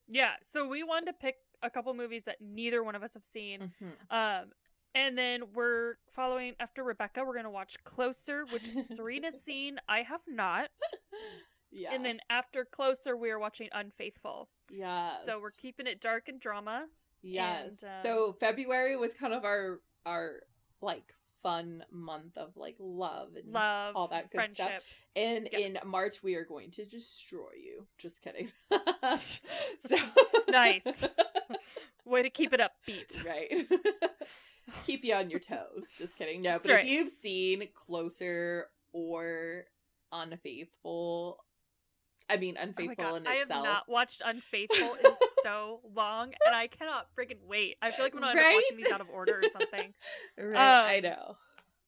Yeah, 0.09 0.33
so 0.43 0.67
we 0.67 0.83
wanted 0.83 1.07
to 1.07 1.13
pick 1.15 1.37
a 1.63 1.71
couple 1.71 1.93
movies 1.95 2.25
that 2.25 2.37
neither 2.41 2.83
one 2.83 2.95
of 2.95 3.03
us 3.03 3.15
have 3.15 3.25
seen. 3.25 3.73
Mm-hmm. 3.83 4.17
Um, 4.17 4.51
and 4.95 5.17
then 5.17 5.43
we're 5.55 5.95
following 6.09 6.55
after 6.59 6.83
Rebecca. 6.83 7.25
We're 7.25 7.37
gonna 7.37 7.51
watch 7.51 7.77
Closer, 7.85 8.45
which 8.47 8.63
Serena's 8.85 9.41
seen. 9.41 9.79
I 9.89 10.03
have 10.03 10.23
not. 10.27 10.69
Yeah. 11.73 11.93
And 11.95 12.05
then 12.05 12.21
after 12.31 12.65
Closer, 12.65 13.17
we 13.17 13.31
are 13.31 13.39
watching 13.39 13.69
Unfaithful. 13.73 14.49
yeah. 14.71 15.11
So 15.25 15.41
we're 15.41 15.51
keeping 15.53 15.87
it 15.87 16.01
dark 16.01 16.29
and 16.29 16.41
drama. 16.41 16.87
Yes. 17.23 17.83
And, 17.83 17.91
um, 17.93 18.03
so 18.03 18.33
February 18.41 18.97
was 18.97 19.15
kind 19.15 19.33
of 19.35 19.45
our 19.45 19.81
our 20.07 20.41
like 20.81 21.15
fun 21.43 21.85
month 21.91 22.37
of 22.37 22.57
like 22.57 22.77
love 22.79 23.31
and 23.37 23.53
Love, 23.53 23.97
all 23.97 24.09
that 24.09 24.31
good 24.31 24.51
stuff. 24.53 24.83
And 25.17 25.49
Yep. 25.53 25.61
in 25.61 25.79
March 25.89 26.23
we 26.23 26.35
are 26.35 26.45
going 26.45 26.71
to 26.73 26.85
destroy 26.85 27.51
you. 27.63 27.87
Just 27.99 28.23
kidding. 28.23 28.51
so 29.17 29.97
Nice. 30.49 31.07
Way 32.05 32.23
to 32.23 32.31
keep 32.31 32.53
it 32.53 32.61
upbeat. 32.61 33.25
right. 33.25 33.67
Keep 34.85 35.05
you 35.05 35.15
on 35.15 35.31
your 35.31 35.41
toes. 35.41 35.89
Just 35.97 36.17
kidding. 36.17 36.43
No, 36.43 36.59
but 36.59 36.69
right. 36.71 36.85
if 36.85 36.91
you've 36.91 37.11
seen 37.11 37.69
Closer 37.75 38.67
or 38.93 39.65
Unfaithful, 40.13 41.39
I 42.31 42.37
mean 42.37 42.57
Oh 42.59 42.63
Unfaithful 42.63 42.95
God, 43.05 43.17
in 43.17 43.27
I 43.27 43.35
have 43.37 43.49
not 43.49 43.89
watched 43.89 44.23
Unfaithful 44.25 44.95
in 45.05 45.11
so 45.43 45.81
long, 45.95 46.33
and 46.47 46.55
I 46.55 46.69
cannot 46.69 47.09
friggin' 47.19 47.43
wait. 47.47 47.77
I 47.83 47.91
feel 47.91 48.05
like 48.07 48.15
I'm 48.15 48.21
gonna 48.21 48.39
end 48.39 48.47
up 48.47 48.55
watching 48.55 48.77
these 48.77 48.93
out 48.93 49.01
of 49.01 49.09
order 49.11 49.41
or 49.43 49.51
something. 49.61 49.93
Right, 50.39 50.57
I 50.57 50.97
Um, 50.99 51.03
know. 51.03 51.37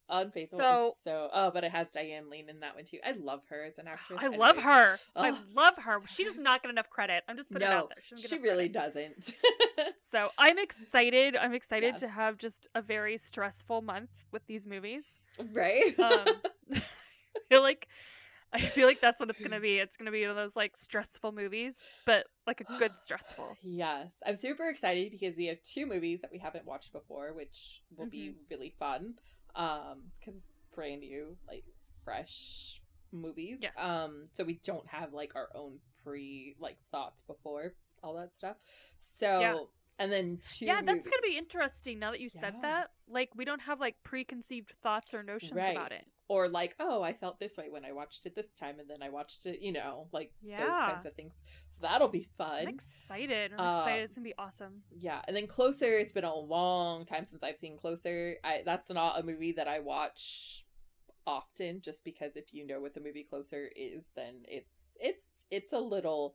Unfaithful 0.08 0.58
so- 0.58 0.88
is 0.88 1.04
so 1.04 1.30
oh, 1.32 1.50
but 1.54 1.64
it 1.64 1.70
has 1.70 1.90
Diane 1.92 2.28
Lane 2.28 2.50
in 2.50 2.60
that 2.60 2.74
one 2.74 2.84
too. 2.84 2.98
I 3.06 3.12
love 3.12 3.40
her 3.48 3.64
as 3.64 3.78
an 3.78 3.88
actress. 3.88 4.18
I 4.22 4.26
love 4.26 4.56
anyways. 4.58 4.64
her. 4.64 4.96
I 5.16 5.30
love 5.54 5.76
her. 5.78 5.98
She 6.06 6.24
does 6.24 6.38
not 6.38 6.62
get 6.62 6.70
enough 6.70 6.90
credit. 6.90 7.22
I'm 7.28 7.36
just 7.38 7.50
putting 7.50 7.66
it 7.66 7.70
out 7.72 7.88
there. 7.88 8.02
She, 8.18 8.28
She 8.28 8.36
really 8.38 8.68
credit. 8.68 8.72
doesn't. 8.72 9.32
So 10.10 10.28
I'm 10.36 10.58
excited. 10.58 11.34
I'm 11.36 11.54
excited 11.54 11.96
to 11.98 12.08
have 12.08 12.36
just 12.36 12.66
a 12.74 12.82
very 12.82 13.16
stressful 13.16 13.80
month 13.80 14.10
with 14.32 14.44
these 14.46 14.66
movies. 14.66 15.18
right? 15.52 15.98
Um, 15.98 16.24
I 16.74 16.82
feel 17.48 17.62
like 17.62 17.88
I 18.54 18.60
feel 18.60 18.86
like 18.86 19.00
that's 19.00 19.18
what 19.20 19.30
it's 19.30 19.40
gonna 19.40 19.60
be. 19.60 19.78
It's 19.78 19.96
gonna 19.96 20.10
be 20.10 20.22
one 20.22 20.30
of 20.30 20.36
those 20.36 20.54
like 20.56 20.76
stressful 20.76 21.32
movies, 21.32 21.80
but 22.04 22.26
like 22.46 22.60
a 22.60 22.64
good 22.78 22.96
stressful. 22.98 23.56
yes. 23.62 24.12
I'm 24.26 24.36
super 24.36 24.68
excited 24.68 25.10
because 25.10 25.36
we 25.36 25.46
have 25.46 25.58
two 25.62 25.86
movies 25.86 26.20
that 26.20 26.30
we 26.32 26.38
haven't 26.38 26.66
watched 26.66 26.92
before, 26.92 27.32
which 27.34 27.80
will 27.96 28.08
be 28.10 28.28
Mm-hmm. 28.28 28.38
really 28.50 28.74
fun. 28.78 29.14
Um, 29.54 30.04
because 30.18 30.48
brand 30.74 31.00
new, 31.00 31.36
like 31.48 31.64
fresh 32.04 32.80
movies. 33.12 33.58
Yes. 33.62 33.72
Um, 33.78 34.28
so 34.32 34.44
we 34.44 34.60
don't 34.64 34.86
have 34.88 35.12
like 35.12 35.34
our 35.36 35.48
own 35.54 35.78
pre 36.02 36.56
like 36.58 36.76
thoughts 36.90 37.22
before 37.26 37.74
all 38.02 38.14
that 38.16 38.34
stuff. 38.34 38.56
So 38.98 39.40
Yeah. 39.40 39.58
and 39.98 40.10
then 40.12 40.38
two 40.42 40.66
yeah, 40.66 40.76
that's 40.76 40.88
movies- 40.88 41.04
gonna 41.06 41.22
be 41.22 41.36
interesting 41.38 41.98
now 41.98 42.10
that 42.10 42.20
you 42.20 42.28
said 42.28 42.54
Yeah. 42.56 42.62
that. 42.62 42.90
Like 43.08 43.30
we 43.34 43.44
don't 43.44 43.60
have 43.62 43.80
like 43.80 43.96
preconceived 44.02 44.72
thoughts 44.82 45.14
or 45.14 45.22
notions 45.22 45.52
Right. 45.52 45.76
about 45.76 45.92
it. 45.92 46.06
Or 46.28 46.48
like 46.48 46.74
oh 46.80 47.02
i 47.02 47.12
felt 47.12 47.38
this 47.40 47.56
way 47.56 47.68
when 47.68 47.84
i 47.84 47.92
watched 47.92 48.24
it 48.26 48.34
this 48.34 48.52
time 48.52 48.78
and 48.80 48.88
then 48.88 49.02
i 49.02 49.08
watched 49.10 49.44
it 49.46 49.60
you 49.60 49.72
know 49.72 50.08
like 50.12 50.32
those 50.66 50.76
kinds 50.76 51.06
of 51.06 51.14
things 51.14 51.34
so 51.68 51.80
that'll 51.82 52.08
be 52.08 52.22
fun 52.38 52.62
I'm 52.62 52.68
excited. 52.68 53.52
I'm 53.52 53.58
excited. 53.58 53.98
Um, 53.98 54.04
It's 54.04 54.14
gonna 54.14 54.24
be 54.24 54.34
awesome. 54.38 54.82
yeah 54.90 55.20
and 55.26 55.36
then 55.36 55.46
closer 55.46 55.98
it's 55.98 56.12
been 56.12 56.24
a 56.24 56.34
long 56.34 57.04
time 57.04 57.26
since 57.26 57.42
i've 57.42 57.56
seen 57.58 57.76
closer 57.76 58.36
i 58.44 58.62
that's 58.64 58.88
not 58.90 59.18
a 59.20 59.22
movie 59.22 59.52
that 59.52 59.68
i 59.68 59.80
watch 59.80 60.64
often 61.26 61.80
just 61.80 62.04
because 62.04 62.34
if 62.36 62.52
you 62.52 62.66
know 62.66 62.80
what 62.80 62.94
the 62.94 63.00
movie 63.00 63.24
closer 63.28 63.68
is 63.76 64.10
then 64.16 64.42
it's 64.48 64.72
it's 65.00 65.24
it's 65.50 65.72
a 65.72 65.78
little 65.78 66.34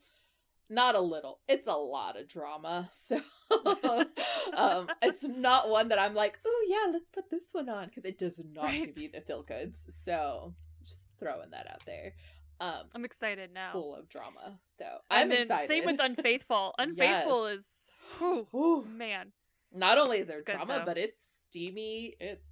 not 0.69 0.95
a 0.95 0.99
little 1.01 1.39
it's 1.47 1.67
a 1.67 1.73
lot 1.73 2.19
of 2.19 2.27
drama 2.27 2.89
so 2.93 3.19
um 4.55 4.87
it's 5.01 5.23
not 5.27 5.69
one 5.69 5.89
that 5.89 5.99
i'm 5.99 6.13
like 6.13 6.39
oh 6.45 6.65
yeah 6.67 6.91
let's 6.91 7.09
put 7.09 7.29
this 7.29 7.49
one 7.53 7.69
on 7.69 7.87
because 7.87 8.05
it 8.05 8.17
does 8.17 8.39
not 8.53 8.65
Right. 8.65 8.85
give 8.85 8.97
you 8.97 9.09
the 9.11 9.21
feel 9.21 9.43
goods 9.43 9.85
so 9.89 10.53
just 10.83 11.11
throwing 11.19 11.51
that 11.51 11.69
out 11.69 11.83
there 11.85 12.13
um 12.59 12.83
I'm 12.95 13.05
excited 13.05 13.51
now. 13.53 13.71
full 13.71 13.95
of 13.95 14.09
drama 14.09 14.59
so 14.77 14.85
i'm 15.11 15.23
and 15.23 15.31
then 15.31 15.41
excited 15.43 15.67
same 15.67 15.85
with 15.85 15.99
Unfaithful. 15.99 16.73
Unfaithful 16.79 17.45
is 17.47 17.91
whew, 18.19 18.47
Ooh. 18.53 18.85
man. 18.85 19.31
not 19.73 19.97
only 19.97 20.19
is 20.19 20.27
there 20.27 20.37
It's 20.39 20.49
drama 20.51 20.83
but 20.85 20.97
it's 20.97 21.21
steamy 21.41 22.15
it's 22.19 22.45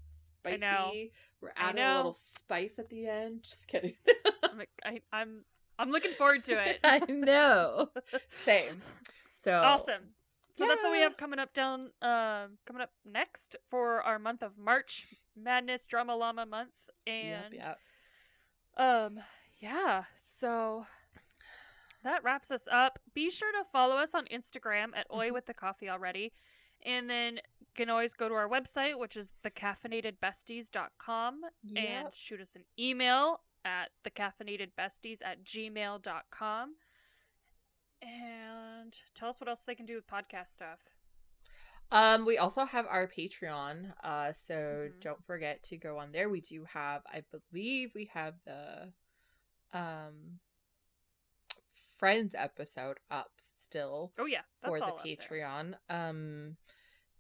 I 0.46 0.58
spicy 0.58 0.60
know. 0.60 0.92
we're 1.42 1.50
I 1.58 1.70
adding 1.70 1.84
a 1.84 1.96
little 1.98 2.14
spice 2.14 2.78
at 2.78 2.90
the 2.90 3.08
end 3.08 3.42
just 3.44 3.68
kidding 3.68 3.94
I'm, 4.44 4.62
I, 4.84 5.02
I'm 5.12 5.44
I'm 5.80 5.90
looking 5.92 6.12
forward 6.12 6.44
to 6.46 6.54
it. 6.70 6.80
i 6.84 7.00
know 7.10 7.90
same 8.46 8.82
so 9.32 9.54
Awesome. 9.54 10.02
So 10.56 10.66
that's 10.68 10.84
what 10.84 10.92
we 10.94 11.00
have 11.00 11.18
coming 11.18 11.38
up 11.40 11.54
down 11.54 11.92
uh, 12.02 12.48
coming 12.66 12.82
up 12.82 12.92
next 13.06 13.58
for 13.70 14.02
our 14.04 14.18
month 14.18 14.42
of 14.42 14.58
March 14.58 15.06
Madness 15.36 15.86
Drama 15.86 16.16
Llama 16.16 16.46
month. 16.46 16.90
And 17.06 17.54
yep. 17.54 17.78
um 18.78 19.20
yeah, 19.60 20.06
so 20.16 20.86
that 22.04 22.24
wraps 22.24 22.52
us 22.52 22.68
up. 22.72 23.00
Be 23.14 23.30
sure 23.30 23.52
to 23.52 23.64
follow 23.70 23.98
us 23.98 24.14
on 24.16 24.26
Instagram 24.28 24.96
at 24.96 25.08
Oi 25.14 25.30
Mhm. 25.30 25.34
with 25.34 25.46
the 25.46 25.54
coffee 25.54 25.90
already. 25.90 26.32
And 26.84 27.10
then 27.10 27.36
you 27.60 27.66
can 27.76 27.90
always 27.90 28.14
go 28.14 28.30
to 28.30 28.36
our 28.36 28.48
website, 28.48 28.98
which 28.98 29.18
is 29.18 29.34
thecaffeinatedbesties.com 29.44 31.42
and 31.76 32.14
shoot 32.14 32.40
us 32.40 32.56
an 32.56 32.64
email 32.80 33.42
at 33.66 33.90
thecaffeinatedbesties 34.04 35.18
at 35.24 35.44
gmail.com. 35.44 36.76
And 38.02 38.65
tell 39.14 39.30
us 39.30 39.40
what 39.40 39.48
else 39.48 39.64
they 39.64 39.76
can 39.76 39.86
do 39.86 39.96
with 39.96 40.08
podcast 40.08 40.48
stuff. 40.50 40.80
Um, 41.92 42.26
we 42.26 42.38
also 42.38 42.66
have 42.66 42.86
our 42.90 43.08
Patreon. 43.08 43.94
Uh, 44.04 44.34
so 44.34 44.54
Mhm. 44.90 45.00
don't 45.02 45.24
forget 45.26 45.62
to 45.64 45.78
go 45.78 45.98
on 46.00 46.12
there. 46.12 46.30
We 46.30 46.42
do 46.42 46.66
have, 46.66 47.04
I 47.06 47.24
believe, 47.52 47.94
we 47.94 48.06
have 48.14 48.36
the 48.46 48.94
um 49.74 50.40
Friends 51.98 52.36
episode 52.38 52.98
up 53.10 53.32
still 53.40 54.12
Oh 54.18 54.26
yeah, 54.26 54.42
that's 54.62 54.80
for 54.80 54.86
the. 54.86 55.16
Patreon. 55.16 55.76
Um, 55.90 56.58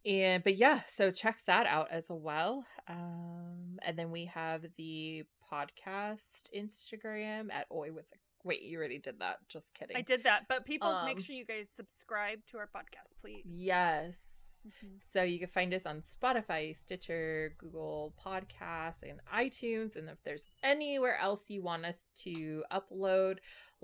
and 0.06 0.44
but 0.44 0.56
yeah, 0.56 0.82
so 0.88 1.12
check 1.12 1.38
that 1.46 1.66
out 1.66 1.90
as 1.92 2.08
well. 2.10 2.68
Um, 2.88 3.80
and 3.84 3.98
then 3.98 4.12
we 4.12 4.26
have 4.26 4.66
the 4.76 5.24
podcast 5.52 6.50
Instagram 6.54 7.52
at 7.54 7.68
Oi 7.72 7.94
with. 7.94 8.12
A, 8.12 8.16
wait, 8.46 8.62
you 8.62 8.78
already 8.78 9.00
did 9.00 9.20
that. 9.20 9.40
Just 9.50 9.74
kidding. 9.74 9.98
I 9.98 10.02
did 10.02 10.24
that, 10.24 10.48
but 10.48 10.66
people 10.66 11.02
make 11.04 11.18
Um, 11.18 11.24
sure 11.24 11.36
you 11.36 11.46
guys 11.46 11.70
subscribe 11.70 12.46
to 12.48 12.58
our 12.60 12.68
podcast, 12.68 13.14
please. 13.20 13.44
Yes. 13.46 14.32
Mhm. 14.66 15.00
So 15.12 15.22
you 15.22 15.38
can 15.38 15.48
find 15.50 15.74
us 15.76 15.86
on 15.86 16.02
Spotify, 16.02 16.76
Stitcher, 16.76 17.54
Google 17.60 18.16
Podcasts, 18.20 19.04
and 19.04 19.20
iTunes. 19.32 19.96
And 19.96 20.10
if 20.10 20.24
there's 20.24 20.48
anywhere 20.64 21.18
else 21.20 21.50
you 21.52 21.62
want 21.62 21.86
us 21.86 22.10
to 22.24 22.64
upload, 22.72 23.40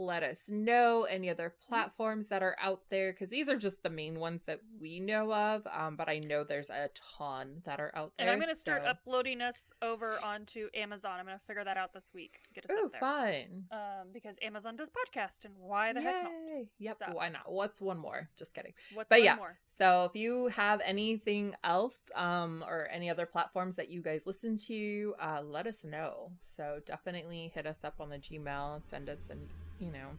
let 0.06 0.23
us 0.23 0.49
know. 0.49 1.03
Any 1.10 1.30
other 1.30 1.53
platforms 1.68 2.28
that 2.28 2.41
are 2.44 2.56
out 2.61 2.82
there, 2.90 3.11
because 3.11 3.30
these 3.30 3.49
are 3.49 3.57
just 3.57 3.84
the 3.84 3.90
main 3.90 4.19
ones 4.19 4.45
that 4.45 4.60
we 4.80 4.99
know 4.99 5.34
of. 5.34 5.68
Um, 5.72 5.95
but 5.95 6.10
I 6.10 6.19
know 6.19 6.44
there's 6.44 6.69
a 6.69 6.90
ton 7.18 7.61
that 7.65 7.80
are 7.80 7.91
out 7.95 8.14
there. 8.18 8.28
And 8.28 8.30
I'm 8.34 8.40
gonna 8.40 8.56
start 8.56 8.84
so- 8.84 8.90
uploading 8.90 9.41
us 9.41 9.73
over 9.82 10.18
onto 10.23 10.68
Amazon. 10.73 11.19
I'm 11.19 11.26
gonna 11.26 11.40
figure 11.48 11.64
that 11.64 11.78
out 11.78 11.94
this 11.94 12.11
week. 12.14 12.40
Get 12.53 12.69
us 12.69 12.72
Ooh, 12.76 12.86
up 12.86 12.91
there. 12.91 12.99
fun! 13.02 13.65
Um, 13.72 14.07
because 14.14 14.38
Amazon 14.41 14.76
does 14.76 14.90
podcast, 14.90 15.45
and 15.45 15.53
why 15.57 15.94
the 15.94 16.02
heck 16.02 16.23
not? 16.23 16.32
Yep. 16.80 16.95
So- 16.98 17.06
Why 17.14 17.30
not? 17.30 17.52
What's 17.52 17.82
one 17.82 17.98
more? 17.98 18.30
Just 18.38 18.53
kidding. 18.53 18.73
What's 18.94 19.10
But 19.10 19.19
one 19.19 19.26
yeah, 19.26 19.36
more? 19.36 19.57
So 19.68 20.06
if 20.06 20.15
you 20.15 20.48
have 20.48 20.82
anything 20.84 21.56
else, 21.64 22.10
um, 22.15 22.64
or 22.68 22.88
any 22.91 23.10
other 23.10 23.26
platforms 23.26 23.76
that 23.76 23.90
you 23.90 24.02
guys 24.02 24.26
listen 24.26 24.57
to, 24.57 25.15
uh, 25.19 25.41
let 25.44 25.68
us 25.68 25.84
know. 25.84 26.32
So 26.41 26.82
definitely 26.86 27.52
hit 27.53 27.65
us 27.65 27.84
up 27.84 27.95
on 27.99 28.10
the 28.10 28.18
Gmail 28.18 28.76
and 28.76 28.86
send 28.86 29.10
us 29.10 29.30
an, 29.30 29.49
you 29.82 29.91
know, 29.91 30.10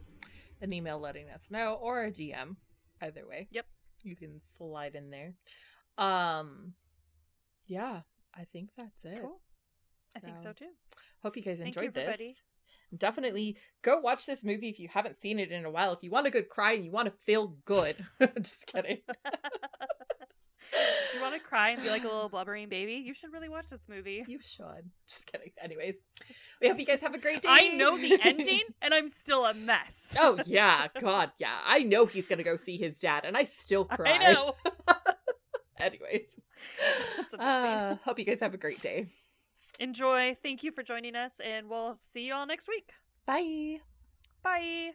an 0.61 0.73
email 0.73 0.99
letting 0.99 1.31
us 1.31 1.47
know 1.51 1.75
or 1.81 2.05
a 2.05 2.11
DM. 2.11 2.57
Either 3.01 3.27
way. 3.27 3.49
Yep. 3.51 3.67
You 4.03 4.17
can 4.17 4.39
slide 4.41 4.95
in 4.95 5.11
there. 5.11 5.35
Um, 5.99 6.75
yeah, 7.67 8.01
I 8.37 8.45
think 8.45 8.71
that's 8.77 9.05
it. 9.05 9.19
Cool. 9.21 9.41
I 10.15 10.21
think 10.21 10.37
so 10.39 10.45
So- 10.45 10.53
too. 10.53 10.71
Hope 11.23 11.37
you 11.37 11.43
guys 11.43 11.59
Thank 11.59 11.77
you, 11.77 11.83
enjoyed 11.83 11.95
this. 11.95 12.43
Definitely 12.99 13.57
go 13.83 14.01
watch 14.01 14.27
this 14.27 14.45
movie 14.45 14.69
if 14.69 14.79
you 14.79 14.89
haven't 14.89 15.17
seen 15.17 15.39
it 15.39 15.51
in 15.53 15.65
a 15.65 15.71
while. 15.71 15.93
If 15.93 16.03
you 16.03 16.11
want 16.11 16.27
a 16.27 16.31
good 16.31 16.49
cry 16.49 16.73
and 16.73 16.85
you 16.85 16.91
want 16.91 17.07
to 17.07 17.13
feel 17.13 17.57
good. 17.65 17.97
Just 18.37 18.67
kidding. 18.67 18.99
If 20.73 21.15
you 21.15 21.21
want 21.21 21.35
to 21.35 21.41
cry 21.41 21.71
and 21.71 21.83
be 21.83 21.91
like 21.91 22.05
a 22.05 22.09
little 22.09 22.29
blubbering 22.29 22.69
baby, 22.69 22.95
you 22.95 23.15
should 23.15 23.33
really 23.33 23.49
watch 23.49 23.69
this 23.69 23.83
movie. 23.89 24.25
You 24.27 24.39
should. 24.41 24.91
Just 25.07 25.31
kidding. 25.31 25.51
Anyways, 25.61 25.97
we 26.61 26.69
hope 26.69 26.79
you 26.79 26.87
guys 26.87 27.01
have 27.01 27.15
a 27.15 27.19
great 27.19 27.43
day. 27.43 27.49
I 27.51 27.69
know 27.69 27.99
the 27.99 28.19
ending, 28.23 28.63
and 28.83 28.95
I'm 28.95 29.09
still 29.09 29.45
a 29.45 29.55
mess. 29.55 30.17
oh 30.19 30.39
yeah, 30.47 30.89
God, 30.99 31.33
yeah. 31.39 31.59
I 31.65 31.81
know 31.81 32.07
he's 32.07 32.29
gonna 32.29 32.43
go 32.43 32.57
see 32.57 32.77
his 32.77 32.99
dad, 32.99 33.25
and 33.25 33.37
I 33.37 33.45
still 33.45 33.85
cry. 33.85 34.13
I 34.13 34.33
know. 34.33 34.55
Anyways, 35.81 36.27
That's 37.17 37.35
uh, 37.35 37.97
hope 38.05 38.19
you 38.19 38.25
guys 38.25 38.41
have 38.41 38.55
a 38.55 38.59
great 38.59 38.81
day. 38.81 39.09
Enjoy. 39.81 40.37
Thank 40.43 40.63
you 40.63 40.71
for 40.71 40.83
joining 40.83 41.17
us, 41.17 41.41
and 41.45 41.69
we'll 41.69 41.97
see 41.97 42.23
you 42.27 42.35
all 42.35 42.47
next 42.47 42.69
week. 42.69 42.91
Bye. 43.27 43.81
Bye. 44.43 44.93